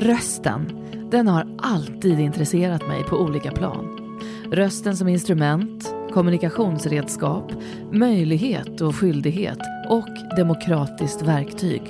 Rösten, 0.00 0.72
den 1.10 1.28
har 1.28 1.46
alltid 1.58 2.20
intresserat 2.20 2.88
mig 2.88 3.04
på 3.04 3.16
olika 3.16 3.52
plan. 3.52 4.18
Rösten 4.52 4.96
som 4.96 5.08
instrument, 5.08 5.94
kommunikationsredskap, 6.12 7.52
möjlighet 7.92 8.80
och 8.80 8.96
skyldighet 8.96 9.58
och 9.88 10.36
demokratiskt 10.36 11.22
verktyg. 11.22 11.82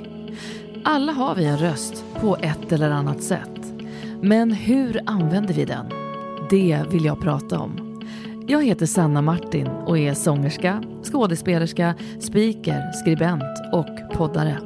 Alla 0.85 1.13
har 1.13 1.35
vi 1.35 1.45
en 1.45 1.59
röst 1.59 2.05
på 2.21 2.37
ett 2.37 2.73
eller 2.73 2.91
annat 2.91 3.23
sätt. 3.23 3.73
Men 4.23 4.53
hur 4.53 5.01
använder 5.07 5.55
vi 5.55 5.65
den? 5.65 5.87
Det 6.51 6.85
vill 6.91 7.05
jag 7.05 7.21
prata 7.21 7.59
om. 7.59 8.03
Jag 8.47 8.65
heter 8.65 8.87
Sanna 8.87 9.23
Martin 9.23 9.67
och 9.67 9.99
är 9.99 10.15
sångerska, 10.15 10.83
skådespelerska, 11.05 11.95
speaker, 12.21 12.93
skribent 12.93 13.73
och 13.73 14.17
poddare. 14.17 14.59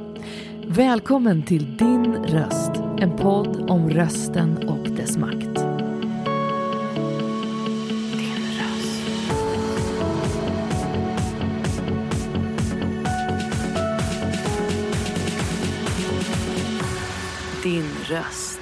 Välkommen 0.67 1.43
till 1.43 1.77
Din 1.77 2.15
röst, 2.15 2.82
en 3.03 3.17
podd 3.17 3.69
om 3.69 3.89
rösten 3.89 4.67
och 4.67 4.89
dess 4.89 5.17
makt. 5.17 5.55
Din 8.13 8.45
röst. 8.59 9.07
Din 17.63 17.85
röst. 18.09 18.52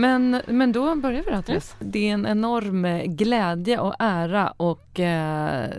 Men, 0.00 0.42
men 0.46 0.72
då 0.72 0.94
börjar 0.94 1.22
vi 1.22 1.30
då 1.30 1.42
Therese. 1.42 1.76
Det 1.78 2.08
är 2.08 2.14
en 2.14 2.26
enorm 2.26 2.84
eh, 2.84 3.04
glädje 3.04 3.78
och 3.78 3.94
ära 3.98 4.50
och 4.50 5.00
eh, 5.00 5.70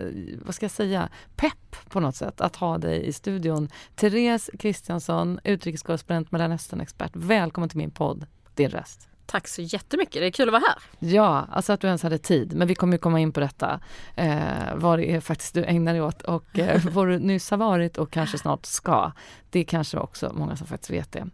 vad 0.44 0.54
ska 0.54 0.64
jag 0.64 0.70
säga, 0.70 1.08
pepp 1.36 1.76
på 1.88 2.00
något 2.00 2.16
sätt 2.16 2.40
att 2.40 2.56
ha 2.56 2.78
dig 2.78 3.06
i 3.06 3.12
studion. 3.12 3.68
Therese 3.94 4.50
Kristiansson, 4.58 5.40
utrikeskorrespondent, 5.44 6.32
Mellanöstern-expert. 6.32 7.10
Välkommen 7.14 7.68
till 7.68 7.78
min 7.78 7.90
podd 7.90 8.26
Din 8.54 8.70
röst. 8.70 9.11
Tack 9.26 9.48
så 9.48 9.62
jättemycket, 9.62 10.14
det 10.14 10.26
är 10.26 10.30
kul 10.30 10.48
att 10.48 10.52
vara 10.52 10.62
här. 10.68 11.08
Ja, 11.14 11.46
alltså 11.50 11.72
att 11.72 11.80
du 11.80 11.86
ens 11.86 12.02
hade 12.02 12.18
tid. 12.18 12.54
Men 12.54 12.68
vi 12.68 12.74
kommer 12.74 12.92
ju 12.92 12.98
komma 12.98 13.20
in 13.20 13.32
på 13.32 13.40
detta, 13.40 13.80
eh, 14.14 14.74
vad 14.74 14.98
det 14.98 15.12
är 15.12 15.20
faktiskt 15.20 15.54
du 15.54 15.64
ägnar 15.64 15.92
dig 15.92 16.02
åt 16.02 16.22
och 16.22 16.58
eh, 16.58 16.84
var 16.92 17.06
du 17.06 17.18
nyss 17.18 17.50
har 17.50 17.58
varit 17.58 17.98
och 17.98 18.10
kanske 18.10 18.38
snart 18.38 18.66
ska. 18.66 19.12
Det 19.50 19.60
är 19.60 19.64
kanske 19.64 19.98
också 19.98 20.32
många 20.34 20.56
som 20.56 20.66
faktiskt 20.66 20.90
vet 20.90 21.12
det. 21.12 21.26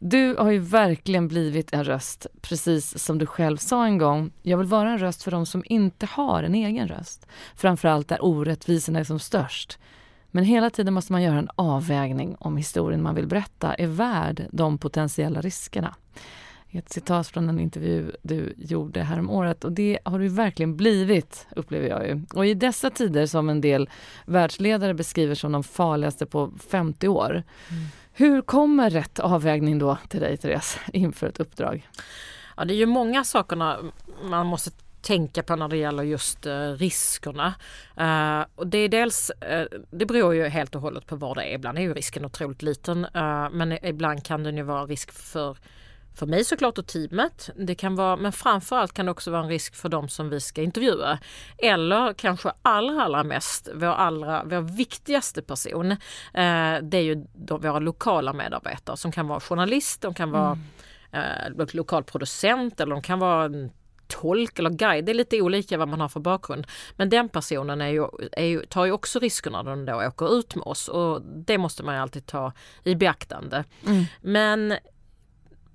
Du 0.00 0.36
har 0.38 0.50
ju 0.50 0.58
verkligen 0.58 1.28
blivit 1.28 1.74
en 1.74 1.84
röst, 1.84 2.26
precis 2.42 3.04
som 3.04 3.18
du 3.18 3.26
själv 3.26 3.56
sa 3.56 3.84
en 3.84 3.98
gång. 3.98 4.32
Jag 4.42 4.58
vill 4.58 4.66
vara 4.66 4.90
en 4.90 4.98
röst 4.98 5.22
för 5.22 5.30
de 5.30 5.46
som 5.46 5.62
inte 5.66 6.06
har 6.06 6.42
en 6.42 6.54
egen 6.54 6.88
röst. 6.88 7.26
Framförallt 7.56 8.08
där 8.08 8.24
orättvisorna 8.24 8.98
är 8.98 9.04
som 9.04 9.18
störst. 9.18 9.78
Men 10.30 10.44
hela 10.44 10.70
tiden 10.70 10.94
måste 10.94 11.12
man 11.12 11.22
göra 11.22 11.38
en 11.38 11.50
avvägning 11.56 12.36
om 12.38 12.56
historien 12.56 13.02
man 13.02 13.14
vill 13.14 13.26
berätta 13.26 13.74
är 13.74 13.86
värd 13.86 14.48
de 14.52 14.78
potentiella 14.78 15.40
riskerna 15.40 15.94
ett 16.78 16.92
citat 16.92 17.28
från 17.28 17.48
en 17.48 17.60
intervju 17.60 18.12
du 18.22 18.54
gjorde 18.56 19.02
häromåret 19.02 19.64
och 19.64 19.72
det 19.72 19.98
har 20.04 20.18
du 20.18 20.28
verkligen 20.28 20.76
blivit, 20.76 21.46
upplever 21.56 21.88
jag 21.88 22.06
ju. 22.06 22.22
Och 22.34 22.46
i 22.46 22.54
dessa 22.54 22.90
tider 22.90 23.26
som 23.26 23.48
en 23.48 23.60
del 23.60 23.90
världsledare 24.26 24.94
beskriver 24.94 25.34
som 25.34 25.52
de 25.52 25.64
farligaste 25.64 26.26
på 26.26 26.52
50 26.70 27.08
år. 27.08 27.30
Mm. 27.30 27.84
Hur 28.12 28.42
kommer 28.42 28.90
rätt 28.90 29.18
avvägning 29.18 29.78
då 29.78 29.98
till 30.08 30.20
dig, 30.20 30.36
Therese, 30.36 30.78
inför 30.92 31.26
ett 31.26 31.40
uppdrag? 31.40 31.88
Ja, 32.56 32.64
det 32.64 32.74
är 32.74 32.76
ju 32.76 32.86
många 32.86 33.24
saker 33.24 33.56
man 34.22 34.46
måste 34.46 34.70
tänka 35.04 35.42
på 35.42 35.56
när 35.56 35.68
det 35.68 35.76
gäller 35.76 36.02
just 36.02 36.46
uh, 36.46 36.72
riskerna. 36.72 37.54
Uh, 38.00 38.46
och 38.54 38.66
det 38.66 38.78
är 38.78 38.88
dels, 38.88 39.30
uh, 39.52 39.64
det 39.90 40.06
beror 40.06 40.34
ju 40.34 40.48
helt 40.48 40.74
och 40.74 40.80
hållet 40.80 41.06
på 41.06 41.16
var 41.16 41.34
det 41.34 41.42
är. 41.44 41.54
Ibland 41.54 41.78
är 41.78 41.82
ju 41.82 41.94
risken 41.94 42.24
otroligt 42.24 42.62
liten 42.62 43.06
men 43.52 43.86
ibland 43.86 44.24
kan 44.24 44.42
den 44.42 44.56
ju 44.56 44.62
vara 44.62 44.86
risk 44.86 45.12
för 45.12 45.56
för 46.14 46.26
mig 46.26 46.44
såklart 46.44 46.78
och 46.78 46.86
teamet. 46.86 47.50
Det 47.56 47.74
kan 47.74 47.94
vara, 47.96 48.16
men 48.16 48.32
framförallt 48.32 48.92
kan 48.92 49.06
det 49.06 49.12
också 49.12 49.30
vara 49.30 49.42
en 49.42 49.48
risk 49.48 49.74
för 49.74 49.88
de 49.88 50.08
som 50.08 50.28
vi 50.28 50.40
ska 50.40 50.62
intervjua. 50.62 51.18
Eller 51.58 52.12
kanske 52.12 52.52
allra, 52.62 53.02
allra 53.02 53.24
mest 53.24 53.68
vår, 53.74 53.86
allra, 53.86 54.44
vår 54.44 54.60
viktigaste 54.60 55.42
person. 55.42 55.90
Eh, 55.90 56.76
det 56.82 56.96
är 56.96 57.02
ju 57.02 57.26
de, 57.32 57.60
våra 57.60 57.78
lokala 57.78 58.32
medarbetare 58.32 58.96
som 58.96 59.12
kan 59.12 59.28
vara 59.28 59.40
journalist, 59.40 60.00
de 60.00 60.14
kan 60.14 60.30
vara 60.30 60.58
mm. 61.12 61.60
eh, 61.60 61.66
lokal 61.72 62.04
producent 62.04 62.80
eller 62.80 62.94
de 62.94 63.02
kan 63.02 63.18
vara 63.18 63.44
en 63.44 63.70
tolk 64.06 64.58
eller 64.58 64.70
guide. 64.70 65.04
Det 65.04 65.12
är 65.12 65.14
lite 65.14 65.42
olika 65.42 65.78
vad 65.78 65.88
man 65.88 66.00
har 66.00 66.08
för 66.08 66.20
bakgrund. 66.20 66.66
Men 66.96 67.10
den 67.10 67.28
personen 67.28 67.80
är 67.80 67.88
ju, 67.88 68.06
är 68.32 68.44
ju, 68.44 68.66
tar 68.66 68.84
ju 68.84 68.92
också 68.92 69.18
riskerna 69.18 69.62
när 69.62 69.70
den 69.70 69.84
då 69.84 70.06
åker 70.06 70.38
ut 70.38 70.54
med 70.54 70.66
oss 70.66 70.88
och 70.88 71.22
det 71.22 71.58
måste 71.58 71.82
man 71.82 71.94
alltid 71.94 72.26
ta 72.26 72.52
i 72.84 72.94
beaktande. 72.94 73.64
Mm. 73.86 74.04
Men 74.20 74.74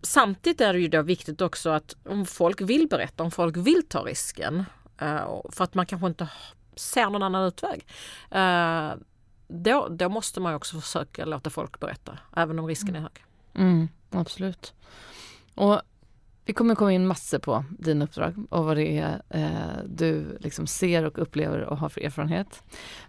samtidigt 0.01 0.61
är 0.61 0.73
det 0.73 0.79
ju 0.79 0.87
då 0.87 1.01
viktigt 1.01 1.41
också 1.41 1.69
att 1.69 1.95
om 2.05 2.25
folk 2.25 2.61
vill 2.61 2.87
berätta, 2.87 3.23
om 3.23 3.31
folk 3.31 3.57
vill 3.57 3.83
ta 3.87 3.99
risken 3.99 4.65
eh, 5.01 5.41
för 5.49 5.63
att 5.63 5.73
man 5.73 5.85
kanske 5.85 6.07
inte 6.07 6.27
ser 6.75 7.09
någon 7.09 7.23
annan 7.23 7.47
utväg. 7.47 7.85
Eh, 8.31 8.91
då, 9.47 9.87
då 9.87 10.09
måste 10.09 10.39
man 10.39 10.53
också 10.53 10.81
försöka 10.81 11.25
låta 11.25 11.49
folk 11.49 11.79
berätta, 11.79 12.17
även 12.35 12.59
om 12.59 12.67
risken 12.67 12.95
är 12.95 12.99
hög. 12.99 13.25
Mm, 13.53 13.87
absolut. 14.11 14.73
Och 15.55 15.81
vi 16.45 16.53
kommer 16.53 16.75
komma 16.75 16.93
in 16.93 17.07
massor 17.07 17.39
på 17.39 17.65
dina 17.79 18.05
uppdrag 18.05 18.45
och 18.49 18.65
vad 18.65 18.77
det 18.77 18.97
är 18.97 19.21
eh, 19.29 19.83
du 19.85 20.37
liksom 20.39 20.67
ser 20.67 21.05
och 21.05 21.19
upplever 21.21 21.59
och 21.59 21.77
har 21.77 21.89
för 21.89 22.01
erfarenhet. 22.01 22.63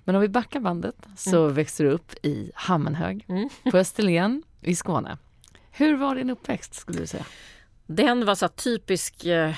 Men 0.05 0.15
om 0.15 0.21
vi 0.21 0.29
backar 0.29 0.61
bandet 0.61 0.97
så 1.17 1.43
mm. 1.43 1.55
växer 1.55 1.85
du 1.85 1.91
upp 1.91 2.13
i 2.23 2.51
Hammenhög 2.55 3.25
mm. 3.29 3.49
på 3.71 3.79
Österlen 3.79 4.43
i 4.61 4.75
Skåne. 4.75 5.19
Hur 5.71 5.97
var 5.97 6.15
din 6.15 6.31
uppväxt 6.31 6.75
skulle 6.75 6.99
du 6.99 7.07
säga? 7.07 7.25
Den 7.87 8.25
var 8.25 8.35
så 8.35 8.49
typisk 8.49 9.25
eh, 9.27 9.55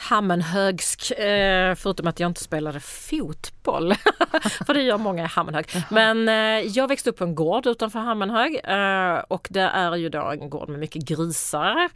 Hammenhögsk, 0.00 1.10
eh, 1.10 1.74
förutom 1.74 2.06
att 2.06 2.20
jag 2.20 2.30
inte 2.30 2.44
spelade 2.44 2.80
fotboll. 2.80 3.94
För 4.66 4.74
det 4.74 4.82
gör 4.82 4.98
många 4.98 5.24
i 5.24 5.26
Hammenhög. 5.26 5.66
Men 5.90 6.28
eh, 6.28 6.66
jag 6.66 6.88
växte 6.88 7.10
upp 7.10 7.16
på 7.16 7.24
en 7.24 7.34
gård 7.34 7.66
utanför 7.66 7.98
Hammenhög 7.98 8.60
eh, 8.64 9.24
och 9.28 9.48
det 9.50 9.60
är 9.60 9.96
ju 9.96 10.08
då 10.08 10.30
en 10.30 10.50
gård 10.50 10.68
med 10.68 10.80
mycket 10.80 11.02
grisar 11.02 11.88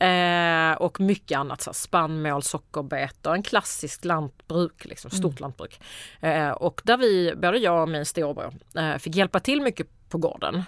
eh, 0.00 0.72
och 0.72 1.00
mycket 1.00 1.38
annat. 1.38 1.62
Så 1.62 1.72
spannmål, 1.72 2.42
sockerbetor, 2.42 3.34
en 3.34 3.42
klassisk 3.42 4.04
lantbruk, 4.04 4.84
liksom, 4.84 5.10
stort 5.10 5.40
mm. 5.40 5.40
lantbruk. 5.40 5.80
Eh, 6.20 6.50
och 6.50 6.80
där 6.84 6.96
vi, 6.96 7.34
både 7.36 7.58
jag 7.58 7.82
och 7.82 7.88
min 7.88 8.06
storebror, 8.06 8.54
eh, 8.76 8.96
fick 8.96 9.16
hjälpa 9.16 9.40
till 9.40 9.62
mycket 9.62 9.86
på 10.08 10.18
gården. 10.18 10.62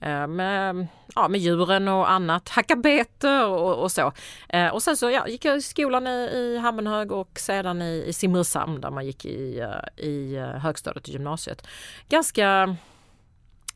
Eh, 0.00 0.26
med, 0.26 0.86
ja, 1.14 1.28
med 1.28 1.40
djuren 1.40 1.88
och 1.88 2.10
annat, 2.10 2.48
hacka 2.48 2.76
bete 2.76 3.42
och, 3.42 3.82
och, 3.82 3.92
så. 3.92 4.12
Eh, 4.48 4.68
och 4.68 4.82
sen 4.82 4.96
så 4.96 5.10
ja, 5.10 5.28
gick 5.28 5.44
jag 5.44 5.56
i 5.56 5.62
skolan 5.62 6.06
i, 6.06 6.10
i 6.10 6.58
Hammenhög 6.58 7.12
och 7.12 7.38
sedan 7.38 7.82
i, 7.82 8.04
i 8.06 8.12
Simrishamn 8.12 8.80
där 8.80 8.90
man 8.90 9.06
gick 9.06 9.24
i, 9.24 9.60
eh, 9.60 10.04
i 10.04 10.38
högstadiet 10.38 11.04
och 11.04 11.12
gymnasiet. 11.12 11.66
Ganska, 12.08 12.76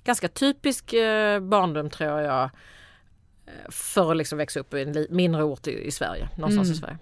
ganska 0.05 0.29
typisk 0.29 0.95
barndom 1.43 1.91
tror 1.91 2.21
jag 2.21 2.51
för 3.69 4.11
att 4.11 4.17
liksom 4.17 4.39
växa 4.39 4.61
upp 4.61 4.75
i 4.75 4.83
en 4.83 5.07
mindre 5.11 5.45
ort 5.45 5.67
i, 5.67 5.87
i 5.87 5.91
Sverige, 5.91 6.29
någonstans 6.37 6.69
mm. 6.69 6.73
i 6.73 6.77
Sverige. 6.77 6.99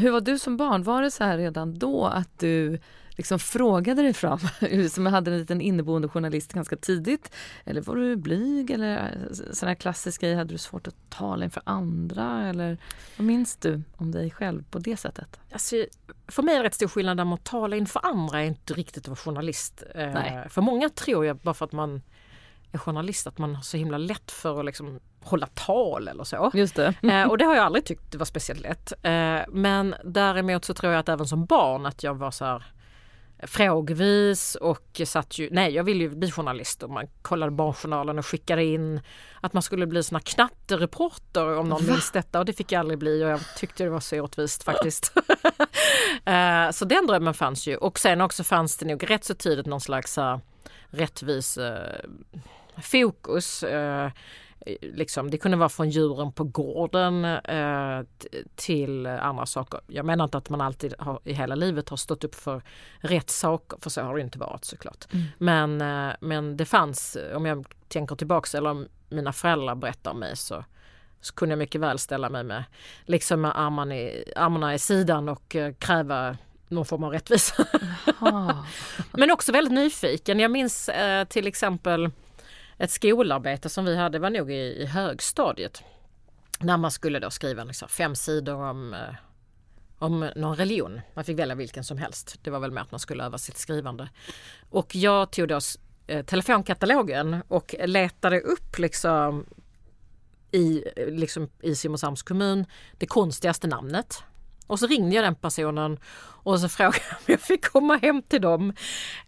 Hur 0.00 0.10
var 0.10 0.20
du 0.20 0.38
som 0.38 0.56
barn? 0.56 0.82
Var 0.82 1.02
det 1.02 1.10
så 1.10 1.24
här 1.24 1.38
redan 1.38 1.78
då 1.78 2.06
att 2.06 2.38
du 2.38 2.78
liksom 3.18 3.38
frågade 3.38 4.02
dig 4.02 4.12
fram, 4.12 4.38
som 4.90 5.06
hade 5.06 5.30
en 5.30 5.38
liten 5.38 5.60
inneboende 5.60 6.08
journalist 6.08 6.52
ganska 6.52 6.76
tidigt? 6.76 7.30
Eller 7.64 7.80
var 7.80 7.96
du 7.96 8.16
blyg 8.16 8.70
eller 8.70 9.28
sådana 9.52 9.74
klassiska 9.74 10.26
grejer, 10.26 10.36
hade 10.38 10.54
du 10.54 10.58
svårt 10.58 10.86
att 10.86 11.10
tala 11.10 11.44
inför 11.44 11.62
andra? 11.66 12.46
Eller 12.48 12.78
vad 13.16 13.26
minns 13.26 13.56
du 13.56 13.82
om 13.96 14.10
dig 14.10 14.30
själv 14.30 14.64
på 14.70 14.78
det 14.78 14.96
sättet? 14.96 15.40
Alltså, 15.52 15.76
för 16.28 16.42
mig 16.42 16.54
är 16.54 16.58
det 16.58 16.64
rätt 16.64 16.74
stor 16.74 16.88
skillnad 16.88 17.20
om 17.20 17.32
att 17.32 17.44
tala 17.44 17.76
inför 17.76 18.06
andra 18.06 18.40
är 18.42 18.46
inte 18.46 18.74
riktigt 18.74 19.02
att 19.02 19.08
vara 19.08 19.16
journalist. 19.16 19.82
Eh, 19.94 20.12
Nej. 20.12 20.46
För 20.48 20.62
många 20.62 20.88
tror 20.88 21.26
jag, 21.26 21.36
bara 21.36 21.54
för 21.54 21.64
att 21.64 21.72
man 21.72 22.02
är 22.72 22.78
journalist, 22.78 23.26
att 23.26 23.38
man 23.38 23.54
har 23.54 23.62
så 23.62 23.76
himla 23.76 23.98
lätt 23.98 24.30
för 24.30 24.58
att 24.58 24.64
liksom 24.64 25.00
hålla 25.20 25.46
tal 25.46 26.08
eller 26.08 26.24
så. 26.24 26.50
Just 26.54 26.74
det. 26.74 26.94
eh, 27.02 27.24
och 27.24 27.38
det 27.38 27.44
har 27.44 27.54
jag 27.54 27.64
aldrig 27.64 27.84
tyckt 27.84 28.14
var 28.14 28.24
speciellt 28.24 28.60
lätt. 28.60 28.92
Eh, 29.02 29.40
men 29.48 29.94
däremot 30.04 30.64
så 30.64 30.74
tror 30.74 30.92
jag 30.92 31.00
att 31.00 31.08
även 31.08 31.26
som 31.26 31.44
barn 31.44 31.86
att 31.86 32.02
jag 32.02 32.14
var 32.14 32.30
så 32.30 32.44
här 32.44 32.64
frågvis 33.42 34.54
och 34.54 35.00
satt 35.06 35.38
ju, 35.38 35.48
nej 35.50 35.74
jag 35.74 35.84
ville 35.84 36.04
ju 36.04 36.10
bli 36.10 36.30
journalist 36.30 36.82
och 36.82 36.90
man 36.90 37.06
kollade 37.22 37.52
Barnjournalen 37.52 38.18
och 38.18 38.26
skickade 38.26 38.64
in 38.64 39.00
att 39.40 39.52
man 39.52 39.62
skulle 39.62 39.86
bli 39.86 40.02
sån 40.02 40.16
här 40.16 40.22
knattereporter 40.22 41.58
om 41.58 41.68
någon 41.68 41.86
minns 41.86 42.10
detta 42.10 42.38
och 42.38 42.44
det 42.44 42.52
fick 42.52 42.72
jag 42.72 42.80
aldrig 42.80 42.98
bli 42.98 43.24
och 43.24 43.28
jag 43.28 43.40
tyckte 43.56 43.84
det 43.84 43.90
var 43.90 44.00
så 44.00 44.20
orättvist 44.20 44.62
faktiskt. 44.62 45.12
uh, 46.28 46.70
så 46.72 46.84
den 46.84 47.06
drömmen 47.06 47.34
fanns 47.34 47.66
ju 47.66 47.76
och 47.76 47.98
sen 47.98 48.20
också 48.20 48.44
fanns 48.44 48.76
det 48.76 48.86
nog 48.86 49.10
rätt 49.10 49.24
så 49.24 49.34
tidigt 49.34 49.66
någon 49.66 49.80
slags 49.80 50.18
uh, 50.18 50.38
rättvis 50.86 51.58
uh, 51.58 51.74
fokus. 52.82 53.64
Liksom, 54.80 55.30
det 55.30 55.38
kunde 55.38 55.56
vara 55.56 55.68
från 55.68 55.90
djuren 55.90 56.32
på 56.32 56.44
gården 56.44 57.24
eh, 57.24 58.00
till 58.54 59.06
andra 59.06 59.46
saker. 59.46 59.80
Jag 59.86 60.06
menar 60.06 60.24
inte 60.24 60.38
att 60.38 60.50
man 60.50 60.60
alltid 60.60 60.94
har, 60.98 61.20
i 61.24 61.32
hela 61.32 61.54
livet 61.54 61.88
har 61.88 61.96
stått 61.96 62.24
upp 62.24 62.34
för 62.34 62.62
rätt 62.98 63.30
saker, 63.30 63.78
för 63.80 63.90
så 63.90 64.02
har 64.02 64.14
det 64.14 64.20
inte 64.20 64.38
varit 64.38 64.64
såklart. 64.64 65.06
Mm. 65.12 65.26
Men, 65.38 65.80
eh, 66.08 66.14
men 66.20 66.56
det 66.56 66.64
fanns, 66.64 67.16
om 67.34 67.46
jag 67.46 67.66
tänker 67.88 68.16
tillbaks 68.16 68.54
eller 68.54 68.70
om 68.70 68.88
mina 69.08 69.32
föräldrar 69.32 69.74
berättar 69.74 70.10
om 70.10 70.18
mig 70.18 70.36
så 70.36 70.64
så 71.20 71.34
kunde 71.34 71.52
jag 71.52 71.58
mycket 71.58 71.80
väl 71.80 71.98
ställa 71.98 72.30
mig 72.30 72.44
med, 72.44 72.64
liksom 73.04 73.40
med 73.40 73.52
armarna 73.54 73.96
i, 73.96 74.32
armarna 74.36 74.74
i 74.74 74.78
sidan 74.78 75.28
och 75.28 75.56
eh, 75.56 75.72
kräva 75.72 76.36
någon 76.68 76.84
form 76.84 77.04
av 77.04 77.12
rättvisa. 77.12 77.64
Men 79.12 79.30
också 79.30 79.52
väldigt 79.52 79.72
nyfiken. 79.74 80.40
Jag 80.40 80.50
minns 80.50 80.88
eh, 80.88 81.24
till 81.24 81.46
exempel 81.46 82.10
ett 82.78 82.90
skolarbete 82.90 83.68
som 83.68 83.84
vi 83.84 83.96
hade, 83.96 84.18
var 84.18 84.30
nog 84.30 84.50
i, 84.50 84.82
i 84.82 84.86
högstadiet. 84.86 85.82
När 86.60 86.76
man 86.76 86.90
skulle 86.90 87.18
då 87.18 87.30
skriva 87.30 87.64
liksom, 87.64 87.88
fem 87.88 88.14
sidor 88.14 88.54
om, 88.54 88.94
eh, 88.94 89.14
om 89.98 90.30
någon 90.36 90.56
religion. 90.56 91.00
Man 91.14 91.24
fick 91.24 91.38
välja 91.38 91.54
vilken 91.54 91.84
som 91.84 91.98
helst. 91.98 92.38
Det 92.42 92.50
var 92.50 92.60
väl 92.60 92.70
mer 92.70 92.80
att 92.80 92.90
man 92.90 93.00
skulle 93.00 93.24
öva 93.24 93.38
sitt 93.38 93.58
skrivande. 93.58 94.08
Och 94.70 94.94
jag 94.94 95.30
tog 95.30 95.48
då 95.48 95.60
eh, 96.06 96.24
telefonkatalogen 96.24 97.42
och 97.48 97.74
letade 97.84 98.40
upp 98.40 98.78
liksom 98.78 99.46
i, 100.50 100.84
eh, 100.96 101.06
liksom, 101.06 101.48
i 101.62 101.74
Simrishamns 101.74 102.22
kommun 102.22 102.64
det 102.98 103.06
konstigaste 103.06 103.66
namnet. 103.66 104.22
Och 104.68 104.78
så 104.78 104.86
ringde 104.86 105.16
jag 105.16 105.24
den 105.24 105.34
personen 105.34 105.98
och 106.48 106.60
så 106.60 106.68
frågade 106.78 106.98
jag 107.10 107.16
om 107.18 107.24
jag 107.26 107.40
fick 107.40 107.64
komma 107.64 107.96
hem 107.96 108.22
till 108.22 108.40
dem. 108.40 108.72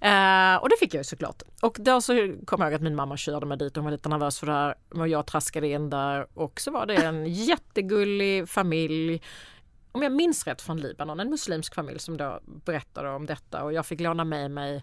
Eh, 0.00 0.56
och 0.56 0.68
det 0.68 0.76
fick 0.80 0.94
jag 0.94 1.00
ju 1.00 1.04
såklart. 1.04 1.42
Och 1.62 1.76
då 1.80 2.00
så 2.00 2.12
kom 2.46 2.60
jag 2.60 2.68
ihåg 2.68 2.74
att 2.74 2.82
min 2.82 2.96
mamma 2.96 3.16
körde 3.16 3.46
mig 3.46 3.58
dit 3.58 3.76
och 3.76 3.82
hon 3.82 3.84
var 3.84 3.92
lite 3.92 4.08
nervös 4.08 4.38
för 4.38 4.46
det 4.46 4.52
här. 4.52 4.74
Och 4.94 5.08
jag 5.08 5.26
traskade 5.26 5.68
in 5.68 5.90
där 5.90 6.26
och 6.34 6.60
så 6.60 6.70
var 6.70 6.86
det 6.86 6.94
en 6.94 7.26
jättegullig 7.26 8.48
familj. 8.48 9.22
Om 9.92 10.02
jag 10.02 10.12
minns 10.12 10.46
rätt 10.46 10.62
från 10.62 10.80
Libanon, 10.80 11.20
en 11.20 11.30
muslimsk 11.30 11.74
familj 11.74 11.98
som 11.98 12.16
då 12.16 12.40
berättade 12.44 13.10
om 13.10 13.26
detta 13.26 13.64
och 13.64 13.72
jag 13.72 13.86
fick 13.86 14.00
låna 14.00 14.24
med 14.24 14.50
mig 14.50 14.82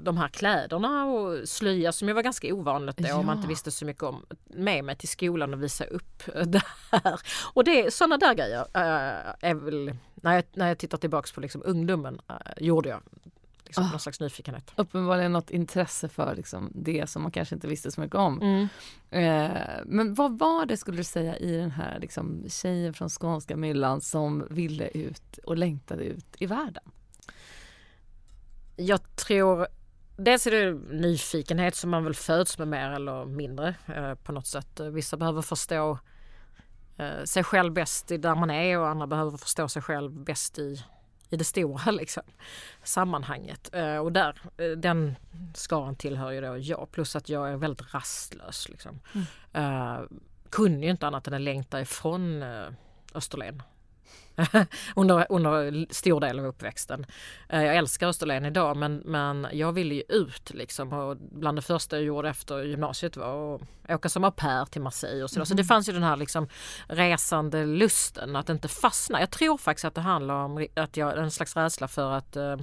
de 0.00 0.16
här 0.16 0.28
kläderna 0.28 1.04
och 1.04 1.48
slöja 1.48 1.92
som 1.92 2.08
ju 2.08 2.14
var 2.14 2.22
ganska 2.22 2.54
ovanligt 2.54 2.96
då 2.96 3.08
ja. 3.08 3.16
om 3.16 3.26
man 3.26 3.36
inte 3.36 3.48
visste 3.48 3.70
så 3.70 3.84
mycket 3.84 4.02
om 4.02 4.26
med 4.44 4.84
mig 4.84 4.96
till 4.96 5.08
skolan 5.08 5.54
och 5.54 5.62
visa 5.62 5.84
upp 5.84 6.22
det 6.46 6.62
här. 6.90 7.20
Och 7.52 7.64
det, 7.64 7.94
sådana 7.94 8.18
där 8.18 8.34
grejer 8.34 8.60
äh, 8.60 9.50
är 9.50 9.54
väl, 9.54 9.96
när 10.14 10.34
jag, 10.34 10.44
när 10.54 10.68
jag 10.68 10.78
tittar 10.78 10.98
tillbaks 10.98 11.32
på 11.32 11.40
liksom 11.40 11.62
ungdomen, 11.64 12.20
äh, 12.28 12.36
gjorde 12.64 12.88
jag 12.88 13.02
liksom, 13.64 13.84
oh. 13.84 13.90
någon 13.90 14.00
slags 14.00 14.20
nyfikenhet. 14.20 14.72
Uppenbarligen 14.76 15.32
något 15.32 15.50
intresse 15.50 16.08
för 16.08 16.34
liksom, 16.36 16.70
det 16.74 17.10
som 17.10 17.22
man 17.22 17.32
kanske 17.32 17.54
inte 17.54 17.68
visste 17.68 17.90
så 17.90 18.00
mycket 18.00 18.16
om. 18.16 18.40
Mm. 18.42 18.68
Eh, 19.10 19.60
men 19.84 20.14
vad 20.14 20.38
var 20.38 20.66
det 20.66 20.76
skulle 20.76 20.96
du 20.96 21.04
säga 21.04 21.36
i 21.36 21.56
den 21.56 21.70
här 21.70 21.98
liksom, 22.00 22.44
tjejen 22.48 22.94
från 22.94 23.08
skånska 23.08 23.56
myllan 23.56 24.00
som 24.00 24.46
ville 24.50 24.88
ut 24.88 25.38
och 25.44 25.56
längtade 25.56 26.04
ut 26.04 26.26
i 26.38 26.46
världen? 26.46 26.84
Jag 28.76 29.16
tror 29.16 29.66
Dels 30.18 30.46
är 30.46 30.50
det 30.50 30.72
nyfikenhet 30.94 31.74
som 31.74 31.90
man 31.90 32.04
väl 32.04 32.14
föds 32.14 32.58
med 32.58 32.68
mer 32.68 32.90
eller 32.90 33.24
mindre 33.24 33.74
eh, 33.86 34.14
på 34.14 34.32
något 34.32 34.46
sätt. 34.46 34.80
Vissa 34.80 35.16
behöver 35.16 35.42
förstå 35.42 35.98
eh, 36.96 37.24
sig 37.24 37.44
själv 37.44 37.72
bäst 37.72 38.08
där 38.08 38.34
man 38.34 38.50
är 38.50 38.78
och 38.78 38.88
andra 38.88 39.06
behöver 39.06 39.36
förstå 39.36 39.68
sig 39.68 39.82
själv 39.82 40.12
bäst 40.12 40.58
i, 40.58 40.84
i 41.30 41.36
det 41.36 41.44
stora 41.44 41.90
liksom, 41.90 42.22
sammanhanget. 42.82 43.70
Eh, 43.72 43.96
och 43.96 44.12
där, 44.12 44.40
eh, 44.56 44.70
den 44.70 45.16
skaran 45.54 45.96
tillhör 45.96 46.30
ju 46.30 46.40
då 46.40 46.56
jag. 46.58 46.88
Plus 46.92 47.16
att 47.16 47.28
jag 47.28 47.50
är 47.50 47.56
väldigt 47.56 47.94
rastlös. 47.94 48.68
Liksom. 48.68 49.00
Mm. 49.14 49.26
Eh, 49.52 50.00
kunde 50.50 50.86
ju 50.86 50.90
inte 50.90 51.06
annat 51.06 51.26
än 51.26 51.34
att 51.34 51.40
längta 51.40 51.80
ifrån 51.80 52.42
eh, 52.42 52.68
Österlen 53.14 53.62
under, 54.96 55.26
under 55.28 55.86
stor 55.94 56.20
del 56.20 56.38
av 56.38 56.46
uppväxten. 56.46 57.06
Eh, 57.48 57.62
jag 57.62 57.76
älskar 57.76 58.08
Österlen 58.08 58.44
idag 58.44 58.76
men, 58.76 58.96
men 58.96 59.46
jag 59.52 59.72
ville 59.72 59.94
ju 59.94 60.02
ut 60.08 60.50
liksom 60.54 60.92
och 60.92 61.16
bland 61.16 61.58
det 61.58 61.62
första 61.62 61.96
jag 61.96 62.04
gjorde 62.04 62.28
efter 62.28 62.62
gymnasiet 62.62 63.16
var 63.16 63.54
att 63.54 63.60
åka 63.88 64.08
som 64.08 64.24
au 64.24 64.30
pair 64.30 64.64
till 64.64 64.82
Marseille 64.82 65.24
och 65.24 65.30
så, 65.30 65.36
mm. 65.36 65.46
så 65.46 65.54
det 65.54 65.60
mm. 65.60 65.68
fanns 65.68 65.88
ju 65.88 65.92
den 65.92 66.02
här 66.02 66.16
liksom 66.16 66.48
resande 66.88 67.64
lusten 67.66 68.36
att 68.36 68.48
inte 68.48 68.68
fastna. 68.68 69.20
Jag 69.20 69.30
tror 69.30 69.58
faktiskt 69.58 69.84
att 69.84 69.94
det 69.94 70.00
handlar 70.00 70.34
om 70.34 70.66
att 70.74 70.96
jag, 70.96 71.18
en 71.18 71.30
slags 71.30 71.56
rädsla 71.56 71.88
för 71.88 72.12
att 72.12 72.36
eh, 72.36 72.56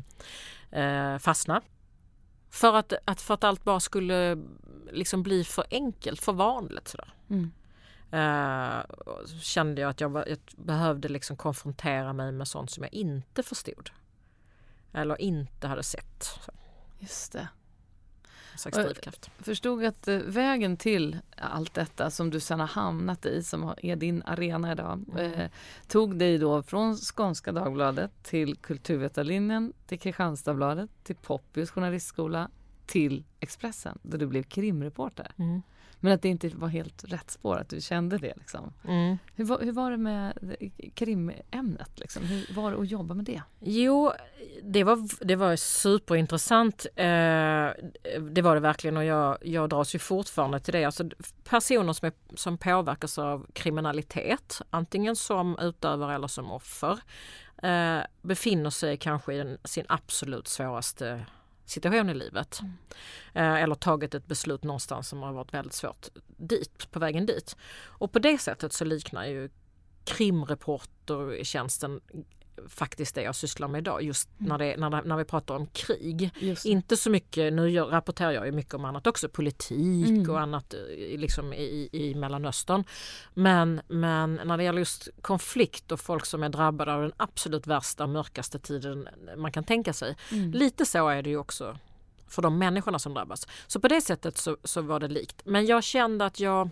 eh 0.71 1.17
fastna. 1.17 1.61
För 2.51 2.75
att, 2.75 2.93
att, 3.05 3.21
för 3.21 3.33
att 3.33 3.43
allt 3.43 3.63
bara 3.63 3.79
skulle 3.79 4.37
liksom 4.91 5.23
bli 5.23 5.43
för 5.43 5.65
enkelt, 5.71 6.21
för 6.21 6.33
vanligt. 6.33 6.87
Sådär. 6.87 7.13
Mm. 7.29 7.51
Uh, 8.13 8.81
kände 9.41 9.81
jag 9.81 9.89
att 9.89 10.01
jag, 10.01 10.23
jag, 10.27 10.37
behövde 10.55 11.07
liksom 11.07 11.37
konfrontera 11.37 12.13
mig 12.13 12.31
med 12.31 12.47
sånt 12.47 12.71
som 12.71 12.83
jag 12.83 12.93
inte 12.93 13.43
förstod. 13.43 13.89
Eller 14.91 15.21
inte 15.21 15.67
hade 15.67 15.83
sett. 15.83 16.23
Så. 16.23 16.51
Just 16.99 17.31
det. 17.33 17.47
Jag 19.37 19.45
förstod 19.45 19.85
att 19.85 20.07
uh, 20.07 20.17
vägen 20.17 20.77
till 20.77 21.17
allt 21.37 21.73
detta 21.73 22.11
som 22.11 22.29
du 22.29 22.39
sen 22.39 22.59
har 22.59 22.67
hamnat 22.67 23.25
i, 23.25 23.43
som 23.43 23.73
är 23.77 23.95
din 23.95 24.23
arena 24.25 24.71
idag, 24.71 25.05
mm. 25.11 25.33
uh, 25.33 25.47
tog 25.87 26.17
dig 26.17 26.37
då 26.37 26.63
från 26.63 26.95
Skånska 26.95 27.51
Dagbladet 27.51 28.11
till 28.23 28.55
Kulturvetarlinjen, 28.55 29.73
till 29.87 29.99
Kristianstadsbladet, 29.99 30.89
till 31.03 31.15
Poppius 31.15 31.71
journalistskola, 31.71 32.49
till 32.85 33.23
Expressen 33.39 33.99
där 34.01 34.17
du 34.17 34.27
blev 34.27 34.43
krimreporter. 34.43 35.31
Mm. 35.37 35.61
Men 36.03 36.13
att 36.13 36.21
det 36.21 36.29
inte 36.29 36.49
var 36.49 36.67
helt 36.67 37.03
rätt 37.03 37.31
spår, 37.31 37.57
att 37.57 37.69
du 37.69 37.81
kände 37.81 38.17
det. 38.17 38.33
Liksom. 38.37 38.73
Mm. 38.87 39.17
Hur, 39.35 39.45
var, 39.45 39.59
hur 39.59 39.71
var 39.71 39.91
det 39.91 39.97
med 39.97 40.33
krimämnet? 40.95 41.99
Liksom? 41.99 42.23
Hur 42.23 42.53
var 42.55 42.71
det 42.71 42.77
att 42.77 42.91
jobba 42.91 43.13
med 43.13 43.25
det? 43.25 43.41
Jo, 43.59 44.11
det 44.63 44.83
var, 44.83 45.25
det 45.25 45.35
var 45.35 45.55
superintressant. 45.55 46.85
Eh, 46.95 47.05
det 48.21 48.41
var 48.41 48.53
det 48.53 48.59
verkligen 48.59 48.97
och 48.97 49.03
jag, 49.03 49.37
jag 49.41 49.69
dras 49.69 49.95
ju 49.95 49.99
fortfarande 49.99 50.59
till 50.59 50.73
det. 50.73 50.85
Alltså, 50.85 51.09
personer 51.43 51.93
som, 51.93 52.05
är, 52.07 52.13
som 52.35 52.57
påverkas 52.57 53.17
av 53.17 53.47
kriminalitet, 53.53 54.61
antingen 54.69 55.15
som 55.15 55.57
utövare 55.61 56.15
eller 56.15 56.27
som 56.27 56.51
offer, 56.51 56.99
eh, 57.63 57.99
befinner 58.21 58.69
sig 58.69 58.97
kanske 58.97 59.33
i 59.33 59.37
den, 59.37 59.57
sin 59.63 59.85
absolut 59.89 60.47
svåraste 60.47 61.25
situation 61.65 62.09
i 62.09 62.13
livet. 62.13 62.59
Mm. 62.61 62.73
Eh, 63.33 63.63
eller 63.63 63.75
tagit 63.75 64.15
ett 64.15 64.27
beslut 64.27 64.63
någonstans 64.63 65.07
som 65.07 65.21
har 65.21 65.33
varit 65.33 65.53
väldigt 65.53 65.73
svårt 65.73 66.07
dit, 66.27 66.91
på 66.91 66.99
vägen 66.99 67.25
dit. 67.25 67.57
Och 67.81 68.11
på 68.11 68.19
det 68.19 68.37
sättet 68.37 68.73
så 68.73 68.85
liknar 68.85 69.25
ju 69.25 69.49
krimreportertjänsten 70.05 72.01
faktiskt 72.67 73.15
det 73.15 73.21
jag 73.21 73.35
sysslar 73.35 73.67
med 73.67 73.79
idag 73.79 74.03
just 74.03 74.29
mm. 74.39 74.49
när, 74.49 74.57
det, 74.57 74.77
när, 74.77 75.03
när 75.03 75.17
vi 75.17 75.23
pratar 75.23 75.55
om 75.55 75.67
krig. 75.67 76.31
Inte 76.63 76.97
så 76.97 77.09
mycket, 77.09 77.53
nu 77.53 77.69
gör, 77.69 77.85
rapporterar 77.85 78.31
jag 78.31 78.45
ju 78.45 78.51
mycket 78.51 78.73
om 78.73 78.85
annat 78.85 79.07
också, 79.07 79.29
politik 79.29 80.09
mm. 80.09 80.29
och 80.29 80.39
annat 80.39 80.73
eh, 80.73 81.19
liksom 81.19 81.53
i, 81.53 81.89
i 81.91 82.15
Mellanöstern. 82.15 82.83
Men, 83.33 83.81
men 83.87 84.39
när 84.45 84.57
det 84.57 84.63
gäller 84.63 84.79
just 84.79 85.09
konflikt 85.21 85.91
och 85.91 85.99
folk 85.99 86.25
som 86.25 86.43
är 86.43 86.49
drabbade 86.49 86.93
av 86.93 87.01
den 87.01 87.13
absolut 87.17 87.67
värsta 87.67 88.07
mörkaste 88.07 88.59
tiden 88.59 89.09
man 89.37 89.51
kan 89.51 89.63
tänka 89.63 89.93
sig. 89.93 90.15
Mm. 90.31 90.51
Lite 90.51 90.85
så 90.85 91.09
är 91.09 91.21
det 91.21 91.29
ju 91.29 91.37
också 91.37 91.77
för 92.27 92.41
de 92.41 92.57
människorna 92.57 92.99
som 92.99 93.13
drabbas. 93.13 93.47
Så 93.67 93.79
på 93.79 93.87
det 93.87 94.01
sättet 94.01 94.37
så, 94.37 94.57
så 94.63 94.81
var 94.81 94.99
det 94.99 95.07
likt. 95.07 95.41
Men 95.45 95.65
jag 95.65 95.83
kände 95.83 96.25
att 96.25 96.39
jag 96.39 96.69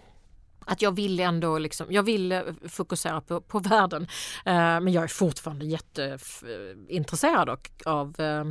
att 0.66 0.82
jag 0.82 0.96
vill 0.96 1.20
ändå 1.20 1.58
liksom, 1.58 1.88
jag 1.90 2.04
vill 2.04 2.32
eh, 2.32 2.42
fokusera 2.70 3.22
på, 3.22 3.42
på 3.42 3.60
världen. 3.60 4.08
Eh, 4.46 4.54
men 4.54 4.92
jag 4.92 5.04
är 5.04 5.08
fortfarande 5.08 5.66
jätteintresserad 5.66 7.50
av 7.86 8.20
eh, 8.20 8.46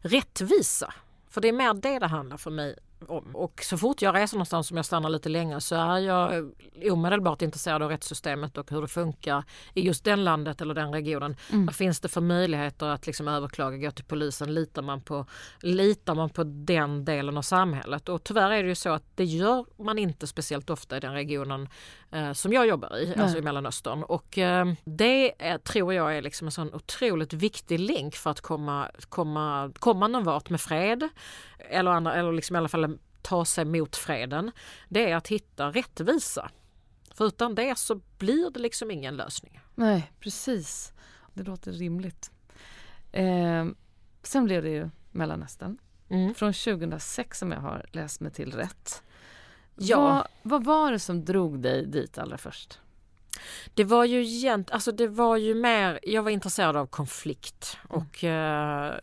rättvisa. 0.00 0.94
För 1.30 1.40
det 1.40 1.48
är 1.48 1.52
mer 1.52 1.74
det 1.74 1.98
det 1.98 2.06
handlar 2.06 2.36
för 2.36 2.50
mig 2.50 2.78
om. 3.10 3.36
Och 3.36 3.60
så 3.62 3.78
fort 3.78 4.02
jag 4.02 4.14
reser 4.14 4.36
någonstans 4.36 4.68
som 4.68 4.76
jag 4.76 4.86
stannar 4.86 5.08
lite 5.08 5.28
längre 5.28 5.60
så 5.60 5.74
är 5.74 5.98
jag 5.98 6.52
omedelbart 6.90 7.42
intresserad 7.42 7.82
av 7.82 7.90
rättssystemet 7.90 8.58
och 8.58 8.70
hur 8.70 8.82
det 8.82 8.88
funkar 8.88 9.44
i 9.74 9.80
just 9.80 10.04
den 10.04 10.24
landet 10.24 10.60
eller 10.60 10.74
den 10.74 10.92
regionen. 10.92 11.36
Mm. 11.52 11.66
Vad 11.66 11.74
finns 11.74 12.00
det 12.00 12.08
för 12.08 12.20
möjligheter 12.20 12.86
att 12.86 13.06
liksom 13.06 13.28
överklaga, 13.28 13.76
gå 13.76 13.90
till 13.90 14.04
polisen? 14.04 14.54
Litar 14.54 14.82
man, 14.82 15.00
på, 15.00 15.26
litar 15.60 16.14
man 16.14 16.30
på 16.30 16.44
den 16.44 17.04
delen 17.04 17.36
av 17.36 17.42
samhället? 17.42 18.08
Och 18.08 18.24
tyvärr 18.24 18.50
är 18.50 18.62
det 18.62 18.68
ju 18.68 18.74
så 18.74 18.90
att 18.90 19.04
det 19.14 19.24
gör 19.24 19.64
man 19.82 19.98
inte 19.98 20.26
speciellt 20.26 20.70
ofta 20.70 20.96
i 20.96 21.00
den 21.00 21.12
regionen 21.12 21.68
eh, 22.10 22.32
som 22.32 22.52
jag 22.52 22.66
jobbar 22.66 22.98
i, 22.98 23.06
Nej. 23.06 23.18
alltså 23.18 23.38
i 23.38 23.42
Mellanöstern. 23.42 24.02
Och 24.02 24.38
eh, 24.38 24.72
det 24.84 25.46
är, 25.46 25.58
tror 25.58 25.94
jag 25.94 26.16
är 26.16 26.22
liksom 26.22 26.46
en 26.48 26.52
sån 26.52 26.74
otroligt 26.74 27.32
viktig 27.32 27.80
länk 27.80 28.14
för 28.14 28.30
att 28.30 28.40
komma, 28.40 28.90
komma, 29.08 29.72
komma 29.78 30.08
någon 30.08 30.24
vart 30.24 30.50
med 30.50 30.60
fred 30.60 31.08
eller, 31.68 31.90
andra, 31.90 32.14
eller 32.14 32.32
liksom 32.32 32.56
i 32.56 32.58
alla 32.58 32.68
fall 32.68 32.98
ta 33.22 33.44
sig 33.44 33.64
mot 33.64 33.96
freden, 33.96 34.50
det 34.88 35.10
är 35.10 35.16
att 35.16 35.28
hitta 35.28 35.70
rättvisa. 35.70 36.50
För 37.14 37.26
utan 37.26 37.54
det 37.54 37.78
så 37.78 38.00
blir 38.18 38.50
det 38.50 38.60
liksom 38.60 38.90
ingen 38.90 39.16
lösning. 39.16 39.60
Nej, 39.74 40.12
precis. 40.20 40.92
Det 41.34 41.42
låter 41.42 41.72
rimligt. 41.72 42.30
Eh, 43.12 43.66
sen 44.22 44.44
blev 44.44 44.62
det 44.62 44.70
ju 44.70 44.90
Mellanöstern. 45.10 45.78
Mm. 46.08 46.34
Från 46.34 46.52
2006 46.52 47.38
som 47.38 47.52
jag 47.52 47.60
har 47.60 47.86
läst 47.92 48.20
mig 48.20 48.32
till 48.32 48.52
rätt. 48.52 49.02
Ja. 49.76 49.98
Vad, 50.00 50.26
vad 50.42 50.64
var 50.64 50.92
det 50.92 50.98
som 50.98 51.24
drog 51.24 51.60
dig 51.60 51.86
dit 51.86 52.18
allra 52.18 52.38
först? 52.38 52.80
Det 53.74 53.84
var 53.84 54.04
ju 54.04 54.22
gent, 54.22 54.70
alltså 54.70 54.92
det 54.92 55.08
var 55.08 55.36
ju 55.36 55.54
mer, 55.54 56.00
jag 56.02 56.22
var 56.22 56.30
intresserad 56.30 56.76
av 56.76 56.86
konflikt 56.86 57.78
Mm. 57.90 58.02
och, 58.02 58.24
eh, 58.24 58.94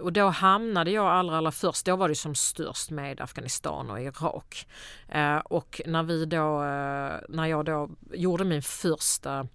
och 0.00 0.12
då 0.12 0.28
hamnade 0.28 0.90
jag 0.90 1.06
allra, 1.06 1.36
allra 1.38 1.52
först, 1.52 1.86
då 1.86 1.96
var 1.96 2.08
det 2.08 2.14
som 2.14 2.34
störst 2.34 2.90
med 2.90 3.20
Afghanistan 3.20 3.90
och 3.90 4.00
Irak. 4.00 4.66
Eh, 5.08 5.36
och 5.36 5.80
när 5.86 6.02
vi 6.02 6.24
då, 6.24 6.62
eh, 6.62 7.20
när 7.28 7.46
jag 7.46 7.64
då 7.64 7.90
gjorde 8.12 8.44
min 8.44 8.62
första 8.62 9.46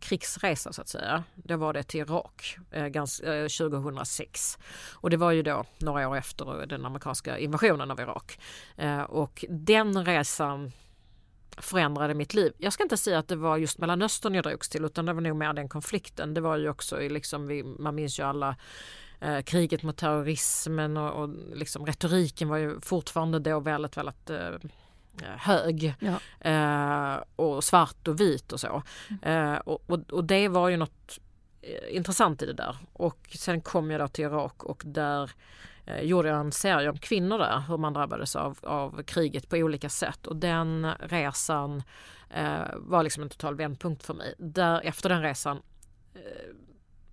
krigsresa 0.00 0.72
så 0.72 0.82
att 0.82 0.88
säga. 0.88 1.24
Då 1.34 1.56
var 1.56 1.72
det 1.72 1.82
till 1.82 2.00
Irak 2.00 2.56
eh, 2.70 2.86
gans, 2.86 3.20
eh, 3.20 3.48
2006. 3.48 4.58
Och 4.92 5.10
det 5.10 5.16
var 5.16 5.30
ju 5.30 5.42
då 5.42 5.64
några 5.78 6.08
år 6.08 6.16
efter 6.16 6.66
den 6.66 6.86
amerikanska 6.86 7.38
invasionen 7.38 7.90
av 7.90 8.00
Irak. 8.00 8.38
Eh, 8.76 9.02
och 9.02 9.44
den 9.48 10.04
resan 10.04 10.72
förändrade 11.58 12.14
mitt 12.14 12.34
liv. 12.34 12.52
Jag 12.58 12.72
ska 12.72 12.82
inte 12.82 12.96
säga 12.96 13.18
att 13.18 13.28
det 13.28 13.36
var 13.36 13.56
just 13.56 13.78
Mellanöstern 13.78 14.34
jag 14.34 14.44
drogs 14.44 14.68
till 14.68 14.84
utan 14.84 15.06
det 15.06 15.12
var 15.12 15.20
nog 15.20 15.36
mer 15.36 15.52
den 15.52 15.68
konflikten. 15.68 16.34
Det 16.34 16.40
var 16.40 16.56
ju 16.56 16.68
också 16.68 16.98
liksom, 16.98 17.74
man 17.78 17.94
minns 17.94 18.18
ju 18.18 18.22
alla 18.22 18.56
eh, 19.20 19.40
kriget 19.40 19.82
mot 19.82 19.96
terrorismen 19.96 20.96
och, 20.96 21.22
och 21.22 21.28
liksom 21.54 21.86
retoriken 21.86 22.48
var 22.48 22.56
ju 22.56 22.80
fortfarande 22.80 23.38
då 23.38 23.60
väldigt, 23.60 23.96
väldigt 23.96 24.30
eh, 24.30 24.70
hög. 25.22 25.94
Ja. 25.98 26.48
Eh, 26.50 27.22
och 27.36 27.64
svart 27.64 28.08
och 28.08 28.20
vit 28.20 28.52
och 28.52 28.60
så. 28.60 28.82
Eh, 29.22 29.54
och, 29.54 29.90
och, 29.90 30.12
och 30.12 30.24
det 30.24 30.48
var 30.48 30.68
ju 30.68 30.76
något 30.76 31.18
eh, 31.62 31.96
intressant 31.96 32.42
i 32.42 32.46
det 32.46 32.52
där. 32.52 32.76
Och 32.92 33.18
sen 33.34 33.60
kom 33.60 33.90
jag 33.90 34.00
då 34.00 34.08
till 34.08 34.24
Irak 34.24 34.64
och 34.64 34.82
där 34.86 35.22
eh, 35.22 35.28
gjorde 36.02 36.28
jag 36.28 36.40
en 36.40 36.52
serie 36.52 36.90
om 36.90 36.98
kvinnor 36.98 37.38
där, 37.38 37.62
hur 37.68 37.76
man 37.76 37.92
drabbades 37.92 38.36
av, 38.36 38.58
av 38.62 39.02
kriget 39.02 39.48
på 39.48 39.56
olika 39.56 39.88
sätt. 39.88 40.26
Och 40.26 40.36
den 40.36 40.86
resan 41.00 41.82
eh, 42.30 42.62
var 42.76 43.02
liksom 43.02 43.22
en 43.22 43.28
total 43.28 43.54
vändpunkt 43.54 44.02
för 44.02 44.14
mig. 44.14 44.34
Där, 44.38 44.80
efter 44.80 45.08
den 45.08 45.22
resan 45.22 45.62
eh, 46.14 46.20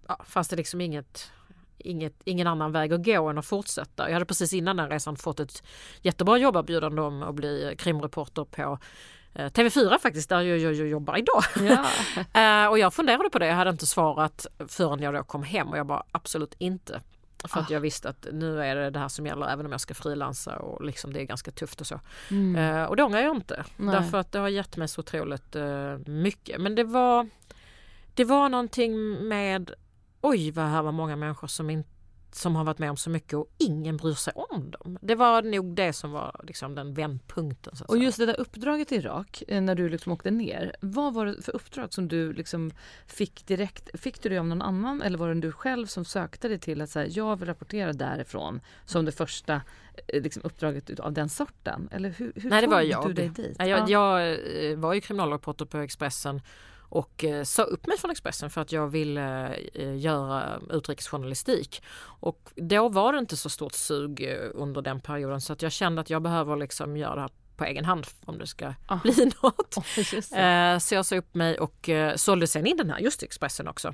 ja, 0.07 0.19
fanns 0.25 0.47
det 0.47 0.55
liksom 0.55 0.81
inget 0.81 1.31
Inget, 1.79 2.13
ingen 2.23 2.47
annan 2.47 2.71
väg 2.71 2.93
att 2.93 3.05
gå 3.05 3.29
än 3.29 3.37
att 3.37 3.45
fortsätta. 3.45 4.07
Jag 4.07 4.13
hade 4.13 4.25
precis 4.25 4.53
innan 4.53 4.77
den 4.77 4.89
resan 4.89 5.15
fått 5.15 5.39
ett 5.39 5.63
jättebra 6.01 6.37
jobberbjudande 6.37 7.01
om 7.01 7.23
att 7.23 7.35
bli 7.35 7.75
krimreporter 7.77 8.43
på 8.43 8.79
eh, 9.33 9.45
TV4 9.45 9.99
faktiskt, 9.99 10.29
där 10.29 10.41
jag, 10.41 10.57
jag, 10.57 10.73
jag 10.73 10.87
jobbar 10.87 11.17
idag. 11.17 11.43
Ja. 11.69 11.85
Eh, 12.41 12.67
och 12.67 12.79
jag 12.79 12.93
funderade 12.93 13.29
på 13.29 13.39
det, 13.39 13.47
jag 13.47 13.55
hade 13.55 13.69
inte 13.69 13.85
svarat 13.85 14.47
förrän 14.67 15.01
jag 15.01 15.13
då 15.13 15.23
kom 15.23 15.43
hem 15.43 15.67
och 15.67 15.77
jag 15.77 15.87
bara 15.87 16.03
absolut 16.11 16.55
inte. 16.57 17.01
För 17.45 17.59
att 17.59 17.69
Ah. 17.71 17.73
jag 17.73 17.79
visste 17.79 18.09
att 18.09 18.27
nu 18.33 18.61
är 18.63 18.75
det 18.75 18.89
det 18.89 18.99
här 18.99 19.07
som 19.07 19.25
gäller 19.25 19.47
även 19.47 19.65
om 19.65 19.71
jag 19.71 19.81
ska 19.81 19.93
frilansa 19.93 20.55
och 20.59 20.85
liksom 20.85 21.13
det 21.13 21.21
är 21.21 21.23
ganska 21.23 21.51
tufft 21.51 21.81
och 21.81 21.87
så. 21.87 21.99
Mm. 22.31 22.55
Eh, 22.55 22.83
och 22.83 22.95
det 22.95 23.03
ångrar 23.03 23.19
jag 23.19 23.35
inte. 23.35 23.63
Nej. 23.77 23.95
Därför 23.95 24.17
att 24.17 24.31
det 24.31 24.39
har 24.39 24.49
gett 24.49 24.77
mig 24.77 24.87
så 24.87 24.99
otroligt 24.99 25.55
eh, 25.55 25.97
mycket. 26.05 26.61
Men 26.61 26.75
det 26.75 26.83
var, 26.83 27.29
det 28.13 28.23
var 28.23 28.49
någonting 28.49 29.27
med 29.27 29.71
oj 30.21 30.51
vad 30.51 30.65
här 30.65 30.81
var 30.83 30.91
många 30.91 31.15
människor 31.15 31.47
som, 31.47 31.69
in, 31.69 31.83
som 32.37 32.55
har 32.55 32.63
varit 32.63 32.79
med 32.79 32.89
om 32.89 32.97
så 32.97 33.09
mycket 33.09 33.33
och 33.33 33.53
ingen 33.57 33.97
bryr 33.97 34.13
sig 34.13 34.33
om 34.35 34.71
dem. 34.71 34.97
Det 35.01 35.15
var 35.15 35.41
nog 35.41 35.75
det 35.75 35.93
som 35.93 36.11
var 36.11 36.41
liksom 36.43 36.75
den 36.75 36.93
vändpunkten. 36.93 37.71
Och 37.71 37.77
säga. 37.93 38.03
just 38.03 38.17
det 38.17 38.25
där 38.25 38.39
uppdraget 38.39 38.91
i 38.91 38.95
Irak, 38.95 39.43
eh, 39.47 39.61
när 39.61 39.75
du 39.75 39.89
liksom 39.89 40.11
åkte 40.11 40.31
ner. 40.31 40.75
Vad 40.81 41.13
var 41.13 41.25
det 41.25 41.41
för 41.41 41.55
uppdrag 41.55 41.93
som 41.93 42.07
du 42.07 42.33
liksom 42.33 42.71
fick 43.07 43.47
direkt? 43.47 43.99
Fick 43.99 44.21
du 44.21 44.29
det 44.29 44.37
av 44.37 44.45
någon 44.45 44.61
annan 44.61 45.01
eller 45.01 45.17
var 45.17 45.27
det 45.27 45.41
du 45.41 45.51
själv 45.51 45.85
som 45.85 46.05
sökte 46.05 46.47
dig 46.47 46.59
till 46.59 46.81
att 46.81 46.89
säga 46.89 47.07
jag 47.07 47.35
vill 47.39 47.47
rapportera 47.47 47.93
därifrån 47.93 48.61
som 48.85 49.05
det 49.05 49.11
första 49.11 49.61
eh, 50.07 50.21
liksom, 50.21 50.41
uppdraget 50.45 50.99
av 50.99 51.13
den 51.13 51.29
sorten? 51.29 51.89
Eller 51.91 52.09
hur, 52.09 52.33
hur 52.35 52.49
Nej, 52.49 52.61
det 52.61 52.67
var 52.67 52.81
jag. 52.81 53.07
du 53.07 53.13
dig 53.13 53.29
dit? 53.29 53.55
Nej, 53.59 53.69
jag, 53.69 53.89
Ja. 53.89 54.19
jag 54.19 54.31
eh, 54.71 54.77
var 54.77 54.93
ju 54.93 55.01
kriminalreporter 55.01 55.65
på 55.65 55.77
Expressen 55.77 56.41
och 56.89 57.23
eh, 57.23 57.43
sa 57.43 57.63
upp 57.63 57.87
mig 57.87 57.97
från 57.97 58.11
Expressen 58.11 58.49
för 58.49 58.61
att 58.61 58.71
jag 58.71 58.87
ville 58.87 59.55
eh, 59.73 59.97
göra 59.97 60.59
utrikesjournalistik. 60.69 61.83
Och 62.19 62.49
då 62.55 62.89
var 62.89 63.13
det 63.13 63.19
inte 63.19 63.37
så 63.37 63.49
stort 63.49 63.73
sug 63.73 64.21
eh, 64.23 64.49
under 64.53 64.81
den 64.81 65.01
perioden 65.01 65.41
så 65.41 65.53
att 65.53 65.61
jag 65.61 65.71
kände 65.71 66.01
att 66.01 66.09
jag 66.09 66.21
behöver 66.21 66.55
liksom 66.55 66.97
göra 66.97 67.15
det 67.15 67.21
här 67.21 67.31
på 67.57 67.65
egen 67.65 67.85
hand 67.85 68.07
om 68.25 68.37
det 68.37 68.47
ska 68.47 68.73
Ah. 68.87 68.99
bli 69.03 69.31
något. 69.41 69.75
Eh, 70.33 70.77
så 70.79 70.95
jag 70.95 71.05
sa 71.05 71.15
upp 71.15 71.35
mig 71.35 71.59
och 71.59 71.89
sålde 72.15 72.47
sen 72.47 72.65
in 72.67 72.77
den 72.77 72.89
här 72.89 72.99
just 72.99 73.23
Expressen 73.23 73.67
också. 73.67 73.93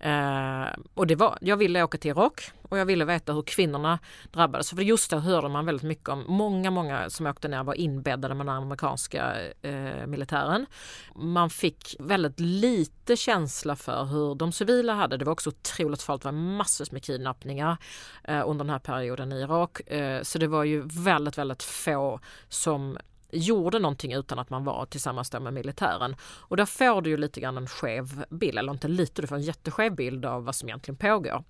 Eh, 0.00 0.68
och 0.94 1.06
det 1.06 1.14
var, 1.14 1.38
jag 1.40 1.56
ville 1.56 1.82
åka 1.82 1.98
till 1.98 2.10
Irak 2.10 2.52
och 2.62 2.78
jag 2.78 2.86
ville 2.86 3.04
veta 3.04 3.32
hur 3.32 3.42
kvinnorna 3.42 3.98
drabbades. 4.32 4.70
För 4.70 4.82
just 4.82 5.10
det 5.10 5.16
hörde 5.16 5.48
man 5.48 5.66
väldigt 5.66 5.82
mycket 5.82 6.08
om. 6.08 6.24
Många, 6.28 6.70
många 6.70 7.10
som 7.10 7.26
åkte 7.26 7.48
ner 7.48 7.64
var 7.64 7.74
inbäddade 7.74 8.34
med 8.34 8.46
den 8.46 8.54
amerikanska 8.54 9.34
eh, 9.62 10.06
militären. 10.06 10.66
Man 11.14 11.50
fick 11.50 11.96
väldigt 11.98 12.40
lite 12.40 13.16
känsla 13.16 13.76
för 13.76 14.04
hur 14.04 14.34
de 14.34 14.52
civila 14.52 14.94
hade. 14.94 15.16
Det 15.16 15.24
var 15.24 15.32
också 15.32 15.50
otroligt 15.50 16.02
farligt. 16.02 16.22
Det 16.22 16.28
var 16.28 16.32
massor 16.32 16.86
med 16.90 17.02
kidnappningar 17.04 17.76
eh, 18.24 18.48
under 18.48 18.64
den 18.64 18.70
här 18.70 18.78
perioden 18.78 19.32
i 19.32 19.40
Irak. 19.40 19.80
Eh, 19.80 20.22
så 20.22 20.38
det 20.38 20.46
var 20.46 20.64
ju 20.64 20.82
väldigt, 20.84 21.38
väldigt 21.38 21.62
få 21.62 22.20
som 22.48 22.98
gjorde 23.32 23.78
någonting 23.78 24.12
utan 24.12 24.38
att 24.38 24.50
man 24.50 24.64
var 24.64 24.86
tillsammans 24.86 25.32
med 25.32 25.52
militären. 25.52 26.16
Och 26.22 26.56
där 26.56 26.66
får 26.66 27.02
du 27.02 27.10
ju 27.10 27.16
lite 27.16 27.40
grann 27.40 27.56
en 27.56 27.66
skev 27.66 28.24
bild, 28.30 28.58
eller 28.58 28.72
inte 28.72 28.88
lite, 28.88 29.22
du 29.22 29.28
får 29.28 29.36
en 29.36 29.42
jätteskev 29.42 29.94
bild 29.94 30.24
av 30.24 30.44
vad 30.44 30.54
som 30.54 30.68
egentligen 30.68 30.96
pågår. 30.96 31.44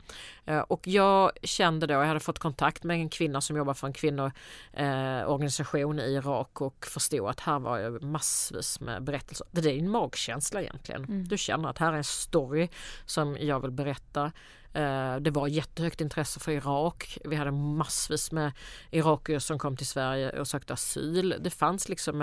Eh, 0.44 0.58
Och 0.58 0.88
jag 0.88 1.32
kände 1.42 1.87
då, 1.87 1.94
jag 1.94 2.04
hade 2.04 2.20
fått 2.20 2.38
kontakt 2.38 2.84
med 2.84 2.96
en 2.96 3.08
kvinna 3.08 3.40
som 3.40 3.56
jobbar 3.56 3.75
för 3.75 3.87
en 3.87 3.92
kvinnoorganisation 3.92 6.00
i 6.00 6.02
Irak 6.02 6.60
och 6.60 6.87
förstod 6.87 7.28
att 7.28 7.40
här 7.40 7.58
var 7.58 7.78
ju 7.78 8.00
massvis 8.00 8.80
med 8.80 9.02
berättelser. 9.02 9.46
Det 9.50 9.70
är 9.70 9.78
en 9.78 9.90
magkänsla 9.90 10.62
egentligen. 10.62 11.04
Mm. 11.04 11.28
Du 11.28 11.38
känner 11.38 11.68
att 11.68 11.78
här 11.78 11.92
är 11.92 11.96
en 11.96 12.04
story 12.04 12.68
som 13.06 13.37
jag 13.40 13.60
vill 13.60 13.70
berätta. 13.70 14.32
Eh, 14.73 15.17
Det 15.17 15.31
var 15.31 15.47
jättehögt 15.49 16.00
intresse 16.00 16.41
för 16.41 16.53
Irak. 16.53 17.19
Vi 17.25 17.37
hade 17.37 17.50
massvis 17.50 18.33
med 18.33 18.53
irakier 18.91 19.39
som 19.39 19.59
kom 19.59 19.77
till 19.77 19.87
Sverige 19.87 20.41
och 20.41 20.49
sökte 20.49 20.73
asyl. 20.73 21.35
Det 21.41 21.50
fanns 21.50 21.89
liksom, 21.89 22.23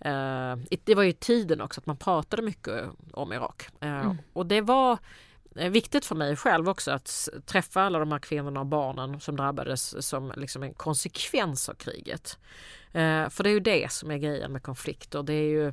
eh, 0.00 0.54
i- 0.70 0.80
det 0.84 0.94
var 0.94 1.02
ju 1.02 1.12
tiden 1.12 1.60
också 1.60 1.80
att 1.80 1.86
man 1.86 1.96
pratade 1.96 2.42
mycket 2.42 2.84
om 3.12 3.32
Irak. 3.32 3.68
Eh, 3.80 3.88
Mm. 4.00 4.18
Och 4.32 4.46
det 4.46 4.60
var 4.60 4.98
eh, 5.56 5.70
viktigt 5.70 6.04
för 6.04 6.14
mig 6.14 6.36
själv 6.36 6.68
också 6.68 6.90
att 6.90 7.28
träffa 7.46 7.82
alla 7.82 7.98
de 7.98 8.12
här 8.12 8.18
kvinnorna 8.18 8.60
och 8.60 8.66
barnen 8.66 9.20
som 9.20 9.36
drabbades 9.36 10.06
som 10.08 10.32
liksom 10.36 10.62
en 10.62 10.74
konsekvens 10.74 11.68
av 11.68 11.74
kriget. 11.74 12.38
Eh, 12.92 13.28
För 13.28 13.42
det 13.44 13.50
är 13.50 13.54
ju 13.54 13.60
det 13.60 13.92
som 13.92 14.10
är 14.10 14.16
grejen 14.18 14.52
med 14.52 14.62
konflikter. 14.62 15.22
Det 15.22 15.32
är 15.32 15.48
ju 15.50 15.72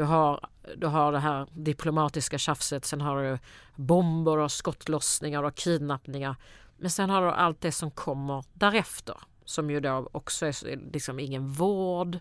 du 0.00 0.06
har, 0.06 0.48
du 0.76 0.86
har 0.86 1.12
det 1.12 1.18
här 1.18 1.46
diplomatiska 1.52 2.38
tjafset, 2.38 2.84
sen 2.84 3.00
har 3.00 3.22
du 3.22 3.38
bomber 3.74 4.38
och 4.38 4.52
skottlossningar 4.52 5.42
och 5.42 5.54
kidnappningar. 5.54 6.36
Men 6.78 6.90
sen 6.90 7.10
har 7.10 7.22
du 7.22 7.30
allt 7.30 7.60
det 7.60 7.72
som 7.72 7.90
kommer 7.90 8.44
därefter 8.52 9.16
som 9.44 9.70
ju 9.70 9.80
då 9.80 10.08
också 10.12 10.46
är 10.46 10.92
liksom 10.92 11.18
ingen 11.20 11.48
vård. 11.48 12.18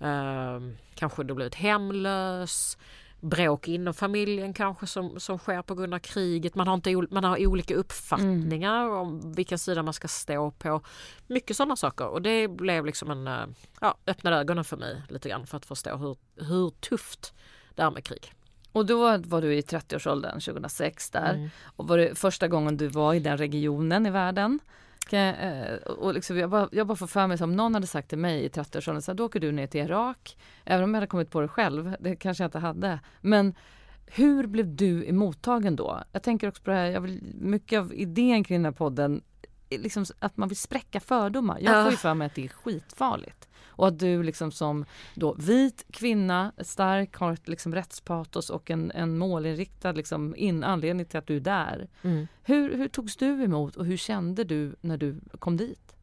Eh, 0.00 0.60
kanske 0.94 1.24
du 1.24 1.34
blivit 1.34 1.54
hemlös. 1.54 2.78
Bråk 3.20 3.68
inom 3.68 3.94
familjen 3.94 4.54
kanske 4.54 4.86
som, 4.86 5.20
som 5.20 5.38
sker 5.38 5.62
på 5.62 5.74
grund 5.74 5.94
av 5.94 5.98
kriget. 5.98 6.54
Man 6.54 6.66
har, 6.66 6.74
inte, 6.74 7.06
man 7.10 7.24
har 7.24 7.46
olika 7.46 7.74
uppfattningar 7.74 8.90
om 8.90 9.32
vilken 9.32 9.58
sida 9.58 9.82
man 9.82 9.94
ska 9.94 10.08
stå 10.08 10.50
på. 10.50 10.80
Mycket 11.26 11.56
sådana 11.56 11.76
saker 11.76 12.06
och 12.06 12.22
det 12.22 12.48
blev 12.48 12.86
liksom 12.86 13.10
en, 13.10 13.26
eh, 13.26 13.46
ja, 13.80 13.94
öppnade 14.06 14.36
ögonen 14.36 14.64
för 14.64 14.76
mig 14.76 15.02
lite 15.08 15.28
grann 15.28 15.46
för 15.46 15.56
att 15.56 15.66
förstå 15.66 15.96
hur, 15.96 16.16
hur 16.44 16.70
tufft 16.70 17.34
det 17.74 17.82
är 17.82 17.90
med 17.90 18.04
krig. 18.04 18.32
Och 18.72 18.86
då 18.86 19.18
var 19.18 19.40
du 19.40 19.54
i 19.54 19.60
30-årsåldern 19.60 20.40
2006 20.40 21.10
där. 21.10 21.34
Mm. 21.34 21.48
Och 21.64 21.88
var 21.88 21.98
det 21.98 22.18
första 22.18 22.48
gången 22.48 22.76
du 22.76 22.88
var 22.88 23.14
i 23.14 23.20
den 23.20 23.38
regionen 23.38 24.06
i 24.06 24.10
världen? 24.10 24.60
Jag, 25.12 25.28
eh, 25.28 25.74
och 25.76 26.14
liksom, 26.14 26.38
jag, 26.38 26.50
bara, 26.50 26.68
jag 26.72 26.86
bara 26.86 26.96
får 26.96 27.06
för 27.06 27.26
mig 27.26 27.38
som 27.38 27.56
någon 27.56 27.74
hade 27.74 27.86
sagt 27.86 28.08
till 28.08 28.18
mig 28.18 28.44
i 28.44 28.48
30-årsåldern, 28.48 29.02
så 29.02 29.10
här, 29.12 29.16
då 29.16 29.24
åker 29.24 29.40
du 29.40 29.52
ner 29.52 29.66
till 29.66 29.80
Irak. 29.80 30.36
Även 30.64 30.84
om 30.84 30.90
jag 30.90 30.96
hade 30.96 31.06
kommit 31.06 31.30
på 31.30 31.40
det 31.40 31.48
själv, 31.48 31.96
det 32.00 32.16
kanske 32.16 32.44
jag 32.44 32.48
inte 32.48 32.58
hade. 32.58 33.00
Men 33.20 33.54
hur 34.06 34.46
blev 34.46 34.76
du 34.76 35.12
mottagen 35.12 35.76
då? 35.76 36.02
Jag 36.12 36.22
tänker 36.22 36.48
också 36.48 36.62
på 36.62 36.70
det 36.70 36.76
här, 36.76 36.86
jag 36.86 37.00
vill, 37.00 37.22
mycket 37.40 37.78
av 37.80 37.94
idén 37.94 38.44
kring 38.44 38.58
den 38.58 38.64
här 38.64 38.78
podden, 38.78 39.22
är 39.70 39.78
liksom 39.78 40.04
att 40.18 40.36
man 40.36 40.48
vill 40.48 40.58
spräcka 40.58 41.00
fördomar. 41.00 41.58
Jag 41.60 41.74
Ja. 41.76 41.82
får 41.82 41.90
ju 41.90 41.96
för 41.96 42.14
mig 42.14 42.26
att 42.26 42.34
det 42.34 42.44
är 42.44 42.48
skitfarligt. 42.48 43.48
Och 43.76 43.88
att 43.88 43.98
du 43.98 44.22
liksom 44.22 44.52
som 44.52 44.84
då 45.14 45.34
vit 45.34 45.84
kvinna, 45.90 46.52
stark, 46.58 47.16
har 47.16 47.32
ett 47.32 47.48
liksom 47.48 47.74
rättspatos 47.74 48.50
och 48.50 48.70
en, 48.70 48.90
en 48.90 49.18
målinriktad 49.18 49.92
liksom 49.92 50.36
in, 50.36 50.64
anledning 50.64 51.06
till 51.06 51.18
att 51.18 51.26
du 51.26 51.36
är 51.36 51.40
där. 51.40 51.88
Mm. 52.02 52.26
Hur, 52.42 52.76
hur 52.76 52.88
togs 52.88 53.16
du 53.16 53.44
emot 53.44 53.76
och 53.76 53.86
hur 53.86 53.96
kände 53.96 54.44
du 54.44 54.76
när 54.80 54.96
du 54.96 55.20
kom 55.38 55.56
dit? 55.56 55.96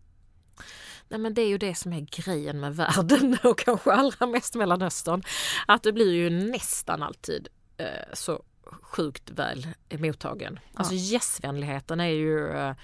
Nej, 1.08 1.20
men 1.20 1.34
det 1.34 1.42
är 1.42 1.48
ju 1.48 1.58
det 1.58 1.75
som 1.75 1.94
är 1.94 2.01
grejen 2.01 2.60
med 2.60 2.75
världen 2.75 3.38
och 3.44 3.60
kanske 3.60 3.92
allra 3.92 4.27
mest 4.27 4.56
Mellanöstern. 4.56 5.24
Att 5.68 5.84
det 5.84 5.92
blir 5.92 6.13
ju 6.13 6.30
nästan 6.30 7.03
alltid 7.03 7.48
eh, 7.77 8.13
så 8.13 8.44
sjukt 8.82 9.30
väl 9.30 9.68
mottagen. 9.89 10.60
Alltså 10.74 10.94
gästvänligheten 10.94 12.00
är 12.00 12.08
ju 12.08 12.50
eh, 12.50 12.75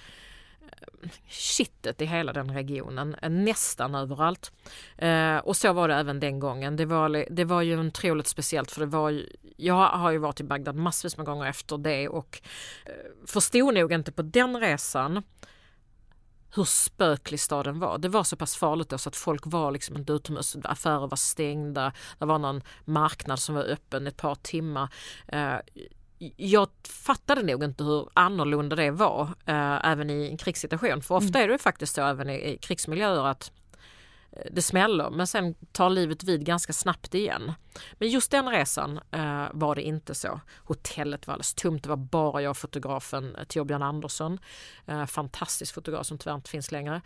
kittet 1.27 2.01
i 2.01 2.05
hela 2.05 2.33
den 2.33 2.53
regionen, 2.53 3.15
eh, 3.21 3.29
nästan 3.29 3.95
överallt. 3.95 4.51
Eh, 4.97 5.37
och 5.37 5.57
så 5.57 5.73
var 5.73 5.87
det 5.87 5.95
även 5.95 6.19
den 6.19 6.39
gången. 6.39 6.75
Det 6.75 6.85
var, 6.85 7.25
det 7.29 7.45
var 7.45 7.61
ju 7.61 7.87
otroligt 7.87 8.27
speciellt 8.27 8.71
för 8.71 8.79
det 8.79 8.87
var 8.87 9.09
ju, 9.09 9.29
jag 9.57 9.89
har 9.89 10.11
ju 10.11 10.17
varit 10.17 10.39
i 10.39 10.43
Bagdad 10.43 10.75
massvis 10.75 11.17
med 11.17 11.25
gånger 11.25 11.45
efter 11.45 11.77
det 11.77 12.09
och 12.09 12.41
eh, 12.85 12.93
förstod 13.27 13.73
nog 13.73 13.91
inte 13.91 14.11
på 14.11 14.21
den 14.21 14.59
resan 14.59 15.23
hur 16.55 16.63
spöklig 16.63 17.39
staden 17.39 17.79
var. 17.79 17.97
Det 17.97 18.09
var 18.09 18.23
så 18.23 18.35
pass 18.35 18.55
farligt 18.55 18.89
då 18.89 18.97
så 18.97 19.09
att 19.09 19.15
folk 19.15 19.41
var 19.45 19.71
liksom 19.71 19.97
inte 19.97 20.13
utomhus, 20.13 20.57
affärer 20.63 21.07
var 21.07 21.17
stängda, 21.17 21.93
det 22.19 22.25
var 22.25 22.39
någon 22.39 22.61
marknad 22.85 23.39
som 23.39 23.55
var 23.55 23.63
öppen 23.63 24.07
ett 24.07 24.17
par 24.17 24.35
timmar. 24.35 24.93
Eh, 25.27 25.55
jag 26.35 26.67
fattade 26.83 27.43
nog 27.43 27.63
inte 27.63 27.83
hur 27.83 28.09
annorlunda 28.13 28.75
det 28.75 28.91
var 28.91 29.21
eh, 29.45 29.85
även 29.91 30.09
i 30.09 30.29
en 30.29 30.37
krigssituation. 30.37 31.01
För 31.01 31.15
ofta 31.15 31.39
mm. 31.39 31.43
är 31.43 31.53
det 31.53 31.57
faktiskt 31.57 31.95
så 31.95 32.01
även 32.01 32.29
i, 32.29 32.33
i 32.33 32.57
krigsmiljöer 32.57 33.27
att 33.27 33.51
eh, 34.31 34.51
det 34.51 34.61
smäller 34.61 35.09
men 35.09 35.27
sen 35.27 35.55
tar 35.71 35.89
livet 35.89 36.23
vid 36.23 36.45
ganska 36.45 36.73
snabbt 36.73 37.15
igen. 37.15 37.53
Men 37.93 38.09
just 38.09 38.31
den 38.31 38.49
resan 38.49 38.99
eh, 39.11 39.47
var 39.51 39.75
det 39.75 39.81
inte 39.81 40.15
så. 40.15 40.41
Hotellet 40.63 41.27
var 41.27 41.33
alldeles 41.33 41.53
tomt. 41.53 41.83
Det 41.83 41.89
var 41.89 41.97
bara 41.97 42.41
jag 42.41 42.49
och 42.49 42.57
fotografen 42.57 43.37
Torbjörn 43.47 43.83
Andersson. 43.83 44.39
Eh, 44.85 45.05
fantastisk 45.05 45.75
fotograf 45.75 46.05
som 46.05 46.17
tyvärr 46.17 46.35
inte 46.35 46.49
finns 46.49 46.71
längre. 46.71 47.01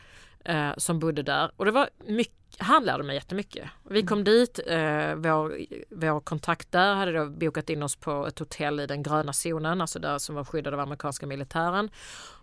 Eh, 0.46 0.72
som 0.78 1.00
bodde 1.00 1.24
där. 1.24 1.52
Och 1.56 1.66
det 1.66 1.72
var 1.72 1.90
mycket, 2.08 2.43
han 2.58 2.84
lärde 2.84 3.04
mig 3.04 3.16
jättemycket. 3.16 3.70
Vi 3.90 4.04
kom 4.04 4.18
mm. 4.18 4.24
dit, 4.24 4.60
eh, 4.68 5.16
vår, 5.16 5.58
vår 5.90 6.20
kontakt 6.20 6.72
där 6.72 6.96
hade 6.96 7.12
då 7.12 7.30
bokat 7.30 7.70
in 7.70 7.84
oss 7.84 7.96
på 7.96 8.28
ett 8.28 8.40
hotell 8.40 8.80
i 8.80 8.88
den 8.88 9.04
gröna 9.04 9.34
zonen, 9.34 9.82
alltså 9.82 10.00
där 10.00 10.18
som 10.18 10.36
var 10.36 10.44
skyddad 10.44 10.74
av 10.74 10.80
amerikanska 10.80 11.26
militären. 11.26 11.90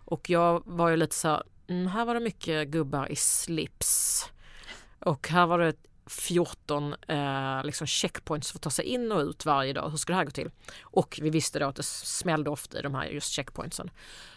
Och 0.05 0.29
jag 0.29 0.63
var 0.65 0.89
ju 0.89 0.95
lite 0.95 1.15
så 1.15 1.43
mm, 1.67 1.87
här 1.87 2.05
var 2.05 2.13
det 2.13 2.19
mycket 2.19 2.67
gubbar 2.67 3.11
i 3.11 3.15
slips. 3.15 4.25
Och 4.99 5.27
här 5.27 5.45
var 5.45 5.59
det 5.59 5.75
14 6.07 6.95
eh, 7.07 7.63
liksom 7.63 7.87
checkpoints 7.87 8.51
för 8.51 8.57
att 8.57 8.61
ta 8.61 8.69
sig 8.69 8.85
in 8.85 9.11
och 9.11 9.21
ut 9.21 9.45
varje 9.45 9.73
dag. 9.73 9.89
Hur 9.89 9.97
ska 9.97 10.13
det 10.13 10.17
här 10.17 10.25
gå 10.25 10.31
till? 10.31 10.51
Och 10.81 11.19
vi 11.21 11.29
visste 11.29 11.59
då 11.59 11.65
att 11.67 11.75
det 11.75 11.83
smällde 11.85 12.49
ofta 12.49 12.79
i 12.79 12.81
de 12.81 12.95
här 12.95 13.05
just 13.05 13.31
checkpointsen. 13.31 13.89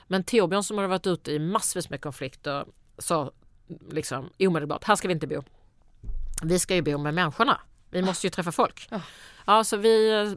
Men 0.07 0.25
Torbjörn 0.25 0.65
som 0.65 0.79
hade 0.79 0.89
varit 0.89 1.07
ute 1.07 1.33
i 1.33 1.39
massvis 1.39 1.91
med 1.91 2.01
konflikter 2.01 2.65
sa 2.99 3.33
liksom 3.91 4.31
omedelbart, 4.39 4.85
här 4.85 4.97
ska 4.97 5.09
vi 5.09 5.15
inte 5.15 5.27
bo. 5.27 5.43
Vi 6.43 6.59
ska 6.59 6.75
ju 6.75 6.83
bo 6.83 6.99
med 6.99 7.15
människorna. 7.15 7.61
Vi 7.91 8.03
måste 8.03 8.27
ju 8.27 8.31
träffa 8.31 8.53
folk. 8.53 8.89
Ja, 9.47 9.65
så 9.65 9.77
vi 9.77 10.13
eh, 10.13 10.33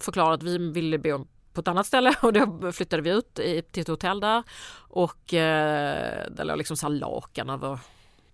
förklarade 0.00 0.34
att 0.34 0.42
vi 0.42 0.58
ville 0.58 0.98
bo 0.98 1.26
på 1.52 1.60
ett 1.60 1.68
annat 1.68 1.86
ställe 1.86 2.14
och 2.22 2.32
då 2.32 2.72
flyttade 2.72 3.02
vi 3.02 3.10
ut 3.10 3.34
till 3.34 3.80
ett 3.80 3.88
hotell 3.88 4.20
där 4.20 4.42
och 4.74 5.34
eh, 5.34 6.26
det 6.30 6.44
låg 6.44 6.58
liksom 6.58 6.76
så 6.76 6.88
lakan 6.88 7.50
över 7.50 7.78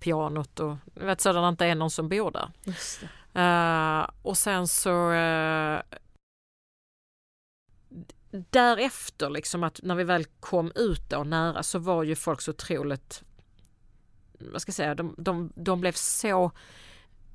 pianot 0.00 0.60
och 0.60 0.76
vet 0.94 1.20
sådant 1.20 1.58
det 1.58 1.66
är 1.66 1.74
någon 1.74 1.90
som 1.90 2.08
bor 2.08 2.30
där. 2.30 2.50
Uh, 3.36 4.10
och 4.22 4.38
sen 4.38 4.68
så 4.68 5.10
uh, 5.10 5.80
därefter 8.50 9.30
liksom 9.30 9.64
att 9.64 9.80
när 9.82 9.94
vi 9.94 10.04
väl 10.04 10.24
kom 10.24 10.72
ut 10.74 11.10
då 11.10 11.24
nära 11.24 11.62
så 11.62 11.78
var 11.78 12.02
ju 12.02 12.16
folk 12.16 12.40
så 12.40 12.50
otroligt 12.50 13.22
vad 14.52 14.62
ska 14.62 14.70
jag 14.70 14.74
säga, 14.74 14.94
de, 14.94 15.14
de, 15.18 15.52
de 15.54 15.80
blev 15.80 15.92
så 15.92 16.50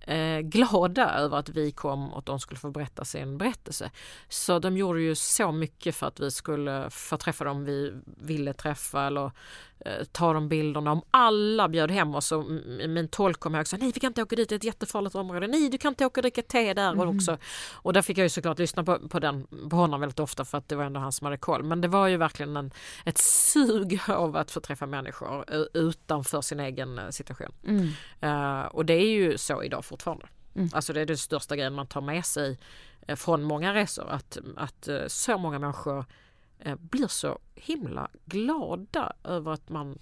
eh, 0.01 0.39
glada 0.39 1.13
över 1.13 1.37
att 1.37 1.49
vi 1.49 1.71
kom 1.71 2.13
och 2.13 2.19
att 2.19 2.25
de 2.25 2.39
skulle 2.39 2.59
få 2.59 2.71
berätta 2.71 3.05
sin 3.05 3.37
berättelse. 3.37 3.91
Så 4.29 4.59
de 4.59 4.77
gjorde 4.77 5.01
ju 5.01 5.15
så 5.15 5.51
mycket 5.51 5.95
för 5.95 6.07
att 6.07 6.19
vi 6.19 6.31
skulle 6.31 6.89
få 6.89 7.17
träffa 7.17 7.43
dem 7.43 7.65
vi 7.65 7.93
ville 8.05 8.53
träffa 8.53 9.07
eller 9.07 9.31
eh, 9.85 10.03
ta 10.11 10.33
de 10.33 10.49
bilderna. 10.49 10.91
Om 10.91 11.01
alla 11.11 11.69
bjöd 11.69 11.91
hem 11.91 12.15
oss 12.15 12.31
och 12.31 12.45
min 12.89 13.07
tolk 13.07 13.39
kom 13.39 13.55
ihåg 13.55 13.67
sa 13.67 13.77
nej 13.77 13.91
vi 13.93 13.99
kan 13.99 14.07
inte 14.07 14.23
åka 14.23 14.35
dit, 14.35 14.49
det 14.49 14.55
är 14.55 14.57
ett 14.57 14.63
jättefarligt 14.63 15.15
område. 15.15 15.47
Nej 15.47 15.69
du 15.69 15.77
kan 15.77 15.91
inte 15.91 16.05
åka 16.05 16.19
och 16.19 16.23
dricka 16.23 16.41
te 16.41 16.73
där 16.73 16.91
mm. 16.91 17.15
också. 17.17 17.37
Och 17.71 17.93
där 17.93 18.01
fick 18.01 18.17
jag 18.17 18.23
ju 18.25 18.29
såklart 18.29 18.59
lyssna 18.59 18.83
på, 18.83 19.09
på, 19.09 19.19
den, 19.19 19.47
på 19.69 19.75
honom 19.75 19.99
väldigt 19.99 20.19
ofta 20.19 20.45
för 20.45 20.57
att 20.57 20.69
det 20.69 20.75
var 20.75 20.83
ändå 20.83 20.99
han 20.99 21.11
som 21.11 21.25
hade 21.25 21.37
koll. 21.37 21.63
Men 21.63 21.81
det 21.81 21.87
var 21.87 22.07
ju 22.07 22.17
verkligen 22.17 22.57
en, 22.57 22.71
ett 23.05 23.17
sug 23.17 23.99
av 24.07 24.35
att 24.35 24.51
få 24.51 24.59
träffa 24.59 24.85
människor 24.85 25.45
utanför 25.73 26.41
sin 26.41 26.59
egen 26.59 26.99
eh, 26.99 27.09
situation. 27.09 27.51
Mm. 27.67 27.87
Uh, 28.23 28.65
och 28.65 28.85
det 28.85 28.93
är 28.93 29.09
ju 29.09 29.37
så 29.37 29.63
idag 29.63 29.85
fortfarande. 29.85 30.27
Mm. 30.55 30.69
Alltså 30.73 30.93
det 30.93 31.01
är 31.01 31.05
den 31.05 31.17
största 31.17 31.55
grejen 31.55 31.73
man 31.73 31.87
tar 31.87 32.01
med 32.01 32.25
sig 32.25 32.59
från 33.15 33.43
många 33.43 33.73
resor 33.73 34.09
att, 34.09 34.37
att 34.57 34.89
så 35.07 35.37
många 35.37 35.59
människor 35.59 36.05
blir 36.77 37.07
så 37.07 37.39
himla 37.55 38.09
glada 38.25 39.13
över 39.23 39.51
att 39.51 39.69
man 39.69 39.99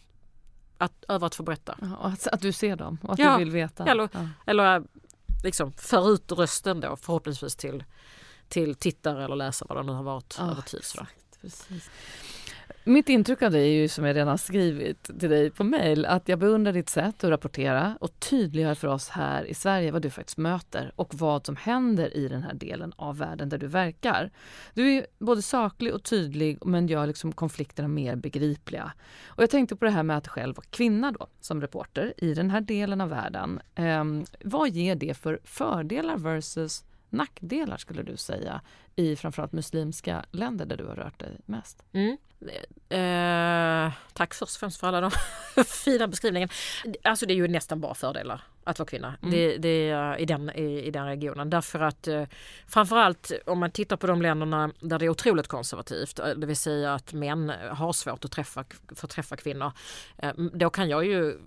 att, 0.78 1.06
över 1.08 1.28
att 1.28 1.36
få 1.36 1.44
berätta. 1.44 1.78
Ja, 1.82 1.98
att, 1.98 2.28
att, 2.28 2.42
du 2.42 2.52
ser 2.52 2.76
dem 2.76 2.98
och 3.04 3.14
att 3.14 3.20
ja, 3.20 3.32
du 3.32 3.38
vill 3.38 3.52
veta. 3.52 3.86
Eller, 3.86 4.10
ja. 4.14 4.30
eller 4.46 4.84
liksom 5.44 5.74
för 5.74 6.14
ut 6.14 6.32
rösten 6.32 6.80
då 6.80 6.96
förhoppningsvis 6.96 7.56
till, 7.56 7.84
till 8.48 8.76
tittare 8.76 9.26
eller 9.26 9.36
läsare 9.36 9.68
vad 9.70 9.78
det 9.78 9.84
nu 9.84 9.92
har 9.92 10.04
varit 10.04 10.36
ja, 10.40 10.52
över 10.52 10.62
tid. 10.62 10.80
Exakt, 10.80 11.42
precis. 11.42 11.90
Mitt 12.84 13.10
intryck 13.10 13.42
av 13.42 13.52
dig 13.52 13.62
är 13.62 13.82
ju 13.82 13.88
som 13.88 14.06
jag 14.06 14.16
redan 14.16 14.38
skrivit 14.38 15.04
till 15.20 15.30
dig 15.30 15.52
på 15.52 15.64
mail 15.64 16.06
att 16.06 16.30
jag 16.30 16.40
beundrar 16.40 16.74
ditt 16.74 16.90
sätt 16.90 17.24
att 17.24 17.30
rapportera 17.30 17.98
och 18.02 18.20
tydliggör 18.20 18.76
för 18.76 18.88
oss 18.88 19.10
här 19.10 19.44
i 19.44 19.54
Sverige 19.54 19.92
vad 19.92 20.02
du 20.02 20.10
faktiskt 20.10 20.38
möter 20.38 20.92
och 20.96 21.16
vad 21.16 21.46
som 21.46 21.56
händer 21.56 22.18
i 22.18 22.28
den 22.28 22.44
här 22.44 22.54
delen 22.54 22.94
av 22.96 23.18
världen 23.18 23.50
där 23.50 23.58
du 23.58 23.68
verkar. 23.68 24.32
Du 24.74 24.94
är 24.94 25.08
både 25.20 25.42
saklig 25.42 25.94
och 25.94 26.04
tydlig 26.04 26.66
men 26.66 26.88
gör 26.88 27.08
liksom 27.08 27.32
konflikterna 27.32 27.88
mer 27.88 28.16
begripliga. 28.16 28.94
Och 29.26 29.44
jag 29.44 29.50
tänkte 29.50 29.76
på 29.76 29.86
det 29.86 29.92
här 29.92 30.04
med 30.04 30.18
att 30.18 30.28
själv 30.28 30.56
vara 30.56 30.66
kvinna 30.70 31.12
då 31.12 31.28
som 31.40 31.62
reporter 31.62 32.14
i 32.18 32.34
den 32.34 32.50
här 32.50 32.62
delen 32.62 33.02
av 33.02 33.10
världen. 33.10 33.60
Eh, 33.76 34.04
vad 34.44 34.70
ger 34.70 34.96
det 34.96 35.18
för 35.18 35.40
fördelar 35.44 36.18
versus 36.18 36.84
nackdelar 37.10 37.78
skulle 37.78 38.04
du 38.04 38.18
säga 38.18 38.62
i 38.96 39.16
framförallt 39.16 39.52
muslimska 39.52 40.26
länder 40.32 40.66
där 40.66 40.78
du 40.78 40.86
har 40.86 40.96
rört 40.96 41.20
dig 41.20 41.38
mest? 41.46 41.84
Mm. 41.92 42.18
Eh, 42.90 43.92
tack 44.14 44.34
först 44.34 44.56
och 44.56 44.60
främst 44.60 44.80
för 44.80 44.88
alla 44.88 45.02
de 45.02 45.12
fina 45.64 46.08
beskrivningarna. 46.08 46.52
Alltså 47.04 47.26
det 47.26 47.34
är 47.34 47.36
ju 47.36 47.48
nästan 47.48 47.80
bara 47.80 47.94
fördelar 47.94 48.42
att 48.64 48.80
vara 48.80 48.88
kvinna 48.88 49.18
mm. 49.22 49.32
det, 49.32 49.58
det, 49.58 50.16
i, 50.20 50.26
den, 50.26 50.50
i, 50.50 50.82
i 50.86 50.92
den 50.92 51.06
regionen. 51.06 51.50
Därför 51.50 51.80
att 51.80 52.08
eh, 52.08 52.24
framförallt 52.68 53.32
om 53.46 53.60
man 53.60 53.72
tittar 53.72 53.98
på 53.98 54.08
de 54.08 54.22
länderna 54.22 54.72
där 54.80 55.00
det 55.00 55.06
är 55.06 55.10
otroligt 55.10 55.48
konservativt, 55.48 56.20
eh, 56.20 56.28
det 56.28 56.48
vill 56.48 56.58
säga 56.58 56.94
att 56.94 57.14
män 57.14 57.52
har 57.72 57.94
svårt 57.94 58.26
att 58.26 58.32
träffa, 58.32 58.66
få 58.96 59.08
träffa 59.08 59.36
kvinnor. 59.36 59.72
Eh, 60.18 60.34
då 60.54 60.70
kan 60.70 60.90
jag 60.90 61.06
ju 61.06 61.40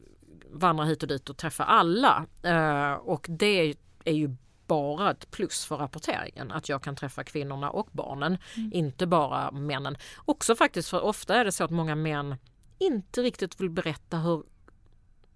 vandra 0.53 0.85
hit 0.85 1.03
och 1.03 1.09
dit 1.09 1.31
och 1.31 1.37
träffa 1.37 1.65
alla. 1.65 2.27
Eh, 2.43 2.93
och 2.93 3.27
det 3.29 3.75
är 4.05 4.13
ju 4.13 4.37
bara 4.71 5.11
ett 5.11 5.31
plus 5.31 5.65
för 5.65 5.77
rapporteringen 5.77 6.53
att 6.53 6.69
jag 6.69 6.83
kan 6.83 6.97
träffa 6.97 7.25
kvinnorna 7.25 7.71
och 7.71 7.89
barnen, 7.93 8.39
mm. 8.57 8.71
inte 8.73 9.07
bara 9.07 9.51
männen. 9.51 9.97
Också 10.25 10.57
faktiskt 10.57 10.89
för 10.89 11.01
ofta 11.01 11.37
är 11.37 11.45
det 11.45 11.53
så 11.53 11.65
att 11.65 11.71
många 11.71 11.95
män 11.95 12.37
inte 12.79 13.23
riktigt 13.23 13.61
vill 13.61 13.71
berätta 13.71 14.17
hur, 14.17 14.43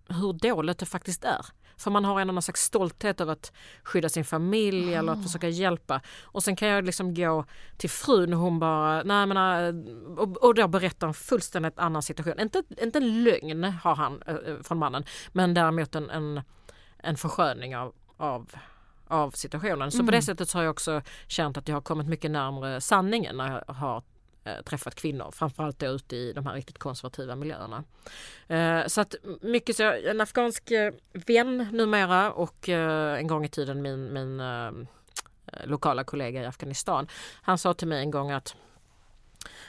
hur 0.09 0.33
dåligt 0.33 0.79
det 0.79 0.87
faktiskt 0.87 1.25
är. 1.25 1.47
För 1.77 1.91
man 1.91 2.05
har 2.05 2.21
ändå 2.21 2.33
någon 2.33 2.43
slags 2.43 2.63
stolthet 2.63 3.21
över 3.21 3.33
att 3.33 3.53
skydda 3.83 4.09
sin 4.09 4.25
familj 4.25 4.93
oh. 4.93 4.99
eller 4.99 5.13
att 5.13 5.19
ah. 5.19 5.23
försöka 5.23 5.49
hjälpa. 5.49 6.01
Och 6.23 6.43
sen 6.43 6.57
kan 6.57 6.69
jag 6.69 6.85
liksom 6.85 7.15
gå 7.15 7.45
till 7.77 7.91
frun 7.91 8.33
och 8.33 8.41
hon 8.41 8.59
bara, 8.59 9.03
nej 9.03 9.27
men, 9.27 9.37
äh, 9.37 10.19
och, 10.19 10.45
och 10.45 10.55
då 10.55 10.69
berättar 10.69 11.07
en 11.07 11.15
fullständigt 11.15 11.79
annan 11.79 12.03
situation. 12.03 12.41
Inte, 12.41 12.63
inte 12.83 12.99
en 12.99 13.25
lögn 13.25 13.65
har 13.65 13.95
han 13.95 14.23
äh, 14.27 14.35
från 14.63 14.79
mannen, 14.79 15.05
men 15.33 15.55
däremot 15.55 15.95
en, 15.95 16.11
en, 16.11 16.43
en 16.99 17.17
försköning 17.17 17.77
av, 17.77 17.95
av 18.17 18.55
av 19.09 19.31
situationen. 19.31 19.91
Så 19.91 19.97
mm. 19.97 20.07
på 20.07 20.13
det 20.13 20.23
sättet 20.23 20.53
har 20.53 20.63
jag 20.63 20.71
också 20.71 21.03
känt 21.27 21.57
att 21.57 21.69
jag 21.69 21.77
har 21.77 21.81
kommit 21.81 22.07
mycket 22.07 22.31
närmre 22.31 22.81
sanningen 22.81 23.37
när 23.37 23.63
jag 23.67 23.75
har 23.75 24.03
eh, 24.45 24.63
träffat 24.65 24.95
kvinnor, 24.95 25.31
framförallt 25.33 25.79
då 25.79 25.87
ute 25.87 26.17
i 26.17 26.33
de 26.33 26.47
här 26.47 26.55
riktigt 26.55 26.79
konservativa 26.79 27.37
miljöerna. 27.37 27.85
Eh, 28.49 28.87
så 28.87 29.01
att 29.01 29.15
mycket 29.41 29.77
så, 29.77 29.83
en 29.83 30.21
afghansk 30.21 30.71
eh, 30.71 30.93
vän 31.13 31.69
numera 31.73 32.33
och 32.33 32.69
en 32.69 33.27
gång 33.27 33.45
i 33.45 33.49
tiden 33.49 33.83
min, 33.83 34.13
min 34.13 34.43
lokala 35.65 36.05
kollega 36.05 36.43
i 36.43 36.47
Afghanistan. 36.47 37.09
Han 37.43 37.59
sa 37.59 37.75
till 37.75 37.89
mig 37.89 38.01
en 38.01 38.11
gång 38.11 38.31
att 38.31 38.57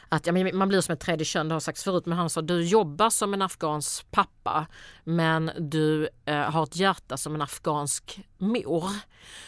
att 0.09 0.27
ja, 0.27 0.33
man 0.53 0.67
blir 0.67 0.81
som 0.81 0.93
ett 0.93 0.99
tredje 0.99 1.25
kön, 1.25 1.47
det 1.47 1.55
har 1.55 1.59
sagts 1.59 1.83
förut, 1.83 2.05
men 2.05 2.17
han 2.17 2.29
sa 2.29 2.41
du 2.41 2.63
jobbar 2.63 3.09
som 3.09 3.33
en 3.33 3.41
afghansk 3.41 4.11
pappa 4.11 4.67
men 5.03 5.51
du 5.59 6.09
eh, 6.25 6.35
har 6.35 6.63
ett 6.63 6.75
hjärta 6.75 7.17
som 7.17 7.35
en 7.35 7.41
afghansk 7.41 8.19
mor. 8.37 8.89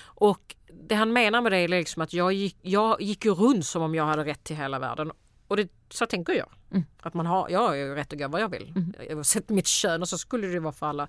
Och 0.04 0.56
det 0.88 0.96
han 0.96 1.14
menar 1.14 1.42
med 1.42 1.52
det 1.52 1.58
är 1.58 1.68
liksom 1.68 2.02
att 2.02 2.14
jag 2.14 2.34
gick, 2.34 2.58
jag 2.62 3.02
gick 3.02 3.26
runt 3.26 3.66
som 3.66 3.82
om 3.82 3.96
jag 3.96 4.06
hade 4.06 4.26
rätt 4.26 4.44
till 4.44 4.56
hela 4.56 4.80
världen 4.80 5.12
och 5.48 5.58
det, 5.58 5.70
så 5.90 6.06
tänker 6.06 6.34
jag. 6.34 6.50
Mm. 6.72 6.86
Att 7.02 7.14
man 7.14 7.26
har, 7.26 7.50
jag 7.50 7.60
har 7.60 7.76
ju 7.76 7.96
rätt 7.96 8.14
att 8.14 8.20
göra 8.20 8.30
vad 8.30 8.42
jag 8.42 8.50
vill. 8.50 8.74
Mm. 8.76 8.94
Oavsett 9.18 9.50
mitt 9.50 9.68
kön 9.68 10.02
och 10.02 10.10
så 10.10 10.18
skulle 10.18 10.48
det 10.48 10.60
vara 10.60 10.74
för 10.74 10.86
alla. 10.86 11.08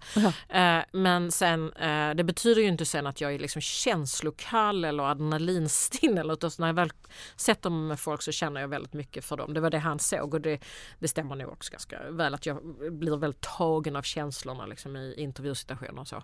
Eh, 0.49 0.85
men 0.93 1.33
sen 1.33 1.73
eh, 1.73 2.15
det 2.15 2.25
betyder 2.25 2.63
ju 2.63 2.69
inte 2.69 2.85
sen 2.85 3.07
att 3.07 3.21
jag 3.21 3.35
är 3.35 3.39
liksom 3.39 3.63
känslokall 3.63 4.85
eller 4.85 5.11
adrenalinstinn. 5.11 6.19
Eller, 6.19 6.61
när 6.61 6.67
jag 6.67 6.75
väl 6.75 6.91
sätter 7.37 7.71
mig 7.71 7.89
med 7.89 8.01
folk 8.01 8.23
så 8.23 8.33
känner 8.33 8.61
jag 8.61 8.69
väldigt 8.69 8.93
mycket 8.93 9.25
för 9.25 9.37
dem. 9.37 9.55
Det 9.55 9.61
var 9.61 9.71
det 9.71 9.79
han 9.79 9.99
såg 9.99 10.35
och 10.35 10.41
det, 10.41 10.61
det 10.99 11.09
stämmer 11.09 11.37
nog 11.37 11.53
också 11.53 11.73
ganska 11.73 12.11
väl 12.11 12.35
att 12.35 12.47
jag 12.47 12.59
blir 12.93 13.17
väldigt 13.17 13.41
tagen 13.41 13.97
av 13.97 14.03
känslorna 14.03 14.67
liksom, 14.67 14.97
i 14.97 15.15
intervjusituationer 15.17 16.01
och 16.01 16.09
så. 16.09 16.23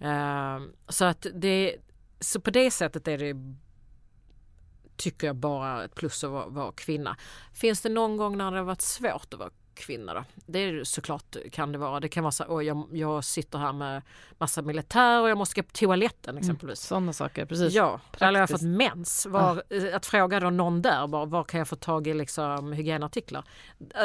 Eh, 0.00 0.60
så 0.88 1.04
att 1.04 1.26
det 1.34 1.76
så 2.20 2.40
på 2.40 2.50
det 2.50 2.70
sättet 2.70 3.08
är 3.08 3.18
det 3.18 3.34
tycker 5.02 5.26
jag 5.26 5.36
bara 5.36 5.84
ett 5.84 5.94
plus 5.94 6.24
att 6.24 6.30
vara, 6.30 6.46
vara 6.46 6.72
kvinna. 6.72 7.16
Finns 7.54 7.80
det 7.80 7.88
någon 7.88 8.16
gång 8.16 8.36
när 8.38 8.50
det 8.50 8.56
har 8.58 8.64
varit 8.64 8.80
svårt 8.80 9.34
att 9.34 9.38
vara 9.40 9.50
kvinna 9.74 10.14
då? 10.14 10.24
Det 10.46 10.58
är 10.58 10.84
såklart 10.84 11.36
kan 11.52 11.72
det 11.72 11.78
vara. 11.78 12.00
Det 12.00 12.08
kan 12.08 12.22
vara 12.24 12.32
så 12.32 12.58
att 12.58 12.64
jag, 12.64 12.88
jag 12.92 13.24
sitter 13.24 13.58
här 13.58 13.72
med 13.72 14.02
massa 14.38 14.62
militär 14.62 15.20
och 15.20 15.28
jag 15.30 15.38
måste 15.38 15.60
gå 15.60 15.66
på 15.66 15.72
toaletten 15.72 16.30
Mm. 16.30 16.40
exempelvis. 16.40 16.80
Sådana 16.80 17.12
saker, 17.12 17.46
precis. 17.46 17.72
Ja, 17.72 18.00
eller 18.20 18.40
jag 18.40 18.42
har 18.42 18.46
fått 18.46 18.60
Praktiskt. 18.60 18.94
mens. 18.96 19.26
Var, 19.26 19.62
eh, 19.70 19.96
Att 19.96 20.06
fråga 20.06 20.40
då 20.40 20.50
någon 20.50 20.82
där, 20.82 21.06
bara, 21.06 21.24
var 21.24 21.44
kan 21.44 21.58
jag 21.58 21.68
få 21.68 21.76
tag 21.76 22.06
i 22.06 22.14
liksom, 22.14 22.72
hygienartiklar? 22.72 23.44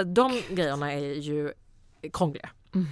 De 0.06 0.42
grejerna 0.50 0.94
är 0.94 1.14
ju 1.14 1.54
krångliga. 2.14 2.50
Mm. 2.76 2.88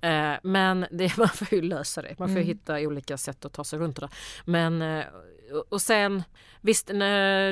Eh, 0.00 0.34
Men 0.42 0.86
det, 0.90 1.16
man 1.18 1.28
får 1.28 1.54
ju 1.54 1.62
lösa 1.62 2.02
det. 2.02 2.18
Man 2.18 2.28
får 2.28 2.36
Mm. 2.36 2.46
hitta 2.46 2.74
olika 2.80 3.16
sätt 3.18 3.44
att 3.44 3.52
ta 3.52 3.64
sig 3.64 3.78
runt 3.78 3.96
det. 4.00 4.08
Men, 4.44 4.82
eh, 4.82 5.04
och- 5.68 5.82
sen 5.82 6.22
visst 6.60 6.88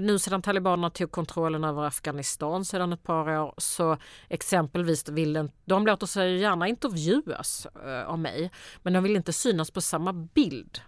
nu 0.02 0.16
sedan 0.20 0.42
talibanerna 0.42 0.90
tog 0.90 1.11
kontrollen 1.11 1.64
över 1.64 1.82
Afghanistan 1.84 2.64
sedan 2.64 2.92
ett 2.92 3.02
par 3.02 3.38
år 3.38 3.54
så 3.58 3.96
exempelvis 4.28 5.08
vill 5.08 5.32
den, 5.32 5.50
de 5.64 5.87
låter 5.87 6.06
sig 6.06 6.37
gärna 6.38 6.68
intervjuas 6.68 7.66
eh, 7.84 8.02
av 8.08 8.18
mig 8.18 8.50
men 8.82 8.92
de 8.92 9.02
vill 9.02 9.16
inte 9.16 9.32
synas 9.32 9.70
på 9.70 9.80
samma 9.80 10.12
bild 10.12 10.80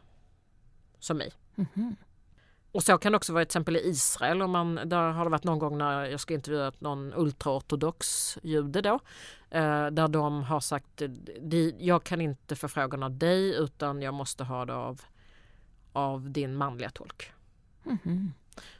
som 0.98 1.16
mig. 1.16 1.32
Mhm. 1.54 1.96
Och 2.72 2.82
så 2.82 2.98
kan 2.98 3.12
det 3.12 3.16
också 3.16 3.32
vara 3.32 3.44
till 3.44 3.48
exempel 3.48 3.76
i 3.76 3.88
Israel. 3.88 4.42
Om 4.42 4.50
man, 4.50 4.74
där 4.84 5.10
har 5.10 5.24
det 5.24 5.30
varit 5.30 5.44
någon 5.44 5.58
gång 5.58 5.78
när 5.78 6.04
jag 6.04 6.20
ska 6.20 6.34
intervjua 6.34 6.72
någon 6.78 7.12
ultraortodox 7.16 8.38
jude 8.42 8.80
då. 8.80 8.94
Eh, 9.50 9.86
där 9.86 10.08
de 10.08 10.42
har 10.42 10.60
sagt 10.60 11.02
"De- 11.40 11.74
jag 11.78 12.04
kan 12.04 12.20
inte 12.20 12.56
få 12.56 12.68
frågorna 12.68 13.06
av 13.06 13.18
dig 13.18 13.54
utan 13.56 14.02
jag 14.02 14.14
måste 14.14 14.44
ha 14.44 14.64
det 14.64 14.74
av, 14.74 15.00
av 15.92 16.30
din 16.30 16.56
manliga 16.56 16.90
tolk. 16.90 17.32
Mhm. 17.82 18.32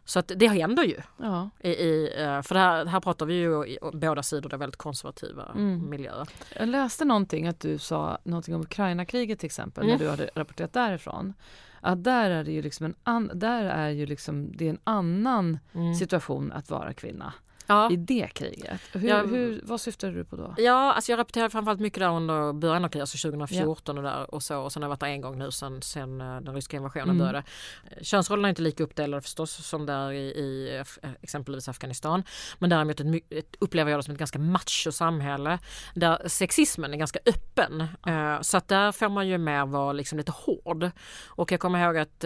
Så 0.05 0.19
att 0.19 0.33
det 0.37 0.47
händer 0.49 0.83
ju. 0.85 1.01
Ja. 1.19 1.51
I, 1.61 1.69
i, 1.71 2.23
eh, 2.23 2.43
för 2.43 2.55
här, 2.55 2.87
här 2.87 3.01
pratar 3.01 3.27
vi 3.27 3.35
ju 3.35 3.67
i 3.67 3.79
båda 3.93 4.23
sidor, 4.23 4.49
det 4.51 4.57
är 4.57 4.59
väldigt 4.59 4.77
konservativa 4.77 5.53
Mm. 5.55 5.91
miljöer. 5.91 6.29
Jag 6.57 6.69
läste 6.69 7.05
någonting 7.05 7.47
att 7.49 7.61
du 7.61 7.79
sa 7.79 8.19
någonting 8.25 8.55
om 8.55 8.61
Ukraina-kriget 8.61 9.39
till 9.39 9.47
exempel 9.47 9.85
Mm. 9.85 9.97
när 9.97 10.05
du 10.05 10.11
hade 10.11 10.31
rapporterat 10.35 10.73
därifrån. 10.73 11.35
Att 11.81 12.05
där 12.05 12.31
är 12.31 12.45
det 12.45 12.53
ju 12.53 12.63
liksom 12.63 12.87
en, 12.87 12.95
an, 13.03 13.31
där 13.35 13.65
är 13.65 13.89
ju 13.89 14.07
liksom, 14.07 14.53
det 14.57 14.67
är 14.67 14.71
en 14.71 14.79
annan 14.85 15.59
Mm. 15.75 15.95
situation 15.95 16.53
att 16.53 16.71
vara 16.71 16.93
kvinna 16.93 17.33
Ja. 17.71 17.91
i 17.91 17.97
det 17.97 18.29
kriget. 18.35 18.81
Hur, 18.93 19.09
Ja. 19.09 19.23
hur, 19.23 19.61
vad 19.65 19.81
syftar 19.81 20.11
du 20.11 20.25
på 20.25 20.37
då? 20.37 20.55
Ja, 20.59 20.93
alltså 20.93 21.13
jag 21.13 21.19
rapporterade 21.19 21.51
framförallt 21.51 21.81
mycket 21.81 21.99
där 22.01 22.09
under 22.11 22.53
början 22.53 22.85
av 22.85 22.89
kriget, 22.89 23.03
alltså 23.03 23.29
2014 23.31 23.99
och, 23.99 24.05
där 24.05 24.35
och 24.35 24.43
så. 24.43 24.59
Och 24.61 24.73
sen 24.73 24.83
har 24.83 24.85
jag 24.87 24.91
varit 24.91 25.01
där 25.01 25.07
en 25.07 25.21
gång 25.21 25.39
nu 25.39 25.51
sen, 25.51 25.83
sen 25.83 26.21
eh, 26.21 26.41
den 26.41 26.55
ryska 26.55 26.77
invasionen 26.77 27.05
Mm. 27.11 27.19
började. 27.19 27.39
Eh, 27.39 28.03
Könsrollerna 28.03 28.49
är 28.49 28.51
inte 28.51 28.63
lika 28.63 28.83
uppdelade 28.85 29.23
förstås 29.23 29.67
som 29.67 29.87
där 29.87 30.13
i, 30.13 30.19
i 30.21 30.79
eh, 31.03 31.11
exempelvis 31.23 31.69
Afghanistan. 31.69 32.23
Men 32.59 32.71
däremot 32.71 33.01
ett, 33.01 33.07
my- 33.07 33.21
ett, 33.31 33.57
upplever 33.61 33.91
jag 33.91 33.99
det 33.99 34.03
som 34.05 34.13
ett 34.13 34.19
ganska 34.19 34.39
macho 34.39 34.93
samhälle 34.93 35.59
där 35.95 36.29
sexismen 36.29 36.95
är 36.95 36.99
ganska 36.99 37.19
öppen. 37.27 37.81
Eh, 38.07 38.41
så 38.41 38.57
att 38.57 38.69
där 38.69 38.93
får 38.93 39.09
man 39.09 39.29
ju 39.29 39.39
mer 39.39 39.67
vara 39.67 39.93
liksom 39.93 40.19
lite 40.19 40.33
hård. 40.33 40.91
Och 41.29 41.53
jag 41.53 41.61
kommer 41.61 41.85
ihåg 41.85 41.97
att 41.99 42.25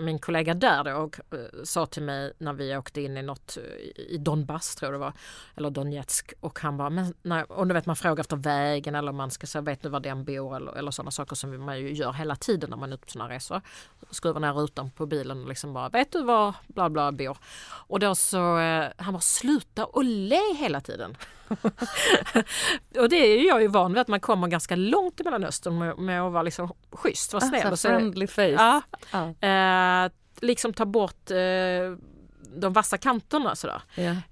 min 0.00 0.18
kollega 0.18 0.54
där 0.54 0.84
då 0.84 0.90
och, 0.92 1.16
sa 1.64 1.86
till 1.86 2.02
mig 2.02 2.32
när 2.38 2.52
vi 2.52 2.76
åkte 2.76 3.00
in 3.00 3.16
i 3.16 3.22
något 3.22 3.58
i 4.08 4.16
Donbass 4.18 4.76
tror 4.80 4.92
det 4.92 4.98
var 4.98 5.12
eller 5.56 5.70
Donetsk 5.70 6.32
och 6.40 6.58
han 6.60 6.76
bara, 6.76 6.90
men 6.90 7.14
när, 7.22 7.52
och 7.52 7.66
du 7.66 7.74
vet 7.74 7.86
man 7.86 7.96
frågar 7.96 8.20
efter 8.20 8.36
vägen 8.36 8.94
eller 8.94 9.12
man 9.12 9.30
ska 9.30 9.46
säga, 9.46 9.62
vet 9.62 9.82
du 9.82 9.88
var 9.88 10.00
den 10.00 10.24
bor 10.24 10.56
eller, 10.56 10.72
eller 10.72 10.90
sådana 10.90 11.10
saker 11.10 11.36
som 11.36 11.64
man 11.64 11.78
ju 11.78 11.92
gör 11.92 12.12
hela 12.12 12.36
tiden 12.36 12.70
när 12.70 12.76
man 12.76 12.90
är 12.90 12.94
ute 12.94 13.04
på 13.06 13.10
sådana 13.10 13.34
resor. 13.34 13.60
Skruvar 14.10 14.40
ner 14.40 14.52
rutan 14.52 14.90
på 14.90 15.06
bilen 15.06 15.42
och 15.42 15.48
liksom 15.48 15.72
bara, 15.72 15.88
vet 15.88 16.12
du 16.12 16.22
var 16.22 16.54
bla 16.66 16.90
bla 16.90 17.12
bor? 17.12 17.38
Och 17.88 17.98
då 18.00 18.14
så, 18.14 18.58
eh, 18.58 18.84
han 18.96 19.12
bara, 19.12 19.20
sluta 19.20 19.84
och 19.84 20.04
le 20.04 20.54
hela 20.56 20.80
tiden. 20.80 21.16
och 22.98 23.08
det 23.08 23.16
är 23.16 23.38
ju 23.38 23.46
jag 23.46 23.62
ju 23.62 23.68
van 23.68 23.92
vid 23.92 24.00
att 24.00 24.08
man 24.08 24.20
kommer 24.20 24.48
ganska 24.48 24.76
långt 24.76 25.20
i 25.20 25.24
Mellanöstern 25.24 25.78
med, 25.78 25.98
med 25.98 26.22
att 26.22 26.32
vara 26.32 26.42
liksom 26.42 26.72
schysst, 26.92 27.32
vara 27.32 27.40
snäll. 27.40 27.66
Alltså, 27.66 27.70
och 27.72 27.78
så, 27.78 27.98
friendly 27.98 28.26
face. 28.26 28.42
ja, 28.42 28.82
Ja. 29.12 29.48
eh, 29.48 30.10
liksom 30.40 30.72
ta 30.72 30.84
bort 30.84 31.30
eh, 31.30 31.36
de 32.56 32.72
vassa 32.72 32.98
kanterna 32.98 33.56
sådär. 33.56 33.82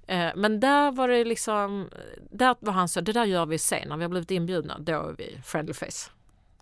Eh, 0.07 0.27
Men 0.35 0.59
där 0.59 0.91
var 0.91 1.07
det 1.07 1.23
liksom, 1.25 1.89
där 2.31 2.55
var 2.59 2.73
han 2.73 2.87
så, 2.89 3.01
det 3.01 3.13
där 3.13 3.25
gör 3.25 3.45
vi 3.45 3.57
sen 3.57 3.89
när 3.89 3.97
vi 3.97 4.03
har 4.03 4.09
blivit 4.09 4.31
inbjudna, 4.31 4.79
då 4.79 4.91
är 4.91 5.15
vi 5.17 5.41
friendly 5.45 5.73
face. 5.73 6.11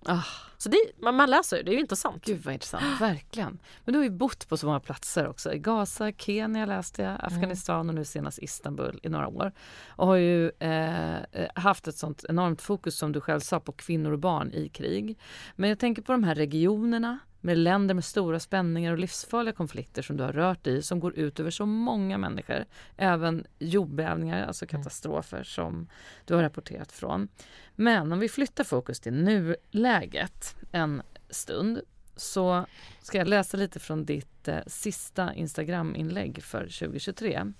Ah, 0.06 0.24
Så 0.58 0.70
det, 0.70 0.78
man, 0.98 1.16
man 1.16 1.30
läser 1.30 1.58
ju, 1.58 1.64
det 1.64 1.72
är 1.72 1.74
ju 1.74 1.80
intressant. 1.80 2.26
gud 2.26 2.42
vad 2.44 2.54
intressant, 2.54 3.02
verkligen. 3.02 3.60
Men 3.86 3.94
du 3.94 4.00
har 4.00 4.04
ju 4.04 4.10
bott 4.10 4.48
på 4.50 4.58
så 4.58 4.66
många 4.66 4.80
platser 4.80 5.28
också. 5.28 5.54
I 5.54 5.58
Gaza, 5.60 6.12
Kenya 6.12 6.66
läste 6.66 7.02
jag, 7.02 7.18
Afghanistan 7.20 7.90
och 7.90 7.96
nu 7.96 8.06
senast 8.06 8.40
Istanbul 8.40 9.00
i 9.04 9.10
några 9.10 9.28
år. 9.28 9.52
Och 9.88 10.08
har 10.08 10.16
ju 10.16 10.52
eh, 10.60 11.16
eh, 11.18 11.48
haft 11.56 11.88
ett 11.88 11.96
sånt 11.96 12.26
enormt 12.30 12.62
fokus 12.62 12.98
som 12.98 13.12
du 13.12 13.22
själv 13.22 13.40
sa 13.40 13.60
på 13.60 13.72
kvinnor 13.72 14.12
och 14.12 14.20
barn 14.20 14.54
i 14.54 14.70
krig. 14.70 15.18
Men 15.56 15.70
jag 15.70 15.80
tänker 15.80 16.02
på 16.02 16.12
de 16.12 16.24
här 16.24 16.36
regionerna 16.36 17.20
med 17.48 17.58
länder 17.58 17.96
med 17.96 18.06
stora 18.06 18.40
spänningar 18.40 18.92
och 18.92 18.98
livsfarliga 18.98 19.54
konflikter 19.54 20.02
som 20.02 20.18
du 20.18 20.24
har 20.24 20.34
rört 20.34 20.68
i 20.68 20.82
som 20.82 21.00
går 21.00 21.16
ut 21.16 21.40
över 21.40 21.52
så 21.52 21.66
många 21.66 22.18
människor. 22.18 22.66
Även 22.98 23.46
jordbävningar, 23.60 24.48
alltså 24.48 24.66
katastrofer 24.66 25.44
som 25.44 25.88
du 26.26 26.36
har 26.36 26.44
rapporterat 26.44 26.92
från. 26.92 27.28
Men 27.76 28.12
om 28.12 28.20
vi 28.20 28.30
flyttar 28.30 28.64
fokus 28.64 29.00
till 29.00 29.14
nuläget 29.14 30.56
en 30.72 31.02
stund 31.30 31.82
så 32.16 32.66
ska 33.02 33.18
jag 33.18 33.28
läsa 33.28 33.58
lite 33.58 33.80
från 33.80 34.06
ditt 34.06 34.48
eh, 34.48 34.60
sista 34.68 35.34
Instagram-inlägg 35.34 36.44
för 36.44 36.62
2023. 36.62 37.54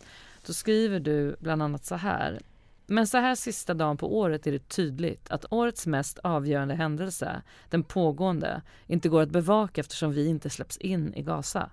Då 0.46 0.54
skriver 0.54 1.00
du 1.00 1.36
bland 1.40 1.64
annat 1.64 1.86
så 1.86 1.96
här. 1.96 2.40
Men 2.90 3.08
så 3.08 3.18
här 3.18 3.36
sista 3.36 3.74
dagen 3.74 3.98
på 3.98 4.18
året 4.18 4.48
är 4.48 4.52
det 4.52 4.70
tydligt 4.70 5.30
att 5.30 5.46
årets 5.50 5.88
mest 5.88 6.18
avgörande 6.18 6.76
händelse, 6.76 7.42
den 7.70 7.84
pågående, 7.84 8.62
inte 8.86 9.10
går 9.10 9.22
att 9.22 9.30
bevaka 9.30 9.82
eftersom 9.82 10.12
vi 10.12 10.28
inte 10.28 10.50
släpps 10.50 10.78
in 10.78 11.14
i 11.14 11.22
Gaza. 11.22 11.70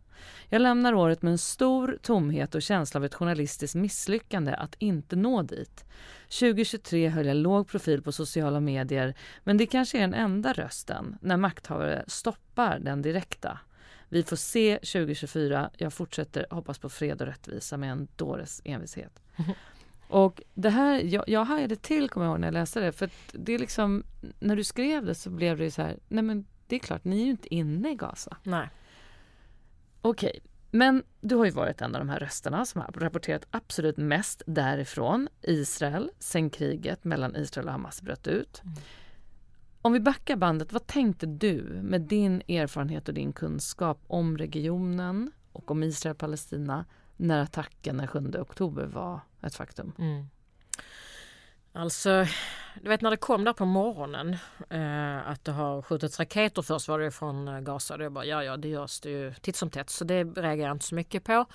Jag 0.49 0.63
lämnar 0.63 0.95
året 0.95 1.23
med 1.23 1.31
en 1.31 1.39
stor 1.39 1.99
tomhet 2.03 2.55
och 2.55 2.63
känsla 2.63 2.99
av 2.99 3.05
ett 3.05 3.15
journalistiskt 3.15 3.75
misslyckande 3.75 4.55
att 4.55 4.75
inte 4.79 5.17
nå 5.17 5.43
dit. 5.43 5.85
2023 6.41 7.09
höll 7.09 7.27
jag 7.27 7.37
låg 7.37 7.69
profil 7.69 8.03
på 8.03 8.13
sociala 8.13 8.61
medier 8.61 9.15
men 9.45 9.57
det 9.57 9.67
kanske 9.67 9.99
är 9.99 10.01
den 10.01 10.15
enda 10.15 10.53
rösten 10.53 11.19
när 11.21 11.37
makthavare 11.37 12.05
stoppar 12.07 12.79
den 12.79 13.03
direkta. 13.03 13.59
Vi 14.09 14.23
får 14.23 14.37
se 14.37 14.77
2024. 14.77 15.71
Jag 15.77 15.93
fortsätter 15.93 16.47
hoppas 16.51 16.79
på 16.79 16.89
fred 16.89 17.21
och 17.21 17.27
rättvisa 17.27 17.77
med 17.77 17.91
en 17.91 18.09
dåres 18.17 18.61
envishet. 18.65 19.23
Och 20.15 20.43
det 20.55 20.71
här, 20.71 21.01
jag, 21.03 21.25
jag 21.27 21.45
hajade 21.45 21.77
till 21.77 22.11
kommer 22.11 22.27
jag 22.27 22.33
ihåg 22.33 22.41
när 22.41 22.47
jag 22.47 22.53
läste 22.53 22.81
det 22.81 22.93
för 22.93 23.11
det 23.33 23.53
är 23.53 23.59
liksom, 23.59 24.05
när 24.41 24.57
du 24.57 24.65
skrev 24.65 25.05
det 25.05 25.15
så 25.15 25.31
blev 25.31 25.59
det 25.59 25.65
ju 25.65 25.71
så 25.71 25.83
här, 25.83 25.99
nej 26.09 26.23
men 26.25 26.47
det 26.67 26.77
är 26.77 26.81
klart, 26.81 27.05
ni 27.05 27.21
är 27.21 27.25
ju 27.25 27.31
inte 27.31 27.55
inne 27.55 27.91
i 27.91 27.95
Gaza. 27.95 28.37
Nej. 28.43 28.69
Okej, 30.01 30.41
men 30.71 31.03
du 31.21 31.35
har 31.35 31.45
ju 31.45 31.51
varit 31.51 31.81
en 31.81 31.95
av 31.95 32.01
de 32.01 32.09
här 32.09 32.19
rösterna 32.19 32.65
som 32.65 32.81
har 32.81 32.93
rapporterat 32.93 33.47
absolut 33.51 33.97
mest 33.97 34.43
därifrån, 34.47 35.29
Israel, 35.43 36.11
sen 36.19 36.51
kriget 36.51 37.05
mellan 37.05 37.37
Israel 37.37 37.67
och 37.67 37.73
Hamas 37.73 38.03
bröt 38.03 38.27
ut. 38.27 38.63
Mm. 38.65 38.75
Om 39.83 39.93
vi 39.93 40.01
backar 40.01 40.37
bandet, 40.37 40.73
vad 40.73 40.87
tänkte 40.87 41.27
du 41.27 41.81
med 41.83 42.01
din 42.01 42.43
erfarenhet 42.49 43.09
och 43.09 43.15
din 43.15 43.33
kunskap 43.33 44.05
om 44.07 44.39
regionen 44.39 45.33
och 45.53 45.71
om 45.71 45.83
Israel 45.83 46.13
och 46.13 46.19
Palestina 46.19 46.85
när 47.17 47.43
attacken 47.43 47.97
den 47.97 48.07
7 48.07 48.33
oktober 48.39 48.87
var 48.87 49.21
ett 49.43 49.55
faktum? 49.55 49.93
Mm. 49.99 50.29
Alltså, 51.77 52.27
du 52.83 52.89
vet 52.89 53.01
när 53.01 53.11
det 53.11 53.17
kom 53.17 53.45
där 53.45 53.53
på 53.53 53.65
morgonen 53.65 54.37
eh, 54.71 55.29
att 55.29 55.45
det 55.45 55.53
har 55.53 55.83
skjutits 55.83 56.19
raketer 56.19 56.63
först 56.63 56.89
var 56.89 56.99
det 56.99 57.11
från 57.11 57.49
eh, 57.49 57.61
Gaza. 57.61 57.97
Det 57.97 58.11
bara, 58.11 58.25
ja, 58.25 58.45
ja, 58.45 58.57
det 58.57 58.69
görs 58.69 59.01
det 59.01 59.11
ju 59.11 59.35
titt 59.35 59.57
som 59.57 59.71
tätt 59.71 59.91
så 59.91 60.05
det 60.05 60.25
reagerar 60.25 60.69
jag 60.69 60.75
inte 60.75 60.85
så 60.85 60.95
mycket 60.95 61.25
på. 61.25 61.47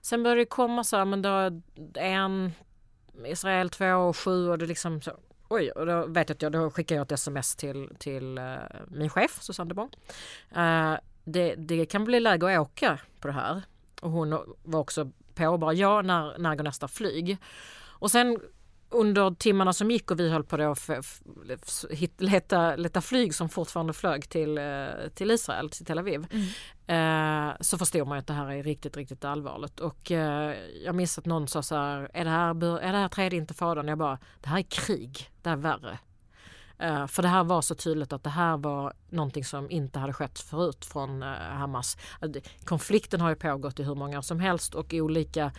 Sen 0.00 0.22
började 0.22 0.40
det 0.40 0.46
komma 0.46 0.84
så 0.84 0.96
här, 0.96 1.04
men 1.04 1.22
då 1.22 1.60
en, 1.94 2.52
Israel 3.24 3.70
två 3.70 3.94
och 3.94 4.16
sju 4.16 4.48
och 4.48 4.58
det 4.58 4.66
liksom 4.66 5.02
så. 5.02 5.12
Oj, 5.48 5.70
och 5.70 5.86
då 5.86 6.06
vet 6.06 6.28
jag 6.28 6.36
att 6.36 6.42
jag, 6.42 6.52
då 6.52 6.70
skickar 6.70 6.96
jag 6.96 7.02
ett 7.02 7.12
sms 7.12 7.56
till, 7.56 7.90
till 7.98 8.38
uh, 8.38 8.56
min 8.88 9.10
chef 9.10 9.42
Susanne 9.42 9.68
de 9.68 9.74
Bon. 9.74 9.90
Uh, 10.56 10.92
eh, 10.92 10.98
det, 11.24 11.54
det 11.54 11.86
kan 11.86 12.04
bli 12.04 12.20
läge 12.20 12.54
att 12.54 12.60
åka 12.60 12.98
på 13.20 13.28
det 13.28 13.34
här. 13.34 13.62
Och 14.02 14.10
hon 14.10 14.56
var 14.62 14.80
också 14.80 15.10
på 15.34 15.48
och 15.48 15.58
bara 15.58 15.72
ja, 15.72 16.02
när, 16.02 16.38
när 16.38 16.56
går 16.56 16.64
nästa 16.64 16.88
flyg? 16.88 17.38
Och 17.88 18.10
sen 18.10 18.38
under 18.90 19.30
timmarna 19.30 19.72
som 19.72 19.90
gick 19.90 20.10
och 20.10 20.20
vi 20.20 20.30
höll 20.30 20.44
på 20.44 20.56
då 20.56 20.74
hit- 21.90 22.20
leta, 22.20 22.76
leta 22.76 23.00
flyg 23.00 23.34
som 23.34 23.48
fortfarande 23.48 23.92
flög 23.92 24.28
till, 24.28 24.58
eh, 24.58 24.86
till 25.14 25.30
Israel, 25.30 25.70
till 25.70 25.86
Tel 25.86 25.98
Aviv. 25.98 26.26
Eh, 26.86 27.50
så 27.60 27.78
förstod 27.78 28.08
man 28.08 28.18
att 28.18 28.26
det 28.26 28.32
här 28.32 28.50
är 28.50 28.62
riktigt, 28.62 28.96
riktigt 28.96 29.24
allvarligt. 29.24 29.80
Och 29.80 30.10
eh, 30.10 30.54
jag 30.84 30.94
minns 30.94 31.18
att 31.18 31.26
någon 31.26 31.48
sa 31.48 31.62
så 31.62 31.74
här, 31.74 32.10
är 32.14 32.24
det 32.24 32.30
här, 32.30 32.78
är 32.80 32.92
det 32.92 32.98
här 32.98 33.08
tredje 33.08 33.38
intifadan? 33.38 33.88
Jag 33.88 33.98
bara, 33.98 34.18
det 34.40 34.48
här 34.48 34.58
är 34.58 34.62
krig, 34.62 35.30
det 35.42 35.48
här 35.48 35.56
är 35.56 35.60
värre. 35.60 35.98
Eh, 36.82 37.06
för 37.06 37.22
det 37.22 37.28
här 37.28 37.44
var 37.44 37.62
så 37.62 37.74
tydligt 37.74 38.12
att 38.12 38.24
det 38.24 38.30
här 38.30 38.56
var 38.56 38.92
någonting 39.08 39.44
som 39.44 39.70
inte 39.70 39.98
hade 39.98 40.12
skett 40.12 40.38
förut 40.38 40.84
från 40.84 41.22
eh, 41.22 41.28
Hamas. 41.28 41.96
Konflikten 42.64 43.20
har 43.20 43.28
ju 43.28 43.34
pågått 43.34 43.80
i 43.80 43.82
hur 43.82 43.94
många 43.94 44.18
år 44.18 44.22
som 44.22 44.40
helst 44.40 44.74
och 44.74 44.94
olika 44.94 45.52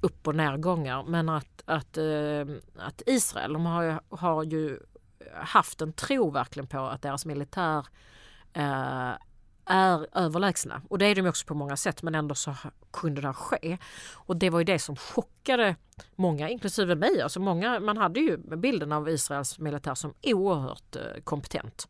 upp 0.00 0.26
och 0.26 0.34
nedgångar. 0.34 1.02
Men 1.02 1.28
att, 1.28 1.62
att, 1.64 1.96
eh, 1.96 2.46
att 2.78 3.02
Israel 3.06 3.52
de 3.52 3.66
har, 3.66 3.82
ju, 3.82 3.98
har 4.08 4.42
ju 4.42 4.78
haft 5.34 5.80
en 5.80 5.92
tro 5.92 6.30
verkligen 6.30 6.66
på 6.66 6.78
att 6.78 7.02
deras 7.02 7.26
militär 7.26 7.86
är 9.66 10.06
överlägsna. 10.12 10.82
Och 10.88 10.98
det 10.98 11.06
är 11.06 11.14
de 11.14 11.28
också 11.28 11.46
på 11.46 11.54
många 11.54 11.76
sätt 11.76 12.02
men 12.02 12.14
ändå 12.14 12.34
så 12.34 12.54
kunde 12.92 13.20
det 13.20 13.32
ske. 13.32 13.78
Och 14.12 14.36
det 14.36 14.50
var 14.50 14.58
ju 14.58 14.64
det 14.64 14.78
som 14.78 14.96
chockade 14.96 15.76
många, 16.16 16.48
inklusive 16.48 16.94
mig. 16.94 17.22
Alltså 17.22 17.40
många, 17.40 17.80
man 17.80 17.96
hade 17.96 18.20
ju 18.20 18.36
bilden 18.36 18.92
av 18.92 19.08
Israels 19.08 19.58
militär 19.58 19.94
som 19.94 20.14
oerhört 20.22 20.96
eh, 20.96 21.22
kompetent. 21.24 21.88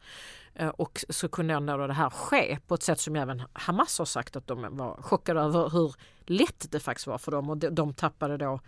Eh, 0.54 0.68
och 0.68 1.04
så 1.08 1.28
kunde 1.28 1.54
ändå 1.54 1.87
det 1.87 1.92
här 1.92 2.10
ske 2.10 2.58
på 2.66 2.74
ett 2.74 2.82
sätt 2.82 3.00
som 3.00 3.16
även 3.16 3.42
Hamas 3.52 3.98
har 3.98 4.06
sagt 4.06 4.37
att 4.37 4.46
de 4.46 4.76
var 4.76 5.02
chockade 5.02 5.40
över 5.40 5.70
hur 5.70 5.94
lätt 6.26 6.66
det 6.70 6.80
faktiskt 6.80 7.06
var 7.06 7.18
för 7.18 7.32
dem 7.32 7.50
och 7.50 7.56
de, 7.56 7.94
tappade 7.94 8.37
då 8.37 8.60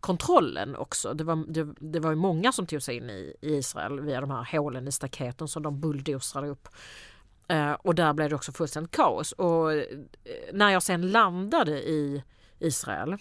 kontrollen 0.00 0.76
också. 0.76 1.14
Det 1.14 1.24
var, 1.24 1.44
det, 1.52 1.74
det 1.80 2.00
var 2.00 2.14
många 2.14 2.52
som 2.52 2.66
tog 2.66 2.82
sig 2.82 2.96
in 2.96 3.10
i, 3.10 3.36
i 3.40 3.54
Israel 3.54 4.00
via 4.00 4.20
de 4.20 4.30
här 4.30 4.58
hålen 4.58 4.88
i 4.88 4.92
staketen 4.92 5.48
som 5.48 5.62
de 5.62 5.80
bulldozrade 5.80 6.48
upp. 6.48 6.68
Eh, 7.48 7.72
och 7.72 7.94
där 7.94 8.12
blev 8.12 8.28
det 8.28 8.34
också 8.34 8.52
fullständigt 8.52 8.96
kaos. 8.96 9.32
Och 9.32 9.72
eh, 9.72 9.84
när 10.52 10.70
jag 10.70 10.82
sen 10.82 11.10
landade 11.10 11.78
i 11.78 12.22
Israel. 12.58 13.16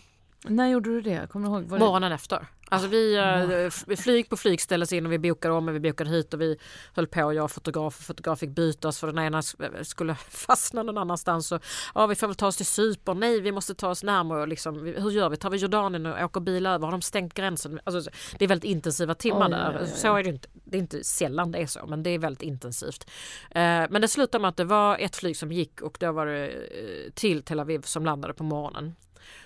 När 0.48 0.68
gjorde 0.68 0.90
du 0.90 1.02
det? 1.02 1.28
Kommer 1.30 1.50
du 1.50 1.56
ihåg? 1.56 1.64
Var 1.64 1.78
det... 1.78 1.86
Morgonen 1.86 2.12
efter. 2.12 2.48
Alltså 2.70 2.88
vi, 2.88 3.18
uh, 3.18 3.96
flyg 3.96 4.30
på 4.30 4.38
flyg 4.38 4.62
ställdes 4.62 4.94
in 4.94 5.06
och 5.06 5.12
vi 5.12 5.20
bokade 5.20 5.54
om 5.54 5.68
och 5.68 5.76
vi 5.76 5.80
bokade 5.80 6.10
hit 6.10 6.34
och 6.34 6.42
vi 6.42 6.58
höll 6.94 7.08
på, 7.08 7.34
jag 7.34 7.44
och 7.44 7.52
fotograf, 7.52 7.96
fotograf 7.96 8.40
fick 8.40 8.50
bytas 8.50 9.00
för 9.00 9.08
den 9.08 9.20
ena 9.20 9.42
skulle 9.84 10.16
fastna 10.30 10.84
någon 10.84 10.98
annanstans. 10.98 11.52
Och, 11.52 11.64
ja, 11.96 12.08
vi 12.08 12.16
får 12.16 12.28
väl 12.28 12.36
ta 12.36 12.48
oss 12.48 12.58
till 12.58 12.66
Cypern, 12.66 13.20
nej 13.20 13.42
vi 13.42 13.52
måste 13.52 13.76
ta 13.76 13.90
oss 13.90 14.04
närmare. 14.04 14.46
Liksom, 14.46 14.86
hur 14.86 15.12
gör 15.12 15.30
vi? 15.30 15.38
Tar 15.38 15.50
vi 15.50 15.58
Jordanien 15.58 16.06
och 16.06 16.24
åker 16.24 16.40
bil 16.40 16.66
över? 16.66 16.86
Har 16.86 16.92
de 16.92 17.02
stängt 17.02 17.34
gränsen? 17.34 17.80
Alltså, 17.84 18.12
det 18.40 18.46
är 18.46 18.50
väldigt 18.50 18.72
intensiva 18.72 19.14
timmar 19.14 19.50
där. 19.50 19.86
Så 19.86 20.16
är 20.16 20.24
det 20.24 20.30
inte. 20.30 20.48
Det 20.54 20.78
är 20.78 20.82
inte 20.82 21.04
sällan 21.04 21.52
det 21.52 21.60
är 21.60 21.68
så, 21.68 21.86
men 21.88 22.04
det 22.04 22.10
är 22.10 22.20
väldigt 22.20 22.44
intensivt. 22.44 23.10
Eh, 23.52 23.62
men 23.90 24.02
det 24.02 24.08
slutade 24.08 24.42
med 24.42 24.50
att 24.50 24.58
det 24.58 24.66
var 24.66 24.98
ett 24.98 25.16
flyg 25.16 25.38
som 25.38 25.52
gick 25.52 25.82
och 25.82 25.98
då 26.00 26.12
var 26.12 26.26
det 26.26 26.48
eh, 26.48 27.12
till 27.14 27.44
Tel 27.44 27.60
Aviv 27.60 27.82
som 27.82 28.06
landade 28.06 28.34
på 28.34 28.44
morgonen. 28.44 28.96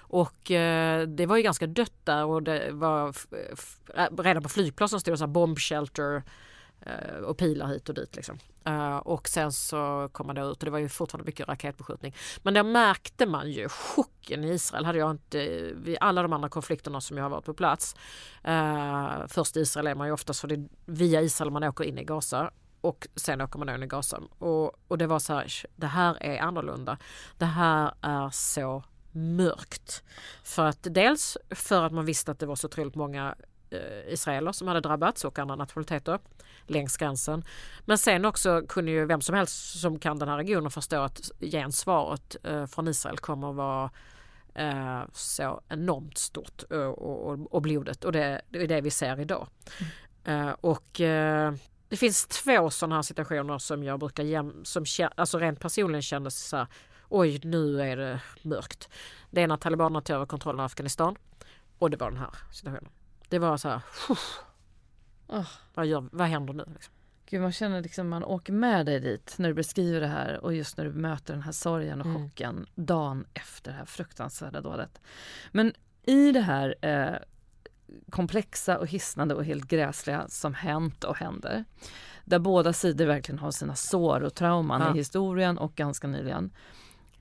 Och 0.09 0.51
eh, 0.51 1.07
det 1.07 1.25
var 1.25 1.37
ju 1.37 1.43
ganska 1.43 1.67
dött 1.67 1.93
där 2.03 2.25
och 2.25 2.43
det 2.43 2.71
var 2.71 3.07
eh, 3.95 4.07
redan 4.17 4.43
på 4.43 4.49
flygplatsen 4.49 4.99
stod 4.99 5.13
det 5.13 5.17
så 5.17 5.23
här 5.23 5.31
bomb 5.31 5.59
shelter 5.59 6.23
eh, 6.81 7.17
och 7.23 7.37
pilar 7.37 7.67
hit 7.67 7.89
och 7.89 7.95
dit. 7.95 8.15
Liksom. 8.15 8.39
Eh, 8.63 8.97
och 8.97 9.27
sen 9.27 9.51
så 9.51 10.09
kom 10.11 10.27
man 10.27 10.35
då 10.35 10.51
ut 10.51 10.57
och 10.57 10.65
det 10.65 10.71
var 10.71 10.79
ju 10.79 10.89
fortfarande 10.89 11.25
mycket 11.25 11.47
raketbeskjutning. 11.47 12.15
Men 12.43 12.53
där 12.53 12.63
märkte 12.63 13.25
man 13.25 13.51
ju 13.51 13.69
chocken 13.69 14.43
i 14.43 14.47
Israel. 14.47 14.85
hade 14.85 14.99
jag 14.99 15.11
inte 15.11 15.71
vid 15.75 15.97
alla 16.01 16.21
de 16.21 16.33
andra 16.33 16.49
konflikterna 16.49 17.01
som 17.01 17.17
jag 17.17 17.25
har 17.25 17.29
varit 17.29 17.45
på 17.45 17.53
plats. 17.53 17.95
Eh, 18.43 19.27
först 19.27 19.57
i 19.57 19.59
Israel 19.59 19.87
är 19.87 19.95
man 19.95 20.07
ju 20.07 20.13
oftast 20.13 20.41
för 20.41 20.47
det 20.47 20.55
är 20.55 20.65
via 20.85 21.21
Israel 21.21 21.51
man 21.51 21.63
åker 21.63 21.83
in 21.83 21.97
i 21.97 22.03
Gaza 22.03 22.51
och 22.81 23.07
sen 23.15 23.41
åker 23.41 23.59
man 23.59 23.69
in 23.69 23.83
i 23.83 23.87
Gaza. 23.87 24.21
Och, 24.39 24.75
och 24.87 24.97
det 24.97 25.07
var 25.07 25.19
så 25.19 25.33
här, 25.33 25.53
det 25.75 25.87
här 25.87 26.23
är 26.23 26.39
annorlunda. 26.39 26.97
Det 27.37 27.45
här 27.45 27.93
är 28.01 28.29
så 28.29 28.83
mörkt. 29.11 30.03
För 30.43 30.65
att 30.65 30.79
dels 30.81 31.37
för 31.49 31.83
att 31.83 31.91
man 31.91 32.05
visste 32.05 32.31
att 32.31 32.39
det 32.39 32.45
var 32.45 32.55
så 32.55 32.67
otroligt 32.67 32.95
många 32.95 33.35
eh, 33.69 34.13
israeler 34.13 34.51
som 34.51 34.67
hade 34.67 34.81
drabbats 34.81 35.25
och 35.25 35.39
andra 35.39 35.55
nationaliteter 35.55 36.19
längs 36.67 36.97
gränsen. 36.97 37.43
Men 37.85 37.97
sen 37.97 38.25
också 38.25 38.61
kunde 38.67 38.91
ju 38.91 39.05
vem 39.05 39.21
som 39.21 39.35
helst 39.35 39.79
som 39.79 39.99
kan 39.99 40.19
den 40.19 40.29
här 40.29 40.37
regionen 40.37 40.71
förstå 40.71 41.01
att 41.01 41.31
gensvaret 41.39 42.35
eh, 42.43 42.65
från 42.65 42.87
Israel 42.87 43.17
kommer 43.17 43.49
att 43.49 43.55
vara 43.55 43.91
eh, 44.53 45.01
så 45.13 45.61
enormt 45.69 46.17
stort 46.17 46.63
och, 46.63 47.29
och, 47.29 47.53
och 47.53 47.61
blodigt 47.61 48.03
och 48.03 48.11
det, 48.11 48.41
det, 48.49 48.63
är 48.63 48.67
det 48.67 48.81
vi 48.81 48.91
ser 48.91 49.19
idag. 49.19 49.47
Mm. 50.25 50.47
Eh, 50.47 50.55
och 50.61 51.01
eh, 51.01 51.53
det 51.89 51.97
finns 51.97 52.25
två 52.25 52.69
sådana 52.69 52.95
här 52.95 53.01
situationer 53.01 53.57
som 53.57 53.83
jag 53.83 53.99
brukar 53.99 54.63
som 54.63 54.85
alltså 55.15 55.39
rent 55.39 55.59
personligen 55.59 56.01
kändes 56.01 56.47
så 56.47 56.57
här, 56.57 56.67
oj 57.09 57.39
nu 57.43 57.81
är 57.81 57.97
det 57.97 58.21
mörkt. 58.41 58.89
Det 59.31 59.41
är 59.41 59.47
när 59.47 59.57
talibanerna 59.57 60.01
tog 60.01 60.15
över 60.15 60.25
kontrollen 60.25 60.59
av 60.59 60.65
Afghanistan 60.65 61.15
och 61.79 61.89
det 61.89 61.97
var 61.97 62.11
den 62.11 62.19
här 62.19 62.33
situationen. 62.51 62.91
Det 63.29 63.39
var 63.39 63.57
så 63.57 63.69
här, 63.69 63.81
oh, 65.27 65.47
vad, 65.73 65.85
gör, 65.85 66.09
vad 66.11 66.27
händer 66.27 66.53
nu? 66.53 66.65
Liksom? 66.73 66.93
Gud, 67.25 67.41
man 67.41 67.51
känner 67.51 67.81
liksom 67.81 68.09
man 68.09 68.23
åker 68.23 68.53
med 68.53 68.85
dig 68.85 68.99
dit 68.99 69.35
när 69.37 69.49
du 69.49 69.55
beskriver 69.55 70.01
det 70.01 70.07
här 70.07 70.43
och 70.43 70.53
just 70.53 70.77
när 70.77 70.85
du 70.85 70.91
möter 70.91 71.33
den 71.33 71.43
här 71.43 71.51
sorgen 71.51 72.01
och 72.01 72.07
mm. 72.07 72.21
chocken 72.21 72.65
dagen 72.75 73.25
efter 73.33 73.71
det 73.71 73.77
här 73.77 73.85
fruktansvärda 73.85 74.61
dådet. 74.61 75.01
Men 75.51 75.73
i 76.03 76.31
det 76.31 76.41
här 76.41 76.75
eh, 76.81 77.15
komplexa 78.09 78.77
och 78.77 78.87
hisnande 78.87 79.35
och 79.35 79.45
helt 79.45 79.65
gräsliga 79.65 80.27
som 80.27 80.53
hänt 80.53 81.03
och 81.03 81.17
händer 81.17 81.65
där 82.25 82.39
båda 82.39 82.73
sidor 82.73 83.05
verkligen 83.05 83.39
har 83.39 83.51
sina 83.51 83.75
sår 83.75 84.21
och 84.21 84.35
trauman 84.35 84.81
ja. 84.81 84.95
i 84.95 84.97
historien 84.97 85.57
och 85.57 85.75
ganska 85.75 86.07
nyligen. 86.07 86.51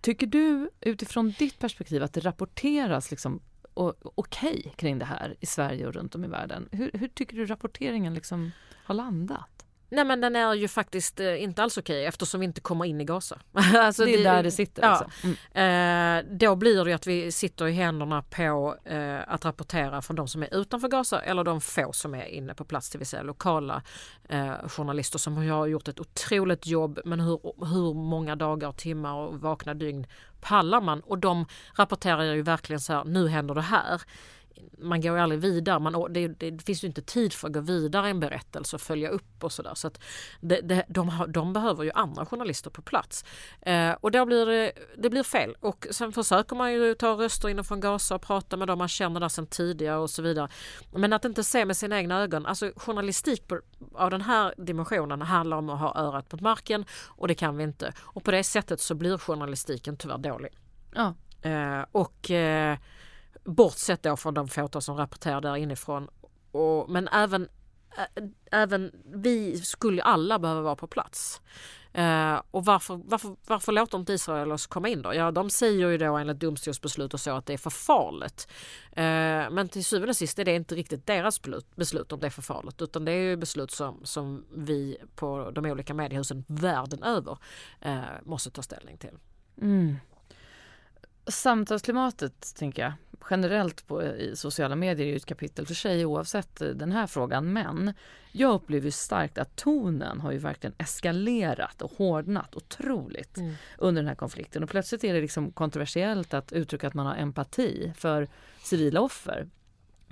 Tycker 0.01 0.27
du 0.27 0.71
utifrån 0.81 1.35
ditt 1.39 1.59
perspektiv 1.59 2.03
att 2.03 2.13
det 2.13 2.21
rapporteras 2.21 3.11
liksom 3.11 3.41
okej 3.75 4.63
okay 4.65 4.73
kring 4.77 4.99
det 4.99 5.05
här 5.05 5.37
i 5.41 5.47
Sverige 5.47 5.87
och 5.87 5.95
runt 5.95 6.15
om 6.15 6.25
i 6.25 6.29
världen? 6.29 6.69
Hur, 6.73 6.91
hur 6.95 7.09
tycker 7.09 7.37
du 7.37 7.47
rapporteringen 7.47 8.15
liksom 8.15 8.51
har 8.85 8.95
landat? 8.95 9.58
Nej 9.90 10.05
men 10.05 10.20
den 10.20 10.37
är 10.37 10.55
ju 10.55 10.68
faktiskt 10.68 11.20
eh, 11.20 11.42
inte 11.42 11.62
alls 11.62 11.79
okej 11.79 12.07
eftersom 12.07 12.40
vi 12.40 12.46
inte 12.46 12.61
kommer 12.61 12.85
in 12.85 13.01
i 13.01 13.05
Gaza. 13.05 13.38
alltså 13.74 14.05
det 14.05 14.14
är 14.14 14.18
det, 14.18 14.24
där 14.24 14.42
det 14.42 14.51
sitter. 14.51 14.83
Ja. 14.83 15.07
Liksom. 15.07 15.37
Mm. 15.55 16.27
Eh, 16.29 16.37
då 16.38 16.57
blir 16.57 16.85
det 16.85 16.90
ju 16.90 16.94
att 16.94 17.07
vi 17.07 17.33
sitter 17.33 17.66
i 17.66 17.72
händerna 17.72 18.22
på 18.22 18.77
eh, 18.85 19.18
att 19.27 19.44
rapportera 19.44 20.03
från 20.03 20.16
de 20.16 20.29
som 20.29 20.42
är 20.42 20.55
utanför 20.55 20.88
Gaza 20.88 21.20
eller 21.20 21.44
de 21.44 21.61
få 21.61 21.92
som 21.92 22.14
är 22.14 22.24
inne 22.24 22.55
på 22.55 22.64
plats, 22.64 22.90
det 22.90 22.98
vill 22.98 23.07
säga 23.07 23.22
lokala 23.22 23.83
eh, 24.29 24.68
journalister 24.68 25.18
som 25.18 25.37
har 25.37 25.66
gjort 25.66 25.88
ett 25.88 26.01
otroligt 26.01 26.66
jobb. 26.66 27.01
Men 27.05 27.20
hur, 27.20 27.40
hur 27.66 27.94
många 27.94 28.37
dagar, 28.37 28.72
timmar 28.72 29.14
och 29.14 29.40
vakna 29.40 29.74
dygn 29.74 30.07
pallar 30.40 30.81
man? 30.81 31.01
Och 31.01 31.18
de 31.18 31.46
rapporterar 31.74 32.22
ju 32.22 32.42
verkligen 32.42 32.81
så 32.81 32.92
här, 32.92 33.05
nu 33.05 33.29
händer 33.29 33.55
det 33.55 33.62
här 33.62 34.03
man 34.79 35.01
går 35.01 35.16
aldrig 35.16 35.40
vidare. 35.40 35.79
Man, 35.79 36.12
det, 36.12 36.29
det, 36.29 36.62
finns 36.62 36.85
ju 36.85 36.88
inte 36.88 37.03
tid 37.03 37.33
för 37.33 37.49
att 37.49 37.55
gå 37.55 37.61
vidare 37.61 38.07
i 38.07 38.11
en 38.11 38.21
berättelse 38.21 38.77
och 38.77 38.81
följa 38.83 39.09
upp 39.09 39.44
och 39.44 39.53
sådär. 39.53 39.75
Så 39.75 39.87
att 39.87 40.01
det, 40.40 40.61
det, 40.61 40.85
de, 40.88 41.09
har, 41.09 41.27
de 41.27 41.53
behöver 41.53 41.85
ju 41.85 41.90
andra 41.94 42.27
journalister 42.27 42.71
på 42.71 42.83
plats. 42.83 43.25
Eh, 43.61 43.92
och 44.01 44.11
då 44.11 44.27
blir 44.27 44.47
det, 44.47 44.73
det 44.97 45.11
blir 45.11 45.23
fel. 45.23 45.55
Och 45.61 45.87
sen 45.90 46.12
försöker 46.12 46.57
man 46.57 46.73
ju 46.73 46.94
ta 46.94 47.12
röster 47.12 47.49
inifrån 47.49 47.81
Gaza 47.81 48.14
och 48.14 48.23
prata 48.23 48.57
med 48.57 48.68
dem 48.68 48.79
man 48.79 48.88
känner 48.88 49.21
där 49.21 49.29
sedan 49.29 49.47
tidigare 49.47 49.99
och 49.99 50.11
så 50.11 50.23
vidare. 50.23 50.49
Men 50.92 51.12
att 51.12 51.25
inte 51.25 51.44
se 51.44 51.64
med 51.64 51.77
sina 51.77 51.99
egna 51.99 52.23
ögon. 52.23 52.47
Alltså 52.47 52.73
journalistik 52.77 53.49
på, 53.49 53.61
av 53.94 54.11
den 54.11 54.21
här 54.21 54.55
dimensionen 54.57 55.23
handlar 55.23 55.57
om 55.57 55.71
att 55.71 55.81
ha 55.81 55.94
örat 55.97 56.33
mot 56.33 56.40
marken 56.40 56.85
och 57.07 57.29
det 57.29 57.35
kan 57.35 57.57
vi 57.57 57.64
inte. 57.64 57.92
Och 57.99 58.25
på 58.25 58.31
det 58.31 58.44
sättet 58.44 58.81
så 58.81 58.94
blir 58.94 59.18
journalistiken 59.18 59.97
tyvärr 59.97 60.18
dålig. 60.18 60.53
Ja. 60.94 61.14
Eh, 61.42 61.85
och 61.92 62.31
eh, 62.31 62.79
Bortsett 63.49 64.03
då 64.03 64.17
från 64.17 64.35
de 64.35 64.49
fåtal 64.49 64.83
som 64.83 64.97
rapporterar 64.97 65.41
där 65.41 65.57
inifrån. 65.57 66.09
Och, 66.53 66.91
men 66.91 67.09
även, 67.09 67.49
äh, 67.99 68.25
även 68.53 68.93
vi 69.05 69.59
skulle 69.59 70.03
alla 70.03 70.39
behöva 70.39 70.61
vara 70.61 70.77
på 70.77 70.87
plats. 70.87 71.41
Uh, 71.99 72.43
och 72.51 72.65
varför, 72.65 73.01
varför, 73.05 73.37
varför 73.47 73.73
låter 73.73 73.99
inte 73.99 74.13
Israel 74.13 74.53
oss 74.53 74.67
komma 74.67 74.89
in 74.89 75.03
då? 75.03 75.15
Ja, 75.15 75.31
de 75.31 75.51
säger 75.51 75.89
ju 75.89 75.99
då 75.99 76.17
enligt 76.17 76.41
domstolsbeslut 76.41 77.15
och 77.15 77.21
så 77.21 77.31
att 77.31 77.47
det 77.47 77.53
är 77.53 77.59
för 77.59 77.71
farligt. 77.71 78.49
Uh, 78.91 79.55
men 79.55 79.69
till 79.69 79.85
syvende 79.85 80.11
och 80.11 80.17
sist 80.17 80.39
är 80.39 80.45
det 80.45 80.55
inte 80.55 80.75
riktigt 80.75 81.07
deras 81.07 81.41
beslut 81.77 82.13
om 82.13 82.21
det 82.21 82.27
är 82.27 82.31
för 82.31 82.43
farligt 82.43 82.83
utan 82.83 83.05
det 83.05 83.13
är 83.13 83.23
ju 83.23 83.37
beslut 83.37 83.71
som, 83.71 84.01
som 84.05 84.45
vi 84.55 84.97
på 85.15 85.51
de 85.51 85.67
olika 85.67 85.95
mediehusen 85.95 86.45
världen 86.49 87.03
över 87.03 87.39
uh, 87.87 88.01
måste 88.23 88.51
ta 88.51 88.63
ställning 88.63 88.99
till. 88.99 89.19
Mm. 89.61 89.97
Samtalsklimatet, 91.29 92.55
tänker 92.57 92.83
jag, 92.83 92.93
generellt 93.31 93.87
på, 93.87 94.03
i 94.03 94.37
sociala 94.37 94.77
medier 94.77 95.07
är 95.07 95.11
ju 95.11 95.17
ett 95.17 95.27
kapitel 95.27 95.67
för 95.67 95.75
sig 95.75 96.07
oavsett 96.07 96.61
eh, 96.61 96.69
den 96.69 96.93
här 96.93 97.07
frågan. 97.07 97.53
Men 97.53 97.93
jag 98.33 98.55
upplever 98.55 98.91
starkt 98.91 99.38
att 99.38 99.57
tonen 99.57 100.21
har 100.21 100.33
ju 100.33 100.38
verkligen 100.38 100.75
eskalerat 100.79 101.83
och 101.83 101.93
hårdnat 101.93 102.57
otroligt 102.57 103.37
mm. 103.37 103.55
under 103.79 104.03
den 104.03 104.09
här 104.09 104.14
konflikten. 104.14 104.62
Och 104.62 104.71
plötsligt 104.71 105.05
är 105.05 105.14
det 105.14 105.21
liksom 105.21 105.53
kontroversiellt 105.53 106.35
att 106.35 106.53
uttrycka 106.53 106.87
att 106.87 106.95
man 106.95 107.07
har 107.07 107.17
empati 107.17 107.93
för 107.97 108.29
civila 108.64 109.01
offer. 109.01 109.49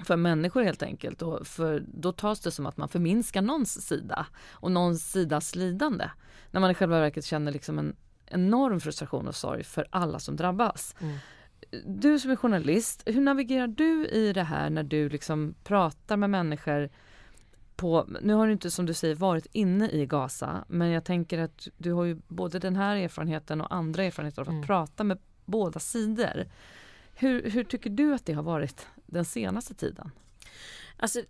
För 0.04 0.16
människor 0.16 0.62
helt 0.62 0.82
enkelt. 0.82 1.22
Och 1.22 1.46
för, 1.46 1.84
då 1.86 2.12
tas 2.12 2.40
det 2.40 2.50
som 2.50 2.66
att 2.66 2.76
man 2.76 2.88
förminskar 2.88 3.42
någons 3.42 3.86
sida 3.86 4.26
och 4.50 4.72
någons 4.72 5.10
sidas 5.12 5.54
lidande. 5.54 6.10
När 6.50 6.60
man 6.60 6.70
i 6.70 6.74
själva 6.74 7.00
verket 7.00 7.24
känner 7.24 7.52
liksom 7.52 7.78
en 7.78 7.96
enorm 8.26 8.80
frustration 8.80 9.28
och 9.28 9.34
sorg 9.34 9.64
för 9.64 9.86
alla 9.90 10.18
som 10.18 10.36
drabbas. 10.36 10.94
Mm. 11.00 11.16
Du 11.86 12.18
som 12.18 12.30
är 12.30 12.36
journalist, 12.36 13.02
hur 13.06 13.20
navigerar 13.20 13.66
du 13.66 14.06
i 14.06 14.32
det 14.32 14.42
här 14.42 14.70
när 14.70 14.82
du 14.82 15.08
liksom 15.08 15.54
pratar 15.64 16.16
med 16.16 16.30
människor 16.30 16.90
på, 17.76 18.08
nu 18.22 18.34
har 18.34 18.46
du 18.46 18.52
inte 18.52 18.70
som 18.70 18.86
du 18.86 18.94
säger 18.94 19.14
varit 19.14 19.46
inne 19.52 19.90
i 19.90 20.06
Gaza 20.06 20.64
men 20.68 20.88
jag 20.90 21.04
tänker 21.04 21.38
att 21.38 21.68
du 21.76 21.92
har 21.92 22.04
ju 22.04 22.20
både 22.28 22.58
den 22.58 22.76
här 22.76 22.96
erfarenheten 22.96 23.60
och 23.60 23.74
andra 23.74 24.04
erfarenheter 24.04 24.42
av 24.42 24.48
att 24.48 24.52
Mm. 24.52 24.66
prata 24.66 25.04
med 25.04 25.18
båda 25.44 25.80
sidor. 25.80 26.46
Hur, 27.14 27.50
hur 27.50 27.64
tycker 27.64 27.90
du 27.90 28.14
att 28.14 28.26
det 28.26 28.32
har 28.32 28.42
varit 28.42 28.86
den 29.06 29.24
senaste 29.24 29.74
tiden? 29.74 30.10
Alltså, 30.96 31.20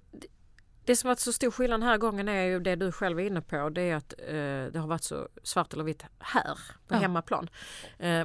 det, 0.87 0.97
som 0.97 1.09
varit 1.09 1.19
så 1.21 1.33
stor 1.33 1.51
skillnad 1.51 1.81
den 1.81 1.89
här 1.89 1.99
gången 1.99 2.29
är 2.29 2.43
ju 2.45 2.61
det 2.61 2.77
du 2.77 2.93
själv 2.93 3.19
är 3.21 3.25
inne 3.25 3.41
på. 3.41 3.69
Det 3.71 3.81
är 3.83 3.97
att 3.97 4.13
eh, 4.19 4.73
det 4.73 4.79
har 4.79 4.87
varit 4.87 5.05
så 5.05 5.29
svart 5.43 5.73
eller 5.75 5.85
vitt 5.85 6.05
här 6.19 6.59
på 6.89 6.95
Ja. 6.95 6.99
hemmaplan. 6.99 7.51
Eh, 7.99 8.25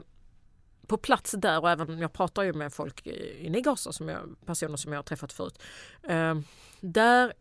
på 0.88 0.98
plats 0.98 1.32
där 1.32 1.60
och 1.62 1.70
även 1.70 2.00
jag 2.00 2.14
pratar 2.14 2.44
ju 2.44 2.54
med 2.54 2.74
folk 2.74 3.08
i- 3.08 3.46
inne 3.46 3.58
i 3.58 3.62
Gaza, 3.62 3.92
som 3.92 4.10
jag, 4.10 4.36
personer 4.46 4.78
som 4.78 4.92
jag 4.92 4.98
har 4.98 5.04
träffat 5.04 5.34
förut. 5.34 5.62
Eh, 6.04 6.36
där 6.82 7.34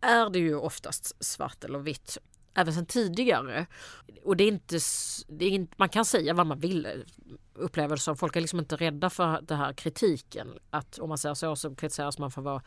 är 0.00 0.30
det 0.30 0.38
ju 0.38 0.54
oftast 0.56 1.24
svart 1.24 1.64
eller 1.64 1.78
vitt. 1.78 2.18
Även 2.54 2.74
sedan 2.74 2.86
tidigare. 2.86 3.66
Och 4.24 4.36
det 4.36 4.44
är 4.44 4.48
inte, 4.48 4.78
det 5.28 5.44
är 5.44 5.50
inte, 5.50 5.74
man 5.76 5.88
kan 5.88 6.04
säga 6.04 6.34
vad 6.34 6.46
man 6.46 6.58
vill 6.60 7.04
upplever 7.54 7.96
det 7.96 8.02
som. 8.02 8.16
Folk 8.16 8.36
är 8.36 8.40
liksom 8.40 8.58
inte 8.58 8.76
rädda 8.76 9.10
för 9.10 9.40
den 9.42 9.58
här 9.58 9.72
kritiken. 9.72 10.48
Att 10.70 10.98
om 10.98 11.08
man 11.08 11.18
säger 11.18 11.34
så 11.34 11.56
så 11.56 11.74
kritiseras 11.74 12.18
man 12.18 12.30
för 12.30 12.40
att 12.40 12.44
vara 12.44 12.62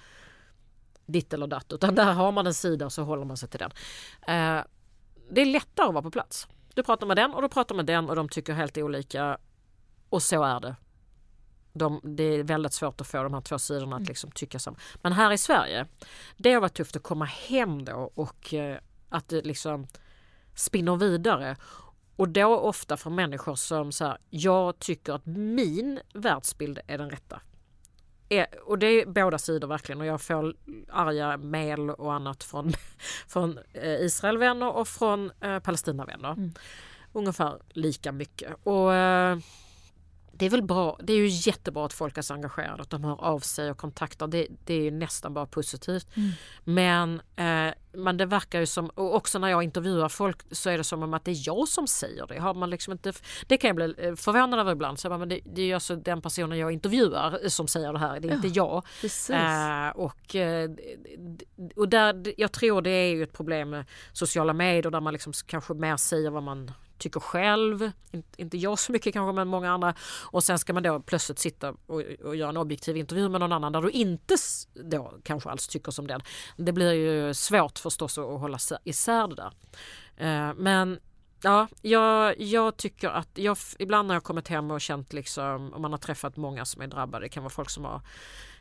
ditt 1.07 1.33
eller 1.33 1.47
datt. 1.47 1.73
Utan 1.73 1.95
där 1.95 2.13
har 2.13 2.31
man 2.31 2.47
en 2.47 2.53
sida 2.53 2.85
och 2.85 2.93
så 2.93 3.03
håller 3.03 3.25
man 3.25 3.37
sig 3.37 3.49
till 3.49 3.59
den. 3.59 3.71
Eh, 4.27 4.63
det 5.31 5.41
är 5.41 5.45
lättare 5.45 5.87
att 5.87 5.93
vara 5.93 6.03
på 6.03 6.11
plats. 6.11 6.47
Du 6.73 6.83
pratar 6.83 7.07
med 7.07 7.17
den 7.17 7.33
och 7.33 7.41
du 7.41 7.49
pratar 7.49 7.75
med 7.75 7.85
den 7.85 8.09
och 8.09 8.15
de 8.15 8.29
tycker 8.29 8.53
helt 8.53 8.77
olika. 8.77 9.37
Och 10.09 10.23
så 10.23 10.43
är 10.43 10.59
det. 10.59 10.75
De, 11.73 12.01
det 12.03 12.23
är 12.23 12.43
väldigt 12.43 12.73
svårt 12.73 13.01
att 13.01 13.07
få 13.07 13.23
de 13.23 13.33
här 13.33 13.41
två 13.41 13.59
sidorna 13.59 13.95
att 13.95 14.07
liksom 14.07 14.31
tycka 14.31 14.59
samma. 14.59 14.77
Men 15.01 15.13
här 15.13 15.31
i 15.31 15.37
Sverige, 15.37 15.85
det 16.37 16.53
har 16.53 16.61
varit 16.61 16.73
tufft 16.73 16.95
att 16.95 17.03
komma 17.03 17.25
hem 17.25 17.85
då 17.85 18.11
och 18.15 18.53
eh, 18.53 18.77
att 19.09 19.27
det 19.27 19.41
liksom 19.41 19.87
spinner 20.55 20.95
vidare. 20.95 21.55
Och 22.15 22.29
då 22.29 22.57
ofta 22.57 22.97
för 22.97 23.09
människor 23.09 23.55
som 23.55 23.91
så 23.91 24.05
här, 24.05 24.17
jag 24.29 24.79
tycker 24.79 25.13
att 25.13 25.25
min 25.25 25.99
världsbild 26.13 26.79
är 26.87 26.97
den 26.97 27.09
rätta. 27.09 27.41
Eh, 28.29 28.45
Och 28.65 28.79
det 28.79 28.87
är 28.87 29.05
båda 29.05 29.37
sidor 29.37 29.67
verkligen 29.67 30.01
och 30.01 30.07
jag 30.07 30.21
får 30.21 30.53
arga 30.89 31.37
mejl 31.37 31.89
och 31.89 32.13
annat 32.13 32.43
från, 32.43 32.73
från 33.27 33.59
eh, 33.73 34.01
Israelvänner 34.01 34.75
och 34.75 34.87
från 34.87 35.31
eh, 35.41 35.59
Palestinavänner. 35.59 36.31
Mm. 36.31 36.53
Ungefär 37.13 37.59
lika 37.69 38.11
mycket. 38.11 38.53
Och 38.63 38.93
eh, 38.93 39.37
det 40.37 40.45
är 40.45 40.49
väl 40.49 40.61
bra, 40.61 40.99
det 41.03 41.13
är 41.13 41.17
ju 41.17 41.27
jättebra 41.27 41.85
att 41.85 41.93
folk 41.93 42.17
är 42.17 42.21
så 42.21 42.33
engagerade, 42.33 42.81
att 42.81 42.89
de 42.89 43.03
hör 43.03 43.23
av 43.23 43.39
sig 43.39 43.71
och 43.71 43.77
kontaktar. 43.77 44.27
Det, 44.27 44.47
det 44.65 44.73
är 44.73 44.81
ju 44.81 44.91
nästan 44.91 45.33
bara 45.33 45.45
positivt. 45.45 46.07
Mm. 46.15 46.31
Men, 46.63 47.21
eh, 47.35 47.73
men 47.91 48.17
det 48.17 48.25
verkar 48.25 48.59
ju 48.59 48.65
som, 48.65 48.89
och 48.89 49.15
också 49.15 49.39
när 49.39 49.47
jag 49.47 49.63
intervjuar 49.63 50.09
folk 50.09 50.41
så 50.51 50.69
är 50.69 50.77
det 50.77 50.83
som 50.83 51.03
om 51.03 51.13
att 51.13 51.25
det 51.25 51.31
är 51.31 51.47
jag 51.47 51.67
som 51.67 51.87
säger 51.87 52.27
det. 52.27 52.39
Har 52.39 52.53
man 52.53 52.69
liksom 52.69 52.91
inte, 52.91 53.13
det 53.47 53.57
kan 53.57 53.67
jag 53.67 53.75
bli 53.75 53.93
eh, 53.97 54.15
förvånad 54.15 54.59
över 54.59 54.71
ibland. 54.71 54.99
Så 54.99 55.17
men 55.17 55.29
det, 55.29 55.39
det 55.45 55.61
är 55.61 55.65
ju 55.65 55.73
alltså 55.73 55.95
den 55.95 56.21
personen 56.21 56.57
jag 56.57 56.71
intervjuar 56.71 57.49
som 57.49 57.67
säger 57.67 57.93
det 57.93 57.99
här, 57.99 58.19
det 58.19 58.27
är 58.27 58.33
inte 58.33 58.47
jag. 58.47 58.83
Eh, 59.29 59.89
och, 59.89 60.35
eh, 60.35 60.69
och 61.75 61.89
där, 61.89 62.33
jag 62.37 62.51
tror 62.51 62.81
det 62.81 62.89
är 62.89 63.09
ju 63.15 63.23
ett 63.23 63.33
problem 63.33 63.69
med 63.69 63.85
sociala 64.13 64.53
medier 64.53 64.91
där 64.91 65.01
man 65.01 65.13
liksom 65.13 65.33
kanske 65.45 65.73
mer 65.73 65.97
säger 65.97 66.29
vad 66.29 66.43
man 66.43 66.71
tycker 66.97 67.19
själv. 67.19 67.91
Inte, 68.37 68.57
jag 68.57 68.79
så 68.79 68.91
mycket 68.91 69.13
kanske 69.13 69.33
men 69.33 69.47
många 69.47 69.71
andra. 69.71 69.93
Och 70.31 70.43
sen 70.43 70.59
ska 70.59 70.73
man 70.73 70.83
då 70.83 70.99
plötsligt 70.99 71.39
sitta 71.39 71.69
och, 71.85 72.01
och 72.23 72.35
göra 72.35 72.49
en 72.49 72.57
objektiv 72.57 72.97
intervju 72.97 73.29
med 73.29 73.39
någon 73.39 73.51
annan 73.51 73.71
där 73.71 73.81
du 73.81 73.89
inte 73.89 74.35
då 74.73 75.13
kanske 75.23 75.49
alls 75.49 75.67
tycker 75.67 75.91
som 75.91 76.07
den. 76.07 76.21
Det 76.57 76.71
blir 76.71 76.93
ju 76.93 77.33
svårt 77.33 77.79
förstås 77.79 78.17
att 78.17 78.39
hålla 78.39 78.57
isär- 78.57 79.27
det 79.27 79.35
där. 79.35 79.51
Eh, 80.17 80.53
men 80.57 80.99
Ja, 81.41 81.67
jag, 81.81 82.41
jag 82.41 82.77
tycker 82.77 83.09
att 83.09 83.29
jag, 83.33 83.57
ibland 83.79 84.07
när 84.07 84.15
jag 84.15 84.23
kommit 84.23 84.47
hem 84.47 84.71
och 84.71 84.81
känt 84.81 85.13
liksom, 85.13 85.73
om 85.73 85.81
man 85.81 85.91
har 85.91 85.97
träffat 85.97 86.37
många 86.37 86.65
som 86.65 86.81
är 86.81 86.87
drabbade, 86.87 87.25
det 87.25 87.29
kan 87.29 87.43
vara 87.43 87.49
folk 87.49 87.69
som 87.69 87.85
har 87.85 88.01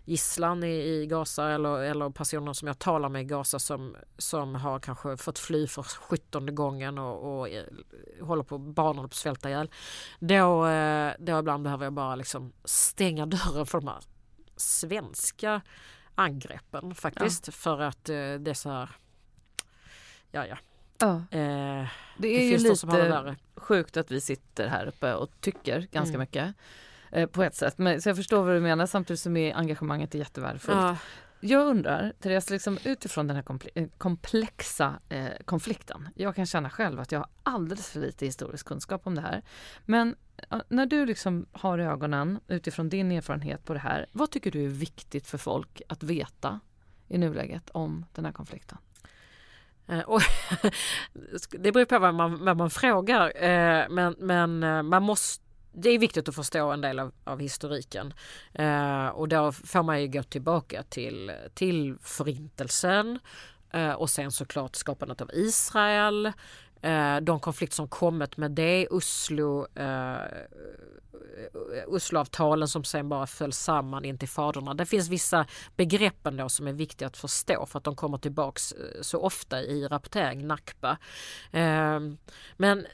gisslan 0.06 0.64
i, 0.64 0.76
i 0.76 1.06
Gaza 1.06 1.50
eller, 1.50 1.78
eller 1.78 2.10
personer 2.10 2.52
som 2.52 2.68
jag 2.68 2.78
talar 2.78 3.08
med 3.08 3.22
i 3.22 3.24
Gaza 3.24 3.58
som, 3.58 3.96
som 4.18 4.54
har 4.54 4.78
kanske 4.80 5.16
fått 5.16 5.38
fly 5.38 5.66
för 5.66 5.82
sjuttonde 5.82 6.52
gången 6.52 6.98
och, 6.98 7.38
och 7.38 7.48
eh, 7.48 7.64
håller 8.20 8.42
på, 8.42 8.58
barnen 8.58 9.02
på 9.02 9.06
att 9.06 9.14
svälta 9.14 9.48
ihjäl. 9.48 9.70
Då, 10.18 10.66
eh, 10.66 11.12
då 11.18 11.38
ibland 11.38 11.62
behöver 11.62 11.84
jag 11.86 11.92
bara 11.92 12.16
liksom 12.16 12.52
stänga 12.64 13.26
dörren 13.36 13.66
för 13.66 13.80
de 13.80 13.88
här 13.88 14.00
svenska 14.56 15.60
angreppen 16.14 16.94
faktiskt. 16.94 17.54
För 17.54 17.80
att 17.80 18.08
eh, 18.08 18.14
det 18.14 18.50
är 18.50 18.54
så 18.54 18.70
här, 18.70 18.90
ja 20.30 20.46
ja. 20.46 20.56
ja. 20.98 21.14
Eh, 21.38 21.86
Det 22.18 22.28
det 22.28 22.28
är 22.28 22.42
ju 22.50 22.58
lite 22.58 23.36
sjukt 23.56 23.96
att 23.96 24.10
vi 24.10 24.20
sitter 24.20 24.68
här 24.68 24.86
uppe 24.86 25.14
och 25.14 25.30
tycker 25.40 25.80
ganska 25.80 26.14
Mm. 26.14 26.20
mycket. 26.20 26.54
Eh, 27.12 27.26
på 27.26 27.42
ett 27.42 27.54
sätt. 27.54 27.78
Men, 27.78 28.02
så 28.02 28.08
jag 28.08 28.16
förstår 28.16 28.44
vad 28.44 28.54
du 28.54 28.60
menar 28.60 28.86
samtidigt 28.86 29.20
som 29.20 29.36
är 29.36 29.54
engagemanget 29.54 30.14
är 30.14 30.18
jättevärdefullt. 30.18 30.76
Ja, 30.76 30.96
Jag 31.40 31.66
undrar, 31.66 32.12
Therese, 32.20 32.50
liksom 32.50 32.78
utifrån 32.84 33.26
den 33.26 33.36
här 33.36 33.44
eh, 33.74 33.88
komplexa 33.98 34.94
eh, 35.08 35.26
konflikten. 35.44 36.08
Jag 36.14 36.34
kan 36.34 36.46
känna 36.46 36.70
själv 36.70 37.00
att 37.00 37.12
jag 37.12 37.18
har 37.18 37.28
alldeles 37.42 37.90
för 37.90 38.00
lite 38.00 38.26
historisk 38.26 38.66
kunskap 38.66 39.06
om 39.06 39.14
det 39.14 39.20
här. 39.20 39.42
Men 39.84 40.16
när 40.68 40.86
du 40.86 41.06
liksom 41.06 41.46
har 41.52 41.78
ögonen 41.78 42.40
utifrån 42.48 42.88
din 42.88 43.12
erfarenhet 43.12 43.64
på 43.64 43.72
det 43.72 43.78
här. 43.78 44.06
Vad 44.12 44.30
tycker 44.30 44.50
du 44.50 44.64
är 44.64 44.68
viktigt 44.68 45.26
för 45.26 45.38
folk 45.38 45.82
att 45.88 46.02
veta 46.02 46.60
i 47.08 47.18
nuläget 47.18 47.70
om 47.70 48.04
den 48.14 48.24
här 48.24 48.32
konflikten? 48.32 48.78
Eh, 49.86 50.00
och 50.00 50.20
det 51.58 51.72
beror 51.72 51.84
på 51.84 51.98
vad 51.98 52.14
man, 52.14 52.44
vad 52.44 52.56
man 52.56 52.70
frågar. 52.70 53.44
Eh, 53.44 53.88
Men, 53.88 54.14
men 54.18 54.58
man 54.86 55.02
måste, 55.02 55.44
det 55.76 55.90
är 55.90 55.98
viktigt 55.98 56.28
att 56.28 56.34
förstå 56.34 56.70
en 56.72 56.80
del 56.80 56.98
av, 56.98 57.12
av 57.24 57.40
historiken. 57.40 58.14
Eh, 58.54 59.06
Och 59.06 59.28
då 59.28 59.52
får 59.52 59.82
man 59.82 60.00
ju 60.02 60.08
gå 60.08 60.22
tillbaka 60.22 60.82
till, 60.82 61.32
till 61.54 61.96
förintelsen 62.02 63.18
eh, 63.72 63.92
och 63.92 64.10
sen 64.10 64.30
såklart 64.32 64.76
skapandet 64.76 65.20
av 65.20 65.30
Israel. 65.32 66.26
eh, 66.82 67.16
De 67.22 67.40
konflikter 67.40 67.74
som 67.76 67.88
kommit 67.88 68.36
med 68.36 68.50
det, 68.50 68.88
Oslo, 68.88 69.66
eh, 69.74 70.16
Osloavtalen 71.86 72.68
som 72.68 72.84
sen 72.84 73.08
bara 73.08 73.26
föll 73.26 73.52
samman 73.52 74.04
in 74.04 74.18
till 74.18 74.28
faderna. 74.28 74.74
Det 74.74 74.86
finns 74.86 75.08
vissa 75.08 75.46
begrepp 75.76 76.26
ändå 76.26 76.48
som 76.48 76.66
är 76.66 76.72
viktiga 76.72 77.08
att 77.08 77.16
förstå 77.16 77.66
för 77.66 77.78
att 77.78 77.84
de 77.84 77.96
kommer 77.96 78.18
tillbaks 78.18 78.72
eh, 78.72 79.02
så 79.02 79.20
ofta 79.20 79.62
i 79.62 79.86
rapportering, 79.88 80.46
Nakba. 80.46 80.98
Eh, 81.52 82.00
Men 82.56 82.86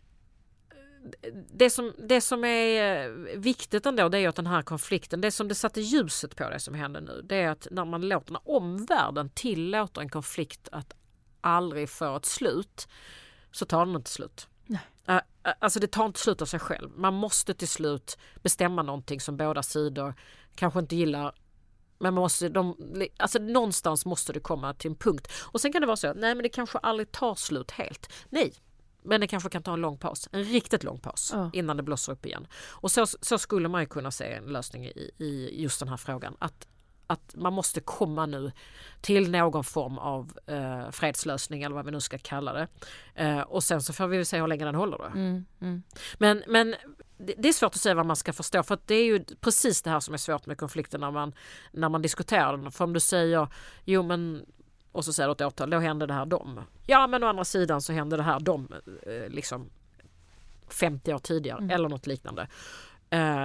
det 1.54 1.70
som, 1.70 1.92
det 1.98 2.20
som 2.20 2.44
är 2.44 3.04
eh, 3.04 3.38
viktigt 3.38 3.86
ändå 3.86 4.08
det 4.08 4.18
är 4.18 4.28
att 4.28 4.36
den 4.36 4.46
här 4.46 4.62
konflikten, 4.62 5.20
det 5.20 5.30
som 5.30 5.48
det 5.48 5.54
satte 5.54 5.80
ljuset 5.80 6.36
på 6.36 6.50
det 6.50 6.60
som 6.60 6.74
händer 6.74 7.00
nu, 7.00 7.22
det 7.24 7.36
är 7.36 7.50
att 7.50 7.66
när 7.70 7.84
man 7.84 8.08
låter, 8.08 8.32
när 8.32 8.50
omvärlden 8.50 9.30
tillåter 9.30 10.00
en 10.00 10.08
konflikt 10.08 10.68
att 10.72 10.94
aldrig 11.40 11.90
få 11.90 12.16
ett 12.16 12.26
slut, 12.26 12.88
så 13.52 13.64
tar 13.64 13.86
den 13.86 13.94
inte 13.94 14.10
slut. 14.10 14.48
Nej. 14.66 14.80
Alltså 15.58 15.80
det 15.80 15.86
tar 15.86 16.06
inte 16.06 16.20
slut 16.20 16.42
av 16.42 16.46
sig 16.46 16.60
själv. 16.60 16.90
Man 16.96 17.14
måste 17.14 17.54
till 17.54 17.68
slut 17.68 18.18
bestämma 18.42 18.82
någonting 18.82 19.20
som 19.20 19.36
båda 19.36 19.62
sidor 19.62 20.14
kanske 20.54 20.80
inte 20.80 20.96
gillar. 20.96 21.34
Men 21.98 22.14
man 22.14 22.22
måste, 22.22 22.48
de, 22.48 22.76
alltså 23.16 23.38
någonstans 23.38 24.06
måste 24.06 24.32
det 24.32 24.40
komma 24.40 24.74
till 24.74 24.90
en 24.90 24.96
punkt. 24.96 25.32
Och 25.42 25.60
sen 25.60 25.72
kan 25.72 25.80
det 25.80 25.86
vara 25.86 25.96
så, 25.96 26.14
nej 26.14 26.34
men 26.34 26.42
det 26.42 26.48
kanske 26.48 26.78
aldrig 26.78 27.12
tar 27.12 27.34
slut 27.34 27.70
helt. 27.70 28.12
Nej, 28.28 28.54
men 29.02 29.20
det 29.20 29.26
kanske 29.26 29.48
kan 29.48 29.62
ta 29.62 29.72
en 29.72 29.80
lång 29.80 29.98
paus, 29.98 30.28
en 30.32 30.44
riktigt 30.44 30.84
lång 30.84 30.98
paus 30.98 31.30
Ja. 31.34 31.50
innan 31.52 31.76
det 31.76 31.82
blåser 31.82 32.12
upp 32.12 32.26
igen. 32.26 32.46
Och 32.70 32.90
så, 32.90 33.06
så 33.06 33.38
skulle 33.38 33.68
man 33.68 33.80
ju 33.82 33.86
kunna 33.86 34.10
se 34.10 34.24
en 34.32 34.44
lösning 34.44 34.84
i, 34.84 35.10
i 35.18 35.62
just 35.62 35.78
den 35.80 35.88
här 35.88 35.96
frågan. 35.96 36.36
Att, 36.38 36.66
att 37.06 37.34
man 37.34 37.52
måste 37.52 37.80
komma 37.80 38.26
nu 38.26 38.52
till 39.00 39.30
någon 39.30 39.64
form 39.64 39.98
av 39.98 40.38
eh, 40.46 40.90
fredslösning 40.90 41.62
eller 41.62 41.74
vad 41.74 41.84
vi 41.84 41.90
nu 41.90 42.00
ska 42.00 42.18
kalla 42.18 42.52
det. 42.52 42.68
Eh, 43.14 43.40
och 43.40 43.64
sen 43.64 43.82
så 43.82 43.92
får 43.92 44.06
vi 44.06 44.24
se 44.24 44.40
hur 44.40 44.46
länge 44.46 44.64
den 44.64 44.74
håller 44.74 44.98
då. 44.98 45.04
Mm, 45.04 45.44
mm. 45.60 45.82
Men, 46.18 46.42
men 46.46 46.74
det 47.18 47.34
det 47.38 47.48
är 47.48 47.52
svårt 47.52 47.74
att 47.74 47.80
säga 47.80 47.94
vad 47.94 48.06
man 48.06 48.16
ska 48.16 48.32
förstå 48.32 48.62
för 48.62 48.74
att 48.74 48.86
det 48.88 48.94
är 48.94 49.04
ju 49.04 49.24
precis 49.40 49.82
det 49.82 49.90
här 49.90 50.00
som 50.00 50.14
är 50.14 50.18
svårt 50.18 50.46
med 50.46 50.58
konflikten 50.58 51.00
när 51.00 51.10
man, 51.10 51.34
när 51.72 51.88
man 51.88 52.02
diskuterar 52.02 52.56
den. 52.56 52.72
För 52.72 52.84
om 52.84 52.92
du 52.92 53.00
säger 53.00 53.48
jo 53.84 54.02
men 54.02 54.46
och 54.92 55.04
så 55.04 55.12
säger 55.12 55.34
du 55.34 55.44
årtal, 55.44 55.70
då 55.70 55.78
hände 55.78 56.06
det 56.06 56.14
här 56.14 56.26
dem. 56.26 56.60
Ja 56.86 57.06
men 57.06 57.24
å 57.24 57.26
andra 57.26 57.44
sidan 57.44 57.82
så 57.82 57.92
hände 57.92 58.16
det 58.16 58.22
här 58.22 58.40
dem 58.40 58.68
eh, 59.06 59.28
liksom 59.28 59.70
50 60.68 61.14
år 61.14 61.18
tidigare 61.18 61.58
Mm. 61.58 61.70
eller 61.70 61.88
något 61.88 62.06
liknande. 62.06 62.48
Eh, 63.10 63.44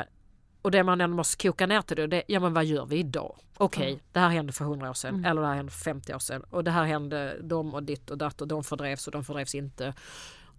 och 0.61 0.71
det 0.71 0.83
man 0.83 1.01
ändå 1.01 1.15
måste 1.15 1.47
koka 1.47 1.65
ner 1.67 1.81
till 1.81 1.97
det, 1.97 2.07
det 2.07 2.23
ja 2.27 2.39
men 2.39 2.53
vad 2.53 2.65
gör 2.65 2.85
vi 2.85 2.97
idag? 2.97 3.35
Okej, 3.57 3.87
Mm. 3.91 3.99
det 4.11 4.19
här 4.19 4.29
hände 4.29 4.53
för 4.53 4.65
100 4.65 4.89
år 4.89 4.93
sedan 4.93 5.15
Mm. 5.15 5.25
eller 5.31 5.41
det 5.41 5.47
här 5.47 5.55
hände 5.55 5.71
för 5.71 5.79
50 5.79 6.13
år 6.13 6.19
sedan 6.19 6.43
och 6.49 6.63
det 6.63 6.71
här 6.71 6.83
hände 6.83 7.37
dem 7.41 7.73
och 7.73 7.83
ditt 7.83 8.09
och 8.11 8.17
datt 8.17 8.41
och 8.41 8.47
de 8.47 8.63
fördrevs 8.63 9.07
och 9.07 9.11
de 9.13 9.23
fördrevs 9.23 9.55
inte. 9.55 9.93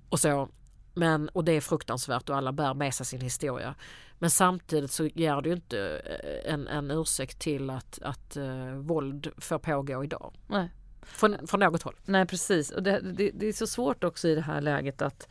Och 0.09 0.21
så. 0.21 0.49
Men, 0.95 1.29
och 1.29 1.45
det 1.45 1.53
är 1.53 1.61
fruktansvärt 1.61 2.29
och 2.29 2.37
alla 2.37 2.53
bär 2.53 2.75
med 2.75 2.95
sig 2.95 3.07
sin 3.07 3.21
historia. 3.21 3.75
Men 4.19 4.31
samtidigt 4.31 4.91
så 4.91 5.07
ger 5.07 5.41
det 5.43 5.49
ju 5.49 5.55
inte 5.55 6.03
eh, 6.05 6.53
en, 6.55 6.69
en 6.69 6.91
ursäkt 6.91 7.39
till 7.39 7.71
att, 7.71 7.99
att 8.03 8.37
uh, 8.37 8.73
våld 8.75 9.29
får 9.37 9.59
pågå 9.59 10.05
idag. 10.05 10.35
Nej. 10.47 10.69
Från, 11.09 11.47
från 11.47 11.61
något 11.61 11.83
håll. 11.83 11.97
Nej 12.05 12.27
precis 12.27 12.71
och 12.71 12.83
det, 12.83 13.01
det, 13.01 13.31
det, 13.35 13.47
är 13.47 13.53
så 13.53 13.67
svårt 13.67 14.05
också 14.05 14.29
i 14.29 14.35
det 14.35 14.41
här 14.41 14.61
läget 14.61 15.03
att 15.03 15.29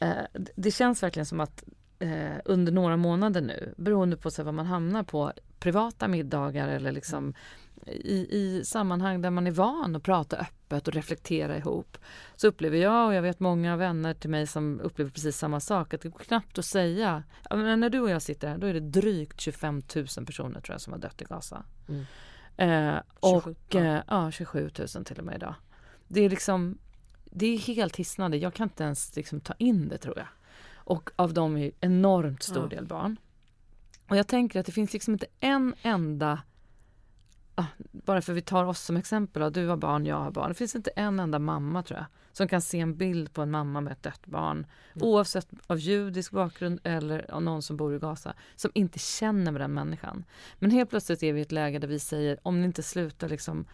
eh, 0.00 0.42
det 0.56 0.70
känns 0.70 1.02
verkligen 1.02 1.26
som 1.26 1.40
att 1.40 1.64
eh, 1.98 2.36
under 2.44 2.72
några 2.72 2.96
månader 2.96 3.40
nu 3.40 3.74
beroende 3.76 4.16
på 4.16 4.30
så 4.30 4.42
vad 4.42 4.54
man 4.54 4.66
hamnar 4.66 5.02
på 5.02 5.32
privata 5.58 6.08
middagar 6.08 6.68
eller 6.68 6.92
liksom 6.92 7.34
i, 7.86 8.26
i 8.30 8.64
sammanhang 8.64 9.22
där 9.22 9.30
man 9.30 9.46
är 9.46 9.50
van 9.50 9.96
att 9.96 10.02
prata 10.02 10.36
öppet 10.36 10.88
och 10.88 10.94
reflektera 10.94 11.56
ihop 11.56 11.98
så 12.36 12.46
upplever 12.48 12.78
jag 12.78 13.06
och 13.06 13.14
jag 13.14 13.22
vet 13.22 13.40
många 13.40 13.76
vänner 13.76 14.14
till 14.14 14.30
mig 14.30 14.46
som 14.46 14.80
upplever 14.80 15.10
precis 15.10 15.36
samma 15.36 15.60
sak 15.60 15.94
att 15.94 16.00
det 16.00 16.08
går 16.08 16.18
knappt 16.18 16.58
att 16.58 16.64
säga. 16.64 17.22
Men 17.50 17.80
när 17.80 17.90
du 17.90 18.00
och 18.00 18.10
jag 18.10 18.22
sitter 18.22 18.48
här 18.48 18.58
då 18.58 18.66
är 18.66 18.74
det 18.74 18.80
drygt 18.80 19.40
25 19.40 19.82
000 19.96 20.06
personer 20.26 20.60
tror 20.60 20.74
jag 20.74 20.80
som 20.80 20.92
har 20.92 21.00
dött 21.00 21.22
i 21.22 21.24
Gaza. 21.24 21.64
Mm. 21.88 22.04
Eh, 22.56 22.96
och 23.20 23.42
27, 23.42 23.56
ja. 23.68 23.80
Eh, 23.80 24.02
ja, 24.08 24.30
27 24.30 24.70
000 24.94 25.04
till 25.04 25.18
och 25.18 25.24
med 25.24 25.36
idag. 25.36 25.54
Det 26.08 26.20
är 26.20 26.30
liksom 26.30 26.78
det 27.24 27.46
är 27.46 27.58
helt 27.58 27.96
hisnande. 27.96 28.36
Jag 28.36 28.54
kan 28.54 28.64
inte 28.64 28.84
ens 28.84 29.16
liksom 29.16 29.40
ta 29.40 29.54
in 29.58 29.88
det 29.88 29.98
tror 29.98 30.18
jag. 30.18 30.26
Och 30.74 31.10
av 31.16 31.34
dem 31.34 31.56
är 31.56 31.70
enormt 31.80 32.42
stor 32.42 32.62
ja. 32.62 32.68
del 32.68 32.86
barn. 32.86 33.16
Och 34.08 34.16
jag 34.16 34.26
tänker 34.26 34.60
att 34.60 34.66
det 34.66 34.72
finns 34.72 34.92
liksom 34.92 35.12
inte 35.12 35.26
en 35.40 35.74
enda 35.82 36.42
bara 37.92 38.22
för 38.22 38.32
vi 38.32 38.40
tar 38.40 38.64
oss 38.64 38.80
som 38.80 38.96
exempel, 38.96 39.42
då, 39.42 39.50
du 39.50 39.66
har 39.66 39.76
barn, 39.76 40.06
jag 40.06 40.16
har 40.16 40.30
barn. 40.30 40.48
Det 40.48 40.54
finns 40.54 40.74
inte 40.74 40.90
en 40.90 41.20
enda 41.20 41.38
mamma 41.38 41.82
tror 41.82 41.98
jag 41.98 42.06
som 42.36 42.48
kan 42.48 42.60
se 42.60 42.80
en 42.80 42.96
bild 42.96 43.32
på 43.32 43.42
en 43.42 43.50
mamma 43.50 43.80
med 43.80 43.92
ett 43.92 44.02
dött 44.02 44.26
barn 44.26 44.66
mm. 44.94 45.08
oavsett 45.08 45.48
av 45.66 45.78
judisk 45.78 46.32
bakgrund 46.32 46.80
eller 46.84 47.30
av 47.30 47.42
någon 47.42 47.62
som 47.62 47.76
bor 47.76 47.94
i 47.94 47.98
Gaza 47.98 48.34
som 48.56 48.70
inte 48.74 48.98
känner 48.98 49.52
med 49.52 49.60
den 49.60 49.74
människan. 49.74 50.24
Men 50.58 50.70
helt 50.70 50.90
plötsligt 50.90 51.22
är 51.22 51.32
vi 51.32 51.38
i 51.38 51.42
ett 51.42 51.52
läge 51.52 51.78
där 51.78 51.88
vi 51.88 51.98
säger 51.98 52.38
om 52.42 52.60
ni 52.60 52.66
inte 52.66 52.82
slutar 52.82 53.28
liksom 53.28 53.66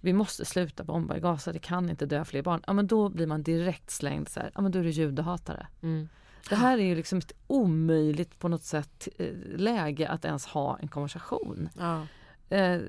vi 0.00 0.12
måste 0.12 0.44
sluta 0.44 0.84
bomba 0.84 1.16
i 1.16 1.20
Gaza, 1.20 1.52
det 1.52 1.58
kan 1.58 1.90
inte 1.90 2.06
dö 2.06 2.24
fler 2.24 2.42
barn. 2.42 2.62
Ja 2.66 2.72
men 2.72 2.86
då 2.86 3.08
blir 3.08 3.26
man 3.26 3.42
direkt 3.42 3.90
slängd 3.90 4.28
så 4.28 4.40
här, 4.40 4.50
ja 4.54 4.60
men 4.60 4.72
då 4.72 4.78
är 4.78 4.82
du 4.82 4.90
judehatare. 4.90 5.66
Mm. 5.82 6.08
Det 6.48 6.56
här 6.56 6.78
är 6.78 6.82
ju 6.82 6.94
liksom 6.94 7.18
ett 7.18 7.32
omöjligt 7.46 8.38
på 8.38 8.48
något 8.48 8.62
sätt 8.62 9.08
eh, 9.18 9.34
läge 9.56 10.08
att 10.08 10.24
ens 10.24 10.46
ha 10.46 10.78
en 10.78 10.88
konversation. 10.88 11.68
Ja. 11.78 12.06
Eh, 12.50 12.80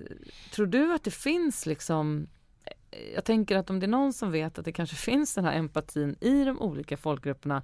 tror 0.51 0.66
du 0.66 0.93
att 0.93 1.03
det 1.03 1.12
finns 1.12 1.66
liksom 1.66 2.28
eh, 2.91 3.14
jag 3.14 3.26
tänker 3.26 3.57
att 3.57 3.70
om 3.70 3.80
det 3.80 3.86
är 3.86 3.88
någon 3.88 4.14
som 4.14 4.32
vet 4.32 4.60
att 4.60 4.66
det 4.66 4.72
kanske 4.72 4.95
finns 4.95 5.36
den 5.36 5.45
här 5.45 5.53
empatin 5.53 6.16
i 6.22 6.43
de 6.43 6.62
olika 6.62 6.97
folkgrupperna 6.97 7.64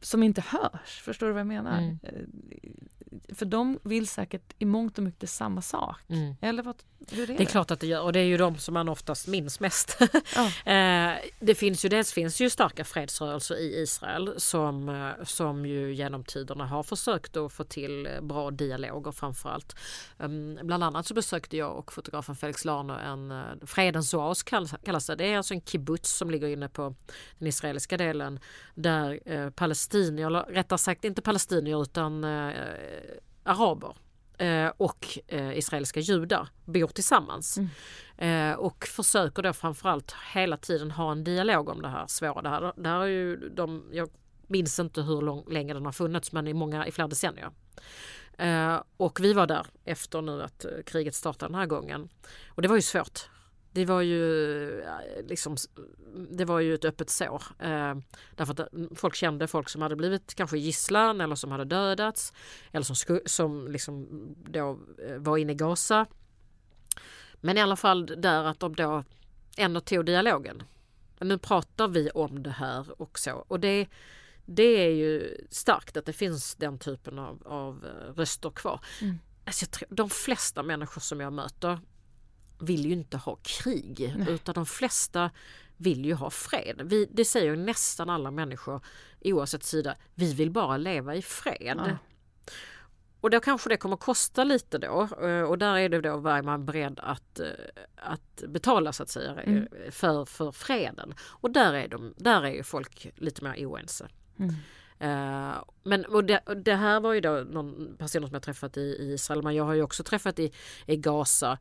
som 0.00 0.22
inte 0.22 0.40
hörs. 0.40 1.02
Förstår 1.02 1.26
du 1.26 1.32
vad 1.32 1.40
jag 1.40 1.46
menar? 1.46 1.78
Mm. 1.78 1.98
Eh, 2.02 3.34
för 3.34 3.46
de 3.46 3.78
vill 3.82 4.08
säkert 4.08 4.54
i 4.58 4.64
mångt 4.64 4.98
och 4.98 5.04
mycket 5.04 5.30
samma 5.30 5.62
sak. 5.62 5.96
Mm. 6.08 6.34
Eller 6.40 6.62
vad, 6.62 6.76
hur 7.10 7.22
är 7.22 7.26
det? 7.26 7.34
Det 7.34 7.42
är 7.42 7.46
klart 7.46 7.70
att 7.70 7.80
det 7.80 7.86
gör 7.86 8.02
och 8.02 8.12
det 8.12 8.20
är 8.20 8.24
ju 8.24 8.36
de 8.36 8.58
som 8.58 8.74
man 8.74 8.88
oftast 8.88 9.26
minns 9.26 9.60
mest. 9.60 9.98
Ja. 10.34 10.50
Eh, 10.68 11.14
det 11.40 11.54
finns 11.54 11.84
ju 11.84 11.88
dels 11.88 12.12
finns 12.12 12.40
ju 12.40 12.50
starka 12.50 12.84
fredsrörelser 12.84 13.54
i 13.54 13.82
Israel 13.82 14.34
som, 14.36 14.88
eh, 14.88 15.24
som 15.24 15.66
ju 15.66 15.94
genom 15.94 16.24
tiderna 16.24 16.66
har 16.66 16.82
försökt 16.82 17.36
att 17.36 17.52
få 17.52 17.64
till 17.64 18.08
bra 18.22 18.50
dialoger 18.50 19.12
framförallt. 19.12 19.76
Ehm, 20.18 20.58
bland 20.62 20.84
annat 20.84 21.06
så 21.06 21.14
besökte 21.14 21.56
jag 21.56 21.76
och 21.76 21.92
fotografen 21.92 22.36
Felix 22.36 22.64
Larner 22.64 22.98
en 22.98 23.66
Fredens 23.66 24.14
oas 24.14 24.42
kallas 24.42 25.06
det. 25.06 25.16
Det 25.16 25.32
är 25.32 25.36
alltså 25.36 25.54
en 25.54 25.60
kibbutz 25.60 26.16
som 26.16 26.30
ligger 26.30 26.48
inne 26.48 26.68
på 26.68 26.94
den 27.38 27.48
israeliska 27.48 27.96
delen 27.96 28.40
där 28.74 29.50
palestinier, 29.88 30.26
eller 30.26 30.42
rättare 30.42 30.78
sagt 30.78 31.04
inte 31.04 31.22
palestinier 31.22 31.82
utan 31.82 32.24
eh, 32.24 32.52
araber 33.42 33.96
eh, 34.38 34.72
och 34.76 35.18
eh, 35.26 35.58
israeliska 35.58 36.00
judar 36.00 36.48
bor 36.64 36.86
tillsammans. 36.86 37.58
Mm. 37.58 38.52
Eh, 38.52 38.58
och 38.58 38.86
försöker 38.86 39.42
då 39.42 39.52
framförallt 39.52 40.14
hela 40.34 40.56
tiden 40.56 40.90
ha 40.90 41.12
en 41.12 41.24
dialog 41.24 41.68
om 41.68 41.82
det 41.82 41.88
här 41.88 42.06
svåra. 42.06 42.42
Det 42.42 42.48
här, 42.48 42.72
det 42.76 42.88
här 42.88 43.00
är 43.00 43.06
ju 43.06 43.48
de, 43.48 43.84
jag 43.92 44.10
minns 44.46 44.78
inte 44.78 45.02
hur 45.02 45.22
lång, 45.22 45.44
länge 45.48 45.74
den 45.74 45.84
har 45.84 45.92
funnits 45.92 46.32
men 46.32 46.48
i, 46.48 46.54
många, 46.54 46.86
i 46.86 46.92
flera 46.92 47.08
decennier. 47.08 47.50
Eh, 48.38 48.82
och 48.96 49.20
vi 49.20 49.32
var 49.32 49.46
där 49.46 49.66
efter 49.84 50.22
nu 50.22 50.42
att 50.42 50.64
eh, 50.64 50.70
kriget 50.86 51.14
startade 51.14 51.52
den 51.52 51.58
här 51.58 51.66
gången. 51.66 52.08
Och 52.48 52.62
det 52.62 52.68
var 52.68 52.76
ju 52.76 52.82
svårt 52.82 53.30
det 53.72 53.84
var 53.84 54.00
ju 54.00 54.84
liksom, 55.24 55.56
det 56.30 56.44
var 56.44 56.60
ju 56.60 56.74
ett 56.74 56.84
öppet 56.84 57.10
sår. 57.10 57.42
Eh, 57.58 57.96
därför 58.36 58.52
att 58.52 58.72
mm, 58.72 58.94
folk 58.94 59.14
kände 59.14 59.46
folk 59.46 59.68
som 59.68 59.82
hade 59.82 59.96
blivit 59.96 60.34
kanske 60.34 60.58
gisslan 60.58 61.20
eller 61.20 61.34
som 61.34 61.50
hade 61.50 61.64
dödats. 61.64 62.32
Eller 62.72 62.84
som, 62.84 63.20
som 63.26 63.68
liksom 63.68 64.08
då 64.36 64.78
eh, 65.08 65.16
var 65.16 65.38
inne 65.38 65.52
i 65.52 65.54
Gaza. 65.54 66.06
Men 67.40 67.56
i 67.58 67.60
alla 67.60 67.76
fall 67.76 68.06
där 68.06 68.44
att 68.44 68.60
de 68.60 68.74
då 68.74 69.04
ändå 69.56 69.80
tog 69.80 70.06
dialogen. 70.06 70.62
Nu 71.20 71.38
pratar 71.38 71.88
vi 71.88 72.10
om 72.10 72.42
det 72.42 72.50
här 72.50 73.02
och 73.02 73.18
så. 73.18 73.32
Och 73.32 73.60
det, 73.60 73.88
det 74.46 74.86
är 74.86 74.90
ju 74.90 75.46
starkt 75.50 75.96
att 75.96 76.06
det 76.06 76.12
finns 76.12 76.54
den 76.54 76.78
typen 76.78 77.18
av, 77.18 77.42
av 77.46 77.86
eh, 77.86 78.12
röster 78.14 78.50
kvar. 78.50 78.80
Mm. 79.02 79.18
Alltså 79.44 79.66
de 79.88 80.10
flesta 80.10 80.62
människor 80.62 81.00
som 81.00 81.20
jag 81.20 81.32
möter 81.32 81.78
vill 82.60 82.86
ju 82.86 82.92
inte 82.92 83.16
ha 83.16 83.36
krig 83.42 84.14
Nej. 84.18 84.34
utan 84.34 84.54
de 84.54 84.66
flesta 84.66 85.30
vill 85.76 86.04
ju 86.04 86.14
ha 86.14 86.30
fred. 86.30 86.82
Vi, 86.84 87.08
det 87.10 87.24
säger 87.24 87.56
nästan 87.56 88.10
alla 88.10 88.30
människor 88.30 88.80
oavsett 89.20 89.64
sida. 89.64 89.96
Vi 90.14 90.34
vill 90.34 90.50
bara 90.50 90.76
leva 90.76 91.14
i 91.14 91.22
fred. 91.22 91.76
Ja. 91.76 91.96
Och 93.20 93.30
då 93.30 93.40
kanske 93.40 93.68
det 93.68 93.76
kommer 93.76 93.96
kosta 93.96 94.44
lite 94.44 94.78
då 94.78 95.08
eh, 95.22 95.42
och 95.42 95.58
där 95.58 95.76
är 95.76 95.88
det 95.88 96.00
då 96.00 96.28
är 96.28 96.42
man 96.42 96.64
beredd 96.64 97.00
att, 97.02 97.40
eh, 97.40 97.46
att 97.96 98.42
betala 98.48 98.92
så 98.92 99.02
att 99.02 99.10
säga 99.10 99.42
mm. 99.42 99.68
för, 99.90 100.24
för 100.24 100.52
freden. 100.52 101.14
Och 101.20 101.50
där 101.50 101.74
är, 101.74 101.88
de, 101.88 102.14
där 102.16 102.42
är 102.42 102.50
ju 102.50 102.62
folk 102.62 103.12
lite 103.16 103.44
mer 103.44 103.66
oense. 103.66 104.08
Mm. 104.38 104.54
Uh, 105.02 105.54
men 105.82 106.04
och 106.04 106.24
det, 106.24 106.40
det, 106.64 106.74
här 106.74 107.00
var 107.00 107.12
ju 107.12 107.20
då 107.20 107.30
någon 107.30 107.96
person 107.98 108.22
som 108.22 108.32
jag 108.32 108.42
träffat 108.42 108.76
i, 108.76 108.80
i 108.80 109.12
Israel 109.12 109.42
men 109.42 109.54
jag 109.54 109.64
har 109.64 109.74
ju 109.74 109.82
också 109.82 110.02
träffat 110.02 110.38
i, 110.38 110.52
i 110.86 110.96
Gaza 110.96 111.58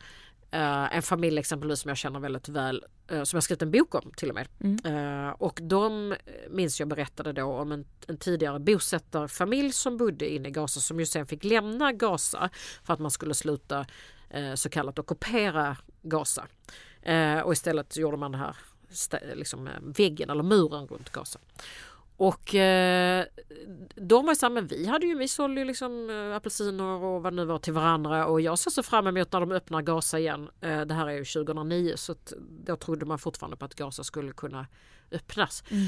Uh, 0.54 0.96
en 0.96 1.02
familj 1.02 1.40
exempelvis 1.40 1.80
som 1.80 1.90
jag 1.90 1.98
känner 1.98 2.20
väldigt 2.20 2.50
väl, 2.50 2.86
uh, 3.12 3.24
som 3.24 3.38
jag 3.38 3.44
skrivit 3.44 3.62
en 3.62 3.72
bok 3.72 3.96
om 3.96 4.12
till 4.18 4.30
och 4.30 4.36
med. 4.36 4.48
Mm. 4.60 4.96
Uh, 4.96 5.30
och 5.30 5.60
de 5.64 6.16
minns 6.50 6.80
jag 6.80 6.90
berättade 6.90 7.34
då 7.34 7.44
om 7.44 7.72
en, 7.72 7.86
en, 8.08 8.18
tidigare 8.18 8.60
bosättarfamilj 8.60 9.72
som 9.72 9.98
bodde 9.98 10.30
inne 10.30 10.48
i 10.48 10.52
Gaza 10.52 10.80
som 10.80 11.00
ju 11.00 11.06
sen 11.06 11.26
fick 11.26 11.44
lämna 11.44 11.92
Gaza 11.92 12.50
för 12.84 12.94
att 12.94 13.00
man 13.00 13.12
skulle 13.12 13.34
sluta 13.34 13.86
så 14.56 14.70
kallat 14.70 15.00
ockupera 15.00 15.78
Gaza. 16.02 16.46
och 17.44 17.54
istället 17.54 17.98
gjorde 17.98 18.18
man 18.18 18.32
det 18.32 18.38
här 18.38 18.56
liksom, 19.36 19.70
väggen 19.82 20.30
eller 20.30 20.44
muren 20.44 20.88
runt 20.88 21.10
Gaza. 21.10 21.40
Och 22.18 22.56
eh, 22.56 23.26
de 23.96 24.26
var 24.26 24.36
samma, 24.36 24.62
vi 24.62 24.88
hade 24.88 25.06
ju, 25.06 25.18
vi 25.18 25.28
sålde 25.28 25.62
ju 25.62 25.66
liksom 25.66 26.10
eh, 26.10 26.36
apelsiner 26.36 26.84
och 26.84 27.22
vad 27.22 27.34
det 27.34 27.36
nu 27.36 27.46
var 27.46 27.60
till 27.60 27.74
varandra 27.74 28.26
och 28.26 28.42
jag 28.42 28.60
ser 28.60 28.72
så 28.72 28.84
fram 28.84 29.08
emot 29.08 29.32
när 29.32 29.40
de 29.40 29.52
öppnar 29.52 29.82
Gaza 29.82 30.20
igen. 30.20 30.50
Eh, 30.62 30.82
det 30.82 30.94
här 30.94 31.08
är 31.08 31.12
ju 31.12 31.26
2009 31.26 31.94
så 31.96 32.12
att, 32.12 32.34
då 32.66 32.76
trodde 32.76 33.06
man 33.06 33.20
fortfarande 33.20 33.58
på 33.58 33.66
att 33.66 33.76
Gaza 33.76 34.04
skulle 34.04 34.32
kunna 34.32 34.68
öppnas. 35.12 35.64
Mm. 35.70 35.88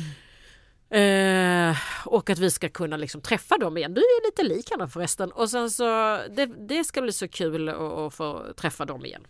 Eh, 0.92 1.78
och 2.06 2.30
att 2.30 2.40
vi 2.40 2.52
ska 2.52 2.70
kunna 2.70 2.98
liksom 2.98 3.22
träffa 3.22 3.58
dem 3.58 3.78
igen. 3.78 3.94
Du 3.94 4.02
är 4.02 4.28
lite 4.28 4.44
lik 4.44 4.72
henne 4.72 4.88
förresten. 4.88 5.32
Och 5.32 5.50
sen 5.50 5.72
så, 5.72 5.84
det, 6.30 6.46
det 6.46 6.84
ska 6.84 7.02
bli 7.02 7.12
så 7.12 7.28
kul 7.28 7.70
att, 7.70 7.78
att 7.78 8.14
få 8.14 8.54
träffa 8.56 8.86
dem 8.86 9.06
igen. 9.06 9.28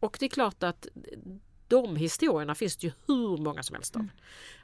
Och 0.00 0.16
det 0.20 0.26
är 0.26 0.30
klart 0.30 0.62
att 0.62 0.86
de 1.74 1.96
historierna 1.96 2.54
finns 2.54 2.76
det 2.76 2.86
ju 2.86 2.92
hur 3.06 3.36
många 3.36 3.62
som 3.62 3.74
helst 3.74 3.96
av. 3.96 4.08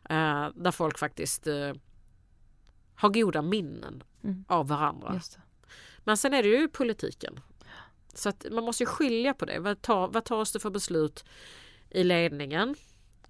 Mm. 0.09 0.47
Uh, 0.47 0.53
där 0.55 0.71
folk 0.71 0.99
faktiskt 0.99 1.47
uh, 1.47 1.73
har 2.95 3.09
goda 3.09 3.43
minnen 3.43 4.03
mm. 4.25 4.45
av 4.49 4.69
varandra. 4.69 5.21
Men 5.99 6.17
sen 6.17 6.35
är 6.35 6.43
det 6.43 6.49
ju 6.49 6.69
politiken. 6.69 7.41
Så 8.15 8.29
att 8.29 8.47
man 8.51 8.65
måste 8.65 8.87
skilja 8.87 9.35
på 9.35 9.45
det. 9.45 9.59
Vad, 9.59 9.83
tar, 9.83 10.09
vad 10.09 10.25
tas 10.25 10.53
det 10.53 10.61
för 10.61 10.71
beslut 10.71 11.25
i 11.91 12.05
ledningen? 12.05 12.75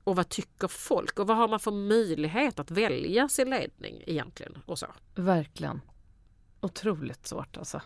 Och 0.05 0.17
vad 0.17 0.29
tycker 0.29 0.69
folk? 0.69 1.19
Och 1.19 1.27
vad 1.27 1.37
har 1.37 1.49
man 1.49 1.61
för 1.61 1.71
möjlighet 1.71 2.59
att 2.59 2.71
välja 2.71 3.29
sin 3.29 3.51
ledning 3.51 4.03
egentligen? 4.07 4.59
Och 4.67 4.79
så. 4.79 4.87
Verkligen. 5.15 5.81
Otroligt 6.61 7.27
svårt 7.27 7.57
alltså. 7.57 7.83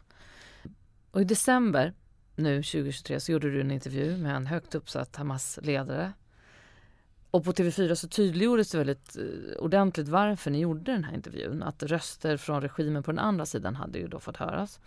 Och 1.11 1.21
i 1.21 1.25
december 1.25 1.95
nu 2.37 2.63
2023 2.63 3.21
så 3.21 3.33
gjorde 3.33 3.51
du 3.51 3.61
en 3.61 3.71
intervju 3.71 4.17
med 4.17 4.37
en 4.37 4.47
högt 4.47 4.75
uppsatt 4.75 5.17
Hamas-ledare. 5.17 6.13
Och 7.31 7.45
på 7.45 7.53
TV4 7.53 7.95
så 7.95 8.09
tydliggjordes 8.09 8.71
det 8.71 8.79
väldigt 8.79 9.17
eh, 9.17 9.57
ordentligt 9.59 10.09
varför 10.09 10.51
ni 10.51 10.61
gjorde 10.61 10.93
den 10.93 11.05
här 11.05 11.15
intervjun. 11.15 11.63
Att 11.63 11.83
röster 11.83 12.37
från 12.37 12.61
regimen 12.61 13.03
på 13.03 13.11
den 13.13 13.19
andra 13.19 13.47
sidan 13.47 13.75
hade 13.75 13.99
ju 13.99 14.09
då 14.09 14.21
fått 14.21 14.37
höras. 14.37 14.81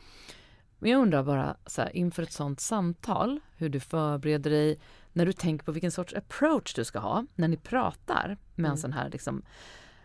Men 0.80 0.92
jag 0.92 1.02
undrar 1.02 1.24
bara 1.24 1.58
så 1.66 1.82
här, 1.82 1.96
inför 1.96 2.24
ett 2.24 2.32
sånt 2.32 2.60
samtal, 2.60 3.40
hur 3.56 3.70
du 3.70 3.80
förbereder 3.80 4.52
dig, 4.52 4.80
när 5.14 5.26
du 5.26 5.34
tänker 5.34 5.66
på 5.66 5.72
vilken 5.72 5.92
sorts 5.92 6.14
approach 6.14 6.74
du 6.74 6.86
ska 6.86 7.00
ha 7.00 7.26
när 7.36 7.48
ni 7.48 7.58
pratar 7.58 8.38
med 8.56 8.66
mm. 8.66 8.72
en 8.72 8.78
sån 8.78 8.94
här 8.94 9.10
liksom, 9.10 9.42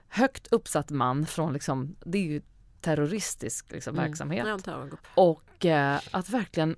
högt 0.08 0.46
uppsatt 0.46 0.90
man 0.90 1.26
från 1.26 1.52
liksom, 1.52 1.96
det 2.04 2.18
är 2.18 2.22
ju 2.22 2.42
terroristisk 2.80 3.72
liksom, 3.72 3.94
mm. 3.94 4.04
verksamhet. 4.04 4.44
Och 5.14 5.66
eh, 5.66 6.00
att 6.10 6.30
verkligen 6.30 6.76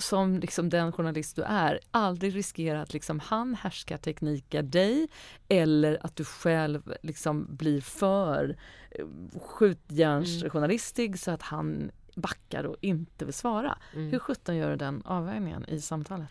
som 0.00 0.38
liksom 0.38 0.68
den 0.68 0.92
journalist 0.92 1.36
du 1.36 1.42
är 1.42 1.80
aldrig 1.90 2.36
riskera 2.36 2.82
att 2.82 2.92
liksom 2.92 3.20
han 3.20 3.54
härskar 3.54 3.96
tekniker 3.96 4.62
dig 4.62 5.08
eller 5.48 6.06
att 6.06 6.16
du 6.16 6.24
själv 6.24 6.94
liksom 7.02 7.56
blir 7.56 7.80
för 7.80 8.56
eh, 8.90 9.06
skjutjärnsjournalistig 9.40 11.06
mm. 11.06 11.18
så 11.18 11.30
att 11.30 11.42
han 11.42 11.90
backar 12.14 12.64
och 12.64 12.76
inte 12.80 13.24
vill 13.24 13.34
svara. 13.34 13.78
Mm. 13.94 14.10
Hur 14.10 14.18
sjutton 14.18 14.56
gör 14.56 14.70
du 14.70 14.76
den 14.76 15.02
avvägningen 15.04 15.64
i 15.68 15.80
samtalet? 15.80 16.28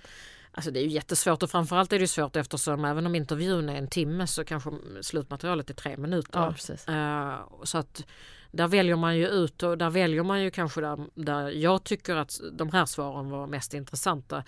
Alltså 0.51 0.72
det 0.72 0.80
är 0.80 0.84
ju 0.84 0.89
jättesvårt 0.89 1.43
och 1.43 1.49
framförallt 1.49 1.93
är 1.93 1.99
det 1.99 2.07
svårt 2.07 2.36
eftersom 2.36 2.86
även 2.86 3.05
om 3.05 3.15
intervjun 3.15 3.70
är 3.70 3.76
en 3.76 3.88
timme 3.88 4.28
så 4.28 4.43
kanske 4.43 4.72
slutmaterialet 5.01 5.70
är 5.70 5.74
tre 5.74 5.97
minuter. 5.97 6.39
Ja, 6.39 6.51
precis. 6.51 6.88
Uh, 6.89 7.63
så 7.63 7.78
att 7.78 8.05
där 8.52 8.68
väljer 8.68 8.95
man 8.95 9.18
ju 9.18 9.28
ut 9.28 9.64
och 9.64 9.78
där 9.78 9.89
väljer 9.89 10.24
man 10.24 10.41
ju 10.41 10.52
kanske 10.52 10.82
där, 10.82 11.00
där 11.16 11.50
jag 11.50 11.84
tycker 11.84 12.16
att 12.16 12.39
de 12.52 12.72
här 12.72 12.86
svaren 12.86 13.30
var 13.30 13.47
mest 13.47 13.74
intressanta. 13.74 14.43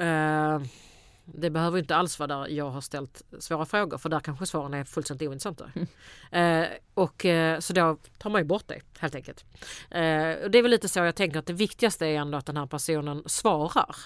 Uh, 0.00 0.58
det 1.34 1.50
behöver 1.50 1.78
inte 1.78 1.96
alls 1.96 2.18
vara 2.18 2.26
där 2.26 2.48
jag 2.48 2.70
har 2.70 2.80
ställt 2.80 3.22
svåra 3.38 3.66
frågor 3.66 3.98
för 3.98 4.08
där 4.08 4.20
kanske 4.20 4.46
svaren 4.46 4.74
är 4.74 4.84
fullständigt 4.84 5.28
ointressanta. 5.28 5.70
Mm. 5.74 6.62
Eh, 6.62 6.68
och, 6.94 7.24
eh, 7.24 7.60
så 7.60 7.72
då 7.72 7.98
tar 8.18 8.30
man 8.30 8.40
ju 8.40 8.44
bort 8.44 8.64
det 8.66 8.80
helt 8.98 9.14
enkelt. 9.14 9.44
Eh, 9.90 10.50
det 10.50 10.58
är 10.58 10.62
väl 10.62 10.70
lite 10.70 10.88
så 10.88 10.98
jag 10.98 11.16
tänker 11.16 11.38
att 11.38 11.46
det 11.46 11.52
viktigaste 11.52 12.06
är 12.06 12.14
ändå 12.14 12.38
att 12.38 12.46
den 12.46 12.56
här 12.56 12.66
personen 12.66 13.22
svarar 13.26 13.96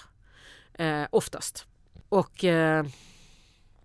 eh, 0.73 1.03
oftast. 1.09 1.65
Och 2.09 2.43
eh, 2.43 2.85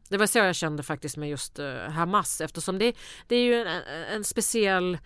det 0.09 0.17
var 0.17 0.27
så 0.27 0.39
jag 0.39 0.57
kände 0.57 0.83
faktiskt 0.83 1.17
med 1.17 1.29
just 1.29 1.59
eh, 1.59 1.77
Hamas 1.77 2.41
eftersom 2.41 2.79
det, 2.79 2.97
det 3.27 3.37
är 3.37 3.43
ju 3.43 3.55
en, 3.55 3.83
en 4.13 4.25
speciell 4.25 4.99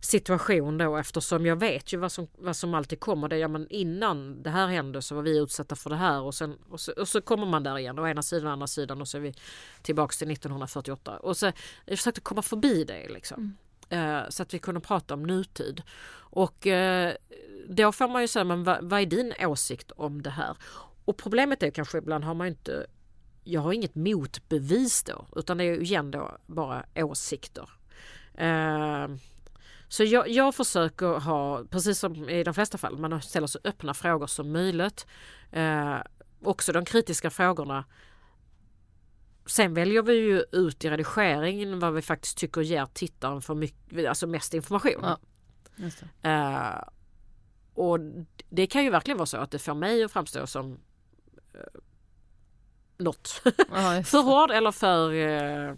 situation 0.00 0.78
då 0.78 0.96
eftersom 0.96 1.46
jag 1.46 1.56
vet 1.56 1.92
ju 1.92 1.96
vad 1.96 2.12
som, 2.12 2.28
vad 2.38 2.56
som 2.56 2.74
alltid 2.74 3.00
kommer. 3.00 3.28
Det, 3.28 3.38
ja, 3.38 3.48
men 3.48 3.66
innan 3.70 4.42
det 4.42 4.50
här 4.50 4.66
hände 4.66 5.02
så 5.02 5.14
var 5.14 5.22
vi 5.22 5.38
utsatta 5.38 5.76
för 5.76 5.90
det 5.90 5.96
här 5.96 6.20
och, 6.20 6.34
sen, 6.34 6.58
och, 6.70 6.80
så, 6.80 6.92
och 6.92 7.08
så 7.08 7.20
kommer 7.20 7.46
man 7.46 7.62
där 7.62 7.78
igen. 7.78 7.98
Å 7.98 8.06
ena 8.06 8.22
sidan 8.22 8.46
och 8.46 8.52
andra 8.52 8.66
sidan 8.66 9.00
och 9.00 9.08
så 9.08 9.16
är 9.16 9.20
vi 9.20 9.34
tillbaks 9.82 10.18
till 10.18 10.30
1948. 10.30 11.16
Och 11.16 11.36
så, 11.36 11.52
jag 11.86 11.98
försökte 11.98 12.20
komma 12.20 12.42
förbi 12.42 12.84
det 12.84 13.08
liksom. 13.08 13.56
Mm. 13.90 14.22
Uh, 14.22 14.28
så 14.28 14.42
att 14.42 14.54
vi 14.54 14.58
kunde 14.58 14.80
prata 14.80 15.14
om 15.14 15.22
nutid. 15.22 15.82
Och 16.12 16.66
uh, 16.66 17.10
då 17.68 17.92
får 17.92 18.08
man 18.08 18.22
ju 18.22 18.28
säga, 18.28 18.44
men 18.44 18.64
vad, 18.64 18.84
vad 18.84 19.00
är 19.00 19.06
din 19.06 19.34
åsikt 19.40 19.90
om 19.90 20.22
det 20.22 20.30
här? 20.30 20.56
Och 21.04 21.16
problemet 21.16 21.62
är 21.62 21.70
kanske 21.70 21.98
ibland 21.98 22.24
har 22.24 22.34
man 22.34 22.46
inte 22.46 22.86
jag 23.44 23.60
har 23.60 23.72
inget 23.72 23.94
motbevis 23.94 25.02
då 25.02 25.26
utan 25.36 25.58
det 25.58 25.64
är 25.64 25.80
igen 25.80 26.10
då 26.10 26.38
bara 26.46 26.84
åsikter. 26.96 27.70
Uh, 28.40 29.16
så 29.90 30.04
jag, 30.04 30.28
jag, 30.28 30.54
försöker 30.54 31.06
ha, 31.06 31.64
precis 31.70 31.98
som 31.98 32.28
i 32.28 32.44
de 32.44 32.54
flesta 32.54 32.78
fall, 32.78 32.98
man 32.98 33.22
ställer 33.22 33.46
så 33.46 33.58
öppna 33.64 33.94
frågor 33.94 34.26
som 34.26 34.52
möjligt. 34.52 35.06
Uh, 35.56 35.98
också 36.42 36.72
de 36.72 36.84
kritiska 36.84 37.30
frågorna. 37.30 37.84
Sen 39.46 39.74
väljer 39.74 40.02
vi 40.02 40.12
ju 40.12 40.44
ut 40.52 40.84
i 40.84 40.90
redigeringen 40.90 41.78
vad 41.78 41.94
vi 41.94 42.02
faktiskt 42.02 42.38
tycker 42.38 42.60
ger 42.60 42.86
tittaren 42.86 43.42
för 43.42 43.54
mycket, 43.54 44.08
alltså 44.08 44.26
mest 44.26 44.54
information. 44.54 45.02
Ja, 45.02 45.18
uh, 46.24 46.88
och 47.74 47.98
det 48.48 48.66
kan 48.66 48.84
ju 48.84 48.90
verkligen 48.90 49.18
vara 49.18 49.26
så 49.26 49.36
att 49.36 49.50
det 49.50 49.58
får 49.58 49.74
mig 49.74 50.04
att 50.04 50.12
framstå 50.12 50.46
som 50.46 50.72
eh, 51.54 51.80
något. 52.98 53.42
Ja, 53.44 54.02
för 54.04 54.22
hård 54.22 54.50
eller 54.50 54.72
för, 54.72 55.12
eh, 55.12 55.74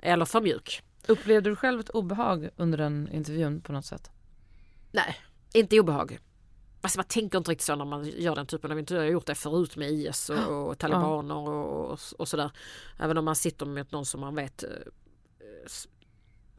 eller 0.00 0.24
för 0.24 0.40
mjuk. 0.40 0.82
Upplevde 1.08 1.50
du 1.50 1.56
själv 1.56 1.80
ett 1.80 1.90
obehag 1.90 2.48
under 2.56 2.78
den 2.78 3.08
intervjun 3.12 3.60
på 3.60 3.72
något 3.72 3.84
sätt? 3.84 4.10
Nej, 4.90 5.16
inte 5.54 5.80
obehag. 5.80 6.18
Alltså 6.80 6.98
man 6.98 7.06
tänker 7.06 7.38
inte 7.38 7.50
riktigt 7.50 7.66
så 7.66 7.76
när 7.76 7.84
man 7.84 8.04
gör 8.04 8.34
den 8.34 8.46
typen 8.46 8.72
av 8.72 8.78
intervjuer. 8.78 9.04
Jag 9.04 9.10
har 9.10 9.12
gjort 9.12 9.26
det 9.26 9.34
förut 9.34 9.76
med 9.76 9.90
IS 9.90 10.30
och, 10.30 10.68
och 10.68 10.78
talibaner 10.78 11.36
och, 11.36 11.90
och, 11.90 12.00
och, 12.18 12.28
sådär. 12.28 12.50
Även 12.98 13.18
om 13.18 13.24
man 13.24 13.36
sitter 13.36 13.66
med 13.66 13.92
någon 13.92 14.06
som 14.06 14.20
man 14.20 14.34
vet 14.34 14.62
eh, 14.62 14.68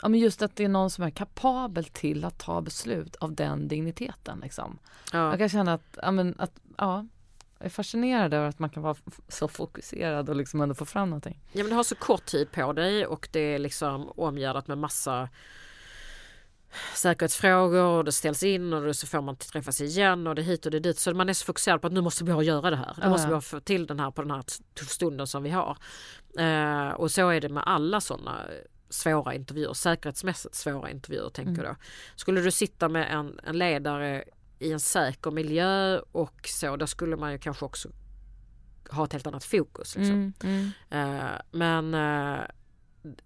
Ja, 0.01 0.07
men 0.07 0.19
just 0.19 0.41
att 0.41 0.55
det 0.55 0.63
är 0.63 0.69
någon 0.69 0.89
som 0.89 1.03
är 1.03 1.09
kapabel 1.09 1.85
till 1.85 2.25
att 2.25 2.39
ta 2.39 2.61
beslut 2.61 3.15
av 3.15 3.35
den 3.35 3.67
digniteten. 3.67 4.39
Liksom. 4.39 4.79
Ja. 5.13 5.29
Jag 5.29 5.37
kan 5.37 5.49
känna 5.49 5.73
att, 5.73 5.97
ja, 6.01 6.11
men, 6.11 6.35
att 6.37 6.59
ja, 6.77 7.05
jag 7.59 7.65
är 7.65 7.69
fascinerad 7.69 8.33
över 8.33 8.47
att 8.47 8.59
man 8.59 8.69
kan 8.69 8.83
vara 8.83 8.95
så 9.27 9.47
fokuserad 9.47 10.29
och 10.29 10.35
liksom 10.35 10.61
ändå 10.61 10.75
få 10.75 10.85
fram 10.85 11.09
någonting. 11.09 11.39
Ja 11.51 11.63
men 11.63 11.69
du 11.69 11.75
har 11.75 11.83
så 11.83 11.95
kort 11.95 12.25
tid 12.25 12.51
på 12.51 12.73
dig 12.73 13.05
och 13.05 13.29
det 13.31 13.39
är 13.39 13.59
liksom 13.59 14.09
omgärdat 14.09 14.67
med 14.67 14.77
massa 14.77 15.29
säkerhetsfrågor 16.95 17.83
och 17.83 18.05
det 18.05 18.11
ställs 18.11 18.43
in 18.43 18.73
och 18.73 18.95
så 18.95 19.07
får 19.07 19.21
man 19.21 19.35
träffas 19.35 19.81
igen 19.81 20.27
och 20.27 20.35
det 20.35 20.41
hit 20.41 20.65
och 20.65 20.71
det 20.71 20.79
dit. 20.79 20.99
Så 20.99 21.13
man 21.13 21.29
är 21.29 21.33
så 21.33 21.45
fokuserad 21.45 21.81
på 21.81 21.87
att 21.87 21.93
nu 21.93 22.01
måste 22.01 22.23
vi 22.23 22.31
göra 22.31 22.69
det 22.69 22.75
här. 22.75 22.97
Nu 23.01 23.09
måste 23.09 23.35
vi 23.35 23.41
få 23.41 23.59
till 23.59 23.87
den 23.87 23.99
här 23.99 24.11
på 24.11 24.21
den 24.21 24.31
här 24.31 24.43
stunden 24.89 25.27
som 25.27 25.43
vi 25.43 25.49
har. 25.49 25.77
Uh, 26.39 26.89
och 26.89 27.11
så 27.11 27.29
är 27.29 27.41
det 27.41 27.49
med 27.49 27.63
alla 27.65 28.01
sådana 28.01 28.47
svåra 28.89 29.35
intervjuer, 29.35 29.73
säkerhetsmässigt 29.73 30.55
svåra 30.55 30.89
intervjuer 30.89 31.29
tänker 31.29 31.51
mm. 31.51 31.65
jag. 31.65 31.75
Skulle 32.15 32.41
du 32.41 32.51
sitta 32.51 32.89
med 32.89 33.13
en, 33.13 33.39
en 33.43 33.57
ledare 33.57 34.23
i 34.59 34.71
en 34.71 34.79
säker 34.79 35.31
miljö 35.31 35.99
och 35.99 36.39
så, 36.43 36.75
då 36.75 36.87
skulle 36.87 37.15
man 37.15 37.31
ju 37.31 37.37
kanske 37.37 37.65
också 37.65 37.89
ha 38.89 39.05
ett 39.05 39.13
helt 39.13 39.27
annat 39.27 39.43
fokus. 39.43 39.95
Liksom. 39.95 40.33
Mm, 40.43 40.71
mm. 40.89 41.25
Uh, 41.25 41.31
men 41.51 41.93
uh, 41.93 42.45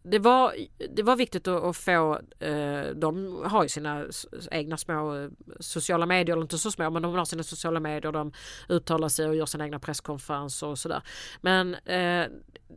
det, 0.03 0.19
var, 0.19 0.55
det 0.95 1.03
var 1.03 1.15
viktigt 1.15 1.47
att, 1.47 1.63
att 1.63 1.77
få, 1.77 2.19
uh, 2.45 2.95
de 2.95 3.41
har 3.45 3.63
ju 3.63 3.69
sina 3.69 4.05
egna 4.51 4.77
små 4.77 5.29
sociala 5.59 6.05
medier, 6.05 6.35
eller 6.35 6.43
inte 6.43 6.57
så 6.57 6.71
små 6.71 6.89
men 6.89 7.01
de 7.01 7.13
har 7.13 7.25
sina 7.25 7.43
sociala 7.43 7.79
medier, 7.79 8.11
de 8.11 8.31
uttalar 8.69 9.09
sig 9.09 9.27
och 9.27 9.35
gör 9.35 9.45
sina 9.45 9.63
egna 9.63 9.79
presskonferenser 9.79 10.67
och 10.67 10.79
sådär. 10.79 11.03
Men 11.41 11.75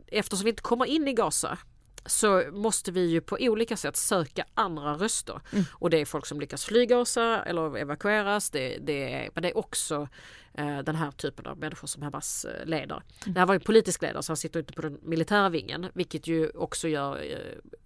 eftersom 0.07 0.43
vi 0.43 0.49
inte 0.49 0.61
kommer 0.61 0.85
in 0.85 1.07
i 1.07 1.13
Gaza 1.13 1.57
så 2.05 2.43
måste 2.51 2.91
vi 2.91 3.05
ju 3.05 3.21
på 3.21 3.37
olika 3.39 3.77
sätt 3.77 3.95
söka 3.95 4.45
andra 4.53 4.93
röster. 4.93 5.41
Mm. 5.51 5.65
Och 5.73 5.89
det 5.89 6.01
är 6.01 6.05
folk 6.05 6.25
som 6.25 6.39
lyckas 6.39 6.65
flygasa 6.65 7.43
eller 7.43 7.77
evakueras. 7.77 8.49
Det, 8.49 8.77
det 8.77 9.13
är, 9.13 9.29
men 9.33 9.43
det 9.43 9.49
är 9.49 9.57
också 9.57 10.07
eh, 10.53 10.79
den 10.79 10.95
här 10.95 11.11
typen 11.11 11.45
av 11.45 11.57
människor 11.57 11.87
som 11.87 12.03
Hamas 12.03 12.45
eh, 12.45 12.65
leder. 12.65 12.95
Mm. 12.95 13.33
Det 13.33 13.39
här 13.39 13.47
var 13.47 13.53
ju 13.53 13.59
politisk 13.59 14.01
ledare 14.01 14.23
så 14.23 14.31
han 14.31 14.37
sitter 14.37 14.59
inte 14.59 14.73
på 14.73 14.81
den 14.81 14.99
militära 15.01 15.49
vingen 15.49 15.87
vilket 15.93 16.27
ju 16.27 16.49
också 16.49 16.87
gör 16.87 17.17
eh, 17.17 17.37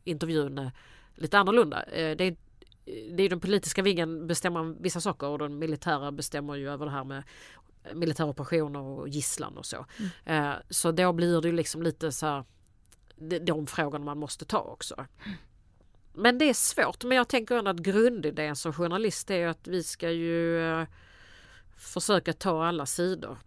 intervjun 0.03 0.57
eh, 0.57 0.69
lite 1.15 1.39
annorlunda. 1.39 1.83
Eh, 1.83 2.17
det 2.17 2.23
är 2.23 2.35
det 3.11 3.23
är 3.23 3.29
den 3.29 3.39
politiska 3.39 3.81
vingen 3.81 4.27
bestämmer 4.27 4.75
vissa 4.79 5.01
saker 5.01 5.27
och 5.27 5.39
den 5.39 5.59
militära 5.59 6.11
bestämmer 6.11 6.55
ju 6.55 6.69
över 6.69 6.85
det 6.85 6.91
här 6.91 7.03
med 7.03 7.23
militära 7.93 8.27
operationer 8.27 8.79
och 8.79 9.09
gisslan 9.09 9.57
och 9.57 9.65
så. 9.65 9.85
Mm. 10.25 10.43
Eh, 10.43 10.57
så 10.69 10.91
då 10.91 11.13
blir 11.13 11.41
det 11.41 11.47
ju 11.47 11.53
liksom 11.53 11.83
lite 11.83 12.11
så 12.11 12.25
här 12.25 12.43
de 13.41 13.67
frågorna 13.67 14.05
man 14.05 14.17
måste 14.17 14.45
ta 14.45 14.59
också. 14.59 15.05
Men 16.13 16.37
det 16.37 16.45
är 16.45 16.53
svårt. 16.53 17.03
Men 17.03 17.17
jag 17.17 17.27
tänker 17.27 17.55
ändå 17.57 17.71
att 17.71 17.77
grundidén 17.77 18.55
som 18.55 18.73
journalist 18.73 19.31
är 19.31 19.47
att 19.47 19.67
vi 19.67 19.83
ska 19.83 20.11
ju 20.11 20.61
eh, 20.71 20.87
försöka 21.77 22.33
ta 22.33 22.65
alla 22.65 22.85
sidor. 22.85 23.37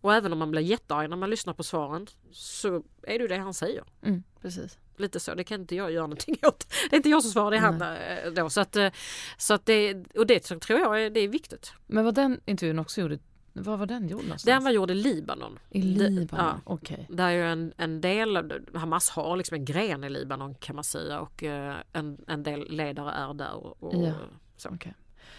Och 0.00 0.14
även 0.14 0.32
om 0.32 0.38
man 0.38 0.50
blir 0.50 0.62
jättearg 0.62 1.10
när 1.10 1.16
man 1.16 1.30
lyssnar 1.30 1.54
på 1.54 1.62
svaren 1.62 2.06
så 2.32 2.82
är 3.02 3.18
det 3.18 3.22
ju 3.22 3.28
det 3.28 3.36
han 3.36 3.54
säger. 3.54 3.84
Mm, 4.02 4.22
precis. 4.40 4.78
Lite 4.96 5.20
så, 5.20 5.34
det 5.34 5.44
kan 5.44 5.60
inte 5.60 5.76
jag 5.76 5.92
göra 5.92 6.06
någonting 6.06 6.36
åt. 6.42 6.66
Det 6.90 6.94
är 6.94 6.96
inte 6.96 7.08
jag 7.08 7.22
som 7.22 7.30
svarar, 7.30 7.50
det 7.50 7.56
är 7.56 7.60
han 7.60 7.82
eh, 7.82 8.32
då. 8.32 8.50
Så 8.50 8.60
att, 8.60 8.76
eh, 8.76 8.90
så 9.36 9.54
att 9.54 9.66
det, 9.66 10.04
och 10.14 10.26
det 10.26 10.40
tror 10.40 10.78
jag 10.78 11.02
är, 11.02 11.10
det 11.10 11.20
är 11.20 11.28
viktigt. 11.28 11.72
Men 11.86 12.04
vad 12.04 12.14
den 12.14 12.40
intervjun 12.44 12.78
också 12.78 13.00
gjorde 13.00 13.18
var 13.52 13.76
var 13.76 13.86
den 13.86 14.08
gjord 14.08 14.22
någonstans? 14.22 14.42
Den 14.42 14.64
var 14.64 14.70
gjord 14.70 14.90
i 14.90 14.94
Libanon. 14.94 15.58
I 15.70 15.82
Libanon, 15.82 16.46
ja. 16.46 16.60
okej. 16.64 16.94
Okay. 16.94 17.16
Där 17.16 17.28
är 17.28 17.32
ju 17.32 17.42
en, 17.42 17.72
en 17.76 18.00
del, 18.00 18.52
Hamas 18.74 19.10
har 19.10 19.36
liksom 19.36 19.54
en 19.54 19.64
gren 19.64 20.04
i 20.04 20.10
Libanon 20.10 20.54
kan 20.54 20.74
man 20.74 20.84
säga 20.84 21.20
och 21.20 21.42
uh, 21.42 21.74
en, 21.92 22.24
en 22.26 22.42
del 22.42 22.70
ledare 22.70 23.10
är 23.10 23.34
där. 23.34 23.54
Och, 23.54 23.82
och 23.82 24.04
ja. 24.04 24.14
så. 24.56 24.68
Okay. 24.68 24.92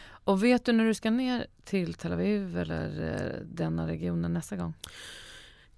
Och 0.05 0.43
vet 0.43 0.66
du 0.66 0.72
när 0.72 0.86
du 0.86 0.93
ska 0.93 1.11
ner 1.11 1.47
till 1.64 1.93
Tel 1.93 2.14
Aviv 2.14 2.57
eller 2.57 3.01
uh, 3.01 3.45
denna 3.45 3.88
regionen 3.88 4.34
nästa 4.34 4.55
gång? 4.55 4.74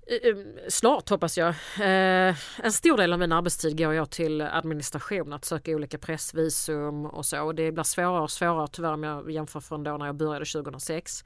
Eh, 0.07 0.29
eh, 0.29 0.35
snart 0.67 1.09
hoppas 1.09 1.37
jag. 1.37 1.49
Eh, 1.79 2.35
en 2.63 2.71
stor 2.71 2.97
del 2.97 3.13
av 3.13 3.19
min 3.19 3.31
arbetstid 3.31 3.77
går 3.77 3.93
jag 3.93 4.09
till 4.09 4.41
administration, 4.41 5.33
att 5.33 5.45
söka 5.45 5.71
olika 5.71 5.97
pressvisum 5.97 7.05
och 7.05 7.25
så. 7.25 7.51
Det 7.51 7.71
blir 7.71 7.83
svårare 7.83 8.21
och 8.21 8.31
svårare 8.31 8.67
tyvärr 8.67 8.93
om 8.93 9.03
jag 9.03 9.31
jämför 9.31 9.59
från 9.59 9.83
då 9.83 9.97
när 9.97 10.05
jag 10.05 10.15
började 10.15 10.45
2006. 10.45 11.23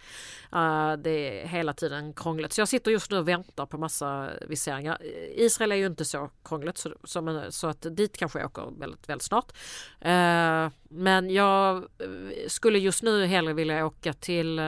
Eh, 0.53 0.93
det 0.93 1.41
är 1.41 1.47
hela 1.47 1.73
tiden 1.73 2.13
krångligt. 2.13 2.53
Så 2.53 2.61
jag 2.61 2.67
sitter 2.67 2.91
just 2.91 3.11
nu 3.11 3.17
och 3.17 3.27
väntar 3.27 3.65
på 3.65 3.77
massa 3.77 4.29
viseringar. 4.47 4.97
Israel 5.35 5.71
är 5.71 5.75
ju 5.75 5.85
inte 5.85 6.05
så 6.05 6.29
krångligt 6.43 6.77
så, 6.77 6.91
så 7.49 7.67
att 7.67 7.85
dit 7.95 8.17
kanske 8.17 8.39
jag 8.39 8.45
åker 8.45 8.79
väldigt, 8.79 9.09
väldigt 9.09 9.23
snart. 9.23 9.53
Men 10.89 11.29
jag 11.29 11.85
skulle 12.47 12.79
just 12.79 13.03
nu 13.03 13.25
hellre 13.25 13.53
vilja 13.53 13.85
åka 13.85 14.13
till 14.13 14.59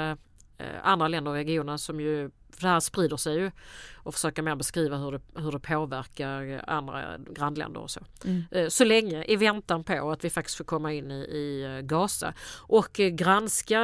andra 0.84 1.08
länder 1.08 1.32
och 1.32 1.38
regioner 1.38 1.78
som 1.78 2.00
ju, 2.00 2.30
för 2.54 2.62
det 2.62 2.68
här 2.68 2.80
sprider 2.80 3.18
sig 3.18 3.36
ju 3.36 3.52
och 3.96 4.14
försöka 4.14 4.42
mer 4.42 4.56
beskriva 4.56 4.98
hur 4.98 5.12
det, 5.12 5.22
hur 5.36 5.52
det 5.52 5.60
påverkar 5.60 6.64
andra 6.68 7.18
grannländer 7.18 7.82
och 7.82 7.92
så. 7.92 8.00
Mm. 8.26 8.70
Så 8.70 8.84
länge 8.84 9.24
i 9.24 9.36
väntan 9.36 9.84
på 9.84 10.12
att 10.12 10.26
vi 10.26 10.30
faktiskt 10.30 10.58
får 10.58 10.64
komma 10.64 10.94
in 10.94 11.12
i, 11.12 11.16
i 11.16 11.82
Gaza 11.84 12.34
och 12.60 12.94
granska 12.94 13.82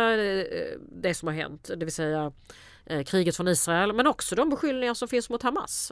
det 0.92 1.14
som 1.14 1.28
har 1.28 1.34
hänt, 1.36 1.70
det 1.78 1.86
vill 1.86 1.94
säga 1.94 2.32
kriget 3.06 3.36
från 3.36 3.48
Israel 3.48 3.94
men 3.94 4.08
också 4.08 4.36
de 4.36 4.50
beskyllningar 4.50 4.94
som 4.94 5.08
finns 5.08 5.30
mot 5.30 5.44
Hamas. 5.44 5.92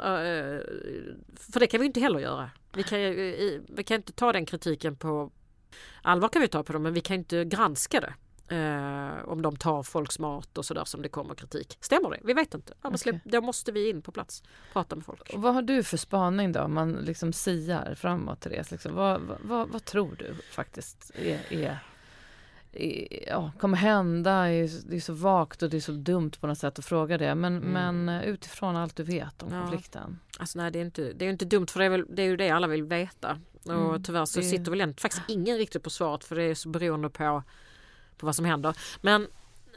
För 1.35 1.59
det 1.59 1.67
kan 1.67 1.79
vi 1.79 1.85
inte 1.85 1.99
heller 1.99 2.19
göra. 2.19 2.49
Vi 2.73 2.83
kan, 2.83 2.99
vi 3.75 3.83
kan 3.85 3.95
inte 3.95 4.13
ta 4.13 4.33
den 4.33 4.45
kritiken 4.45 4.95
på 4.95 5.31
allvar 6.01 6.29
kan 6.29 6.41
vi 6.41 6.47
ta 6.47 6.63
på 6.63 6.73
dem 6.73 6.83
men 6.83 6.93
vi 6.93 7.01
kan 7.01 7.15
inte 7.15 7.45
granska 7.45 8.01
det. 8.01 8.13
Eh, 8.47 9.29
om 9.29 9.41
de 9.41 9.55
tar 9.55 9.83
folks 9.83 10.19
mat 10.19 10.57
och 10.57 10.65
sådär 10.65 10.85
som 10.85 11.01
det 11.01 11.09
kommer 11.09 11.35
kritik. 11.35 11.77
Stämmer 11.81 12.09
det? 12.09 12.19
Vi 12.23 12.33
vet 12.33 12.53
inte. 12.53 12.73
Okay. 12.83 13.19
Då 13.23 13.41
måste 13.41 13.71
vi 13.71 13.89
in 13.89 14.01
på 14.01 14.11
plats 14.11 14.43
och 14.67 14.73
prata 14.73 14.95
med 14.95 15.05
folk. 15.05 15.33
Och 15.33 15.41
vad 15.41 15.53
har 15.53 15.61
du 15.61 15.83
för 15.83 15.97
spaning 15.97 16.51
då 16.51 16.61
om 16.61 16.73
man 16.73 16.91
liksom 16.91 17.33
siar 17.33 17.95
framåt 17.95 18.41
Therese? 18.41 18.71
Liksom, 18.71 18.95
vad, 18.95 19.21
vad, 19.43 19.69
vad, 19.69 19.85
tror 19.85 20.15
du 20.19 20.35
faktiskt 20.51 21.11
är, 21.15 21.53
är, 21.53 21.79
ja, 23.27 23.51
kommer 23.59 23.77
hända? 23.77 24.43
Det 24.43 24.95
är 24.95 24.99
så 24.99 25.13
vagt 25.13 25.63
och 25.63 25.69
det 25.69 25.77
är 25.77 25.81
så 25.81 25.91
dumt 25.91 26.31
på 26.39 26.47
något 26.47 26.57
sätt 26.57 26.79
att 26.79 26.85
fråga 26.85 27.17
det. 27.17 27.35
Men, 27.35 27.57
mm. 27.57 28.03
men 28.03 28.23
utifrån 28.23 28.75
allt 28.75 28.95
du 28.95 29.03
vet 29.03 29.43
om 29.43 29.53
ja. 29.53 29.61
konflikten. 29.61 30.19
Alltså 30.39 30.59
nej, 30.59 30.71
det 30.71 30.79
är 30.79 30.85
inte, 30.85 31.13
det 31.13 31.25
är 31.25 31.29
inte 31.29 31.45
dumt 31.45 31.67
för 31.67 31.79
det 31.79 31.85
är, 31.85 31.89
väl, 31.89 32.05
det 32.09 32.21
är 32.21 32.27
ju 32.27 32.37
det 32.37 32.49
alla 32.49 32.67
vill 32.67 32.83
veta. 32.83 33.39
Och 33.65 33.71
mm, 33.71 34.03
tyvärr 34.03 34.25
så 34.25 34.39
det... 34.39 34.45
sitter 34.45 34.71
väl 34.71 34.93
faktiskt 34.93 35.23
ingen 35.27 35.57
riktigt 35.57 35.83
på 35.83 35.89
svaret 35.89 36.23
för 36.23 36.35
det 36.35 36.43
är 36.43 36.55
så 36.55 36.69
beroende 36.69 37.09
på, 37.09 37.43
på 38.17 38.25
vad 38.25 38.35
som 38.35 38.45
händer. 38.45 38.77
Men 39.01 39.27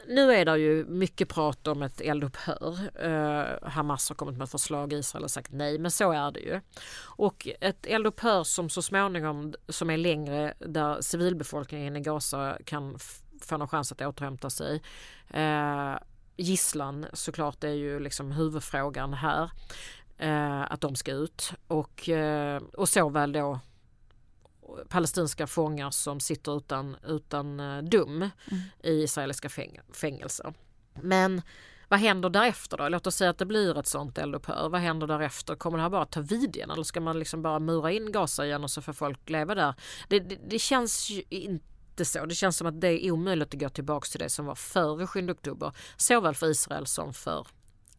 nu 0.07 0.33
är 0.33 0.45
det 0.45 0.57
ju 0.57 0.85
mycket 0.85 1.29
prat 1.29 1.67
om 1.67 1.81
ett 1.81 2.01
eldupphör. 2.01 2.77
Eh, 3.05 3.69
Hamas 3.69 4.09
har 4.09 4.15
kommit 4.15 4.37
med 4.37 4.49
förslag, 4.49 4.93
Israel 4.93 5.23
har 5.23 5.29
sagt 5.29 5.51
nej, 5.51 5.79
men 5.79 5.91
så 5.91 6.11
är 6.11 6.31
det 6.31 6.39
ju. 6.39 6.61
Och 7.01 7.47
ett 7.61 7.85
eldupphör 7.85 8.43
som 8.43 8.69
så 8.69 8.81
småningom, 8.81 9.53
som 9.67 9.89
är 9.89 9.97
längre, 9.97 10.53
där 10.59 11.01
civilbefolkningen 11.01 11.95
i 11.95 11.99
Gaza 11.99 12.57
kan 12.65 12.97
få 13.41 13.57
någon 13.57 13.67
chans 13.67 13.91
att 13.91 14.01
återhämta 14.01 14.49
sig. 14.49 14.81
Eh, 15.29 15.95
gisslan 16.37 17.05
såklart 17.13 17.63
är 17.63 17.73
ju 17.73 17.99
liksom 17.99 18.31
huvudfrågan 18.31 19.13
här. 19.13 19.51
Eh, 20.17 20.71
att 20.71 20.81
de 20.81 20.95
ska 20.95 21.11
ut 21.11 21.53
och, 21.67 22.09
eh, 22.09 22.61
och 22.73 22.89
såväl 22.89 23.31
då 23.31 23.59
palestinska 24.89 25.47
fångar 25.47 25.91
som 25.91 26.19
sitter 26.19 26.57
utan, 26.57 26.97
utan 27.07 27.59
eh, 27.59 27.83
dum 27.83 28.15
mm. 28.17 28.31
i 28.83 28.91
israeliska 28.91 29.49
fäng 29.49 29.79
fängelser. 29.93 30.53
Men 31.01 31.41
vad 31.89 31.99
händer 31.99 32.29
därefter 32.29 32.77
då? 32.77 32.89
Låt 32.89 33.07
oss 33.07 33.15
säga 33.15 33.29
att 33.29 33.37
det 33.37 33.45
blir 33.45 33.79
ett 33.79 33.87
sånt 33.87 34.17
eldupphör. 34.17 34.69
Vad 34.69 34.81
händer 34.81 35.07
därefter? 35.07 35.55
Kommer 35.55 35.77
det 35.77 35.81
här 35.81 35.89
bara 35.89 36.05
ta 36.05 36.21
vid 36.21 36.55
igen 36.55 36.71
eller 36.71 36.83
ska 36.83 37.01
man 37.01 37.19
liksom 37.19 37.41
bara 37.41 37.59
mura 37.59 37.91
in 37.91 38.11
Gaza 38.11 38.45
igen 38.45 38.63
och 38.63 38.71
så 38.71 38.81
får 38.81 38.93
folk 38.93 39.29
leva 39.29 39.55
där? 39.55 39.73
Det, 40.07 40.19
det, 40.19 40.37
det 40.49 40.59
känns 40.59 41.09
ju 41.09 41.23
inte 41.29 42.05
så. 42.05 42.25
Det 42.25 42.35
känns 42.35 42.57
som 42.57 42.67
att 42.67 42.81
det 42.81 43.05
är 43.05 43.11
omöjligt 43.11 43.53
att 43.53 43.59
gå 43.59 43.69
tillbaka 43.69 44.05
till 44.05 44.19
det 44.19 44.29
som 44.29 44.45
var 44.45 44.55
före 44.55 45.07
7 45.07 45.31
oktober. 45.31 45.71
Såväl 45.97 46.35
för 46.35 46.47
Israel 46.47 46.87
som 46.87 47.13
för 47.13 47.47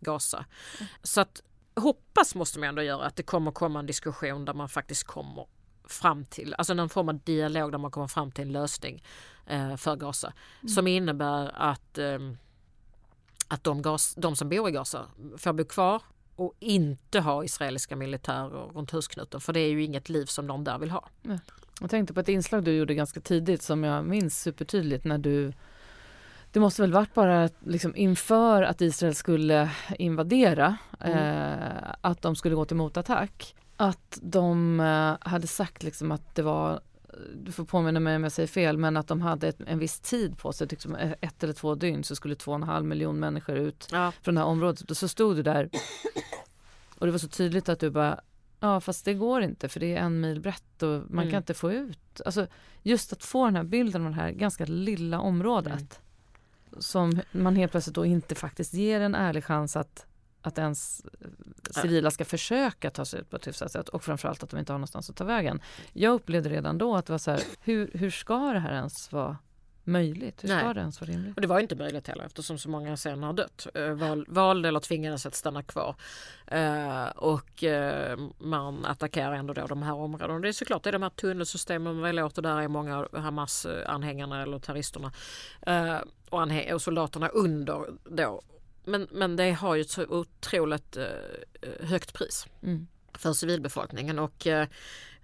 Gaza. 0.01 0.45
Mm. 0.79 0.89
Så 1.03 1.21
att 1.21 1.43
hoppas 1.77 2.35
måste 2.35 2.59
man 2.59 2.69
ändå 2.69 2.83
göra 2.83 3.05
att 3.05 3.17
det 3.17 3.23
kommer 3.23 3.51
komma 3.51 3.79
en 3.79 3.87
diskussion 3.87 4.45
där 4.45 4.55
man 4.55 4.69
faktiskt 4.69 5.05
kommer 5.05 5.47
fram 5.93 6.25
till, 6.25 6.55
alltså 6.59 6.75
någon 6.75 6.89
form 6.89 7.09
av 7.09 7.19
dialog 7.19 7.73
där 7.73 7.79
man 7.79 7.91
kommer 7.91 8.07
fram 8.07 8.31
till 8.31 8.45
en 8.45 8.53
lösning 8.53 9.03
eh, 9.47 9.77
för 9.77 9.97
Gaza. 9.97 10.33
Mm. 10.61 10.69
Som 10.69 10.87
innebär 10.87 11.51
att, 11.55 11.99
eh, 11.99 12.19
att 13.49 13.65
de, 13.65 13.83
gas, 13.83 14.15
de 14.15 14.37
som 14.37 14.49
bor 14.49 14.69
i 14.69 14.73
Gaza 14.73 15.07
får 15.39 15.53
bo 15.53 15.65
kvar 15.65 16.03
och 16.37 16.55
inte 16.59 17.21
ha 17.21 17.45
israeliska 17.45 17.97
militärer 17.97 18.73
runt 18.75 18.91
husknuten. 18.91 19.41
För 19.41 19.53
det 19.53 19.61
är 19.61 19.71
ju 19.71 19.85
inget 19.85 20.09
liv 20.09 20.25
som 20.25 20.47
de 20.47 20.65
där 20.65 20.79
vill 20.79 20.91
ha. 20.91 21.09
Jag 21.81 21.91
tänkte 21.91 22.15
på 22.15 22.21
ett 22.21 22.29
inslag 22.29 22.65
du 22.65 22.73
gjorde 22.73 22.95
ganska 22.95 23.21
tidigt 23.21 23.63
som 23.63 23.85
jag 23.85 24.05
minns 24.05 24.41
supertydligt 24.41 25.05
när 25.05 25.19
du 25.19 25.53
det 26.53 26.61
måste 26.61 26.83
väl 26.83 26.93
varit 26.93 27.15
bara 27.15 27.49
liksom 27.67 27.97
inför 27.97 28.63
att 28.63 28.81
Israel 28.81 29.15
skulle 29.15 29.71
invadera, 29.99 30.77
mm. 31.01 31.19
eh, 31.19 31.95
att 32.01 32.23
de 32.23 32.37
skulle 32.37 32.55
gå 32.55 32.65
till 32.65 32.77
motattack 32.77 33.55
att 33.81 34.19
de 34.23 34.81
eh, 34.81 35.29
hade 35.29 35.47
sagt 35.47 35.83
liksom 35.83 36.13
att 36.13 36.35
det 36.35 36.43
var 36.43 36.81
du 37.35 37.53
får 37.53 37.65
påminna 37.65 38.01
mig 38.01 38.17
om 38.17 38.23
jag 38.23 38.33
säger 38.33 38.47
fel, 38.47 38.79
men 38.79 38.97
att 38.97 39.07
de 39.07 39.21
hade 39.21 39.49
ett, 39.49 39.61
en 39.67 39.79
viss 39.79 40.01
tid 40.01 40.39
på 40.39 40.53
sig, 40.53 40.67
liksom 40.71 40.97
ett 41.21 41.43
eller 41.43 41.53
två 41.53 41.75
dygn 41.75 42.05
så 42.05 42.17
skulle 42.17 42.35
två 42.35 42.51
och 42.51 42.57
en 42.57 42.63
halv 42.63 42.85
miljon 42.85 43.21
människor 43.21 43.57
ut 43.57 43.89
ja. 43.93 44.13
från 44.23 44.35
det 44.35 44.41
här 44.41 44.49
området. 44.49 44.91
Och 44.91 44.97
så 44.97 45.09
stod 45.09 45.37
du 45.37 45.43
där 45.43 45.71
och 46.99 47.07
det 47.07 47.13
var 47.13 47.19
så 47.19 47.29
tydligt 47.29 47.69
att 47.69 47.81
du 47.81 47.91
bara, 47.91 48.21
ja 48.61 48.81
fast 48.81 49.05
det 49.05 49.15
går 49.15 49.43
inte 49.43 49.69
för 49.69 49.81
det 49.81 49.97
är 49.97 50.01
en 50.01 50.21
mil 50.21 50.41
brett 50.41 50.83
och 50.83 50.89
man 50.89 51.19
mm. 51.19 51.31
kan 51.31 51.39
inte 51.39 51.55
få 51.55 51.73
ut. 51.73 52.21
Alltså 52.25 52.47
just 52.83 53.13
att 53.13 53.25
få 53.25 53.45
den 53.45 53.57
här 53.57 53.65
bilden 53.65 54.07
av 54.07 54.11
det 54.11 54.17
här 54.17 54.31
ganska 54.31 54.65
lilla 54.65 55.21
området 55.21 56.01
mm. 56.71 56.83
som 56.83 57.21
man 57.33 57.57
helt 57.57 57.73
plötsligt 57.73 57.95
då 57.95 58.07
inte 58.07 58.35
faktiskt 58.35 58.75
ger 58.75 59.01
en 59.01 59.15
ärlig 59.15 59.45
chans 59.45 59.77
att 59.77 60.07
att 60.43 60.59
ens 60.59 61.05
eh, 61.21 61.83
civila 61.83 62.11
ska 62.11 62.25
försöka 62.25 62.91
ta 62.91 63.05
sig 63.05 63.21
ut 63.21 63.31
på 63.31 63.37
ett 63.37 63.47
hyfsat 63.47 63.73
sätt 63.73 63.89
och 63.89 64.05
framförallt 64.05 64.43
att 64.43 64.51
de 64.51 64.59
inte 64.59 64.73
har 64.73 64.79
någonstans 64.79 65.11
att 65.11 65.17
ta 65.17 65.25
vägen. 65.25 65.61
Jag 65.93 66.15
upplevde 66.15 66.49
redan 66.49 66.79
då 66.79 66.97
att 66.97 67.07
det 67.07 67.13
var 67.13 67.19
så 67.19 67.31
här, 67.31 67.43
hur, 67.61 67.91
hur 67.95 68.11
ska 68.11 68.53
det 68.53 68.59
här 68.59 68.73
ens 68.73 69.13
vara 69.13 69.37
möjligt? 69.85 70.45
Hur 70.45 70.49
ska 70.49 70.65
Nej. 70.65 70.75
det 70.75 70.81
ens 70.81 71.01
vara 71.01 71.11
rimligt? 71.11 71.37
Och 71.37 71.41
det 71.41 71.49
var 71.49 71.61
inte 71.61 71.77
möjligt 71.77 72.09
heller 72.09 72.25
eftersom 72.25 72.59
så 72.59 72.71
många 72.71 72.97
sen 72.97 73.23
har 73.23 73.33
dött. 73.33 73.67
Eh, 73.75 73.91
val, 73.91 74.27
valde 74.29 74.69
eller 74.69 74.81
tvingades 74.81 75.27
att 75.27 75.35
stanna 75.35 75.63
kvar. 75.63 75.97
Uh, 76.55 77.09
och 77.09 77.65
man 78.39 78.85
attackerar 78.85 79.33
ändå 79.33 79.55
då 79.55 79.67
de 79.67 79.83
här 79.83 79.95
områdena. 79.95 80.41
Det 80.41 80.49
är 80.49 80.53
såklart 80.53 80.83
det 80.83 80.91
är 80.91 80.93
de 80.93 81.03
här 81.03 81.11
tunnelsystemen 81.11 82.01
man 82.01 82.17
låter 82.17 82.43
där 82.43 82.61
är 82.61 82.69
många 82.69 83.09
Hamas-anhängarna 83.13 84.43
eller 84.43 84.59
terroristerna. 84.59 85.13
Och, 86.31 86.73
och 86.75 86.83
soldaterna 86.83 87.29
under 87.29 87.87
då 88.05 88.41
men, 88.85 89.09
men 89.11 89.37
det 89.37 89.53
har 89.53 89.75
ju 89.75 89.81
ett 89.81 89.91
så 89.91 90.07
otroligt 90.07 90.97
eh, 90.97 91.07
högt 91.81 92.13
pris 92.13 92.47
mm. 92.63 92.87
för 93.15 93.33
civilbefolkningen 93.33 94.19
och 94.19 94.47
eh, 94.47 94.69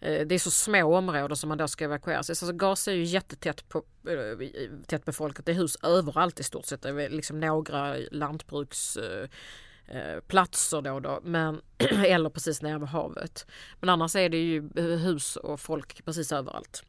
det 0.01 0.35
är 0.35 0.39
så 0.39 0.51
små 0.51 0.97
områden 0.97 1.37
som 1.37 1.49
man 1.49 1.59
då 1.59 1.69
ska 1.69 1.85
evakuera 1.85 2.23
sig. 2.23 2.37
Så 2.37 2.53
Gaza 2.53 2.93
är 2.93 2.95
ju 2.95 3.05
jättetätt 3.05 3.69
på, 3.69 3.85
eh, 4.09 4.39
tätt 4.87 5.05
befolkat. 5.05 5.47
Det 5.47 5.53
är 5.53 5.57
hus 5.57 5.77
överallt 5.83 6.41
i 6.41 6.43
stort 6.43 6.67
sett. 6.67 6.83
Det 6.83 6.89
är 6.89 7.11
liksom 7.11 7.41
några 7.41 7.97
lantbruksplatser 8.11 10.83
då, 10.83 11.01
då 11.01 11.21
men, 11.23 11.61
eller 12.07 12.31
precis 12.31 12.63
vid 12.63 12.73
havet. 12.73 13.47
Men 13.81 13.89
annars 13.89 14.17
är 14.17 14.29
det 14.29 14.37
ju 14.37 14.71
hus 14.77 15.37
och 15.37 15.61
folk 15.61 16.05
precis 16.05 16.33
överallt. 16.33 16.83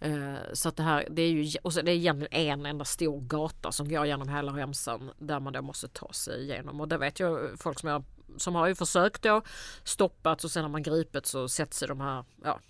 Eh, 0.00 0.34
så 0.52 0.68
att 0.68 0.76
det 0.76 0.82
här, 0.82 1.08
det 1.10 1.22
är 1.22 1.30
ju 1.30 1.58
och 1.62 1.72
så 1.72 1.82
det 1.82 1.90
är 1.90 1.96
egentligen 1.96 2.50
en 2.50 2.66
enda 2.66 2.84
stor 2.84 3.20
gata 3.20 3.72
som 3.72 3.88
går 3.88 4.06
genom 4.06 4.28
hela 4.28 4.52
remsan 4.52 5.10
där 5.18 5.40
man 5.40 5.52
då 5.52 5.62
måste 5.62 5.88
ta 5.88 6.12
sig 6.12 6.42
igenom 6.42 6.80
och 6.80 6.88
det 6.88 6.98
vet 6.98 7.20
jag 7.20 7.50
folk 7.60 7.80
som, 7.80 7.88
jag, 7.88 8.04
som 8.36 8.54
har 8.54 8.66
ju 8.66 8.74
försökt 8.74 9.22
då 9.22 9.42
stoppat 9.84 10.44
och 10.44 10.50
sen 10.50 10.62
har 10.62 10.70
man 10.70 10.82
gripit 10.82 11.26
så 11.26 11.48
sätts 11.48 11.82
i 11.82 11.86
de 11.86 12.00
här, 12.00 12.24
ja 12.44 12.60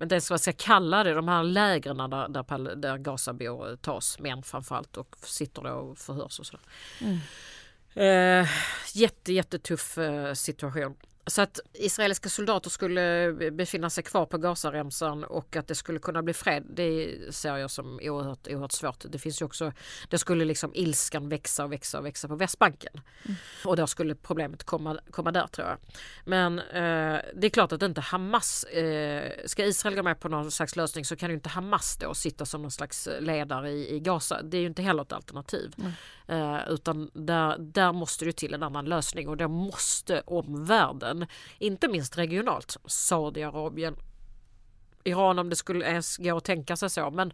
men 0.00 0.08
det 0.08 0.30
vad 0.30 0.34
jag 0.34 0.40
ska 0.40 0.52
kalla 0.52 1.04
det, 1.04 1.14
de 1.14 1.28
här 1.28 1.42
lägren 1.42 1.96
där, 1.96 2.28
där, 2.28 2.76
där 2.76 2.98
Gazabor 2.98 3.76
tas, 3.76 4.18
män 4.18 4.42
framförallt 4.42 4.96
och 4.96 5.16
sitter 5.22 5.62
då 5.62 5.70
och 5.70 5.98
förhörs 5.98 6.38
och 6.38 6.46
sådär. 6.46 6.62
Mm. 7.00 7.18
Eh, 7.94 8.48
jätte, 8.94 9.32
jättetuff 9.32 9.98
eh, 9.98 10.34
situation. 10.34 10.96
Så 11.30 11.42
att 11.42 11.60
israeliska 11.72 12.28
soldater 12.28 12.70
skulle 12.70 13.32
befinna 13.52 13.90
sig 13.90 14.04
kvar 14.04 14.26
på 14.26 14.38
Gazaremsan 14.38 15.24
och 15.24 15.56
att 15.56 15.68
det 15.68 15.74
skulle 15.74 15.98
kunna 15.98 16.22
bli 16.22 16.34
fred, 16.34 16.66
det 16.70 17.16
ser 17.34 17.56
jag 17.56 17.70
som 17.70 18.00
oerhört, 18.02 18.48
oerhört 18.48 18.72
svårt. 18.72 19.04
Det 19.08 19.18
finns 19.18 19.42
ju 19.42 19.46
också, 19.46 19.72
det 20.08 20.18
skulle 20.18 20.44
liksom 20.44 20.74
ilskan 20.74 21.28
växa 21.28 21.64
och 21.64 21.72
växa 21.72 21.98
och 21.98 22.06
växa 22.06 22.28
på 22.28 22.36
Västbanken. 22.36 23.00
Mm. 23.24 23.36
Och 23.64 23.76
då 23.76 23.86
skulle 23.86 24.14
problemet 24.14 24.64
komma, 24.64 24.98
komma 25.10 25.32
där 25.32 25.46
tror 25.46 25.68
jag. 25.68 25.78
Men 26.24 26.58
eh, 26.58 27.20
det 27.34 27.46
är 27.46 27.50
klart 27.50 27.72
att 27.72 27.82
inte 27.82 28.00
Hamas, 28.00 28.64
eh, 28.64 29.30
ska 29.46 29.64
Israel 29.64 29.96
gå 29.96 30.02
med 30.02 30.20
på 30.20 30.28
någon 30.28 30.50
slags 30.50 30.76
lösning 30.76 31.04
så 31.04 31.16
kan 31.16 31.28
ju 31.28 31.34
inte 31.34 31.48
Hamas 31.48 31.96
då 31.96 32.14
sitta 32.14 32.46
som 32.46 32.62
någon 32.62 32.70
slags 32.70 33.08
ledare 33.20 33.70
i, 33.70 33.94
i 33.96 34.00
Gaza. 34.00 34.42
Det 34.42 34.56
är 34.56 34.60
ju 34.60 34.66
inte 34.66 34.82
heller 34.82 35.02
ett 35.02 35.12
alternativ. 35.12 35.74
Mm. 35.78 35.92
Eh, 36.30 36.60
utan 36.68 37.10
där, 37.12 37.58
där 37.58 37.92
måste 37.92 38.24
det 38.24 38.32
till 38.32 38.54
en 38.54 38.62
annan 38.62 38.84
lösning 38.84 39.28
och 39.28 39.36
då 39.36 39.48
måste 39.48 40.22
omvärlden, 40.26 41.19
inte 41.58 41.88
minst 41.88 42.18
regionalt, 42.18 42.76
Saudiarabien, 42.86 43.96
Iran 45.04 45.38
om 45.38 45.50
det 45.50 45.56
skulle 45.56 45.84
ens 45.84 46.16
gå 46.16 46.36
att 46.36 46.44
tänka 46.44 46.76
sig 46.76 46.90
så 46.90 47.10
men 47.10 47.32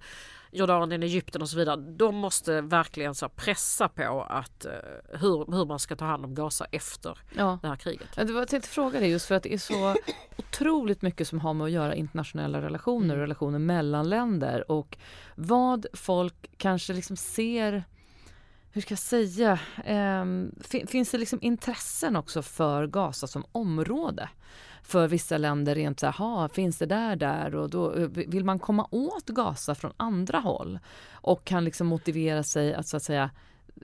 Jordanien, 0.53 1.03
Egypten 1.03 1.43
och 1.43 1.49
så 1.49 1.57
vidare. 1.57 1.76
De 1.76 2.16
måste 2.16 2.61
verkligen 2.61 3.14
så 3.14 3.28
pressa 3.28 3.89
på 3.89 4.26
att 4.28 4.66
uh, 4.66 5.18
hur, 5.18 5.53
hur 5.53 5.64
man 5.64 5.78
ska 5.78 5.97
ta 5.97 6.05
hand 6.05 6.24
om 6.24 6.34
Gaza 6.34 6.66
efter 6.72 7.18
ja. 7.37 7.59
det 7.62 7.68
här 7.68 7.76
kriget. 7.76 8.09
Jag 8.16 8.49
tänkte 8.49 8.70
fråga 8.70 9.01
dig 9.01 9.11
just 9.11 9.26
för 9.26 9.34
att 9.34 9.43
det 9.43 9.55
är 9.55 9.59
så 9.59 9.95
otroligt 10.37 11.03
mycket 11.03 11.28
som 11.28 11.41
har 11.41 11.55
med 11.55 11.64
att 11.64 11.70
göra 11.70 11.95
internationella 11.95 12.62
relationer 12.62 13.09
och 13.09 13.14
mm. 13.14 13.20
relationer 13.20 13.59
mellan 13.59 14.09
länder 14.09 14.70
och 14.70 14.99
vad 15.34 15.87
folk 15.93 16.51
kanske 16.57 16.93
liksom 16.93 17.16
ser 17.16 17.84
hur 18.77 18.83
ska 18.83 18.93
jag 18.93 18.99
säga, 18.99 19.59
eh, 19.85 20.24
finns 20.87 21.11
det 21.11 21.18
liksom 21.18 21.39
intressen 21.43 22.16
också 22.16 22.43
för 22.43 22.87
Gaza 22.87 23.27
som 23.27 23.45
område? 23.53 24.29
För 24.83 25.09
vissa 25.09 25.39
länder 25.39 25.74
rent 25.74 26.01
så 26.01 26.07
här, 26.07 26.49
finns 26.49 26.79
det 26.79 26.87
där 26.87 27.16
där? 27.16 27.55
Och 27.55 27.70
då 27.70 27.95
eh, 27.95 28.09
vill 28.09 28.45
man 28.45 28.59
komma 28.59 28.89
åt 28.91 29.27
Gaza 29.27 29.74
från 29.74 29.93
andra 29.97 30.39
håll 30.39 30.79
och 31.12 31.45
kan 31.45 31.64
liksom 31.64 31.87
motivera 31.87 32.43
sig 32.43 32.74
att 32.74 32.89
så 32.89 32.97
att 32.97 33.03
säga 33.03 33.31
eh, 33.77 33.81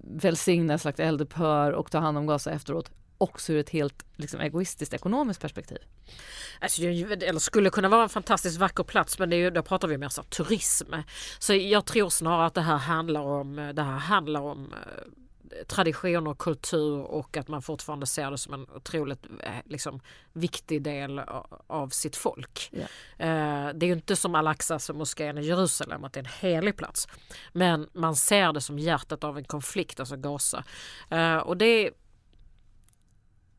välsigna 0.00 0.74
ett 0.74 0.80
slags 0.80 1.00
eldupphör 1.00 1.72
och 1.72 1.90
ta 1.90 1.98
hand 1.98 2.18
om 2.18 2.26
Gaza 2.26 2.50
efteråt? 2.50 2.90
Också 3.24 3.52
ur 3.52 3.60
ett 3.60 3.70
helt 3.70 4.04
liksom, 4.16 4.40
egoistiskt 4.40 4.94
ekonomiskt 4.94 5.40
perspektiv. 5.40 5.78
Alltså, 6.60 6.82
eller 6.82 7.38
skulle 7.38 7.70
kunna 7.70 7.88
vara 7.88 8.02
en 8.02 8.08
fantastiskt 8.08 8.58
vacker 8.58 8.84
plats 8.84 9.18
men 9.18 9.30
det 9.30 9.36
är 9.36 9.38
ju, 9.38 9.50
då 9.50 9.62
pratar 9.62 9.88
vi 9.88 9.98
mer 9.98 10.08
så 10.08 10.22
turism. 10.22 10.94
Så 11.38 11.54
jag 11.54 11.84
tror 11.84 12.10
snarare 12.10 12.46
att 12.46 12.54
det 12.54 12.60
här 12.60 12.76
handlar 12.76 13.20
om, 13.20 13.72
det 13.74 13.82
här 13.82 13.98
handlar 13.98 14.40
om 14.40 14.72
eh, 14.72 15.66
tradition 15.66 16.26
och 16.26 16.38
kultur 16.38 17.00
och 17.00 17.36
att 17.36 17.48
man 17.48 17.62
fortfarande 17.62 18.06
ser 18.06 18.30
det 18.30 18.38
som 18.38 18.54
en 18.54 18.66
otroligt 18.76 19.26
eh, 19.42 19.52
liksom, 19.64 20.00
viktig 20.32 20.82
del 20.82 21.18
av 21.66 21.88
sitt 21.88 22.16
folk. 22.16 22.70
Yeah. 22.72 23.74
Det 23.74 23.86
är 23.86 23.88
ju 23.88 23.92
inte 23.92 24.16
som 24.16 24.34
Al-Aqsa, 24.34 24.78
som 24.78 24.98
moskén 24.98 25.38
i 25.38 25.46
Jerusalem, 25.46 26.04
att 26.04 26.12
det 26.12 26.20
är 26.20 26.24
en 26.24 26.50
helig 26.50 26.76
plats. 26.76 27.08
Men 27.52 27.88
man 27.92 28.16
ser 28.16 28.52
det 28.52 28.60
som 28.60 28.78
hjärtat 28.78 29.24
av 29.24 29.38
en 29.38 29.44
konflikt, 29.44 30.00
alltså 30.00 30.16
Gaza. 30.16 30.64
Eh, 31.10 31.36
och 31.36 31.56
det 31.56 31.90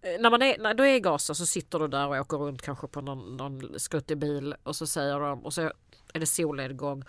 Eh, 0.05 0.21
när 0.21 0.29
man 0.29 0.41
är, 0.41 0.57
när 0.57 0.73
du 0.73 0.83
är 0.83 0.95
i 0.95 0.99
Gaza 0.99 1.33
så 1.33 1.45
sitter 1.45 1.79
du 1.79 1.87
där 1.87 2.07
och 2.07 2.15
åker 2.15 2.37
runt 2.37 2.61
kanske 2.61 2.87
på 2.87 3.01
någon, 3.01 3.37
någon 3.37 3.79
skruttig 3.79 4.17
bil 4.17 4.55
och 4.63 4.75
så 4.75 4.87
säger 4.87 5.19
de 5.19 5.45
och 5.45 5.53
så 5.53 5.61
är 6.13 6.19
det 6.19 6.25
solnedgång. 6.25 7.03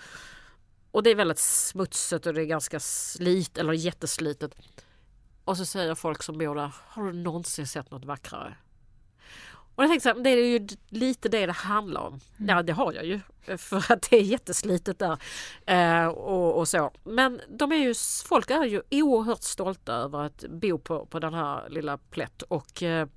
Och 0.91 1.03
det 1.03 1.11
är 1.11 1.15
väldigt 1.15 1.39
smutsigt 1.39 2.27
och 2.27 2.35
det 2.35 2.43
är 2.43 2.47
ganska 2.47 2.81
slit 2.81 3.59
eller 3.59 3.73
jätteslitet. 3.73 4.55
Och 5.45 5.57
så 5.57 5.65
säger 5.65 5.95
folk 5.95 6.23
som 6.23 6.39
bor 6.39 6.55
där, 6.55 6.75
har 6.89 7.05
du 7.05 7.13
någonsin 7.13 7.67
sett 7.67 7.91
något 7.91 8.05
vackrare? 8.05 8.57
Och 9.77 9.85
jag 9.85 9.91
tänkte 9.91 10.09
så 10.09 10.15
här, 10.15 10.23
det 10.25 10.31
är 10.31 10.47
ju 10.47 10.69
lite 10.89 11.29
det 11.29 11.47
det 11.47 11.53
handlar 11.53 12.01
om. 12.01 12.21
Mm. 12.39 12.57
Ja 12.57 12.63
det 12.63 12.73
har 12.73 12.93
jag 12.93 13.05
ju 13.05 13.21
för 13.59 13.93
att 13.93 14.11
det 14.11 14.17
är 14.17 14.23
jätteslitet 14.23 14.99
där 14.99 15.19
eh, 15.67 16.07
och, 16.07 16.59
och, 16.59 16.69
så. 16.69 16.91
Men 17.05 17.41
de 17.49 17.73
är 17.73 17.77
ju, 17.77 17.95
folk 18.29 18.51
är 18.51 18.65
ju 18.65 18.83
oerhört 18.91 19.43
stolta 19.43 19.93
över 19.93 20.19
att 20.19 20.45
bo 20.49 20.79
på, 20.79 21.07
på 21.07 21.19
den 21.19 21.35
här 21.35 21.69
lilla 21.69 21.99
plätt 21.99 22.43
och 22.43 22.83
eh, 22.83 23.09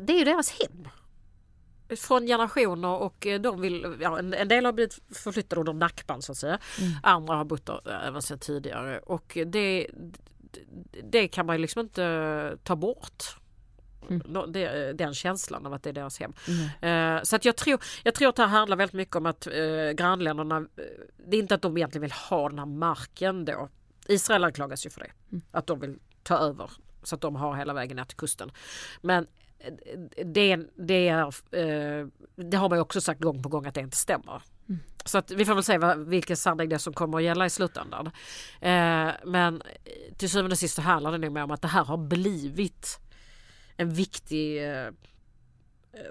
det 0.00 0.12
är 0.12 0.18
ju 0.18 0.24
deras 0.24 0.60
hem. 0.60 0.88
Från 1.98 2.26
generationer 2.26 2.88
och 2.88 3.26
eh, 3.26 3.40
de 3.40 3.60
vill, 3.60 3.96
ja, 4.00 4.18
en, 4.18 4.34
en 4.34 4.48
del 4.48 4.64
har 4.64 4.72
blivit 4.72 4.98
förflyttade 5.12 5.60
under 5.60 5.72
nackband 5.72 6.24
så 6.24 6.32
att 6.32 6.38
säga. 6.38 6.58
Mm. 6.80 6.92
Andra 7.02 7.34
har 7.34 7.44
bott 7.44 7.66
där 7.66 8.02
även 8.08 8.22
sedan 8.22 8.38
tidigare 8.38 8.98
och 8.98 9.38
det, 9.46 9.86
det 11.02 11.28
kan 11.28 11.46
man 11.46 11.56
ju 11.56 11.62
liksom 11.62 11.80
inte 11.80 12.58
ta 12.62 12.76
bort. 12.76 13.36
Mm. 14.10 14.96
Den 14.96 15.14
känslan 15.14 15.66
av 15.66 15.72
att 15.72 15.82
det 15.82 15.90
är 15.90 15.94
deras 15.94 16.20
hem. 16.20 16.32
Mm. 16.80 17.24
Så 17.24 17.36
att 17.36 17.44
jag, 17.44 17.56
tror, 17.56 17.80
jag 18.02 18.14
tror 18.14 18.28
att 18.28 18.36
det 18.36 18.42
här 18.42 18.48
handlar 18.48 18.76
väldigt 18.76 18.94
mycket 18.94 19.16
om 19.16 19.26
att 19.26 19.46
eh, 19.46 19.90
grannländerna, 19.94 20.56
eh, 20.56 20.84
det 21.28 21.36
är 21.36 21.40
inte 21.40 21.54
att 21.54 21.62
de 21.62 21.76
egentligen 21.76 22.02
vill 22.02 22.12
ha 22.12 22.48
den 22.48 22.58
här 22.58 22.66
marken 22.66 23.44
då. 23.44 23.68
Israel 24.08 24.44
anklagas 24.44 24.86
ju 24.86 24.90
för 24.90 25.00
det, 25.00 25.10
mm. 25.32 25.42
att 25.50 25.66
de 25.66 25.80
vill 25.80 25.98
ta 26.22 26.38
över 26.38 26.70
så 27.02 27.14
att 27.14 27.20
de 27.20 27.36
har 27.36 27.56
hela 27.56 27.72
vägen 27.72 27.96
ner 27.96 28.04
till 28.04 28.16
kusten. 28.16 28.50
Men 29.00 29.26
det, 30.24 30.56
det, 30.76 31.08
är, 31.08 31.30
det 32.50 32.56
har 32.56 32.68
man 32.68 32.78
ju 32.78 32.82
också 32.82 33.00
sagt 33.00 33.20
gång 33.20 33.42
på 33.42 33.48
gång 33.48 33.66
att 33.66 33.74
det 33.74 33.80
inte 33.80 33.96
stämmer. 33.96 34.42
Mm. 34.68 34.80
Så 35.04 35.18
att 35.18 35.30
vi 35.30 35.44
får 35.44 35.54
väl 35.54 35.64
se 35.64 35.78
vad, 35.78 35.98
vilken 35.98 36.36
sanning 36.36 36.68
det 36.68 36.74
är 36.74 36.78
som 36.78 36.92
kommer 36.92 37.18
att 37.18 37.24
gälla 37.24 37.46
i 37.46 37.50
slutändan. 37.50 38.10
men 39.24 39.62
till 40.16 40.30
syvende 40.30 40.52
och 40.54 40.58
sist 40.58 40.74
så 40.74 40.82
handlar 40.82 41.12
det 41.12 41.18
nog 41.18 41.32
mer 41.32 41.42
om 41.42 41.50
att 41.50 41.62
det 41.62 41.68
här 41.68 41.84
har 41.84 41.96
blivit 41.96 43.00
en 43.76 43.90
viktig 43.90 44.72
eh, 44.72 44.88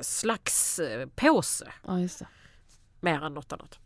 slags 0.02 0.80
eh, 0.80 1.08
påse. 1.16 1.72
Ja, 1.88 2.00
just 2.00 2.20
det. 2.20 2.28
Mer 3.00 3.24
än 3.24 3.34
något 3.34 3.54
annat. 3.54 3.80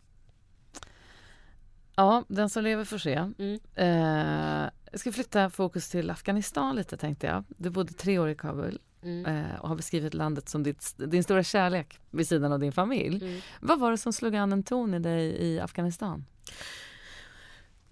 Ja, 1.95 2.23
den 2.27 2.49
som 2.49 2.63
lever 2.63 2.83
får 2.83 2.97
se. 2.97 3.13
Mm. 3.39 3.59
Eh, 3.75 4.69
jag 4.91 4.99
ska 4.99 5.11
flytta 5.11 5.49
fokus 5.49 5.89
till 5.89 6.09
Afghanistan 6.09 6.75
lite 6.75 6.97
tänkte 6.97 7.27
jag. 7.27 7.43
Du 7.47 7.69
bodde 7.69 7.93
tre 7.93 8.19
år 8.19 8.29
i 8.29 8.35
Kabul 8.35 8.79
mm. 9.03 9.25
eh, 9.25 9.59
och 9.59 9.69
har 9.69 9.75
beskrivit 9.75 10.13
landet 10.13 10.49
som 10.49 10.63
ditt, 10.63 10.93
din 10.97 11.23
stora 11.23 11.43
kärlek 11.43 11.99
vid 12.09 12.27
sidan 12.27 12.51
av 12.51 12.59
din 12.59 12.71
familj. 12.71 13.25
Mm. 13.25 13.41
Vad 13.61 13.79
var 13.79 13.91
det 13.91 13.97
som 13.97 14.13
slog 14.13 14.35
an 14.35 14.53
en 14.53 14.63
ton 14.63 14.93
i 14.93 14.99
dig 14.99 15.23
i 15.25 15.59
Afghanistan? 15.59 16.25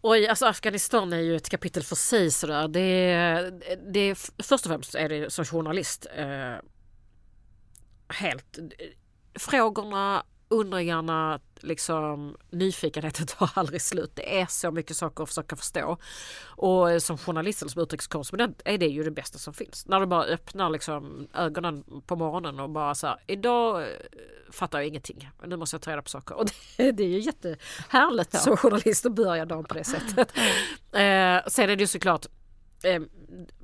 Oj, 0.09 0.27
alltså 0.27 0.45
Afghanistan 0.45 1.13
är 1.13 1.19
ju 1.19 1.35
ett 1.35 1.49
kapitel 1.49 1.83
för 1.83 1.95
sig 1.95 2.31
sådär. 2.31 2.67
Det, 2.67 3.51
det, 3.93 4.15
först 4.37 4.65
och 4.65 4.71
främst 4.71 4.95
är 4.95 5.09
det 5.09 5.33
som 5.33 5.45
journalist 5.45 6.07
eh, 6.15 6.55
helt... 8.09 8.57
Eh, 8.57 8.63
frågorna, 9.39 10.23
undringarna, 10.49 11.39
liksom, 11.59 12.37
nyfikenheten 12.49 13.25
tar 13.37 13.49
aldrig 13.53 13.81
slut. 13.81 14.11
Det 14.15 14.39
är 14.39 14.45
så 14.45 14.71
mycket 14.71 14.97
saker 14.97 15.23
att 15.23 15.29
försöka 15.29 15.55
förstå. 15.55 15.97
Och 16.45 17.03
som 17.03 17.17
journalist 17.17 17.61
eller 17.61 17.69
som 17.69 17.81
utrikeskorrespondent 17.81 18.61
är 18.65 18.77
det 18.77 18.87
ju 18.87 19.03
det 19.03 19.11
bästa 19.11 19.37
som 19.37 19.53
finns. 19.53 19.85
När 19.85 19.99
du 19.99 20.05
bara 20.05 20.23
öppnar 20.23 20.69
liksom 20.69 21.27
ögonen 21.33 21.83
på 22.07 22.15
morgonen 22.15 22.59
och 22.59 22.69
bara 22.69 22.95
så 22.95 23.07
här, 23.07 23.17
idag 23.27 23.81
eh, 23.81 23.87
fattar 24.51 24.79
jag 24.79 24.87
ingenting. 24.87 25.29
Nu 25.45 25.55
måste 25.55 25.73
jag 25.73 25.81
ta 25.81 25.91
reda 25.91 26.01
på 26.01 26.09
saker. 26.09 26.35
Och 26.35 26.45
det, 26.77 26.91
det 26.91 27.03
är 27.03 27.07
ju 27.07 27.19
jättehärligt 27.19 28.33
ja. 28.33 28.39
som 28.39 28.57
journalist 28.57 29.05
att 29.05 29.13
börja 29.13 29.45
dagen 29.45 29.65
på 29.65 29.73
det 29.73 29.83
sättet. 29.83 30.37
eh, 30.91 31.49
sen 31.51 31.69
är 31.69 31.75
det 31.75 31.83
ju 31.83 31.87
såklart 31.87 32.25
eh, 32.83 33.01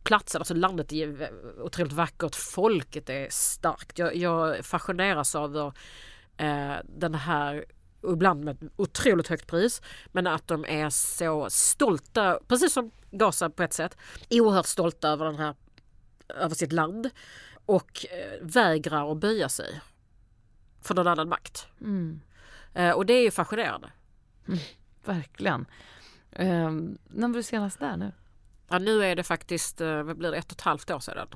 platsen, 0.03 0.41
alltså 0.41 0.53
landet 0.53 0.93
är 0.93 1.29
otroligt 1.61 1.93
vackert, 1.93 2.35
folket 2.35 3.09
är 3.09 3.27
starkt. 3.29 3.99
Jag, 3.99 4.15
jag 4.15 4.65
fascineras 4.65 5.35
av 5.35 5.73
eh, 6.37 6.75
den 6.83 7.15
här 7.15 7.65
och 8.01 8.13
ibland 8.13 8.43
med 8.43 8.69
otroligt 8.75 9.27
högt 9.27 9.47
pris. 9.47 9.81
Men 10.05 10.27
att 10.27 10.47
de 10.47 10.65
är 10.65 10.89
så 10.89 11.49
stolta, 11.49 12.39
precis 12.47 12.73
som 12.73 12.91
Gaza 13.11 13.49
på 13.49 13.63
ett 13.63 13.73
sätt, 13.73 13.97
oerhört 14.29 14.65
stolta 14.65 15.09
över, 15.09 15.25
den 15.25 15.35
här, 15.35 15.55
över 16.27 16.55
sitt 16.55 16.71
land 16.71 17.09
och 17.65 18.05
eh, 18.11 18.39
vägrar 18.41 19.11
att 19.11 19.17
böja 19.17 19.49
sig 19.49 19.81
för 20.81 20.95
någon 20.95 21.07
annan 21.07 21.29
makt. 21.29 21.67
Mm. 21.81 22.21
Eh, 22.73 22.91
och 22.91 23.05
det 23.05 23.13
är 23.13 23.21
ju 23.21 23.31
fascinerande. 23.31 23.91
Mm, 24.47 24.59
verkligen. 25.05 25.65
Eh, 26.31 26.71
när 27.03 27.27
var 27.27 27.35
du 27.35 27.43
senast 27.43 27.79
där 27.79 27.97
nu? 27.97 28.11
Ja, 28.69 28.79
nu 28.79 29.03
är 29.05 29.15
det 29.15 29.23
faktiskt, 29.23 29.81
eh, 29.81 30.03
vad 30.03 30.17
blir 30.17 30.31
det, 30.31 30.37
ett 30.37 30.51
och 30.51 30.57
ett 30.57 30.61
halvt 30.61 30.91
år 30.91 30.99
sedan. 30.99 31.27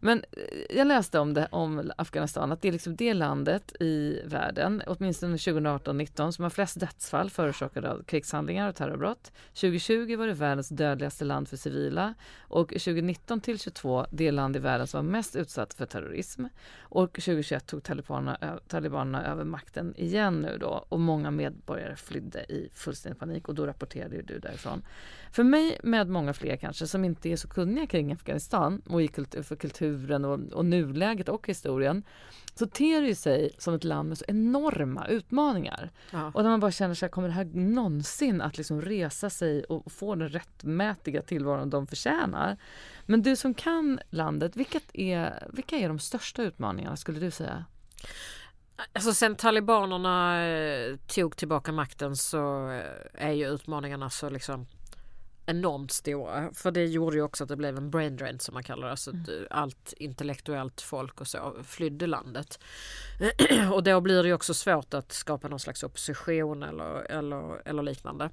Men 0.00 0.24
eh, 0.32 0.76
jag 0.76 0.86
läste 0.86 1.18
om 1.18 1.34
det 1.34 1.48
om 1.50 1.92
Afghanistan 1.96 2.52
att 2.52 2.62
det 2.62 2.68
är 2.68 2.72
liksom 2.72 2.96
det 2.96 3.14
landet 3.14 3.72
i 3.80 4.20
världen, 4.24 4.82
åtminstone 4.86 5.36
2018-19, 5.36 6.30
som 6.30 6.42
har 6.42 6.50
flest 6.50 6.80
dödsfall 6.80 7.30
förorsakade 7.30 7.92
av 7.92 8.02
krigshandlingar 8.02 8.68
och 8.68 8.74
terrorbrott. 8.74 9.32
2020 9.54 10.16
var 10.16 10.26
det 10.26 10.32
världens 10.32 10.68
dödligaste 10.68 11.24
land 11.24 11.48
för 11.48 11.56
civila 11.56 12.14
och 12.40 12.68
2019 12.68 13.40
till 13.40 13.58
2022 13.58 14.06
det 14.10 14.30
land 14.30 14.56
i 14.56 14.58
världen 14.58 14.86
som 14.86 15.06
var 15.06 15.12
mest 15.12 15.36
utsatt 15.36 15.74
för 15.74 15.86
terrorism. 15.86 16.44
Och 16.78 17.12
2021 17.12 17.66
tog 17.66 17.82
talibanerna, 17.82 18.58
talibanerna 18.68 19.26
över 19.26 19.44
makten 19.44 19.94
igen 19.96 20.40
nu 20.40 20.58
då 20.60 20.86
och 20.88 21.00
många 21.00 21.30
medborgare 21.30 21.96
flydde 21.96 22.52
i 22.52 22.70
fullständig 22.74 23.20
panik 23.20 23.48
och 23.48 23.54
då 23.54 23.66
rapporterade 23.66 24.16
ju 24.16 24.22
du 24.22 24.38
därifrån. 24.38 24.82
För 25.32 25.44
mig 25.44 25.80
med 25.82 26.08
många 26.08 26.34
fler 26.34 26.56
kanske 26.56 26.86
som 26.86 27.04
inte 27.04 27.28
är 27.28 27.36
så 27.36 27.48
kunniga 27.48 27.86
kring 27.86 28.12
Afghanistan 28.12 28.82
och 28.88 29.02
i 29.02 29.08
kultur, 29.08 29.42
för 29.42 29.56
kulturen 29.86 30.24
och, 30.24 30.52
och 30.52 30.64
nuläget 30.64 31.28
och 31.28 31.48
historien 31.48 32.02
så 32.54 32.66
ter 32.66 33.02
det 33.02 33.14
sig 33.14 33.50
som 33.58 33.74
ett 33.74 33.84
land 33.84 34.08
med 34.08 34.18
så 34.18 34.24
enorma 34.28 35.06
utmaningar. 35.06 35.90
Ja. 36.10 36.30
Och 36.34 36.42
där 36.42 36.50
man 36.50 36.60
bara 36.60 36.70
känner 36.70 36.94
sig, 36.94 37.08
kommer 37.08 37.28
det 37.28 37.34
här 37.34 37.44
någonsin 37.44 38.40
att 38.40 38.58
liksom 38.58 38.82
resa 38.82 39.30
sig 39.30 39.64
och 39.64 39.92
få 39.92 40.14
den 40.14 40.28
rättmätiga 40.28 41.22
tillvaron 41.22 41.70
de 41.70 41.86
förtjänar? 41.86 42.56
Men 43.06 43.22
du 43.22 43.36
som 43.36 43.54
kan 43.54 44.00
landet, 44.10 44.56
vilka 44.56 44.80
är, 44.92 45.48
vilka 45.52 45.76
är 45.76 45.88
de 45.88 45.98
största 45.98 46.42
utmaningarna 46.42 46.96
skulle 46.96 47.20
du 47.20 47.30
säga? 47.30 47.64
Alltså 48.92 49.14
sen 49.14 49.36
talibanerna 49.36 50.46
eh, 50.46 50.96
tog 50.96 51.36
tillbaka 51.36 51.72
makten 51.72 52.16
så 52.16 52.70
eh, 52.70 53.26
är 53.28 53.32
ju 53.32 53.46
utmaningarna 53.54 54.10
så 54.10 54.30
liksom 54.30 54.66
enormt 55.46 55.92
stora. 55.92 56.50
För 56.54 56.70
det 56.70 56.84
gjorde 56.84 57.16
ju 57.16 57.22
också 57.22 57.44
att 57.44 57.48
det 57.48 57.56
blev 57.56 57.76
en 57.76 57.90
brain 57.90 58.16
drain 58.16 58.40
som 58.40 58.54
man 58.54 58.62
kallar 58.62 58.86
det. 58.86 58.90
Alltså 58.90 59.10
mm. 59.10 59.46
allt 59.50 59.94
intellektuellt 59.96 60.80
folk 60.80 61.20
och 61.20 61.26
så 61.26 61.56
flydde 61.64 62.06
landet. 62.06 62.60
och 63.72 63.82
då 63.82 64.00
blir 64.00 64.22
det 64.22 64.28
ju 64.28 64.34
också 64.34 64.54
svårt 64.54 64.94
att 64.94 65.12
skapa 65.12 65.48
någon 65.48 65.60
slags 65.60 65.82
opposition 65.82 66.62
eller, 66.62 67.10
eller, 67.10 67.68
eller 67.68 67.82
liknande. 67.82 68.30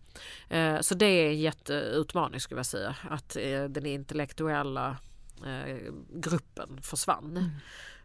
Eh, 0.49 0.80
så 0.80 0.95
det 0.95 1.05
är 1.05 1.30
en 1.30 1.39
jätteutmaning 1.39 2.39
skulle 2.39 2.59
jag 2.59 2.66
säga. 2.66 2.95
Att 3.09 3.36
eh, 3.36 3.64
den 3.64 3.86
intellektuella 3.86 4.97
eh, 5.45 5.78
gruppen 6.09 6.80
försvann. 6.82 7.38
Mm 7.38 7.49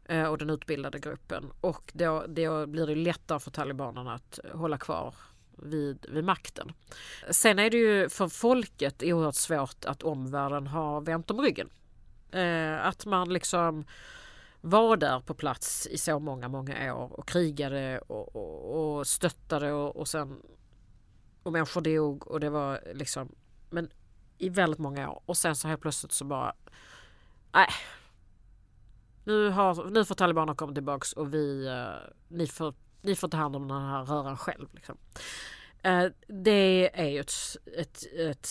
eh, 0.09 0.24
och 0.24 0.38
den 0.38 0.50
utbildade 0.50 0.98
gruppen 0.98 1.52
och 1.61 1.92
då, 1.94 2.24
då 2.28 2.66
blir 2.66 2.86
det 2.86 2.94
lättare 2.94 3.38
för 3.38 3.50
talibanerna 3.50 4.14
att 4.14 4.38
hålla 4.52 4.78
kvar 4.78 5.14
vid, 5.62 6.06
vid 6.09 6.24
makten. 6.24 6.72
Sen 7.30 7.59
är 7.59 7.70
det 7.70 7.76
ju 7.76 8.09
för 8.09 8.28
folket 8.28 9.02
oerhört 9.02 9.34
svårt 9.34 9.84
att 9.84 10.02
omvärlden 10.02 10.66
har 10.66 11.00
vänt 11.00 11.30
om 11.30 11.40
ryggen. 11.40 11.70
Eh, 12.30 12.86
att 12.86 13.06
man 13.06 13.32
liksom 13.32 13.84
var 14.61 14.96
där 14.96 15.20
på 15.20 15.34
plats 15.34 15.86
i 15.86 15.98
så 15.98 16.18
många, 16.18 16.48
många 16.48 16.94
år 16.94 17.20
och 17.20 17.28
krigade 17.28 17.98
och, 17.98 18.36
och, 18.36 18.98
och 18.98 19.06
stöttade 19.06 19.72
och, 19.72 19.96
och 19.96 20.09
sen 20.09 20.42
och 21.42 21.52
människor 21.52 21.80
dog 21.80 22.26
och 22.26 22.40
det 22.40 22.50
var 22.50 22.80
liksom 22.94 23.28
men 23.70 23.90
i 24.38 24.48
väldigt 24.48 24.78
många 24.78 25.11
år 25.11 25.22
och 25.26 25.36
sen 25.36 25.56
så 25.56 25.68
helt 25.68 25.80
plötsligt 25.80 26.12
så 26.12 26.24
bara 26.24 26.54
nej. 27.52 27.68
Nu, 29.24 29.48
har, 29.48 29.90
nu 29.90 30.04
får 30.04 30.14
talibanerna 30.14 30.56
komma 30.56 30.72
tillbaks 30.72 31.12
och 31.12 31.34
vi, 31.34 31.66
eh, 31.66 32.11
ni, 32.28 32.46
får, 32.46 32.74
ni 33.01 33.16
får 33.16 33.28
ta 33.28 33.36
hand 33.36 33.57
om 33.57 33.68
den 33.68 33.82
här 33.82 34.05
röran 34.05 34.36
själv. 34.36 34.68
Liksom. 34.72 34.99
Uh, 35.86 36.07
det 36.26 36.90
är 37.01 37.09
ju 37.09 37.20
ett, 37.20 37.32
ett, 37.76 38.05
ett, 38.16 38.49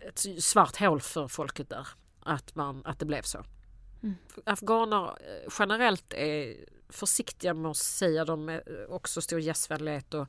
ett 0.00 0.44
svart 0.44 0.76
hål 0.76 1.00
för 1.00 1.28
folket 1.28 1.68
där 1.68 1.88
att, 2.20 2.54
man, 2.54 2.82
att 2.84 2.98
det 2.98 3.06
blev 3.06 3.22
så. 3.22 3.44
Mm. 4.02 4.16
Afghaner 4.44 5.04
eh, 5.06 5.52
generellt 5.58 6.12
är 6.14 6.56
försiktiga 6.88 7.54
med 7.54 7.70
att 7.70 7.76
säga 7.76 8.24
de 8.24 8.48
är 8.48 8.90
också 8.92 9.20
stor 9.20 9.40
gästvänlighet 9.40 10.14
och 10.14 10.28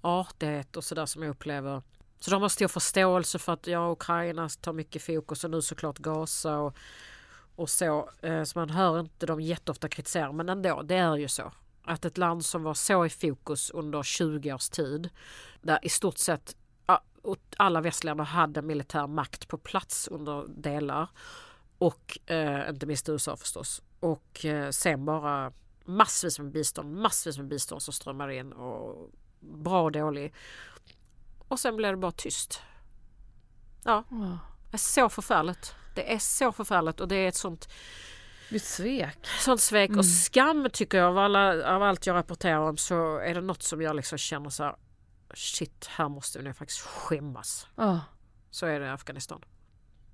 artighet 0.00 0.76
och 0.76 0.84
sådär 0.84 1.06
som 1.06 1.22
jag 1.22 1.30
upplever. 1.30 1.82
Så 2.20 2.30
de 2.30 2.42
har 2.42 2.48
stor 2.48 2.68
förståelse 2.68 3.38
för 3.38 3.52
att 3.52 3.66
ja, 3.66 3.92
Ukraina 3.92 4.48
tar 4.48 4.72
mycket 4.72 5.02
fokus 5.02 5.44
och 5.44 5.50
nu 5.50 5.62
såklart 5.62 5.98
Gaza 5.98 6.58
och, 6.58 6.76
och 7.56 7.70
så. 7.70 8.10
Eh, 8.20 8.44
så 8.44 8.58
man 8.58 8.70
hör 8.70 9.00
inte 9.00 9.26
dem 9.26 9.40
jätteofta 9.40 9.88
kritisera 9.88 10.32
men 10.32 10.48
ändå, 10.48 10.82
det 10.82 10.96
är 10.96 11.16
ju 11.16 11.28
så. 11.28 11.52
Att 11.84 12.04
ett 12.04 12.18
land 12.18 12.44
som 12.44 12.62
var 12.62 12.74
så 12.74 13.06
i 13.06 13.10
fokus 13.10 13.70
under 13.70 14.02
20 14.02 14.52
års 14.52 14.68
tid 14.68 15.10
där 15.62 15.78
i 15.82 15.88
stort 15.88 16.18
sett 16.18 16.56
alla 17.56 17.80
västländer 17.80 18.24
hade 18.24 18.62
militär 18.62 19.06
makt 19.06 19.48
på 19.48 19.58
plats 19.58 20.08
under 20.08 20.44
delar 20.48 21.08
och 21.78 22.18
eh, 22.26 22.68
inte 22.68 22.86
minst 22.86 23.08
USA 23.08 23.36
förstås. 23.36 23.82
Och 24.00 24.44
eh, 24.44 24.70
sen 24.70 25.04
bara 25.04 25.52
massvis 25.84 26.38
med 26.38 26.50
bistånd, 26.50 26.92
massvis 26.96 27.38
med 27.38 27.48
bistånd 27.48 27.82
som 27.82 27.94
strömmar 27.94 28.28
in 28.28 28.52
och 28.52 29.10
bra 29.40 29.82
och 29.82 29.92
dålig. 29.92 30.34
Och 31.48 31.60
sen 31.60 31.76
blev 31.76 31.90
det 31.90 31.96
bara 31.96 32.12
tyst. 32.12 32.60
Ja, 33.84 34.04
det 34.70 34.76
är 34.76 34.78
så 34.78 35.08
förfärligt. 35.08 35.74
Det 35.94 36.14
är 36.14 36.18
så 36.18 36.52
förfärligt 36.52 37.00
och 37.00 37.08
det 37.08 37.16
är 37.16 37.28
ett 37.28 37.36
sånt 37.36 37.68
ett 38.56 38.64
svek. 38.64 39.26
Sånt 39.40 39.60
svek 39.60 39.88
mm. 39.88 39.98
och 39.98 40.06
skam 40.06 40.68
tycker 40.72 40.98
jag 40.98 41.08
av, 41.08 41.18
alla, 41.18 41.74
av 41.74 41.82
allt 41.82 42.06
jag 42.06 42.14
rapporterar 42.14 42.58
om 42.58 42.76
så 42.76 43.18
är 43.18 43.34
det 43.34 43.40
något 43.40 43.62
som 43.62 43.82
jag 43.82 43.96
liksom 43.96 44.18
känner 44.18 44.50
så 44.50 44.64
här, 44.64 44.76
shit 45.34 45.86
här 45.86 46.08
måste 46.08 46.42
nu 46.42 46.52
faktiskt 46.54 46.80
skämmas. 46.80 47.66
Oh. 47.76 47.98
Så 48.50 48.66
är 48.66 48.80
det 48.80 48.86
i 48.86 48.88
Afghanistan. 48.88 49.44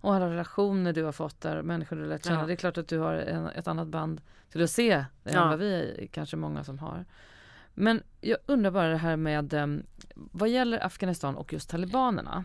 Och 0.01 0.15
alla 0.15 0.31
relationer 0.31 0.93
du 0.93 1.05
har 1.05 1.13
fått 1.13 1.41
där, 1.41 1.63
människor 1.63 1.97
du 1.97 2.07
lärt 2.07 2.25
känna. 2.25 2.41
Ja. 2.41 2.47
Det 2.47 2.53
är 2.53 2.57
klart 2.57 2.79
att 2.79 2.89
du 2.89 2.99
har 2.99 3.15
en, 3.15 3.47
ett 3.47 3.69
annat 3.69 3.89
band 3.89 4.21
till 4.51 4.63
att 4.63 4.71
se 4.71 5.05
det 5.23 5.33
ja. 5.33 5.43
än 5.43 5.49
vad 5.49 5.59
vi 5.59 5.75
är, 5.75 6.07
kanske 6.07 6.37
många 6.37 6.65
som 6.65 6.79
har. 6.79 7.05
Men 7.75 8.03
jag 8.21 8.39
undrar 8.47 8.71
bara 8.71 8.89
det 8.89 8.97
här 8.97 9.17
med 9.17 9.55
um, 9.55 9.83
vad 10.15 10.49
gäller 10.49 10.87
Afghanistan 10.87 11.37
och 11.37 11.53
just 11.53 11.71
talibanerna. 11.71 12.45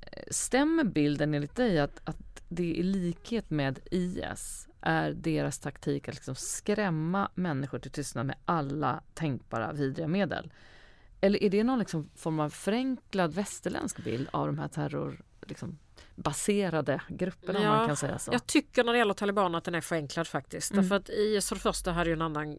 Eh, 0.00 0.22
stämmer 0.30 0.84
bilden 0.84 1.34
enligt 1.34 1.56
dig 1.56 1.80
att, 1.80 2.00
att 2.04 2.42
det 2.48 2.76
i 2.76 2.82
likhet 2.82 3.50
med 3.50 3.78
IS 3.90 4.68
är 4.82 5.10
deras 5.12 5.58
taktik 5.58 6.08
att 6.08 6.14
liksom 6.14 6.34
skrämma 6.34 7.30
människor 7.34 7.78
till 7.78 7.90
tystnad 7.90 8.26
med 8.26 8.36
alla 8.44 9.02
tänkbara 9.14 9.72
vidriga 9.72 10.08
medel? 10.08 10.52
Eller 11.20 11.42
är 11.42 11.50
det 11.50 11.64
någon 11.64 11.78
liksom 11.78 12.10
form 12.16 12.40
av 12.40 12.50
förenklad 12.50 13.34
västerländsk 13.34 14.04
bild 14.04 14.28
av 14.32 14.46
de 14.46 14.58
här 14.58 14.68
terror, 14.68 15.22
liksom, 15.46 15.78
baserade 16.14 17.00
grupperna 17.08 17.62
ja, 17.62 17.76
man 17.76 17.86
kan 17.86 17.96
säga 17.96 18.18
så. 18.18 18.32
Jag 18.32 18.46
tycker 18.46 18.84
när 18.84 18.92
det 18.92 18.98
gäller 18.98 19.14
talibanerna 19.14 19.58
att 19.58 19.64
den 19.64 19.74
är 19.74 19.80
förenklad 19.80 20.26
faktiskt. 20.26 20.72
Mm. 20.72 20.82
Därför 20.82 20.96
att 20.96 21.08
IS 21.08 21.48
för 21.48 21.56
det 21.56 21.60
första 21.60 21.92
hade 21.92 22.10
ju 22.10 22.14
en 22.14 22.22
annan 22.22 22.52
eh, 22.52 22.56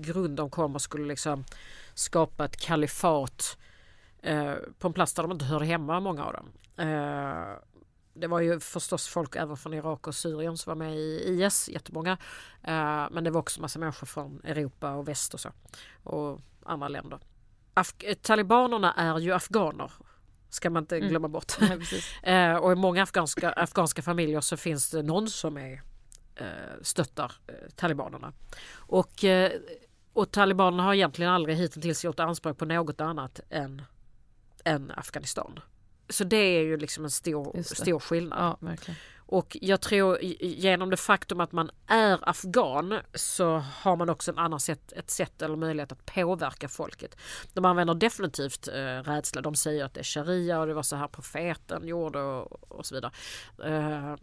grund. 0.00 0.36
De 0.36 0.50
kom 0.50 0.74
och 0.74 0.82
skulle 0.82 1.06
liksom 1.06 1.44
skapa 1.94 2.44
ett 2.44 2.56
kalifat 2.56 3.58
eh, 4.22 4.54
på 4.78 4.88
en 4.88 4.94
plats 4.94 5.14
där 5.14 5.22
de 5.22 5.32
inte 5.32 5.44
hörde 5.44 5.64
hemma, 5.64 6.00
många 6.00 6.24
av 6.24 6.32
dem. 6.32 6.48
Eh, 6.76 7.56
det 8.20 8.26
var 8.26 8.40
ju 8.40 8.60
förstås 8.60 9.08
folk 9.08 9.36
även 9.36 9.56
från 9.56 9.74
Irak 9.74 10.06
och 10.06 10.14
Syrien 10.14 10.56
som 10.56 10.70
var 10.70 10.86
med 10.86 10.96
i 10.96 11.44
IS, 11.44 11.68
jättemånga. 11.68 12.12
Eh, 12.62 13.06
men 13.10 13.24
det 13.24 13.30
var 13.30 13.40
också 13.40 13.60
massa 13.60 13.78
människor 13.78 14.06
från 14.06 14.40
Europa 14.44 14.92
och 14.92 15.08
väst 15.08 15.34
och 15.34 15.40
så. 15.40 15.52
Och 16.02 16.40
andra 16.64 16.88
länder. 16.88 17.18
Af 17.74 17.94
talibanerna 18.22 18.92
är 18.92 19.18
ju 19.18 19.32
afghaner 19.32 19.92
ska 20.50 20.70
man 20.70 20.82
inte 20.82 20.96
mm. 20.96 21.08
glömma 21.08 21.28
bort. 21.28 21.52
eh, 22.22 22.54
och 22.54 22.72
i 22.72 22.74
många 22.74 23.02
afghanska, 23.02 23.52
afghanska 23.52 24.02
familjer 24.02 24.40
så 24.40 24.56
finns 24.56 24.90
det 24.90 25.02
någon 25.02 25.28
som 25.28 25.56
är, 25.56 25.82
eh, 26.36 26.46
stöttar 26.82 27.32
eh, 27.46 27.54
talibanerna. 27.76 28.32
Och, 28.74 29.24
eh, 29.24 29.52
och 30.12 30.30
talibanerna 30.30 30.82
har 30.82 30.94
egentligen 30.94 31.32
aldrig 31.32 31.56
hittills 31.56 32.04
gjort 32.04 32.20
anspråk 32.20 32.58
på 32.58 32.64
något 32.64 33.00
annat 33.00 33.40
än, 33.50 33.82
än 34.64 34.92
Afghanistan. 34.96 35.60
Så 36.10 36.24
det 36.24 36.36
är 36.36 36.62
ju 36.62 36.76
liksom 36.76 37.04
en 37.04 37.10
stor, 37.10 37.62
stor 37.62 38.00
skillnad. 38.00 38.56
Ja, 38.60 38.76
och 39.30 39.56
jag 39.60 39.80
tror 39.80 40.18
genom 40.40 40.90
det 40.90 40.96
faktum 40.96 41.40
att 41.40 41.52
man 41.52 41.70
är 41.86 42.28
afghan 42.28 42.98
så 43.14 43.58
har 43.58 43.96
man 43.96 44.10
också 44.10 44.30
en 44.30 44.38
annan 44.38 44.60
sätt, 44.60 44.92
ett 44.92 45.10
sätt 45.10 45.42
eller 45.42 45.56
möjlighet 45.56 45.92
att 45.92 46.06
påverka 46.06 46.68
folket. 46.68 47.16
De 47.52 47.64
använder 47.64 47.94
definitivt 47.94 48.68
eh, 48.68 49.02
rädsla. 49.02 49.40
De 49.40 49.54
säger 49.54 49.84
att 49.84 49.94
det 49.94 50.00
är 50.00 50.04
sharia 50.04 50.60
och 50.60 50.66
det 50.66 50.74
var 50.74 50.82
så 50.82 50.96
här 50.96 51.08
profeten 51.08 51.86
gjorde 51.86 52.22
och, 52.22 52.72
och 52.72 52.86
så 52.86 52.94
vidare. 52.94 53.12
Eh, 53.64 54.14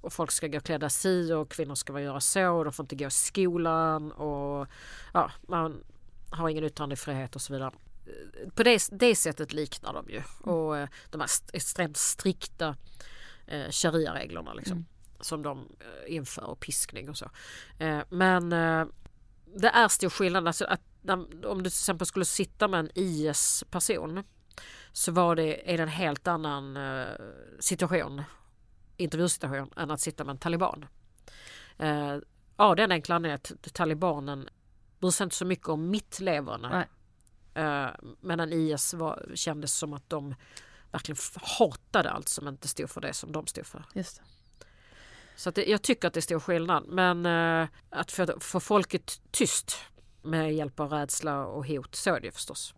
och 0.00 0.12
folk 0.12 0.30
ska 0.30 0.48
gå 0.48 0.60
klädda 0.60 0.88
si 0.88 1.32
och 1.32 1.50
kvinnor 1.50 1.74
ska 1.74 2.00
göra 2.00 2.20
så 2.20 2.50
och 2.50 2.64
de 2.64 2.72
får 2.72 2.84
inte 2.84 2.96
gå 2.96 3.06
i 3.06 3.10
skolan 3.10 4.12
och 4.12 4.66
ja, 5.12 5.30
man 5.48 5.84
har 6.30 6.48
ingen 6.48 6.64
yttrandefrihet 6.64 7.34
och 7.36 7.42
så 7.42 7.52
vidare. 7.52 7.72
På 8.54 8.62
det, 8.62 8.88
det 8.92 9.16
sättet 9.16 9.52
liknar 9.52 9.92
de 9.92 10.08
ju 10.08 10.22
och 10.40 10.78
eh, 10.78 10.88
de 11.10 11.20
här 11.20 11.30
extremt 11.52 11.96
strikta 11.96 12.76
eh, 13.46 13.70
sharia-reglerna 13.70 14.54
liksom, 14.54 14.76
mm. 14.76 14.86
som 15.20 15.42
de 15.42 15.58
eh, 15.80 16.14
inför 16.14 16.44
och 16.44 16.60
piskning 16.60 17.10
och 17.10 17.16
så. 17.16 17.30
Eh, 17.78 18.00
men 18.08 18.52
eh, 18.52 18.86
det 19.56 19.68
är 19.68 19.88
stor 19.88 20.10
skillnad. 20.10 20.46
Alltså 20.46 20.64
att, 20.64 20.80
om 21.44 21.62
du 21.62 21.70
till 21.70 21.78
exempel 21.78 22.06
skulle 22.06 22.24
sitta 22.24 22.68
med 22.68 22.80
en 22.80 22.90
IS-person 22.94 24.24
så 24.92 25.12
var 25.12 25.36
det, 25.36 25.72
är 25.72 25.76
det 25.76 25.82
en 25.82 25.88
helt 25.88 26.26
annan 26.26 26.76
eh, 26.76 27.06
situation, 27.58 28.22
intervjusituation, 28.96 29.70
än 29.76 29.90
att 29.90 30.00
sitta 30.00 30.24
med 30.24 30.32
en 30.32 30.38
taliban. 30.38 30.86
Eh, 31.78 32.16
ja, 32.56 32.74
den 32.74 32.92
enkla 32.92 33.14
anledningen 33.14 33.40
att 33.62 33.72
talibanen 33.72 34.48
bryr 35.00 35.10
sig 35.10 35.24
inte 35.24 35.36
så 35.36 35.44
mycket 35.44 35.68
om 35.68 35.90
mitt 35.90 36.20
leverne. 36.20 36.88
Eh, 37.54 37.88
medan 38.20 38.52
IS 38.52 38.94
var, 38.94 39.26
kändes 39.34 39.74
som 39.74 39.92
att 39.92 40.10
de 40.10 40.34
verkligen 40.92 41.18
hatade 41.58 42.10
allt 42.10 42.28
som 42.28 42.48
inte 42.48 42.68
stod 42.68 42.90
för 42.90 43.00
det 43.00 43.12
som 43.12 43.32
de 43.32 43.46
stod 43.46 43.66
för. 43.66 43.84
Just 43.94 44.16
det. 44.16 44.22
Så 45.36 45.50
det, 45.50 45.64
jag 45.64 45.82
tycker 45.82 46.08
att 46.08 46.14
det 46.14 46.20
är 46.20 46.22
stor 46.22 46.40
skillnad. 46.40 46.84
Men 46.88 47.26
eh, 47.26 47.68
att 47.90 48.12
få, 48.12 48.26
få 48.40 48.60
folket 48.60 49.20
tyst 49.30 49.76
med 50.22 50.54
hjälp 50.54 50.80
av 50.80 50.90
rädsla 50.90 51.46
och 51.46 51.66
hot, 51.66 51.94
så 51.94 52.14
är 52.14 52.20
det 52.20 52.26
ju 52.26 52.32
förstås. 52.32 52.74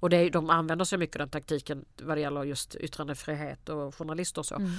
Och 0.00 0.10
det, 0.10 0.30
de 0.30 0.50
använder 0.50 0.84
sig 0.84 0.98
mycket 0.98 1.16
av 1.16 1.18
den 1.20 1.30
taktiken 1.30 1.84
vad 2.02 2.16
det 2.16 2.20
gäller 2.20 2.44
just 2.44 2.74
yttrandefrihet 2.74 3.68
och 3.68 3.94
journalister 3.94 4.40
och 4.40 4.46
så. 4.46 4.54
Mm. 4.54 4.70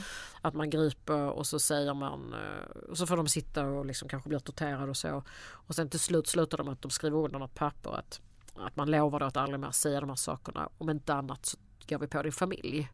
Att 0.42 0.54
man 0.54 0.70
griper 0.70 1.30
och 1.30 1.48
så 1.48 1.60
säger 1.60 1.94
man 1.94 2.34
eh, 2.34 2.90
och 2.90 2.98
så 2.98 3.08
får 3.08 3.18
de 3.18 3.28
sitta 3.28 3.66
och 3.66 3.86
liksom 3.86 4.10
kanske 4.10 4.30
bli 4.30 4.40
torterade 4.40 4.90
och 4.90 4.98
så. 4.98 5.24
Och 5.52 5.76
sen 5.76 5.90
till 5.90 6.00
slut 6.00 6.28
slutar 6.28 6.58
de 6.58 6.68
att 6.68 6.82
de 6.82 6.92
skriver 6.92 7.18
under 7.18 7.40
något 7.40 7.56
papper 7.56 7.90
att, 7.90 8.22
att 8.62 8.76
man 8.76 8.92
lovar 8.92 9.22
att 9.22 9.38
aldrig 9.38 9.60
mer 9.60 9.72
säga 9.72 10.00
de 10.00 10.10
här 10.10 10.16
sakerna. 10.16 10.70
Om 10.78 10.90
inte 10.90 11.14
annat 11.14 11.46
så 11.46 11.58
går 11.90 12.00
vi 12.00 12.08
på 12.08 12.22
din 12.24 12.32
familj. 12.32 12.90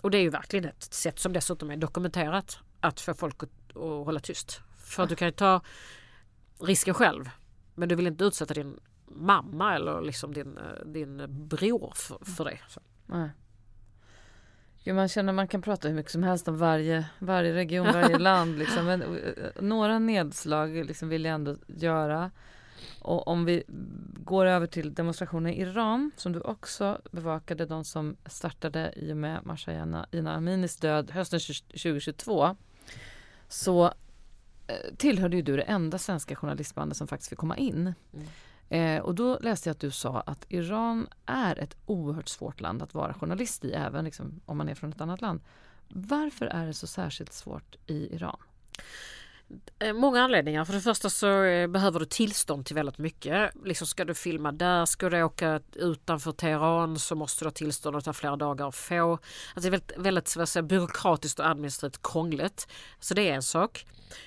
Och 0.00 0.10
det 0.10 0.18
är 0.18 0.22
ju 0.22 0.30
verkligen 0.30 0.64
ett 0.64 0.82
sätt 0.82 1.18
som 1.18 1.32
dessutom 1.32 1.70
är 1.70 1.76
dokumenterat 1.76 2.58
att 2.80 3.00
få 3.00 3.14
folk 3.14 3.42
att, 3.42 3.76
att 3.76 3.76
hålla 3.76 4.20
tyst. 4.20 4.60
För 4.76 5.02
att 5.02 5.08
du 5.08 5.16
kan 5.16 5.28
ju 5.28 5.32
ta 5.32 5.60
risken 6.60 6.94
själv 6.94 7.30
men 7.74 7.88
du 7.88 7.94
vill 7.94 8.06
inte 8.06 8.24
utsätta 8.24 8.54
din 8.54 8.80
mamma 9.06 9.74
eller 9.74 10.00
liksom 10.00 10.34
din, 10.34 10.58
din 10.86 11.26
bror 11.48 11.92
för, 11.96 12.24
för 12.24 12.44
det. 12.44 12.58
Så. 12.68 12.80
Nej. 13.06 13.30
Jo, 14.86 14.94
man 14.94 15.08
känner 15.08 15.32
man 15.32 15.48
kan 15.48 15.62
prata 15.62 15.88
hur 15.88 15.94
mycket 15.94 16.12
som 16.12 16.22
helst 16.22 16.48
om 16.48 16.58
varje, 16.58 17.06
varje 17.18 17.54
region, 17.54 17.86
varje 17.92 18.18
land. 18.18 18.58
Liksom. 18.58 18.84
Men, 18.86 19.02
eh, 19.02 19.62
några 19.62 19.98
nedslag 19.98 20.84
liksom 20.84 21.08
vill 21.08 21.24
jag 21.24 21.34
ändå 21.34 21.56
göra. 21.66 22.30
Och 23.04 23.28
om 23.28 23.44
vi 23.44 23.64
går 24.24 24.46
över 24.46 24.66
till 24.66 24.94
demonstrationer 24.94 25.50
i 25.50 25.60
Iran 25.60 26.10
som 26.16 26.32
du 26.32 26.40
också 26.40 27.00
bevakade, 27.10 27.66
de 27.66 27.84
som 27.84 28.16
startade 28.26 28.92
i 28.96 29.12
och 29.12 29.16
med 29.16 29.46
Masha 29.46 29.72
Ina 30.12 30.34
Aminis 30.34 30.76
död 30.76 31.10
hösten 31.10 31.40
2022 31.40 32.56
så 33.48 33.84
eh, 34.66 34.94
tillhörde 34.96 35.36
ju 35.36 35.42
du 35.42 35.56
det 35.56 35.62
enda 35.62 35.98
svenska 35.98 36.36
journalistbandet 36.36 36.96
som 36.96 37.06
faktiskt 37.08 37.28
fick 37.28 37.38
komma 37.38 37.56
in. 37.56 37.94
Mm. 38.12 38.26
Eh, 38.68 39.02
och 39.02 39.14
då 39.14 39.38
läste 39.38 39.68
jag 39.68 39.74
att 39.74 39.80
du 39.80 39.90
sa 39.90 40.20
att 40.20 40.46
Iran 40.48 41.08
är 41.26 41.58
ett 41.58 41.76
oerhört 41.86 42.28
svårt 42.28 42.60
land 42.60 42.82
att 42.82 42.94
vara 42.94 43.14
journalist 43.14 43.64
i, 43.64 43.72
även 43.72 44.04
liksom, 44.04 44.40
om 44.46 44.56
man 44.56 44.68
är 44.68 44.74
från 44.74 44.92
ett 44.92 45.00
annat 45.00 45.20
land. 45.20 45.40
Varför 45.88 46.46
är 46.46 46.66
det 46.66 46.74
så 46.74 46.86
särskilt 46.86 47.32
svårt 47.32 47.76
i 47.86 48.14
Iran? 48.14 48.38
Eh, 49.78 49.92
många 49.92 50.22
anledningar. 50.22 50.64
För 50.64 50.72
det 50.72 50.80
första 50.80 51.10
så 51.10 51.42
eh, 51.42 51.66
behöver 51.66 52.00
du 52.00 52.06
tillstånd 52.06 52.66
till 52.66 52.76
väldigt 52.76 52.98
mycket. 52.98 53.50
Liksom 53.64 53.86
ska 53.86 54.04
du 54.04 54.14
filma 54.14 54.52
där, 54.52 54.86
ska 54.86 55.10
du 55.10 55.22
åka 55.22 55.60
utanför 55.72 56.32
Teheran 56.32 56.98
så 56.98 57.14
måste 57.14 57.44
du 57.44 57.46
ha 57.46 57.52
tillstånd 57.52 57.96
och 57.96 58.04
ta 58.04 58.12
flera 58.12 58.36
dagar 58.36 58.68
att 58.68 58.74
få. 58.74 59.12
Alltså 59.12 59.60
det 59.60 59.66
är 59.66 59.70
väldigt, 59.70 60.36
väldigt 60.36 60.48
säga, 60.48 60.62
byråkratiskt 60.62 61.38
och 61.40 61.48
administrativt 61.48 62.02
krångligt. 62.02 62.68
Så 63.00 63.14
det 63.14 63.28
är 63.28 63.34
en 63.34 63.42
sak. 63.42 63.86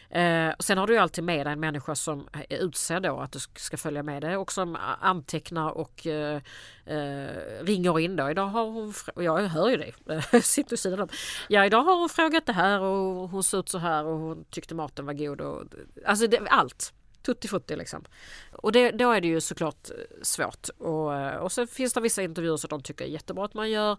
Eh, 0.09 0.49
och 0.57 0.63
sen 0.63 0.77
har 0.77 0.87
du 0.87 0.93
ju 0.93 0.99
alltid 0.99 1.23
med 1.23 1.45
dig 1.45 1.53
en 1.53 1.59
människa 1.59 1.95
som 1.95 2.27
är 2.33 2.57
utsedd 2.57 3.03
då 3.03 3.19
att 3.19 3.31
du 3.31 3.39
ska 3.39 3.77
följa 3.77 4.03
med 4.03 4.21
dig 4.21 4.37
och 4.37 4.51
som 4.51 4.77
antecknar 5.01 5.71
och 5.71 6.07
eh, 6.07 6.41
eh, 6.85 7.27
ringer 7.61 7.99
in 7.99 8.15
då. 8.15 8.29
Idag 8.29 8.47
har 8.47 8.65
hon, 8.65 8.93
och 9.15 9.23
jag 9.23 9.37
hör 9.37 9.69
ju 9.69 9.77
dig, 9.77 9.93
sitter 10.41 10.69
vid 10.69 10.79
sidan 10.79 10.99
om. 10.99 11.09
Ja 11.49 11.65
idag 11.65 11.83
har 11.83 11.95
hon 11.99 12.09
frågat 12.09 12.45
det 12.45 12.53
här 12.53 12.79
och 12.79 13.29
hon 13.29 13.43
såg 13.43 13.59
ut 13.59 13.69
så 13.69 13.77
här 13.77 14.05
och 14.05 14.17
hon 14.17 14.45
tyckte 14.49 14.75
maten 14.75 15.05
var 15.05 15.13
god. 15.13 15.41
Och, 15.41 15.63
alltså 16.05 16.27
det, 16.27 16.39
allt. 16.49 16.93
Tutti 17.21 17.47
futti 17.47 17.75
liksom. 17.75 18.03
Och 18.51 18.71
det, 18.71 18.91
då 18.91 19.11
är 19.11 19.21
det 19.21 19.27
ju 19.27 19.41
såklart 19.41 19.89
eh, 19.89 19.95
svårt. 20.21 20.69
Och, 20.77 21.15
eh, 21.15 21.35
och 21.35 21.51
så 21.51 21.67
finns 21.67 21.93
det 21.93 22.01
vissa 22.01 22.23
intervjuer 22.23 22.57
som 22.57 22.67
de 22.67 22.81
tycker 22.81 23.05
är 23.05 23.09
jättebra 23.09 23.45
att 23.45 23.53
man 23.53 23.69
gör 23.69 23.97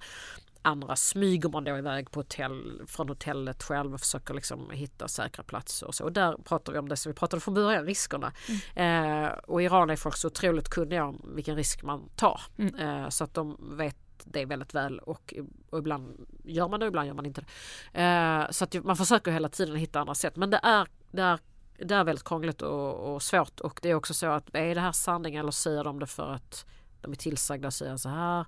andra 0.62 0.96
smyger 0.96 1.48
man 1.48 1.64
då 1.64 1.78
iväg 1.78 2.10
på 2.10 2.20
hotell, 2.20 2.82
från 2.86 3.08
hotellet 3.08 3.62
själv 3.62 3.94
och 3.94 4.00
försöker 4.00 4.34
liksom 4.34 4.70
hitta 4.70 5.08
säkra 5.08 5.44
platser. 5.44 5.86
Och, 5.86 5.94
så. 5.94 6.04
och 6.04 6.12
där 6.12 6.36
pratar 6.44 6.72
vi 6.72 6.78
om 6.78 6.88
det 6.88 6.96
som 6.96 7.12
vi 7.12 7.16
pratade 7.16 7.40
från 7.40 7.54
början, 7.54 7.84
riskerna. 7.84 8.32
Mm. 8.74 9.24
Eh, 9.24 9.28
och 9.28 9.62
Iran 9.62 9.90
är 9.90 9.96
folk 9.96 10.16
så 10.16 10.26
otroligt 10.26 10.68
kunniga 10.68 11.04
om 11.04 11.22
vilken 11.34 11.56
risk 11.56 11.82
man 11.82 12.08
tar. 12.16 12.40
Mm. 12.58 12.74
Eh, 12.74 13.08
så 13.08 13.24
att 13.24 13.34
de 13.34 13.76
vet 13.76 13.96
det 14.24 14.44
väldigt 14.44 14.74
väl 14.74 14.98
och, 14.98 15.34
och, 15.70 15.78
ibland 15.78 16.26
gör 16.44 16.68
man 16.68 16.80
det 16.80 16.86
och 16.86 16.90
ibland 16.90 17.06
gör 17.06 17.14
man 17.14 17.26
inte 17.26 17.44
det. 17.92 18.02
Eh, 18.02 18.50
så 18.50 18.64
att 18.64 18.84
man 18.84 18.96
försöker 18.96 19.30
hela 19.30 19.48
tiden 19.48 19.76
hitta 19.76 20.00
andra 20.00 20.14
sätt. 20.14 20.36
Men 20.36 20.50
det 20.50 20.60
är, 20.62 20.88
det 21.10 21.22
är 21.22 21.38
det 21.78 21.94
är 21.94 22.04
väldigt 22.04 22.24
krångligt 22.24 22.62
och, 22.62 23.14
och, 23.14 23.22
svårt 23.22 23.60
och 23.60 23.80
det 23.82 23.90
är 23.90 23.94
också 23.94 24.14
så 24.14 24.26
att 24.26 24.54
är 24.54 24.74
det 24.74 24.80
här 24.80 24.92
sanning 24.92 25.34
eller 25.34 25.50
säger 25.50 25.84
de 25.84 25.98
det 25.98 26.06
för 26.06 26.32
att 26.32 26.66
de 27.00 27.12
är 27.12 27.16
tillsagda 27.16 27.68
att 27.68 27.74
säga 27.74 27.98
så 27.98 28.08
här. 28.08 28.46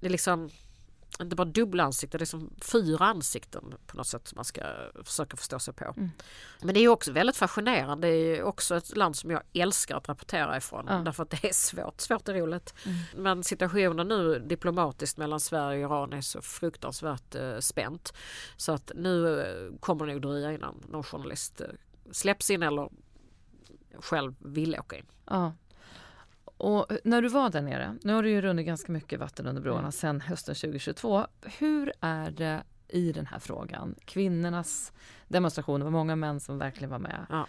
Det 0.00 0.06
är 0.06 0.10
liksom 0.10 0.50
inte 1.20 1.36
bara 1.36 1.44
dubbla 1.44 1.84
ansikten, 1.84 2.18
det 2.18 2.24
är 2.24 2.26
som 2.26 2.50
fyra 2.60 3.04
ansikten 3.04 3.74
på 3.86 3.96
något 3.96 4.06
sätt 4.06 4.28
som 4.28 4.36
man 4.36 4.44
ska 4.44 4.62
försöka 5.04 5.36
förstå 5.36 5.58
sig 5.58 5.74
på. 5.74 5.84
Mm. 5.84 6.10
Men 6.62 6.74
det 6.74 6.80
är 6.80 6.88
också 6.88 7.12
väldigt 7.12 7.36
fascinerande. 7.36 8.08
Det 8.08 8.14
är 8.14 8.42
också 8.42 8.76
ett 8.76 8.96
land 8.96 9.16
som 9.16 9.30
jag 9.30 9.42
älskar 9.52 9.96
att 9.96 10.08
rapportera 10.08 10.56
ifrån 10.56 10.86
ja. 10.88 10.94
därför 10.94 11.22
att 11.22 11.30
det 11.30 11.44
är 11.44 11.52
svårt. 11.52 12.00
Svårt 12.00 12.28
är 12.28 12.34
roligt. 12.34 12.74
Mm. 12.84 12.98
Men 13.16 13.44
situationen 13.44 14.08
nu 14.08 14.38
diplomatiskt 14.38 15.18
mellan 15.18 15.40
Sverige 15.40 15.86
och 15.86 15.90
Iran 15.90 16.12
är 16.12 16.20
så 16.20 16.42
fruktansvärt 16.42 17.34
eh, 17.34 17.58
spänt. 17.58 18.12
Så 18.56 18.72
att 18.72 18.92
nu 18.94 19.40
eh, 19.40 19.78
kommer 19.80 20.06
det 20.06 20.12
nog 20.12 20.22
dröja 20.22 20.52
innan 20.52 20.82
någon 20.88 21.02
journalist 21.02 21.60
eh, 21.60 21.66
släpps 22.10 22.50
in 22.50 22.62
eller 22.62 22.90
själv 24.00 24.34
vill 24.38 24.76
åka 24.78 24.96
in. 24.96 25.06
Ja. 25.24 25.52
Och 26.56 26.86
när 27.04 27.22
du 27.22 27.28
var 27.28 27.50
där 27.50 27.62
nere, 27.62 27.96
nu 28.02 28.12
har 28.12 28.22
det 28.22 28.28
ju 28.30 28.40
runnit 28.40 28.66
ganska 28.66 28.92
mycket 28.92 29.20
vatten 29.20 29.46
under 29.46 29.62
broarna 29.62 29.80
mm. 29.80 29.92
sedan 29.92 30.20
hösten 30.20 30.54
2022. 30.54 31.26
Hur 31.58 31.92
är 32.00 32.30
det 32.30 32.62
i 32.88 33.12
den 33.12 33.26
här 33.26 33.38
frågan? 33.38 33.94
Kvinnornas 34.04 34.92
demonstrationer, 35.28 35.84
var 35.84 35.90
många 35.90 36.16
män 36.16 36.40
som 36.40 36.58
verkligen 36.58 36.90
var 36.90 36.98
med. 36.98 37.26
Ja. 37.30 37.46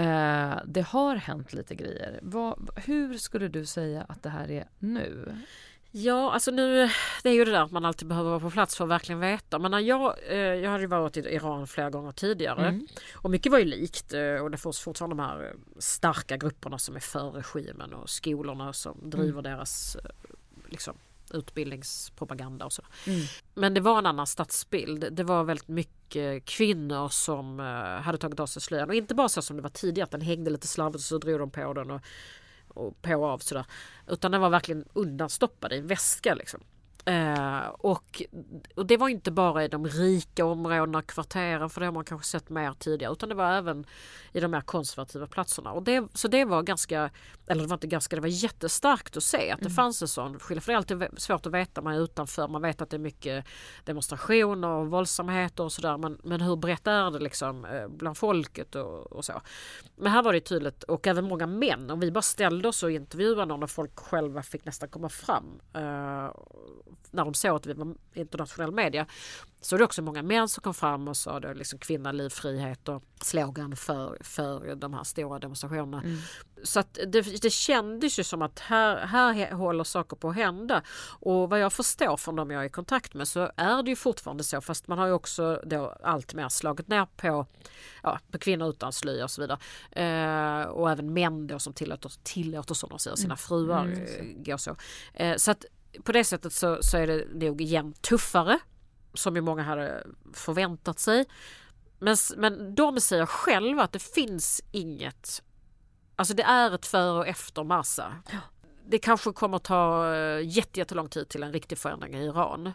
Eh, 0.00 0.60
det 0.66 0.82
har 0.82 1.16
hänt 1.16 1.52
lite 1.52 1.74
grejer. 1.74 2.20
Vad, 2.22 2.70
hur 2.76 3.18
skulle 3.18 3.48
du 3.48 3.66
säga 3.66 4.02
att 4.08 4.22
det 4.22 4.30
här 4.30 4.50
är 4.50 4.68
nu? 4.78 5.36
Ja, 5.98 6.32
alltså 6.32 6.50
nu, 6.50 6.90
det 7.22 7.28
är 7.28 7.32
ju 7.32 7.44
det 7.44 7.50
där 7.50 7.62
att 7.62 7.70
man 7.70 7.84
alltid 7.84 8.08
behöver 8.08 8.30
vara 8.30 8.40
på 8.40 8.50
plats 8.50 8.76
för 8.76 8.84
att 8.84 8.90
verkligen 8.90 9.20
veta. 9.20 9.58
Men 9.58 9.70
när 9.70 9.78
jag, 9.78 10.14
eh, 10.28 10.36
jag 10.36 10.70
hade 10.70 10.82
ju 10.82 10.86
varit 10.86 11.16
i 11.16 11.20
Iran 11.20 11.66
flera 11.66 11.90
gånger 11.90 12.12
tidigare 12.12 12.68
mm. 12.68 12.86
och 13.14 13.30
mycket 13.30 13.52
var 13.52 13.58
ju 13.58 13.64
likt 13.64 14.12
eh, 14.12 14.34
och 14.34 14.50
det 14.50 14.58
finns 14.58 14.80
fortfarande 14.80 15.16
de 15.16 15.22
här 15.22 15.44
eh, 15.44 15.78
starka 15.78 16.36
grupperna 16.36 16.78
som 16.78 16.96
är 16.96 17.00
för 17.00 17.30
regimen 17.30 17.92
och 17.94 18.10
skolorna 18.10 18.72
som 18.72 19.10
driver 19.10 19.40
mm. 19.40 19.42
deras 19.42 19.96
liksom, 20.68 20.96
utbildningspropaganda 21.32 22.64
och 22.64 22.72
så. 22.72 22.82
Mm. 23.06 23.20
Men 23.54 23.74
det 23.74 23.80
var 23.80 23.98
en 23.98 24.06
annan 24.06 24.26
stadsbild. 24.26 25.08
Det 25.12 25.24
var 25.24 25.44
väldigt 25.44 25.68
mycket 25.68 26.44
kvinnor 26.44 27.08
som 27.08 27.58
hade 28.04 28.18
tagit 28.18 28.40
av 28.40 28.46
sig 28.46 28.62
slöjan 28.62 28.88
och 28.88 28.94
inte 28.94 29.14
bara 29.14 29.28
så 29.28 29.42
som 29.42 29.56
det 29.56 29.62
var 29.62 29.70
tidigare 29.70 30.04
att 30.04 30.10
den 30.10 30.20
hängde 30.20 30.50
lite 30.50 30.66
slarvigt 30.66 30.96
och 30.96 31.00
så 31.00 31.18
drog 31.18 31.38
de 31.38 31.50
på 31.50 31.72
den 31.72 31.90
och 31.90 32.00
och 32.76 33.02
på 33.02 33.14
och 33.14 33.26
av 33.28 33.38
sådär. 33.38 33.64
Utan 34.06 34.32
den 34.32 34.40
var 34.40 34.50
verkligen 34.50 34.84
undanstoppad 34.92 35.72
i 35.72 35.78
en 35.78 35.86
väska 35.86 36.34
liksom. 36.34 36.60
Eh, 37.08 37.66
och, 37.68 38.22
och 38.74 38.86
det 38.86 38.96
var 38.96 39.08
inte 39.08 39.30
bara 39.30 39.64
i 39.64 39.68
de 39.68 39.86
rika 39.86 40.44
områdena, 40.44 41.02
kvarteren, 41.02 41.70
för 41.70 41.80
det 41.80 41.86
har 41.86 41.92
man 41.92 42.04
kanske 42.04 42.26
sett 42.26 42.48
mer 42.48 42.72
tidigare, 42.72 43.12
utan 43.12 43.28
det 43.28 43.34
var 43.34 43.52
även 43.52 43.86
i 44.32 44.40
de 44.40 44.50
mer 44.50 44.60
konservativa 44.60 45.26
platserna. 45.26 45.72
Och 45.72 45.82
det, 45.82 46.08
så 46.14 46.28
det 46.28 46.44
var 46.44 46.62
ganska, 46.62 47.10
eller 47.46 47.62
det 47.62 47.68
var 47.68 47.76
inte 47.76 47.86
ganska, 47.86 48.16
det 48.16 48.22
var 48.22 48.28
jättestarkt 48.28 49.16
att 49.16 49.22
se 49.22 49.50
att 49.50 49.58
det 49.58 49.66
mm. 49.66 49.74
fanns 49.74 50.02
en 50.02 50.08
sån 50.08 50.38
skillnad. 50.38 50.64
För 50.64 50.72
det 50.72 50.74
är 50.74 50.76
alltid 50.76 51.20
svårt 51.20 51.46
att 51.46 51.52
veta, 51.52 51.82
man 51.82 51.94
är 51.94 52.00
utanför, 52.00 52.48
man 52.48 52.62
vet 52.62 52.82
att 52.82 52.90
det 52.90 52.96
är 52.96 52.98
mycket 52.98 53.46
demonstrationer 53.84 54.68
och 54.68 54.86
våldsamheter 54.86 55.64
och 55.64 55.72
sådär, 55.72 55.98
men, 55.98 56.18
men 56.24 56.40
hur 56.40 56.56
brett 56.56 56.86
är 56.86 57.10
det 57.10 57.18
liksom 57.18 57.64
eh, 57.64 57.88
bland 57.88 58.18
folket 58.18 58.74
och, 58.74 59.12
och, 59.12 59.24
så. 59.24 59.40
Men 59.96 60.12
här 60.12 60.22
var 60.22 60.32
det 60.32 60.40
tydligt, 60.40 60.82
och 60.82 61.06
även 61.06 61.24
många 61.24 61.46
män, 61.46 61.90
om 61.90 62.00
vi 62.00 62.10
bara 62.10 62.22
ställde 62.22 62.68
oss 62.68 62.82
och 62.82 62.90
intervjuade 62.90 63.44
någon 63.44 63.62
och 63.62 63.70
folk 63.70 63.98
själva 63.98 64.42
fick 64.42 64.64
nästan 64.64 64.88
komma 64.88 65.08
fram. 65.08 65.60
Uh, 65.76 66.30
när 67.16 67.24
de 67.24 67.34
såg 67.34 67.56
att 67.56 67.66
vi 67.66 67.72
var 67.72 67.94
internationell 68.14 68.72
media 68.72 69.06
så 69.60 69.74
är 69.74 69.78
det 69.78 69.84
också 69.84 70.02
många 70.02 70.22
män 70.22 70.48
som 70.48 70.62
kom 70.62 70.74
fram 70.74 71.08
och 71.08 71.16
sa 71.16 71.40
det 71.40 71.54
liksom 71.54 71.78
kvinna, 71.78 72.12
liv, 72.12 72.28
frihet 72.28 72.88
och 72.88 73.02
slogan 73.22 73.76
för, 73.76 74.18
för 74.20 74.74
de 74.74 74.94
här 74.94 75.04
stora 75.04 75.38
demonstrationerna. 75.38 76.02
Mm. 76.02 76.18
Så 76.62 76.80
att 76.80 76.98
det, 77.06 77.42
det 77.42 77.50
kändes 77.50 78.18
ju 78.18 78.24
som 78.24 78.42
att 78.42 78.58
här, 78.58 79.06
här 79.06 79.52
håller 79.52 79.84
saker 79.84 80.16
på 80.16 80.28
att 80.28 80.36
hända. 80.36 80.82
Och 81.20 81.50
vad 81.50 81.60
jag 81.60 81.72
förstår 81.72 82.16
från 82.16 82.36
de 82.36 82.50
jag 82.50 82.62
är 82.62 82.66
i 82.66 82.70
kontakt 82.70 83.14
med 83.14 83.28
så 83.28 83.50
är 83.56 83.82
det 83.82 83.90
ju 83.90 83.96
fortfarande 83.96 84.44
så 84.44 84.60
fast 84.60 84.88
man 84.88 84.98
har 84.98 85.06
ju 85.06 85.12
också 85.12 85.60
då 85.64 85.96
allt 86.02 86.34
mer 86.34 86.48
slagit 86.48 86.88
ner 86.88 87.06
på, 87.16 87.46
ja, 88.02 88.18
på 88.30 88.38
kvinnor 88.38 88.68
utan 88.68 88.92
slöja 88.92 89.24
och 89.24 89.30
så 89.30 89.40
vidare. 89.40 89.58
Eh, 89.90 90.68
och 90.68 90.90
även 90.90 91.12
män 91.12 91.46
då 91.46 91.58
som 91.58 91.72
tillåter, 91.72 92.12
tillåter 92.22 92.88
de 92.88 92.98
säger 92.98 93.16
sina 93.16 93.26
mm. 93.26 93.36
fruar 93.36 93.84
mm. 93.84 94.06
mm. 94.20 94.42
gå 94.42 94.58
så. 94.58 94.76
Eh, 95.14 95.36
så 95.36 95.50
att 95.50 95.64
på 96.04 96.12
det 96.12 96.24
sättet 96.24 96.52
så, 96.52 96.78
så 96.82 96.96
är 96.96 97.06
det 97.06 97.46
nog 97.46 97.60
igen 97.60 97.92
tuffare 97.92 98.58
som 99.14 99.36
ju 99.36 99.42
många 99.42 99.62
hade 99.62 100.06
förväntat 100.32 100.98
sig. 100.98 101.24
Men, 101.98 102.16
men 102.36 102.74
de 102.74 103.00
säger 103.00 103.26
själva 103.26 103.82
att 103.82 103.92
det 103.92 104.02
finns 104.02 104.62
inget, 104.72 105.42
alltså 106.16 106.34
det 106.34 106.42
är 106.42 106.74
ett 106.74 106.86
före 106.86 107.18
och 107.18 107.26
efter 107.26 107.64
Massa. 107.64 108.12
Det 108.88 108.98
kanske 108.98 109.32
kommer 109.32 109.58
ta 109.58 110.14
eh, 110.14 110.40
jättelång 110.48 111.08
tid 111.08 111.28
till 111.28 111.42
en 111.42 111.52
riktig 111.52 111.78
förändring 111.78 112.14
i 112.14 112.24
Iran. 112.24 112.72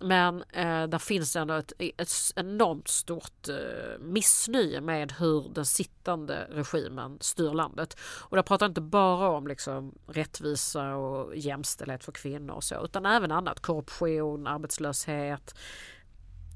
Men 0.00 0.42
eh, 0.42 0.82
där 0.86 0.98
finns 0.98 1.36
ändå 1.36 1.54
ett, 1.54 1.72
ett 1.78 2.12
enormt 2.36 2.88
stort 2.88 3.48
eh, 3.48 3.98
missnöje 4.00 4.80
med 4.80 5.12
hur 5.12 5.54
den 5.54 5.66
sittande 5.66 6.46
regimen 6.50 7.18
styr 7.20 7.50
landet. 7.50 7.96
Och 8.02 8.38
jag 8.38 8.44
pratar 8.44 8.66
inte 8.66 8.80
bara 8.80 9.28
om 9.28 9.46
liksom, 9.46 9.94
rättvisa 10.06 10.94
och 10.94 11.36
jämställdhet 11.36 12.04
för 12.04 12.12
kvinnor 12.12 12.54
och 12.54 12.64
så, 12.64 12.84
utan 12.84 13.06
även 13.06 13.32
annat. 13.32 13.60
Korruption, 13.60 14.46
arbetslöshet, 14.46 15.54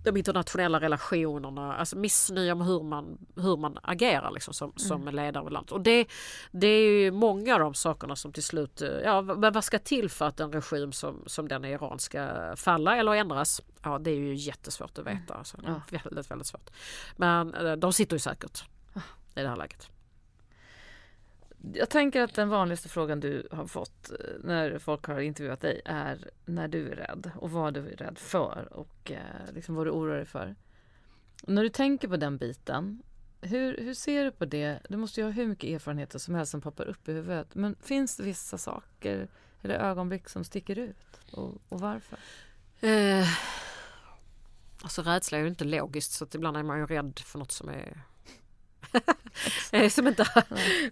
de 0.04 0.16
internationella 0.16 0.80
relationerna, 0.80 1.76
alltså 1.76 1.96
missnöje 1.96 2.54
med 2.54 2.66
hur 2.66 2.82
man, 2.82 3.18
hur 3.36 3.56
man 3.56 3.78
agerar 3.82 4.30
liksom 4.30 4.54
som, 4.54 4.72
som 4.76 5.02
mm. 5.02 5.14
ledare 5.14 5.44
av 5.44 5.50
landet. 5.50 5.72
Och 5.72 5.80
det, 5.80 6.06
det 6.50 6.66
är 6.66 6.90
ju 6.90 7.10
många 7.10 7.54
av 7.54 7.60
de 7.60 7.74
sakerna 7.74 8.16
som 8.16 8.32
till 8.32 8.42
slut, 8.42 8.82
ja 9.04 9.22
men 9.22 9.52
vad 9.52 9.64
ska 9.64 9.78
till 9.78 10.10
för 10.10 10.24
att 10.24 10.40
en 10.40 10.52
regim 10.52 10.92
som, 10.92 11.22
som 11.26 11.48
den 11.48 11.64
Iran 11.64 11.98
ska 11.98 12.52
falla 12.56 12.96
eller 12.96 13.14
ändras? 13.14 13.60
Ja 13.82 13.98
det 13.98 14.10
är 14.10 14.16
ju 14.16 14.34
jättesvårt 14.34 14.98
att 14.98 15.06
veta. 15.06 15.10
Mm. 15.12 15.38
Alltså. 15.38 15.56
Ja. 15.66 15.98
Väldigt, 16.04 16.30
väldigt 16.30 16.46
svårt. 16.46 16.70
Men 17.16 17.54
eh, 17.54 17.72
de 17.72 17.92
sitter 17.92 18.16
ju 18.16 18.20
säkert 18.20 18.64
ah. 18.94 19.00
i 19.34 19.42
det 19.42 19.48
här 19.48 19.56
läget. 19.56 19.90
Jag 21.72 21.90
tänker 21.90 22.22
att 22.22 22.34
den 22.34 22.48
vanligaste 22.48 22.88
frågan 22.88 23.20
du 23.20 23.48
har 23.50 23.66
fått 23.66 24.10
eh, 24.10 24.16
när 24.42 24.78
folk 24.78 25.06
har 25.06 25.20
intervjuat 25.20 25.60
dig 25.60 25.80
är 25.84 26.30
när 26.44 26.68
du 26.68 26.92
är 26.92 26.96
rädd 26.96 27.30
och 27.36 27.50
vad 27.50 27.74
du 27.74 27.80
är 27.80 27.96
rädd 27.96 28.18
för 28.18 28.68
och 28.70 29.10
eh, 29.10 29.54
liksom 29.54 29.74
vad 29.74 29.86
du 29.86 29.90
oroar 29.90 30.16
dig 30.16 30.26
för. 30.26 30.54
Och 31.42 31.52
när 31.52 31.62
du 31.62 31.68
tänker 31.68 32.08
på 32.08 32.16
den 32.16 32.36
biten, 32.36 33.02
hur, 33.40 33.76
hur 33.76 33.94
ser 33.94 34.24
du 34.24 34.30
på 34.30 34.44
det? 34.44 34.78
Du 34.88 34.96
måste 34.96 35.20
ju 35.20 35.24
ha 35.24 35.30
hur 35.30 35.46
mycket 35.46 35.70
erfarenheter 35.70 36.18
som 36.18 36.34
helst 36.34 36.52
som 36.52 36.60
poppar 36.60 36.84
upp 36.88 37.08
i 37.08 37.12
huvudet. 37.12 37.54
Men 37.54 37.76
finns 37.80 38.16
det 38.16 38.22
vissa 38.22 38.58
saker 38.58 39.28
eller 39.62 39.74
ögonblick 39.74 40.28
som 40.28 40.44
sticker 40.44 40.78
ut 40.78 41.20
och, 41.32 41.54
och 41.68 41.80
varför? 41.80 42.18
Eh, 42.80 43.28
alltså 44.82 45.02
rädsla 45.02 45.38
är 45.38 45.42
ju 45.42 45.48
inte 45.48 45.64
logiskt 45.64 46.12
så 46.12 46.24
att 46.24 46.34
ibland 46.34 46.56
är 46.56 46.62
man 46.62 46.78
ju 46.78 46.86
rädd 46.86 47.18
för 47.18 47.38
något 47.38 47.52
som 47.52 47.68
är 47.68 48.02
som 49.90 50.06
inte, 50.06 50.26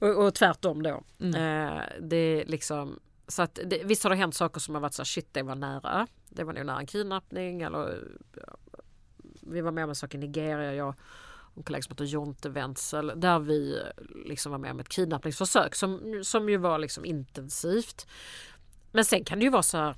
och, 0.00 0.26
och 0.26 0.34
tvärtom 0.34 0.82
då. 0.82 1.02
Mm. 1.20 1.34
Eh, 1.34 1.82
det 2.00 2.16
är 2.16 2.46
liksom, 2.46 3.00
så 3.28 3.42
att 3.42 3.58
det, 3.66 3.84
visst 3.84 4.02
har 4.02 4.10
det 4.10 4.16
hänt 4.16 4.34
saker 4.34 4.60
som 4.60 4.74
har 4.74 4.82
varit 4.82 4.94
så 4.94 5.02
här, 5.02 5.04
shit 5.04 5.28
det 5.32 5.42
var 5.42 5.54
nära. 5.54 6.06
Det 6.28 6.44
var 6.44 6.52
nog 6.52 6.66
nära 6.66 6.78
en 6.78 6.86
kidnappning 6.86 7.62
eller 7.62 8.08
ja, 8.36 8.56
vi 9.40 9.60
var 9.60 9.72
med 9.72 9.84
om 9.84 9.90
en 9.90 9.96
sak 9.96 10.14
i 10.14 10.18
Nigeria. 10.18 10.74
Jag 10.74 10.94
en 11.56 11.62
kollega 11.62 11.82
som 11.82 11.92
heter 11.92 12.04
Jonte 12.04 12.48
Wenzel 12.48 13.12
där 13.16 13.38
vi 13.38 13.82
liksom 14.26 14.52
var 14.52 14.58
med 14.58 14.70
om 14.70 14.80
ett 14.80 14.88
kidnappningsförsök 14.88 15.74
som, 15.74 16.20
som 16.24 16.48
ju 16.48 16.56
var 16.56 16.78
liksom 16.78 17.04
intensivt. 17.04 18.06
Men 18.92 19.04
sen 19.04 19.24
kan 19.24 19.38
det 19.38 19.44
ju 19.44 19.50
vara 19.50 19.62
så 19.62 19.78
här 19.78 19.96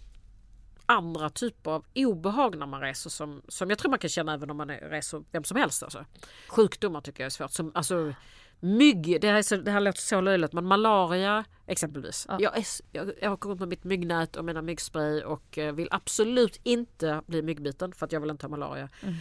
andra 0.87 1.31
typer 1.31 1.71
av 1.71 1.85
obehag 1.95 2.59
när 2.59 2.67
man 2.67 2.81
reser 2.81 3.11
som, 3.11 3.43
som 3.49 3.71
jag 3.71 3.79
tror 3.79 3.91
man 3.91 3.99
kan 3.99 4.11
känna 4.11 4.35
även 4.35 4.51
om 4.51 4.57
man 4.57 4.71
reser 4.71 5.25
vem 5.31 5.45
som 5.45 5.57
helst. 5.57 5.83
Alltså. 5.83 6.05
Sjukdomar 6.49 7.01
tycker 7.01 7.23
jag 7.23 7.27
är 7.27 7.31
svårt. 7.31 7.51
Som, 7.51 7.73
alltså, 7.75 8.15
mygg, 8.61 9.21
det 9.21 9.29
här, 9.29 9.35
är 9.35 9.43
så, 9.43 9.57
det 9.57 9.71
här 9.71 9.81
låter 9.81 10.01
så 10.01 10.21
löjligt 10.21 10.53
men 10.53 10.65
malaria 10.65 11.45
exempelvis. 11.67 12.27
Ja. 12.29 12.37
Jag, 12.41 12.59
är, 12.59 12.67
jag, 12.93 13.13
jag 13.21 13.31
har 13.31 13.37
kommit 13.37 13.59
med 13.59 13.69
mitt 13.69 13.85
myggnät 13.85 14.37
och 14.37 14.45
mina 14.45 14.63
myggspray 14.63 15.23
och 15.23 15.59
eh, 15.59 15.75
vill 15.75 15.89
absolut 15.91 16.61
inte 16.63 17.23
bli 17.27 17.43
myggbiten 17.43 17.93
för 17.93 18.07
att 18.07 18.13
jag 18.13 18.21
vill 18.21 18.31
inte 18.31 18.47
ha 18.47 18.51
malaria. 18.51 18.89
Mm. 19.03 19.15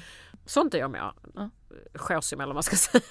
Sånt 0.46 0.74
är 0.74 0.78
jag 0.78 0.92
med. 0.92 1.12
Ja. 1.36 1.50
Eller 2.32 2.46
vad 2.46 2.56
man 2.56 2.64
ska 2.64 2.76
säga. 2.76 3.04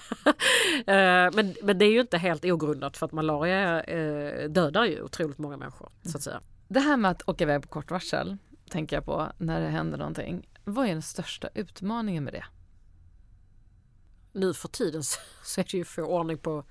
Eh, 0.77 1.31
men, 1.35 1.55
men 1.63 1.79
det 1.79 1.85
är 1.85 1.91
ju 1.91 2.01
inte 2.01 2.19
helt 2.19 2.45
ogrundat 2.45 2.97
för 2.97 3.07
att 3.07 3.13
malaria 3.13 3.83
eh, 3.83 4.49
dödar 4.49 4.85
ju 4.85 5.03
otroligt 5.03 5.39
många 5.39 5.57
människor. 5.57 5.89
Så 6.03 6.17
att 6.17 6.23
säga. 6.23 6.41
Det 6.73 6.81
här 6.81 6.97
med 6.97 7.11
att 7.11 7.29
åka 7.29 7.45
iväg 7.45 7.63
på 7.63 7.69
kort 7.69 7.91
varsel 7.91 8.37
tänker 8.71 8.97
jag 8.97 9.05
på 9.05 9.33
när 9.39 9.61
det 9.61 9.69
händer 9.69 9.99
någonting. 9.99 10.49
Vad 10.65 10.87
är 10.87 10.93
den 10.93 11.03
största 11.03 11.49
utmaningen 11.55 12.25
med 12.25 12.33
det? 12.33 12.45
nu 14.33 14.55
för 14.55 14.69
tiden 14.69 15.03
så 15.43 15.61
är 15.61 15.65
det 15.65 15.75
ju 15.75 15.85
få 15.85 16.03
ordning 16.03 16.39
på 16.39 16.65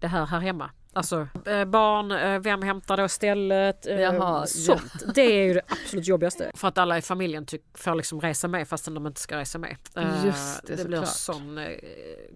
det 0.00 0.06
här 0.06 0.26
här 0.26 0.40
hemma. 0.40 0.70
Alltså 0.92 1.28
eh, 1.46 1.64
barn, 1.64 2.10
eh, 2.10 2.38
vem 2.38 2.62
hämtar 2.62 2.96
då 2.96 3.08
stället? 3.08 3.86
Eh, 3.86 4.00
Jaha, 4.00 4.46
sånt. 4.46 5.14
Det 5.14 5.22
är 5.22 5.44
ju 5.44 5.54
det 5.54 5.62
absolut 5.68 6.06
jobbigaste. 6.06 6.50
För 6.54 6.68
att 6.68 6.78
alla 6.78 6.98
i 6.98 7.02
familjen 7.02 7.46
tyck, 7.46 7.64
får 7.74 7.94
liksom 7.94 8.20
resa 8.20 8.48
med 8.48 8.68
fastän 8.68 8.94
de 8.94 9.06
inte 9.06 9.20
ska 9.20 9.38
resa 9.38 9.58
med. 9.58 9.76
Just 10.24 10.66
det, 10.66 10.76
det 10.76 10.84
blir 10.84 10.98
såklart. 10.98 11.16
sån 11.16 11.60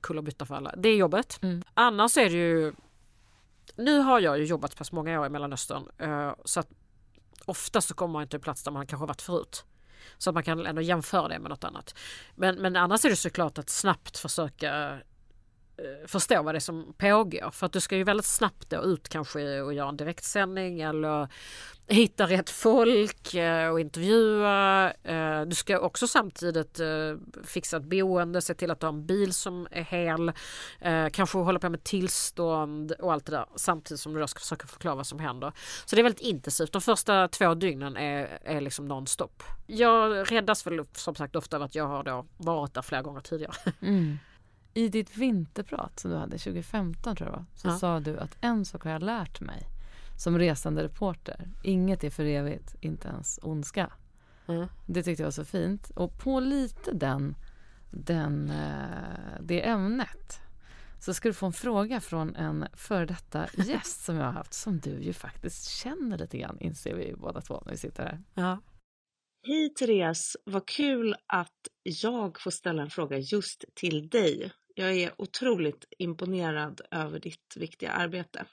kullerbytta 0.03 0.47
för 0.47 0.55
alla. 0.55 0.75
Det 0.77 0.89
är 0.89 0.97
jobbet. 0.97 1.39
Mm. 1.43 1.63
Annars 1.75 2.17
är 2.17 2.31
det 2.31 2.37
ju... 2.37 2.73
Nu 3.77 3.99
har 3.99 4.21
jag 4.21 4.39
ju 4.39 4.45
jobbat 4.45 4.73
så 4.73 4.77
pass 4.77 4.93
många 4.93 5.21
år 5.21 5.27
i 5.27 5.29
Mellanöstern 5.29 5.83
så 6.45 6.61
att 6.61 6.69
ofta 7.47 7.81
så 7.81 7.95
kommer 7.95 8.13
man 8.13 8.29
till 8.29 8.37
en 8.37 8.41
plats 8.41 8.63
där 8.63 8.71
man 8.71 8.87
kanske 8.87 9.07
varit 9.07 9.23
förut. 9.23 9.65
Så 10.19 10.31
att 10.31 10.35
man 10.35 10.43
kan 10.43 10.67
ändå 10.67 10.83
jämföra 10.83 11.29
det 11.29 11.39
med 11.39 11.51
något 11.51 11.65
annat. 11.65 11.95
Men, 12.35 12.57
men 12.57 12.77
annars 12.77 13.05
är 13.05 13.11
det 13.11 13.17
såklart 13.17 13.59
att 13.59 13.71
snabbt 13.71 14.19
försöka 14.19 15.01
Eh, 15.79 16.07
förstå 16.07 16.43
vad 16.43 16.55
det 16.55 16.59
är 16.59 16.61
som 16.61 16.95
pågår. 16.99 17.51
För 17.51 17.67
att 17.67 17.73
du 17.73 17.81
ska 17.81 17.97
ju 17.97 18.05
väldigt 18.05 18.27
snabbt 18.27 18.71
då 18.71 18.83
ut 18.83 19.09
kanske 19.09 19.61
och 19.61 19.75
göra 19.75 19.89
en 19.89 19.97
direktsändning 19.97 20.81
eller 20.81 21.29
hitta 21.89 22.27
rätt 22.27 22.51
folk 22.51 23.35
eh, 23.35 23.71
och 23.71 23.81
intervjua. 23.81 24.93
Eh, 25.03 25.43
du 25.43 25.55
ska 25.55 25.79
också 25.79 26.07
samtidigt 26.07 26.81
fixa 27.45 27.77
ett 27.77 27.83
boende, 27.83 28.41
se 28.41 28.55
till 28.55 28.71
att 28.71 28.81
du 28.81 28.87
har 28.87 28.93
en 28.93 29.07
bil 29.07 29.33
som 29.33 29.69
är 29.71 29.83
hel. 29.83 30.33
Kanske 31.13 31.39
hålla 31.39 31.59
på 31.59 31.69
med 31.69 31.85
tillstånd 31.85 32.93
och 32.93 33.13
allt 33.13 33.27
det 33.27 33.33
där 33.33 33.47
samtidigt 33.57 34.01
som 34.01 34.15
du 34.15 34.21
då 34.21 34.27
ska 34.27 34.41
försöka 34.41 34.67
förklara 34.67 34.95
vad 34.95 35.07
som 35.07 35.19
händer. 35.19 35.53
Så 35.85 35.97
det 35.97 36.01
är 36.01 36.03
väldigt 36.03 36.23
intensivt. 36.23 36.73
De 36.73 36.81
första 36.81 37.29
två 37.29 37.55
dygnen 37.55 37.97
är, 37.97 38.39
är 38.45 38.61
liksom 38.61 38.89
nonstop. 38.89 39.43
Jag 39.67 40.33
räddas 40.33 40.67
väl 40.67 40.85
som 40.93 41.15
sagt 41.15 41.37
ofta 41.37 41.57
av 41.57 41.63
att 41.63 41.75
jag 41.75 41.87
har 41.87 42.03
då 42.03 42.27
varit 42.37 42.75
där 42.75 42.83
flera 42.83 43.03
gånger 43.03 43.21
tidigare. 43.21 43.55
Mm. 43.83 44.19
I 44.77 44.89
ditt 44.89 45.17
vinterprat 45.17 46.01
som 46.01 46.11
du 46.11 46.17
hade 46.17 46.39
2015 46.39 47.17
tror 47.17 47.31
jag 47.31 47.45
så 47.55 47.69
Ja. 47.69 47.79
sa 47.79 48.01
du 48.01 48.19
att 48.19 48.37
en 48.41 48.65
sak 48.65 48.85
har 48.85 48.91
jag 48.91 49.03
lärt 49.03 49.41
mig 49.41 49.67
som 50.19 50.39
resande 50.39 50.83
reporter. 50.85 51.49
Inget 51.65 52.05
är 52.05 52.11
för 52.11 52.25
evigt, 52.25 52.75
inte 52.81 53.09
ens 53.09 53.39
ondska. 53.43 53.93
Mm. 54.49 54.67
Det 54.87 55.03
tyckte 55.03 55.23
jag 55.23 55.27
var 55.27 55.31
så 55.33 55.45
fint. 55.45 55.91
Och 55.91 56.19
på 56.19 56.41
lite 56.41 56.93
den, 56.93 57.35
den, 57.91 58.51
eh, 58.51 59.41
det 59.41 59.69
ämnet 59.69 60.41
så 61.01 61.15
ska 61.15 61.29
du 61.29 61.33
få 61.33 61.47
en 61.47 61.53
fråga 61.53 62.01
från 62.01 62.37
en 62.37 62.67
före 62.73 63.07
detta 63.07 63.47
gäst 63.67 64.05
som 64.05 64.17
jag 64.17 64.25
har 64.25 64.33
haft 64.33 64.55
som 64.55 64.79
du 64.79 64.91
ju 65.03 65.13
faktiskt 65.13 65.69
känner 65.71 66.19
lite 66.19 66.39
grann 66.39 66.61
inser 66.61 66.95
vi 66.95 67.15
båda 67.17 67.41
två 67.41 67.63
när 67.65 67.73
vi 67.73 67.79
sitter 67.79 68.03
här. 68.03 68.23
Ja. 68.35 68.61
Hej 69.47 69.75
Therese, 69.75 70.37
vad 70.45 70.69
kul 70.69 71.17
att 71.27 71.69
jag 71.83 72.41
får 72.41 72.51
ställa 72.51 72.83
en 72.83 72.91
fråga 72.91 73.19
just 73.19 73.65
till 73.75 74.09
dig. 74.09 74.53
Jag 74.79 74.93
är 74.95 75.13
otroligt 75.21 75.85
imponerad 75.99 76.81
över 76.91 77.21
ditt 77.21 77.57
viktiga 77.57 77.91
arbete. 77.91 78.45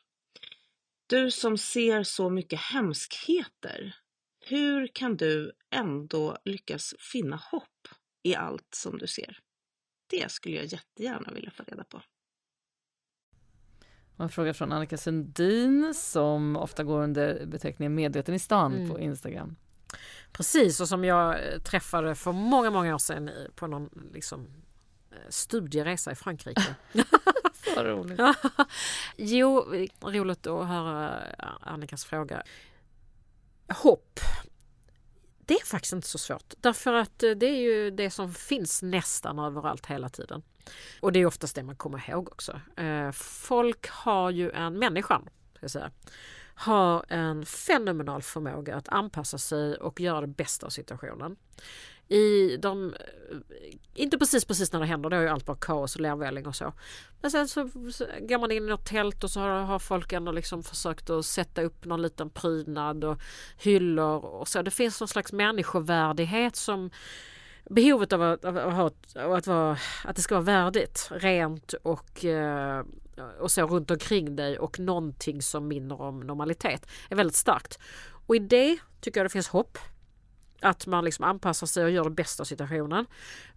Du 1.07 1.31
som 1.31 1.57
ser 1.57 2.03
så 2.03 2.29
mycket 2.29 2.59
hemskheter, 2.59 3.95
hur 4.45 4.87
kan 4.87 5.17
du 5.17 5.51
ändå 5.75 6.37
lyckas 6.45 6.93
finna 7.11 7.35
hopp 7.35 7.87
i 8.23 8.35
allt 8.35 8.67
som 8.75 8.97
du 8.97 9.07
ser? 9.07 9.39
Det 10.09 10.31
skulle 10.31 10.55
jag 10.55 10.65
jättegärna 10.65 11.31
vilja 11.33 11.51
få 11.51 11.63
reda 11.63 11.83
på. 11.83 12.01
En 14.17 14.29
fråga 14.29 14.53
från 14.53 14.71
Annika 14.71 14.97
Sundin 14.97 15.93
som 15.93 16.55
ofta 16.55 16.83
går 16.83 17.01
under 17.03 17.45
beteckningen 17.45 17.95
medveten 17.95 18.35
i 18.35 18.39
stan 18.39 18.73
Mm. 18.75 18.89
på 18.89 18.99
Instagram. 18.99 19.55
Precis, 20.31 20.79
och 20.81 20.87
som 20.87 21.03
jag 21.03 21.53
eh, 21.53 21.59
träffade 21.59 22.15
för 22.15 22.31
många, 22.31 22.71
många 22.71 22.93
år 22.95 22.99
sedan 22.99 23.29
i- 23.29 23.47
på 23.55 23.67
någon 23.67 24.09
liksom, 24.13 24.47
studieresa 25.29 26.11
i 26.11 26.15
Frankrike. 26.15 26.75
Så 27.75 27.83
roligt. 27.83 28.19
jo, 29.17 29.65
roligt 30.01 30.47
att 30.47 30.67
höra 30.67 31.21
Annikas 31.61 32.05
fråga. 32.05 32.43
Hopp. 33.67 34.19
Det 35.45 35.53
är 35.53 35.65
faktiskt 35.65 35.93
inte 35.93 36.07
så 36.07 36.17
svårt. 36.17 36.53
Därför 36.57 36.93
att 36.93 37.23
eh, 37.23 37.31
det 37.31 37.45
är 37.45 37.61
ju 37.61 37.91
det 37.91 38.09
som 38.09 38.33
finns 38.33 38.81
nästan 38.81 39.39
överallt 39.39 39.85
hela 39.85 40.09
tiden. 40.09 40.43
Och 40.99 41.11
det 41.11 41.19
är 41.19 41.25
oftast 41.25 41.55
det 41.55 41.63
man 41.63 41.75
kommer 41.75 42.09
ihåg 42.09 42.27
också. 42.31 42.61
Eh, 42.77 43.11
Folk 43.11 43.89
har 43.89 44.29
ju 44.29 44.51
en, 44.51 44.79
människan 44.79 45.29
ska 45.55 45.63
jag 45.63 45.71
säga, 45.71 45.91
har 46.55 47.05
en 47.09 47.45
fenomenal 47.45 48.21
förmåga 48.21 48.75
att 48.75 48.89
anpassa 48.89 49.37
sig 49.37 49.75
och 49.75 49.99
göra 49.99 50.21
det 50.21 50.27
bästa 50.27 50.65
av 50.65 50.69
situationen. 50.69 51.35
I 52.13 52.57
de, 52.57 52.93
eh, 52.93 53.37
inte 53.93 54.17
precis 54.17 54.45
precis 54.45 54.73
när 54.73 54.79
det 54.79 54.85
händer, 54.85 55.09
då 55.09 55.15
är 55.15 55.21
ju 55.21 55.27
allt 55.27 55.45
bara 55.45 55.57
kaos 55.57 55.95
och 55.95 56.01
lervälling 56.01 56.47
och 56.47 56.55
så. 56.55 56.73
Men 57.21 57.31
sen 57.31 57.47
så, 57.47 57.69
så 57.91 58.05
går 58.21 58.39
man 58.39 58.51
in 58.51 58.63
i 58.63 58.69
något 58.69 58.85
tält 58.85 59.23
och 59.23 59.31
så 59.31 59.39
har, 59.39 59.49
har 59.49 59.79
folk 59.79 60.13
ändå 60.13 60.31
liksom 60.31 60.63
försökt 60.63 61.09
att 61.09 61.25
sätta 61.25 61.61
upp 61.61 61.85
någon 61.85 62.01
liten 62.01 62.29
prydnad 62.29 63.03
och 63.03 63.21
hyllor 63.57 64.25
och 64.25 64.47
så. 64.47 64.61
Det 64.61 64.71
finns 64.71 64.99
någon 64.99 65.07
slags 65.07 65.33
människovärdighet 65.33 66.55
som 66.55 66.89
behovet 67.69 68.13
av 68.13 68.21
att, 68.21 68.45
av, 68.45 68.57
av, 68.57 68.97
av 69.15 69.33
att, 69.33 69.47
vara, 69.47 69.77
att 70.03 70.15
det 70.15 70.21
ska 70.21 70.35
vara 70.35 70.45
värdigt, 70.45 71.09
rent 71.11 71.73
och, 71.73 72.25
eh, 72.25 72.83
och 73.39 73.51
så 73.51 73.67
runt 73.67 73.91
omkring 73.91 74.35
dig 74.35 74.59
och 74.59 74.79
någonting 74.79 75.41
som 75.41 75.67
minner 75.67 76.01
om 76.01 76.19
normalitet 76.19 76.87
är 77.09 77.15
väldigt 77.15 77.35
starkt. 77.35 77.79
Och 78.27 78.35
i 78.35 78.39
det 78.39 78.77
tycker 79.01 79.19
jag 79.19 79.25
det 79.25 79.33
finns 79.33 79.47
hopp. 79.47 79.77
Att 80.63 80.87
man 80.87 81.05
liksom 81.05 81.25
anpassar 81.25 81.67
sig 81.67 81.83
och 81.83 81.91
gör 81.91 82.03
det 82.03 82.09
bästa 82.09 82.43
av 82.43 82.45
situationen. 82.45 83.05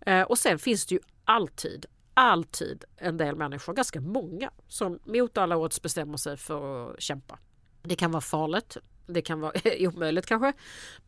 Eh, 0.06 0.22
och 0.22 0.38
sen 0.38 0.58
finns 0.58 0.86
det 0.86 0.94
ju 0.94 1.00
alltid, 1.24 1.86
alltid 2.14 2.84
en 2.96 3.16
del 3.16 3.36
människor, 3.36 3.74
ganska 3.74 4.00
många, 4.00 4.50
som 4.68 4.98
mot 5.04 5.38
alla 5.38 5.56
odds 5.56 5.82
bestämmer 5.82 6.16
sig 6.16 6.36
för 6.36 6.90
att 6.90 7.00
kämpa. 7.00 7.38
Det 7.82 7.96
kan 7.96 8.10
vara 8.10 8.20
farligt, 8.20 8.76
det 9.06 9.22
kan 9.22 9.40
vara 9.40 9.52
omöjligt 9.78 10.26
kanske. 10.26 10.52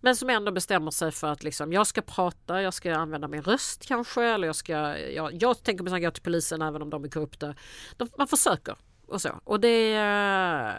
Men 0.00 0.16
som 0.16 0.30
ändå 0.30 0.52
bestämmer 0.52 0.90
sig 0.90 1.12
för 1.12 1.26
att 1.26 1.42
liksom, 1.42 1.72
jag 1.72 1.86
ska 1.86 2.02
prata, 2.02 2.62
jag 2.62 2.74
ska 2.74 2.94
använda 2.94 3.28
min 3.28 3.42
röst 3.42 3.86
kanske. 3.86 4.24
Eller 4.24 4.46
jag, 4.46 4.56
ska, 4.56 4.98
jag, 4.98 5.42
jag 5.42 5.62
tänker 5.62 5.84
mig 5.84 5.94
att 5.94 6.02
gå 6.02 6.10
till 6.10 6.22
polisen 6.22 6.62
även 6.62 6.82
om 6.82 6.90
de 6.90 7.04
är 7.04 7.08
korrupta. 7.08 7.54
De, 7.96 8.08
man 8.18 8.28
försöker. 8.28 8.76
Och 9.06 9.22
så. 9.22 9.40
Och 9.44 9.60
det, 9.60 9.94
eh, 9.94 10.72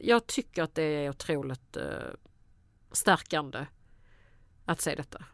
jag 0.00 0.26
tycker 0.26 0.62
att 0.62 0.74
det 0.74 0.82
är 0.82 1.10
otroligt 1.10 1.76
eh, 1.76 1.84
stärkande 2.92 3.66
att 4.72 4.80
se 4.80 4.94
detta 4.94 5.24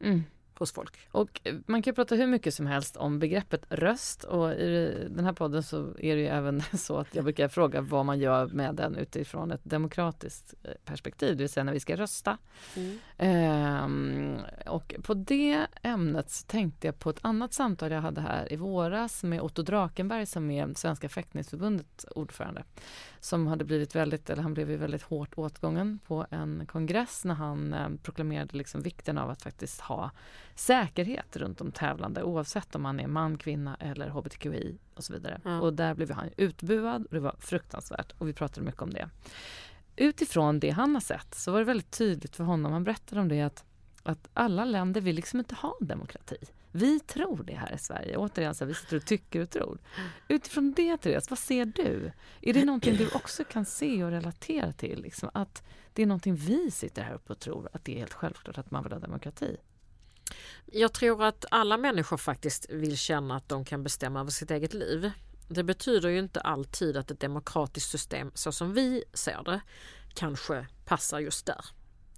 Mm 0.00 0.24
hos 0.58 0.72
folk. 0.72 0.98
Och 1.10 1.40
eh, 1.44 1.54
man 1.66 1.82
kan 1.82 1.94
prata 1.94 2.14
hur 2.14 2.26
mycket 2.26 2.54
som 2.54 2.66
helst 2.66 2.96
om 2.96 3.18
begreppet 3.18 3.64
röst 3.68 4.24
och 4.24 4.52
i 4.52 5.06
den 5.10 5.24
här 5.24 5.32
podden 5.32 5.62
så 5.62 5.76
är 5.98 6.16
det 6.16 6.22
ju 6.22 6.26
även 6.26 6.62
så 6.78 6.96
att 6.96 7.14
jag 7.14 7.24
brukar 7.24 7.48
fråga 7.48 7.80
vad 7.80 8.06
man 8.06 8.18
gör 8.18 8.46
med 8.46 8.74
den 8.74 8.96
utifrån 8.96 9.52
ett 9.52 9.64
demokratiskt 9.64 10.54
eh, 10.62 10.70
perspektiv, 10.84 11.36
det 11.36 11.42
vill 11.42 11.50
säga 11.50 11.64
när 11.64 11.72
vi 11.72 11.80
ska 11.80 11.96
rösta. 11.96 12.38
Ehm, 13.16 14.38
och 14.66 14.94
på 15.02 15.14
det 15.14 15.66
ämnet 15.82 16.30
så 16.30 16.46
tänkte 16.46 16.86
jag 16.86 16.98
på 16.98 17.10
ett 17.10 17.18
annat 17.22 17.54
samtal 17.54 17.92
jag 17.92 18.00
hade 18.00 18.20
här 18.20 18.52
i 18.52 18.56
våras 18.56 19.22
med 19.22 19.40
Otto 19.40 19.62
Drakenberg 19.62 20.26
som 20.26 20.50
är 20.50 20.74
Svenska 20.74 21.08
fäktningsförbundets 21.08 22.06
ordförande. 22.10 22.64
Som 23.20 23.46
hade 23.46 23.64
blivit 23.64 23.94
väldigt, 23.94 24.30
eller 24.30 24.42
han 24.42 24.54
blev 24.54 24.70
ju 24.70 24.76
väldigt 24.76 25.02
hårt 25.02 25.38
åtgången 25.38 25.98
på 26.06 26.26
en 26.30 26.66
kongress 26.66 27.24
när 27.24 27.34
han 27.34 27.74
eh, 27.74 27.88
proklamerade 28.02 28.56
liksom 28.56 28.82
vikten 28.82 29.18
av 29.18 29.30
att 29.30 29.42
faktiskt 29.42 29.80
ha 29.80 30.10
säkerhet 30.58 31.36
runt 31.36 31.58
de 31.58 31.72
tävlande 31.72 32.22
oavsett 32.22 32.74
om 32.74 32.82
man 32.82 33.00
är 33.00 33.06
man, 33.06 33.38
kvinna 33.38 33.76
eller 33.80 34.08
hbtqi 34.08 34.78
och 34.94 35.04
så 35.04 35.12
vidare. 35.12 35.40
Ja. 35.44 35.60
Och 35.60 35.74
där 35.74 35.94
blev 35.94 36.10
han 36.10 36.30
utbuad 36.36 37.06
och 37.06 37.14
det 37.14 37.20
var 37.20 37.36
fruktansvärt 37.38 38.12
och 38.18 38.28
vi 38.28 38.32
pratade 38.32 38.66
mycket 38.66 38.82
om 38.82 38.90
det. 38.90 39.10
Utifrån 39.96 40.60
det 40.60 40.70
han 40.70 40.94
har 40.94 41.00
sett 41.00 41.34
så 41.34 41.52
var 41.52 41.58
det 41.58 41.64
väldigt 41.64 41.90
tydligt 41.90 42.36
för 42.36 42.44
honom, 42.44 42.72
han 42.72 42.84
berättade 42.84 43.20
om 43.20 43.28
det 43.28 43.42
att, 43.42 43.64
att 44.02 44.28
alla 44.34 44.64
länder 44.64 45.00
vill 45.00 45.16
liksom 45.16 45.38
inte 45.38 45.54
ha 45.54 45.76
demokrati. 45.80 46.36
Vi 46.72 47.00
tror 47.00 47.42
det 47.46 47.54
här 47.54 47.74
i 47.74 47.78
Sverige. 47.78 48.16
Återigen, 48.16 48.54
så 48.54 48.64
vi 48.64 48.74
sitter 48.74 48.96
och 48.96 49.06
tycker 49.06 49.40
och 49.40 49.50
tror. 49.50 49.78
Utifrån 50.28 50.72
det, 50.72 50.96
Therese, 50.96 51.30
vad 51.30 51.38
ser 51.38 51.64
du? 51.64 52.12
Är 52.40 52.54
det 52.54 52.64
någonting 52.64 52.96
du 52.96 53.08
också 53.14 53.44
kan 53.44 53.64
se 53.64 54.04
och 54.04 54.10
relatera 54.10 54.72
till? 54.72 55.02
Liksom 55.02 55.30
att 55.34 55.62
det 55.92 56.02
är 56.02 56.06
någonting 56.06 56.34
vi 56.34 56.70
sitter 56.70 57.02
här 57.02 57.14
uppe 57.14 57.32
och 57.32 57.38
tror 57.38 57.68
att 57.72 57.84
det 57.84 57.94
är 57.94 57.98
helt 57.98 58.12
självklart 58.12 58.58
att 58.58 58.70
man 58.70 58.82
vill 58.82 58.92
ha 58.92 58.98
demokrati? 58.98 59.56
Jag 60.66 60.92
tror 60.92 61.24
att 61.24 61.44
alla 61.50 61.76
människor 61.76 62.16
faktiskt 62.16 62.70
vill 62.70 62.96
känna 62.96 63.36
att 63.36 63.48
de 63.48 63.64
kan 63.64 63.82
bestämma 63.82 64.20
över 64.20 64.30
sitt 64.30 64.50
eget 64.50 64.74
liv. 64.74 65.10
Det 65.48 65.62
betyder 65.62 66.08
ju 66.08 66.18
inte 66.18 66.40
alltid 66.40 66.96
att 66.96 67.10
ett 67.10 67.20
demokratiskt 67.20 67.90
system 67.90 68.30
så 68.34 68.52
som 68.52 68.72
vi 68.72 69.04
ser 69.12 69.42
det 69.44 69.60
kanske 70.14 70.66
passar 70.84 71.18
just 71.18 71.46
där. 71.46 71.64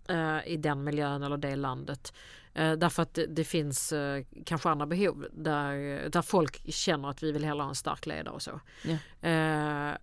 Eh, 0.09 0.49
I 0.53 0.57
den 0.57 0.85
miljön 0.85 1.23
eller 1.23 1.37
det 1.37 1.57
landet. 1.57 2.13
Eh, 2.55 2.73
därför 2.73 3.03
att 3.03 3.19
det, 3.29 3.45
finns 3.45 3.93
eh, 3.93 4.25
kanske 4.45 4.69
andra 4.69 4.87
behov 4.87 5.27
där, 5.33 6.09
där 6.09 6.23
folk 6.23 6.73
känner 6.73 7.11
att 7.11 7.23
vi 7.23 7.33
vill 7.33 7.45
hellre 7.45 7.63
ha 7.63 7.69
en 7.69 7.75
stark 7.75 8.07
ledare 8.07 8.35
och 8.35 8.43
så. 8.43 8.61
Yeah. 9.23 9.97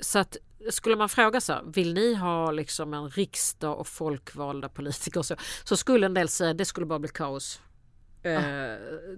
Så 0.00 0.18
att 0.18 0.36
skulle 0.70 0.96
man 0.96 1.08
fråga 1.08 1.40
så 1.40 1.60
vill 1.64 1.94
ni 1.94 2.14
ha 2.14 2.50
liksom 2.50 2.94
en 2.94 3.08
riksdag 3.08 3.78
och 3.78 3.86
folkvalda 3.86 4.68
politiker 4.68 5.22
så, 5.22 5.36
så 5.64 5.76
skulle 5.76 6.06
en 6.06 6.14
del 6.14 6.28
säga 6.28 6.54
det 6.54 6.64
skulle 6.64 6.86
bara 6.86 6.98
bli 6.98 7.08
kaos. 7.08 7.60
Ah. 8.24 8.40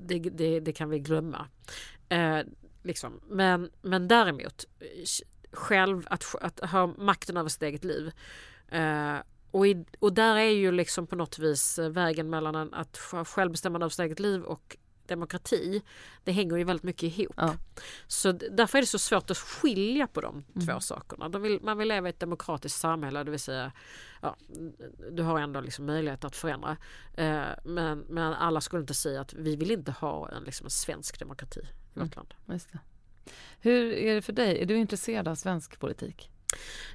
Det, 0.01 0.19
det, 0.19 0.61
det, 0.61 0.73
kan 0.73 0.91
vi 0.91 0.99
glömma. 0.99 1.47
Liksom. 2.83 3.21
Men, 3.29 3.71
men 3.83 4.09
däremot 4.09 4.65
själv 5.53 6.07
att, 6.11 6.35
att 6.41 6.61
ha 6.71 6.87
makten 6.87 7.37
över 7.37 7.49
sitt 7.49 7.63
eget 7.63 7.85
liv 7.85 8.13
och, 9.57 9.67
i, 9.67 9.85
och 9.99 10.13
där 10.13 10.37
är 10.37 10.51
ju 10.51 10.73
liksom 10.73 11.07
på 11.07 11.17
något 11.17 11.39
vis 11.39 11.79
eh, 11.79 11.89
vägen 11.89 12.31
mellan 12.31 12.75
att 12.75 12.97
självbestämmande 13.27 13.85
över 13.85 13.91
sitt 13.91 14.01
eget 14.01 14.21
liv 14.21 14.43
och 14.43 14.77
demokrati. 15.09 15.83
Det 16.25 16.33
hänger 16.33 16.57
ju 16.57 16.65
väldigt 16.65 16.83
mycket 16.83 17.19
ihop. 17.19 17.35
Ja. 17.37 17.57
Så 18.07 18.33
därför 18.33 18.79
är 18.79 18.83
det 18.83 18.87
så 18.87 18.99
svårt 18.99 19.31
att 19.31 19.39
skilja 19.39 20.07
på 20.07 20.21
de 20.21 20.45
mm. 20.55 20.67
två 20.67 20.81
sakerna. 20.81 21.29
Vill, 21.39 21.59
man 21.63 21.79
vill 21.79 21.89
leva 21.89 22.09
i 22.09 22.11
ett 22.11 22.21
demokratiskt 22.21 22.81
samhälle, 22.81 23.25
det 23.25 23.31
vill 23.31 23.41
säga 23.41 23.73
ja, 24.23 24.37
du 25.11 25.23
har 25.23 25.41
ändå 25.41 25.61
liksom 25.61 25.87
möjlighet 25.87 26.25
att 26.25 26.37
förändra. 26.37 26.77
Eh, 27.15 27.45
men, 27.65 27.99
men 27.99 28.33
alla 28.33 28.61
skulle 28.61 28.81
inte 28.81 28.95
säga 28.95 29.21
att 29.21 29.35
vi 29.35 29.57
vill 29.57 29.71
inte 29.71 29.93
ha 29.93 30.29
en, 30.29 30.45
liksom 30.45 30.67
en 30.67 30.71
svensk 30.71 31.19
demokrati 31.19 31.61
i 31.61 31.99
vårt 31.99 32.03
mm. 32.03 32.11
land. 32.17 32.35
Hur 33.61 33.93
är 33.93 34.15
det 34.15 34.23
för 34.23 34.33
dig? 34.33 34.63
Är 34.63 34.67
du 34.67 34.77
intresserad 34.77 35.29
av 35.29 35.35
svensk 35.35 35.81
politik? 35.81 36.31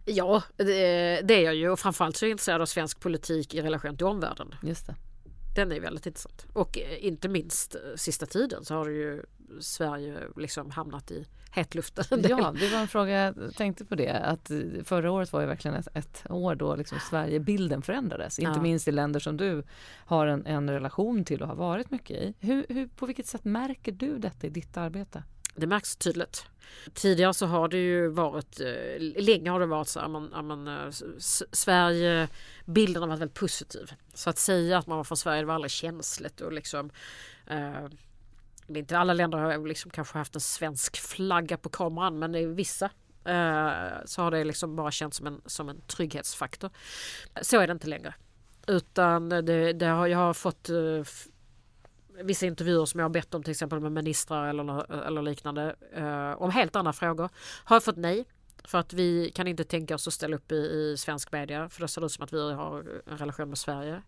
Ja, 0.05 0.43
det, 0.55 1.21
det 1.21 1.33
är 1.33 1.41
jag 1.41 1.55
ju 1.55 1.69
och 1.69 1.79
framförallt 1.79 2.17
så 2.17 2.25
är 2.25 2.27
jag 2.27 2.33
intresserad 2.33 2.61
av 2.61 2.65
svensk 2.65 2.99
politik 2.99 3.53
i 3.53 3.61
relation 3.61 3.97
till 3.97 4.05
omvärlden. 4.05 4.55
Just 4.63 4.87
det. 4.87 4.95
Den 5.55 5.71
är 5.71 5.79
väldigt 5.79 6.05
intressant. 6.05 6.45
Och 6.53 6.77
eh, 6.77 7.05
inte 7.05 7.29
minst 7.29 7.75
eh, 7.75 7.81
sista 7.95 8.25
tiden 8.25 8.65
så 8.65 8.75
har 8.75 8.89
ju 8.89 9.23
Sverige 9.59 10.17
liksom 10.35 10.71
hamnat 10.71 11.11
i 11.11 11.25
hetluften. 11.51 12.05
Ja, 12.29 12.53
det 12.59 12.69
var 12.69 12.79
en 12.79 12.87
fråga, 12.87 13.11
jag 13.11 13.55
tänkte 13.55 13.85
på 13.85 13.95
det, 13.95 14.11
att 14.11 14.51
förra 14.83 15.11
året 15.11 15.33
var 15.33 15.41
ju 15.41 15.47
verkligen 15.47 15.77
ett, 15.77 15.87
ett 15.93 16.23
år 16.29 16.55
då 16.55 16.75
liksom 16.75 16.99
Sverigebilden 17.09 17.81
förändrades. 17.81 18.39
Inte 18.39 18.51
ja. 18.55 18.61
minst 18.61 18.87
i 18.87 18.91
länder 18.91 19.19
som 19.19 19.37
du 19.37 19.63
har 20.05 20.27
en, 20.27 20.45
en 20.45 20.69
relation 20.69 21.25
till 21.25 21.41
och 21.41 21.47
har 21.47 21.55
varit 21.55 21.91
mycket 21.91 22.17
i. 22.17 22.33
Hur, 22.39 22.65
hur, 22.69 22.87
på 22.87 23.05
vilket 23.05 23.27
sätt 23.27 23.43
märker 23.43 23.91
du 23.91 24.17
detta 24.17 24.47
i 24.47 24.49
ditt 24.49 24.77
arbete? 24.77 25.23
Det 25.55 25.67
märks 25.67 25.95
tydligt. 25.95 26.45
Tidigare 26.93 27.33
så 27.33 27.45
har 27.45 27.67
det 27.67 27.77
ju 27.77 28.07
varit, 28.07 28.59
eh, 28.59 29.21
länge 29.23 29.49
har 29.49 29.59
det 29.59 29.65
varit 29.65 29.87
så 29.87 29.99
att 29.99 30.11
man, 30.11 30.45
man, 30.47 30.67
eh, 30.67 30.89
Sverige, 31.51 32.27
bilden 32.65 33.01
har 33.01 33.09
varit 33.09 33.21
väldigt 33.21 33.39
positiv. 33.39 33.91
Så 34.13 34.29
att 34.29 34.37
säga 34.37 34.77
att 34.77 34.87
man 34.87 34.97
var 34.97 35.03
från 35.03 35.17
Sverige 35.17 35.45
var 35.45 35.53
aldrig 35.53 35.71
känsligt 35.71 36.41
och 36.41 36.53
liksom 36.53 36.91
eh, 37.47 37.85
inte 38.67 38.97
alla 38.97 39.13
länder 39.13 39.37
har 39.37 39.67
liksom 39.67 39.91
kanske 39.91 40.17
haft 40.17 40.35
en 40.35 40.41
svensk 40.41 40.97
flagga 40.97 41.57
på 41.57 41.69
kameran 41.69 42.19
men 42.19 42.35
i 42.35 42.45
vissa 42.45 42.85
eh, 43.25 44.05
så 44.05 44.21
har 44.21 44.31
det 44.31 44.43
liksom 44.43 44.75
bara 44.75 44.91
känts 44.91 45.17
som 45.17 45.27
en, 45.27 45.41
som 45.45 45.69
en 45.69 45.81
trygghetsfaktor. 45.81 46.69
Så 47.41 47.59
är 47.59 47.67
det 47.67 47.73
inte 47.73 47.87
längre. 47.87 48.13
Utan 48.67 49.29
det, 49.29 49.73
det 49.73 49.85
har, 49.85 50.07
jag 50.07 50.17
har 50.17 50.33
fått 50.33 50.69
eh, 50.69 51.03
vissa 52.23 52.45
intervjuer 52.45 52.85
som 52.85 52.99
jag 52.99 53.05
har 53.05 53.09
bett 53.09 53.33
om 53.33 53.43
till 53.43 53.51
exempel 53.51 53.79
med 53.79 53.91
ministrar 53.91 54.47
eller, 54.47 54.91
eller 55.07 55.21
liknande 55.21 55.75
eh, 55.93 56.41
om 56.41 56.51
helt 56.51 56.75
andra 56.75 56.93
frågor 56.93 57.29
har 57.63 57.75
jag 57.75 57.83
fått 57.83 57.97
nej. 57.97 58.25
För 58.63 58.77
att 58.77 58.93
vi 58.93 59.31
kan 59.35 59.47
inte 59.47 59.63
tänka 59.63 59.95
oss 59.95 60.07
att 60.07 60.13
ställa 60.13 60.35
upp 60.35 60.51
i, 60.51 60.55
i 60.55 60.95
svensk 60.97 61.31
media 61.31 61.69
för 61.69 61.81
det 61.81 61.87
ser 61.87 62.05
ut 62.05 62.11
som 62.11 62.23
att 62.23 62.33
vi 62.33 62.53
har 62.53 63.01
en 63.07 63.17
relation 63.17 63.49
med 63.49 63.57
Sverige. 63.57 64.01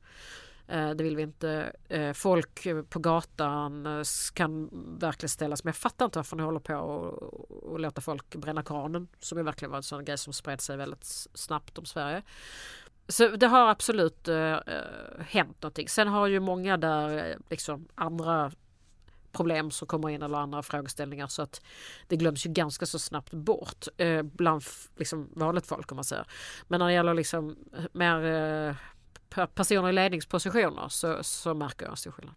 Eh, 0.67 0.89
det 0.89 1.03
vill 1.03 1.15
vi 1.15 1.23
inte. 1.23 1.75
Eh, 1.89 2.13
folk 2.13 2.67
på 2.89 2.99
gatan 2.99 3.85
eh, 3.85 4.03
kan 4.33 4.69
verkligen 4.99 5.29
ställas 5.29 5.63
men 5.63 5.69
jag 5.69 5.75
fattar 5.75 6.05
inte 6.05 6.19
varför 6.19 6.35
ni 6.35 6.43
håller 6.43 6.59
på 6.59 6.75
och, 6.75 7.71
och 7.71 7.79
låta 7.79 8.01
folk 8.01 8.35
bränna 8.35 8.63
kranen 8.63 9.07
som 9.19 9.37
ju 9.37 9.43
verkligen 9.43 9.71
var 9.71 9.77
en 9.77 9.83
sån 9.83 10.05
grej 10.05 10.17
som 10.17 10.33
spred 10.33 10.61
sig 10.61 10.77
väldigt 10.77 11.05
snabbt 11.33 11.77
om 11.77 11.85
Sverige. 11.85 12.23
Så 13.07 13.27
det 13.27 13.47
har 13.47 13.69
absolut 13.69 14.27
eh, 14.27 14.53
eh, 14.53 14.61
hänt 15.19 15.61
någonting. 15.61 15.89
Sen 15.89 16.07
har 16.07 16.27
ju 16.27 16.39
många 16.39 16.77
där 16.77 17.17
eh, 17.17 17.35
liksom 17.49 17.87
andra 17.95 18.51
problem 19.31 19.71
som 19.71 19.87
kommer 19.87 20.09
in 20.09 20.21
eller 20.21 20.37
andra 20.37 20.63
frågeställningar 20.63 21.27
så 21.27 21.41
att 21.41 21.61
det 22.07 22.17
glöms 22.17 22.45
ju 22.45 22.49
ganska 22.49 22.85
så 22.85 22.99
snabbt 22.99 23.33
bort 23.33 23.87
eh, 23.97 24.21
bland 24.21 24.63
liksom, 24.97 25.29
vanligt 25.35 25.65
folk 25.65 25.91
om 25.91 25.95
man 25.95 26.03
säger. 26.03 26.25
Men 26.67 26.79
när 26.79 26.87
det 26.87 26.93
gäller 26.93 27.13
liksom 27.13 27.55
eh, 27.77 27.83
mer 27.91 28.25
eh, 29.35 29.45
personer 29.47 29.89
i 29.89 29.93
ledningspositioner 29.93 30.89
så, 30.89 31.23
så 31.23 31.53
märker 31.53 31.85
jag 31.85 31.91
en 31.91 31.97
stor 31.97 32.11
skillnad. 32.11 32.35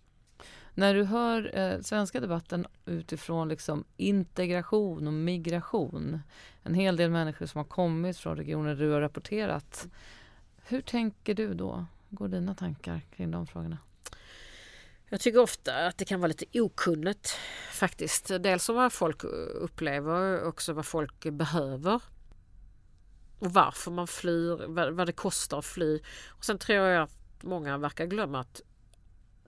När 0.75 0.95
du 0.95 1.05
hör 1.05 1.59
eh, 1.59 1.81
svenska 1.81 2.21
debatten 2.21 2.67
utifrån 2.87 3.49
liksom 3.49 3.85
integration 3.97 5.07
och 5.07 5.13
migration, 5.13 6.21
en 6.63 6.75
hel 6.75 6.97
del 6.97 7.11
människor 7.11 7.47
som 7.47 7.59
har 7.59 7.65
kommit 7.65 8.19
från 8.19 8.37
regioner 8.37 8.75
du 8.75 8.91
har 8.91 9.01
rapporterat 9.01 9.89
hur 10.69 10.81
tänker 10.81 11.35
du 11.35 11.55
då? 11.55 11.87
går 12.11 12.29
dina 12.29 12.55
tankar 12.55 13.01
kring 13.17 13.31
de 13.31 13.47
frågorna? 13.47 13.79
Jag 15.09 15.21
tycker 15.21 15.39
ofta 15.39 15.87
att 15.87 15.99
det 15.99 16.05
kan 16.05 16.21
vara 16.21 16.29
lite 16.29 16.61
okunnigt 16.61 17.39
faktiskt. 17.73 18.29
Dels 18.29 18.69
om 18.69 18.77
vad 18.77 18.93
folk 18.93 19.25
upplever 19.55 20.41
och 20.43 20.49
också 20.49 20.73
vad 20.73 20.87
folk 20.87 21.25
behöver. 21.33 22.03
Och 23.39 23.53
varför 23.53 23.91
man 23.91 24.07
flyr, 24.07 24.67
vad 24.91 25.07
det 25.07 25.13
kostar 25.13 25.59
att 25.59 25.65
fly. 25.65 26.01
Och 26.27 26.45
sen 26.45 26.59
tror 26.59 26.79
jag 26.79 27.03
att 27.03 27.43
många 27.43 27.79
verkar 27.79 28.07
glömma 28.07 28.41
att 28.41 28.63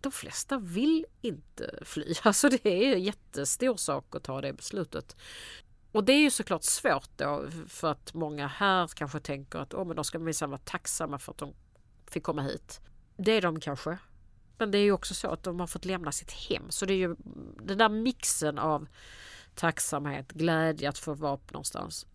de 0.00 0.12
flesta 0.12 0.58
vill 0.58 1.06
inte 1.22 1.78
fly. 1.82 2.14
Alltså 2.22 2.48
det 2.48 2.66
är 2.66 2.94
en 2.94 3.02
jättestor 3.02 3.76
sak 3.76 4.14
att 4.14 4.22
ta 4.22 4.40
det 4.40 4.52
beslutet. 4.52 5.16
Och 5.92 6.04
det 6.04 6.12
är 6.12 6.20
ju 6.20 6.30
såklart 6.30 6.62
svårt 6.62 7.10
då 7.16 7.44
för 7.68 7.90
att 7.90 8.14
många 8.14 8.46
här 8.46 8.86
kanske 8.86 9.20
tänker 9.20 9.58
att 9.58 9.74
oh, 9.74 9.86
men 9.86 9.96
de 9.96 10.04
ska 10.04 10.18
minsann 10.18 10.50
vara 10.50 10.60
tacksamma 10.64 11.18
för 11.18 11.32
att 11.32 11.38
de 11.38 11.54
fick 12.10 12.22
komma 12.22 12.42
hit. 12.42 12.80
Det 13.16 13.32
är 13.32 13.42
de 13.42 13.60
kanske. 13.60 13.98
Men 14.58 14.70
det 14.70 14.78
är 14.78 14.82
ju 14.82 14.92
också 14.92 15.14
så 15.14 15.30
att 15.30 15.42
de 15.42 15.60
har 15.60 15.66
fått 15.66 15.84
lämna 15.84 16.12
sitt 16.12 16.32
hem. 16.32 16.70
Så 16.70 16.86
det 16.86 16.94
är 16.94 16.98
ju 17.08 17.16
den 17.62 17.78
där 17.78 17.88
mixen 17.88 18.58
av 18.58 18.86
tacksamhet, 19.54 20.32
glädje 20.32 20.88
att 20.88 20.98
få 20.98 21.14
vara 21.14 21.38
någonstans 21.50 22.06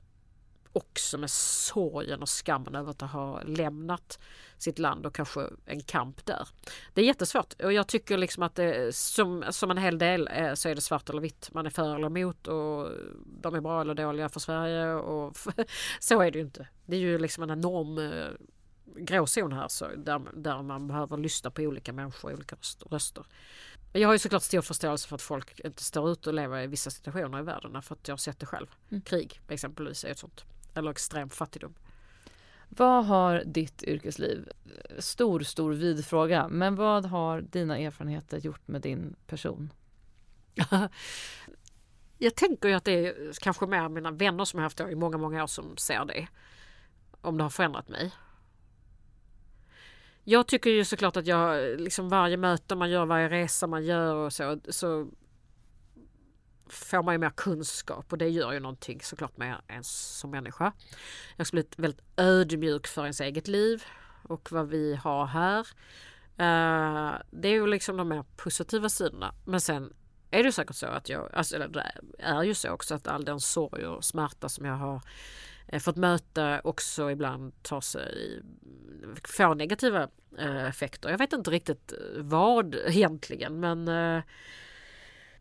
också 0.73 1.17
med 1.17 1.29
sorgen 1.29 2.21
och 2.21 2.29
skammen 2.29 2.75
över 2.75 2.91
att 2.91 3.01
ha 3.01 3.41
lämnat 3.41 4.19
sitt 4.57 4.79
land 4.79 5.05
och 5.05 5.15
kanske 5.15 5.49
en 5.65 5.81
kamp 5.81 6.25
där. 6.25 6.47
Det 6.93 7.01
är 7.01 7.05
jättesvårt 7.05 7.53
och 7.63 7.73
jag 7.73 7.87
tycker 7.87 8.17
liksom 8.17 8.43
att 8.43 8.55
det, 8.55 8.95
som, 8.95 9.43
som 9.49 9.71
en 9.71 9.77
hel 9.77 9.97
del 9.97 10.29
eh, 10.33 10.53
så 10.53 10.69
är 10.69 10.75
det 10.75 10.81
svart 10.81 11.09
eller 11.09 11.21
vitt. 11.21 11.49
Man 11.53 11.65
är 11.65 11.69
för 11.69 11.95
eller 11.95 12.07
emot 12.07 12.47
och 12.47 12.89
de 13.25 13.55
är 13.55 13.61
bra 13.61 13.81
eller 13.81 13.93
dåliga 13.93 14.29
för 14.29 14.39
Sverige 14.39 14.93
och 14.93 15.37
så 15.99 16.21
är 16.21 16.31
det 16.31 16.37
ju 16.37 16.45
inte. 16.45 16.67
Det 16.85 16.95
är 16.95 16.99
ju 16.99 17.17
liksom 17.19 17.43
en 17.43 17.49
enorm 17.49 17.97
eh, 17.97 18.27
gråzon 18.95 19.53
här 19.53 19.67
så, 19.67 19.87
där, 19.97 20.21
där 20.33 20.61
man 20.61 20.87
behöver 20.87 21.17
lyssna 21.17 21.51
på 21.51 21.61
olika 21.61 21.93
människor 21.93 22.29
och 22.29 22.35
olika 22.35 22.55
röster. 22.89 23.25
Jag 23.93 24.07
har 24.07 24.13
ju 24.13 24.19
såklart 24.19 24.43
stor 24.43 24.61
förståelse 24.61 25.07
för 25.07 25.15
att 25.15 25.21
folk 25.21 25.59
inte 25.59 25.83
står 25.83 26.11
ut 26.11 26.27
och 26.27 26.33
lever 26.33 26.61
i 26.61 26.67
vissa 26.67 26.91
situationer 26.91 27.39
i 27.39 27.41
världen 27.41 27.81
för 27.81 27.95
att 27.95 28.07
jag 28.07 28.13
har 28.13 28.17
sett 28.17 28.39
det 28.39 28.45
själv. 28.45 28.67
Mm. 28.91 29.01
Krig 29.01 29.41
exempelvis 29.47 30.03
är 30.03 30.09
ett 30.09 30.19
sånt 30.19 30.45
eller 30.73 30.91
extrem 30.91 31.29
fattigdom. 31.29 31.73
Vad 32.69 33.05
har 33.05 33.43
ditt 33.45 33.83
yrkesliv, 33.83 34.49
stor, 34.99 35.39
stor 35.39 35.73
vid 35.73 36.05
fråga, 36.05 36.47
men 36.47 36.75
vad 36.75 37.05
har 37.05 37.41
dina 37.41 37.77
erfarenheter 37.77 38.37
gjort 38.37 38.67
med 38.67 38.81
din 38.81 39.15
person? 39.27 39.73
jag 42.17 42.35
tänker 42.35 42.69
ju 42.69 42.75
att 42.75 42.85
det 42.85 43.07
är 43.07 43.33
kanske 43.41 43.65
mer 43.65 43.89
mina 43.89 44.11
vänner 44.11 44.45
som 44.45 44.59
jag 44.59 44.63
haft 44.63 44.79
i 44.79 44.95
många, 44.95 45.17
många 45.17 45.43
år 45.43 45.47
som 45.47 45.77
ser 45.77 46.05
det. 46.05 46.27
Om 47.21 47.37
det 47.37 47.43
har 47.43 47.49
förändrat 47.49 47.89
mig. 47.89 48.11
Jag 50.23 50.47
tycker 50.47 50.69
ju 50.69 50.85
såklart 50.85 51.17
att 51.17 51.27
jag, 51.27 51.79
liksom 51.79 52.09
varje 52.09 52.37
möte 52.37 52.75
man 52.75 52.89
gör, 52.89 53.05
varje 53.05 53.29
resa 53.29 53.67
man 53.67 53.85
gör 53.85 54.15
och 54.15 54.33
så, 54.33 54.59
så 54.69 55.07
får 56.67 57.03
man 57.03 57.13
ju 57.13 57.17
mer 57.17 57.29
kunskap 57.29 58.11
och 58.11 58.17
det 58.17 58.29
gör 58.29 58.51
ju 58.51 58.59
någonting 58.59 59.01
såklart 59.01 59.37
med 59.37 59.61
en 59.67 59.83
som 59.83 60.31
människa. 60.31 60.73
Jag 61.37 61.47
ska 61.47 61.55
bli 61.55 61.65
väldigt 61.77 62.01
ödmjuk 62.17 62.87
för 62.87 63.01
ens 63.01 63.21
eget 63.21 63.47
liv 63.47 63.83
och 64.23 64.51
vad 64.51 64.69
vi 64.69 64.95
har 64.95 65.25
här. 65.25 65.67
Eh, 66.37 67.21
det 67.31 67.47
är 67.47 67.53
ju 67.53 67.67
liksom 67.67 67.97
de 67.97 68.09
mer 68.09 68.23
positiva 68.35 68.89
sidorna. 68.89 69.33
Men 69.45 69.61
sen 69.61 69.93
är 70.31 70.43
det 70.43 70.51
säkert 70.51 70.75
så 70.75 70.87
att 70.87 71.09
jag, 71.09 71.29
alltså, 71.33 71.55
eller 71.55 71.67
det 71.67 71.91
är 72.19 72.43
ju 72.43 72.53
så 72.53 72.69
också 72.69 72.95
att 72.95 73.07
all 73.07 73.25
den 73.25 73.39
sorg 73.39 73.85
och 73.85 74.05
smärta 74.05 74.49
som 74.49 74.65
jag 74.65 74.73
har 74.73 75.01
eh, 75.67 75.79
fått 75.79 75.95
möta 75.95 76.61
också 76.63 77.11
ibland 77.11 77.63
tar 77.63 77.81
sig, 77.81 78.41
får 79.23 79.55
negativa 79.55 80.09
eh, 80.37 80.65
effekter. 80.65 81.09
Jag 81.09 81.17
vet 81.17 81.33
inte 81.33 81.51
riktigt 81.51 81.93
vad 82.17 82.75
egentligen 82.75 83.59
men 83.59 83.87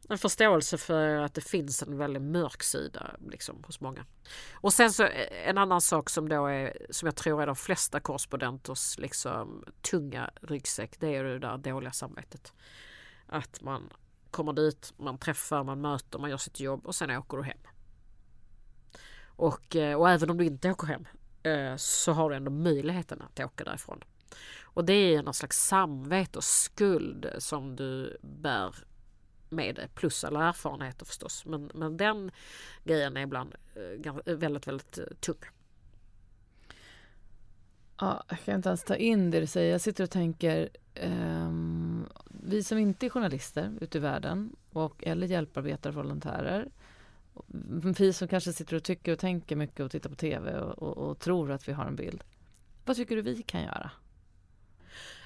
en 0.09 0.19
förståelse 0.19 0.79
för 0.79 1.17
att 1.17 1.35
det 1.35 1.41
finns 1.41 1.83
en 1.83 1.99
väldigt 1.99 2.23
mörk 2.23 2.63
sida 2.63 3.17
liksom, 3.31 3.63
hos 3.67 3.81
många. 3.81 4.05
Och 4.53 4.73
sen 4.73 4.93
så 4.93 5.03
eh, 5.03 5.49
en 5.49 5.59
annan 5.59 5.81
sak 5.81 6.11
som 6.11 6.29
då 6.29 6.47
är 6.47 6.87
som 6.91 7.07
jag 7.07 7.17
tror 7.17 7.43
är 7.43 7.47
de 7.47 7.57
flesta 7.57 8.01
korrespondenters 8.01 8.99
liksom 8.99 9.65
tunga 9.91 10.31
ryggsäck. 10.43 11.01
Det 11.01 11.17
är 11.17 11.25
det 11.25 11.39
där 11.39 11.59
dåliga 11.59 11.93
samvetet. 11.93 12.53
Att 13.27 13.63
man 13.63 13.93
kommer 14.31 14.53
dit, 14.53 14.93
man 14.97 15.19
träffar, 15.19 15.65
man 15.65 15.81
möter, 15.81 16.19
man 16.19 16.31
gör 16.31 16.37
sitt 16.37 16.61
jobb 16.61 16.87
och 16.87 16.95
sen 16.95 17.11
åker 17.11 17.37
du 17.37 17.43
hem. 17.43 17.59
Och, 19.27 19.77
eh, 19.77 19.99
och 19.99 20.11
även 20.11 20.31
om 20.31 20.37
du 20.37 20.45
inte 20.45 20.71
åker 20.71 20.87
hem 20.87 21.07
eh, 21.43 21.77
så 21.77 22.13
har 22.13 22.31
du 22.31 22.37
ändå 22.37 22.51
möjligheten 22.51 23.23
att 23.23 23.41
åka 23.41 23.65
därifrån. 23.65 24.05
Och 24.63 24.85
det 24.85 24.93
är 24.93 25.23
någon 25.23 25.35
slags 25.35 25.67
samvete 25.67 26.39
och 26.39 26.45
skuld 26.45 27.31
som 27.39 27.77
du 27.77 28.19
bär 28.23 28.75
med 29.53 29.75
dig, 29.75 29.89
plus 29.95 30.25
alla 30.25 30.49
erfarenheter 30.49 31.07
förstås. 31.07 31.45
Men, 31.47 31.71
men 31.75 31.97
den 31.97 32.31
grejen 32.85 33.17
är 33.17 33.21
ibland 33.21 33.55
eh, 33.75 34.35
väldigt, 34.35 34.67
väldigt 34.67 34.99
tung. 35.21 35.37
Ja, 38.01 38.25
jag 38.29 38.41
kan 38.41 38.55
inte 38.55 38.69
ens 38.69 38.85
ta 38.85 38.97
in 38.97 39.31
det 39.31 39.41
du 39.41 39.47
säger. 39.47 39.73
Jag 39.73 39.81
sitter 39.81 40.05
och 40.05 40.11
tänker 40.11 40.69
um, 41.03 42.07
vi 42.29 42.63
som 42.63 42.79
inte 42.79 43.07
är 43.07 43.11
journalister 43.11 43.73
ute 43.81 43.99
i 43.99 44.01
världen 44.01 44.57
och, 44.73 45.05
eller 45.07 45.27
hjälparbetare, 45.27 45.93
volontärer 45.93 46.69
vi 47.99 48.13
som 48.13 48.29
kanske 48.29 48.53
sitter 48.53 48.77
och 48.77 48.83
tycker 48.83 49.13
och 49.13 49.19
tänker 49.19 49.57
mycket 49.57 49.81
och 49.81 49.91
tittar 49.91 50.11
på 50.11 50.17
tv 50.17 50.59
och, 50.59 50.83
och, 50.83 51.11
och 51.11 51.19
tror 51.19 51.51
att 51.51 51.69
vi 51.69 51.73
har 51.73 51.85
en 51.85 51.97
bild. 51.97 52.25
Vad 52.85 52.97
tycker 52.97 53.17
du 53.17 53.23
vi 53.23 53.43
kan 53.43 53.63
göra? 53.63 53.91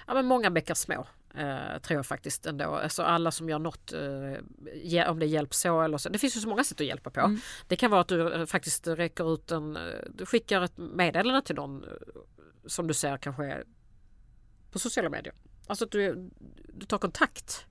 Ja, 0.06 0.14
men 0.14 0.26
många 0.26 0.50
bäckar 0.50 0.74
små. 0.74 1.06
Eh, 1.36 1.78
tror 1.78 1.98
jag 1.98 2.06
faktiskt 2.06 2.46
ändå. 2.46 2.64
Alltså 2.64 3.02
alla 3.02 3.30
som 3.30 3.48
gör 3.48 3.58
något, 3.58 3.92
eh, 3.92 5.10
om 5.10 5.18
det 5.18 5.26
hjälps 5.26 5.60
så 5.60 5.82
eller 5.82 5.98
så. 5.98 6.08
Det 6.08 6.18
finns 6.18 6.36
ju 6.36 6.40
så 6.40 6.48
många 6.48 6.64
sätt 6.64 6.80
att 6.80 6.86
hjälpa 6.86 7.10
på. 7.10 7.20
Mm. 7.20 7.40
Det 7.68 7.76
kan 7.76 7.90
vara 7.90 8.00
att 8.00 8.08
du 8.08 8.32
eh, 8.32 8.46
faktiskt 8.46 8.86
räcker 8.86 9.34
ut 9.34 9.50
en, 9.50 9.76
eh, 9.76 9.82
du 10.14 10.26
skickar 10.26 10.62
ett 10.62 10.76
meddelande 10.76 11.42
till 11.42 11.56
någon 11.56 11.84
eh, 11.84 11.90
som 12.66 12.86
du 12.86 12.94
ser 12.94 13.16
kanske 13.16 13.62
på 14.70 14.78
sociala 14.78 15.10
medier. 15.10 15.34
Alltså 15.66 15.84
att 15.84 15.90
du, 15.90 16.30
du 16.68 16.86
tar 16.86 16.98
kontakt. 16.98 17.66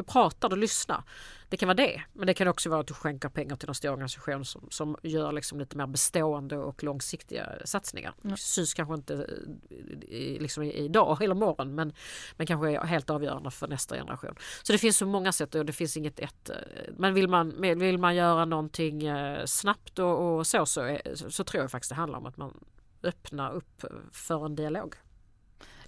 Du 0.00 0.04
pratar, 0.04 0.48
du 0.48 0.56
lyssnar. 0.56 1.02
Det 1.48 1.56
kan 1.56 1.66
vara 1.66 1.74
det. 1.74 2.02
Men 2.12 2.26
det 2.26 2.34
kan 2.34 2.48
också 2.48 2.70
vara 2.70 2.80
att 2.80 2.86
du 2.86 2.94
skänker 2.94 3.28
pengar 3.28 3.56
till 3.56 3.68
någon 3.68 3.74
stor 3.74 3.90
organisation 3.90 4.44
som, 4.44 4.66
som 4.70 4.96
gör 5.02 5.32
liksom 5.32 5.58
lite 5.60 5.76
mer 5.76 5.86
bestående 5.86 6.56
och 6.56 6.84
långsiktiga 6.84 7.48
satsningar. 7.64 8.14
Mm. 8.24 8.36
Syns 8.36 8.74
kanske 8.74 8.94
inte 8.94 9.12
i, 10.08 10.38
liksom 10.38 10.62
idag 10.62 11.22
eller 11.22 11.34
imorgon 11.34 11.74
men, 11.74 11.92
men 12.36 12.46
kanske 12.46 12.70
är 12.70 12.84
helt 12.84 13.10
avgörande 13.10 13.50
för 13.50 13.68
nästa 13.68 13.96
generation. 13.96 14.34
Så 14.62 14.72
det 14.72 14.78
finns 14.78 14.96
så 14.96 15.06
många 15.06 15.32
sätt 15.32 15.54
och 15.54 15.66
det 15.66 15.72
finns 15.72 15.96
inget 15.96 16.18
ett. 16.20 16.50
Men 16.96 17.14
vill 17.14 17.28
man, 17.28 17.60
vill 17.60 17.98
man 17.98 18.16
göra 18.16 18.44
någonting 18.44 19.06
eh, 19.06 19.44
snabbt 19.44 19.98
och, 19.98 20.38
och 20.38 20.46
så, 20.46 20.66
så, 20.66 20.98
så 21.28 21.44
tror 21.44 21.62
jag 21.62 21.70
faktiskt 21.70 21.88
det 21.88 21.96
handlar 21.96 22.18
om 22.18 22.26
att 22.26 22.36
man 22.36 22.64
öppnar 23.02 23.52
upp 23.52 23.84
för 24.12 24.46
en 24.46 24.54
dialog. 24.54 24.94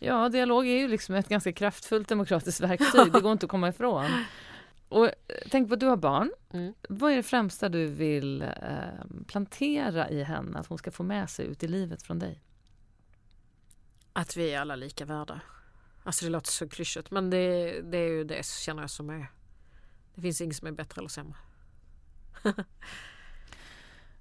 Ja, 0.05 0.29
dialog 0.29 0.67
är 0.67 0.79
ju 0.79 0.89
liksom 0.89 1.15
ett 1.15 1.29
ganska 1.29 1.53
kraftfullt 1.53 2.09
demokratiskt 2.09 2.61
verktyg. 2.61 3.13
Det 3.13 3.21
går 3.21 3.33
inte 3.33 3.47
att 3.47 3.51
komma 3.51 3.69
ifrån. 3.69 4.07
Och 4.89 5.07
eh, 5.07 5.13
tänk 5.51 5.69
på 5.69 5.75
att 5.75 5.81
du 5.81 5.87
har 5.87 5.97
barn. 5.97 6.33
Mm. 6.51 6.75
Vad 6.89 7.13
är 7.13 7.17
det 7.17 7.23
främsta 7.23 7.69
du 7.69 7.87
vill 7.87 8.43
eh, 8.43 8.49
plantera 9.27 10.11
i 10.11 10.23
henne 10.23 10.59
att 10.59 10.67
hon 10.67 10.79
ska 10.79 10.91
få 10.91 11.03
med 11.03 11.31
sig 11.31 11.47
ut 11.47 11.63
i 11.63 11.69
livet 11.69 12.03
från 12.03 12.19
dig? 12.19 12.43
Att 14.13 14.37
vi 14.37 14.53
är 14.53 14.61
alla 14.61 14.77
lika 14.77 15.05
värda. 15.05 15.41
Alltså 16.05 16.25
det 16.25 16.31
låter 16.31 16.51
så 16.51 16.69
klyschigt 16.69 17.11
men 17.11 17.31
det, 17.31 17.81
det 17.83 17.99
är 17.99 18.09
ju 18.09 18.25
det 18.25 18.47
känner 18.47 18.83
jag 18.83 18.91
som 18.91 19.11
är. 19.11 19.27
Det 20.15 20.21
finns 20.21 20.41
inget 20.41 20.57
som 20.57 20.69
är 20.69 20.73
bättre 20.73 21.01
eller 21.01 21.09
sämre. 21.09 21.37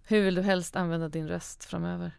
Hur 0.03 0.21
vill 0.21 0.35
du 0.35 0.41
helst 0.41 0.75
använda 0.75 1.09
din 1.09 1.27
röst 1.27 1.65
framöver? 1.65 2.11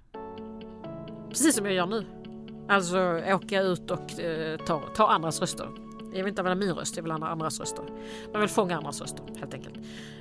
Precis 1.28 1.56
som 1.56 1.64
jag 1.64 1.74
gör 1.74 1.86
nu. 1.86 2.22
Alltså 2.68 3.20
åka 3.34 3.62
ut 3.62 3.90
och 3.90 4.20
eh, 4.20 4.56
ta, 4.56 4.82
ta 4.94 5.09
andras 5.09 5.40
röster. 5.40 5.68
Jag 6.12 6.18
vill 6.18 6.28
inte 6.28 6.40
använda 6.40 6.66
min 6.66 6.74
röst, 6.74 6.97
jag 6.97 7.02
vill 7.02 7.12
använda 7.12 7.32
andras 7.32 7.60
röster. 7.60 7.84
Man 8.32 8.40
vill 8.40 8.51
fånga 8.51 8.76
andras 8.76 9.01
röster 9.01 9.24
helt 9.39 9.55
enkelt. 9.55 9.76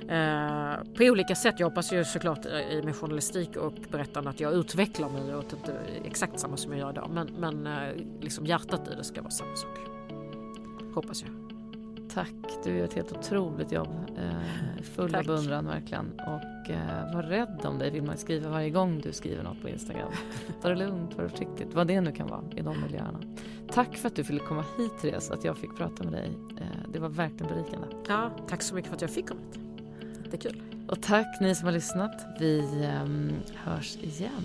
Eh, 0.08 0.94
på 0.96 1.04
olika 1.04 1.34
sätt. 1.34 1.54
Jag 1.58 1.66
hoppas 1.66 1.92
ju 1.92 2.04
såklart 2.04 2.46
eh, 2.46 2.52
i 2.52 2.82
min 2.84 2.94
journalistik 2.94 3.56
och 3.56 3.72
berättande 3.90 4.30
att 4.30 4.40
jag 4.40 4.52
utvecklar 4.52 5.08
mig 5.08 5.34
åt 5.36 5.52
inte 5.52 5.80
exakt 6.04 6.40
samma 6.40 6.56
som 6.56 6.72
jag 6.72 6.80
gör 6.80 6.90
idag. 6.90 7.10
Men, 7.12 7.28
men 7.38 7.66
eh, 7.66 7.94
liksom 8.20 8.46
hjärtat 8.46 8.88
i 8.92 8.94
det 8.94 9.04
ska 9.04 9.22
vara 9.22 9.30
samma 9.30 9.56
sak. 9.56 9.78
Hoppas 10.94 11.22
jag. 11.22 11.41
Tack, 12.14 12.64
du 12.64 12.76
gör 12.76 12.84
ett 12.84 12.94
helt 12.94 13.12
otroligt 13.12 13.72
jobb. 13.72 14.10
Eh, 14.18 14.82
full 14.82 15.14
av 15.14 15.24
beundran 15.24 15.66
verkligen. 15.66 16.12
Och 16.12 16.70
eh, 16.70 17.14
var 17.14 17.22
rädd 17.22 17.60
om 17.64 17.78
dig 17.78 17.90
vill 17.90 18.02
man 18.02 18.16
skriva 18.16 18.50
varje 18.50 18.70
gång 18.70 19.00
du 19.00 19.12
skriver 19.12 19.42
något 19.42 19.62
på 19.62 19.68
Instagram. 19.68 20.12
Ta 20.62 20.68
det 20.68 20.74
lugnt, 20.74 21.14
var 21.18 21.28
försiktigt, 21.28 21.74
vad 21.74 21.86
det 21.86 22.00
nu 22.00 22.12
kan 22.12 22.28
vara 22.28 22.42
i 22.56 22.62
de 22.62 22.82
miljöerna. 22.82 23.20
Tack 23.72 23.96
för 23.96 24.08
att 24.08 24.16
du 24.16 24.22
ville 24.22 24.40
komma 24.40 24.64
hit 24.78 24.92
Therese, 25.02 25.30
att 25.30 25.44
jag 25.44 25.56
fick 25.56 25.76
prata 25.76 26.04
med 26.04 26.12
dig. 26.12 26.30
Eh, 26.60 26.90
det 26.92 26.98
var 26.98 27.08
verkligen 27.08 27.54
berikande. 27.54 27.86
Ja, 28.08 28.30
tack 28.48 28.62
så 28.62 28.74
mycket 28.74 28.88
för 28.88 28.96
att 28.96 29.02
jag 29.02 29.10
fick 29.10 29.28
komma 29.28 29.40
hit. 29.40 29.60
Jättekul. 30.24 30.62
Och 30.88 31.02
tack 31.02 31.40
ni 31.40 31.54
som 31.54 31.66
har 31.66 31.72
lyssnat. 31.72 32.26
Vi 32.40 32.58
eh, 32.84 33.06
hörs 33.54 33.96
igen. 33.96 34.44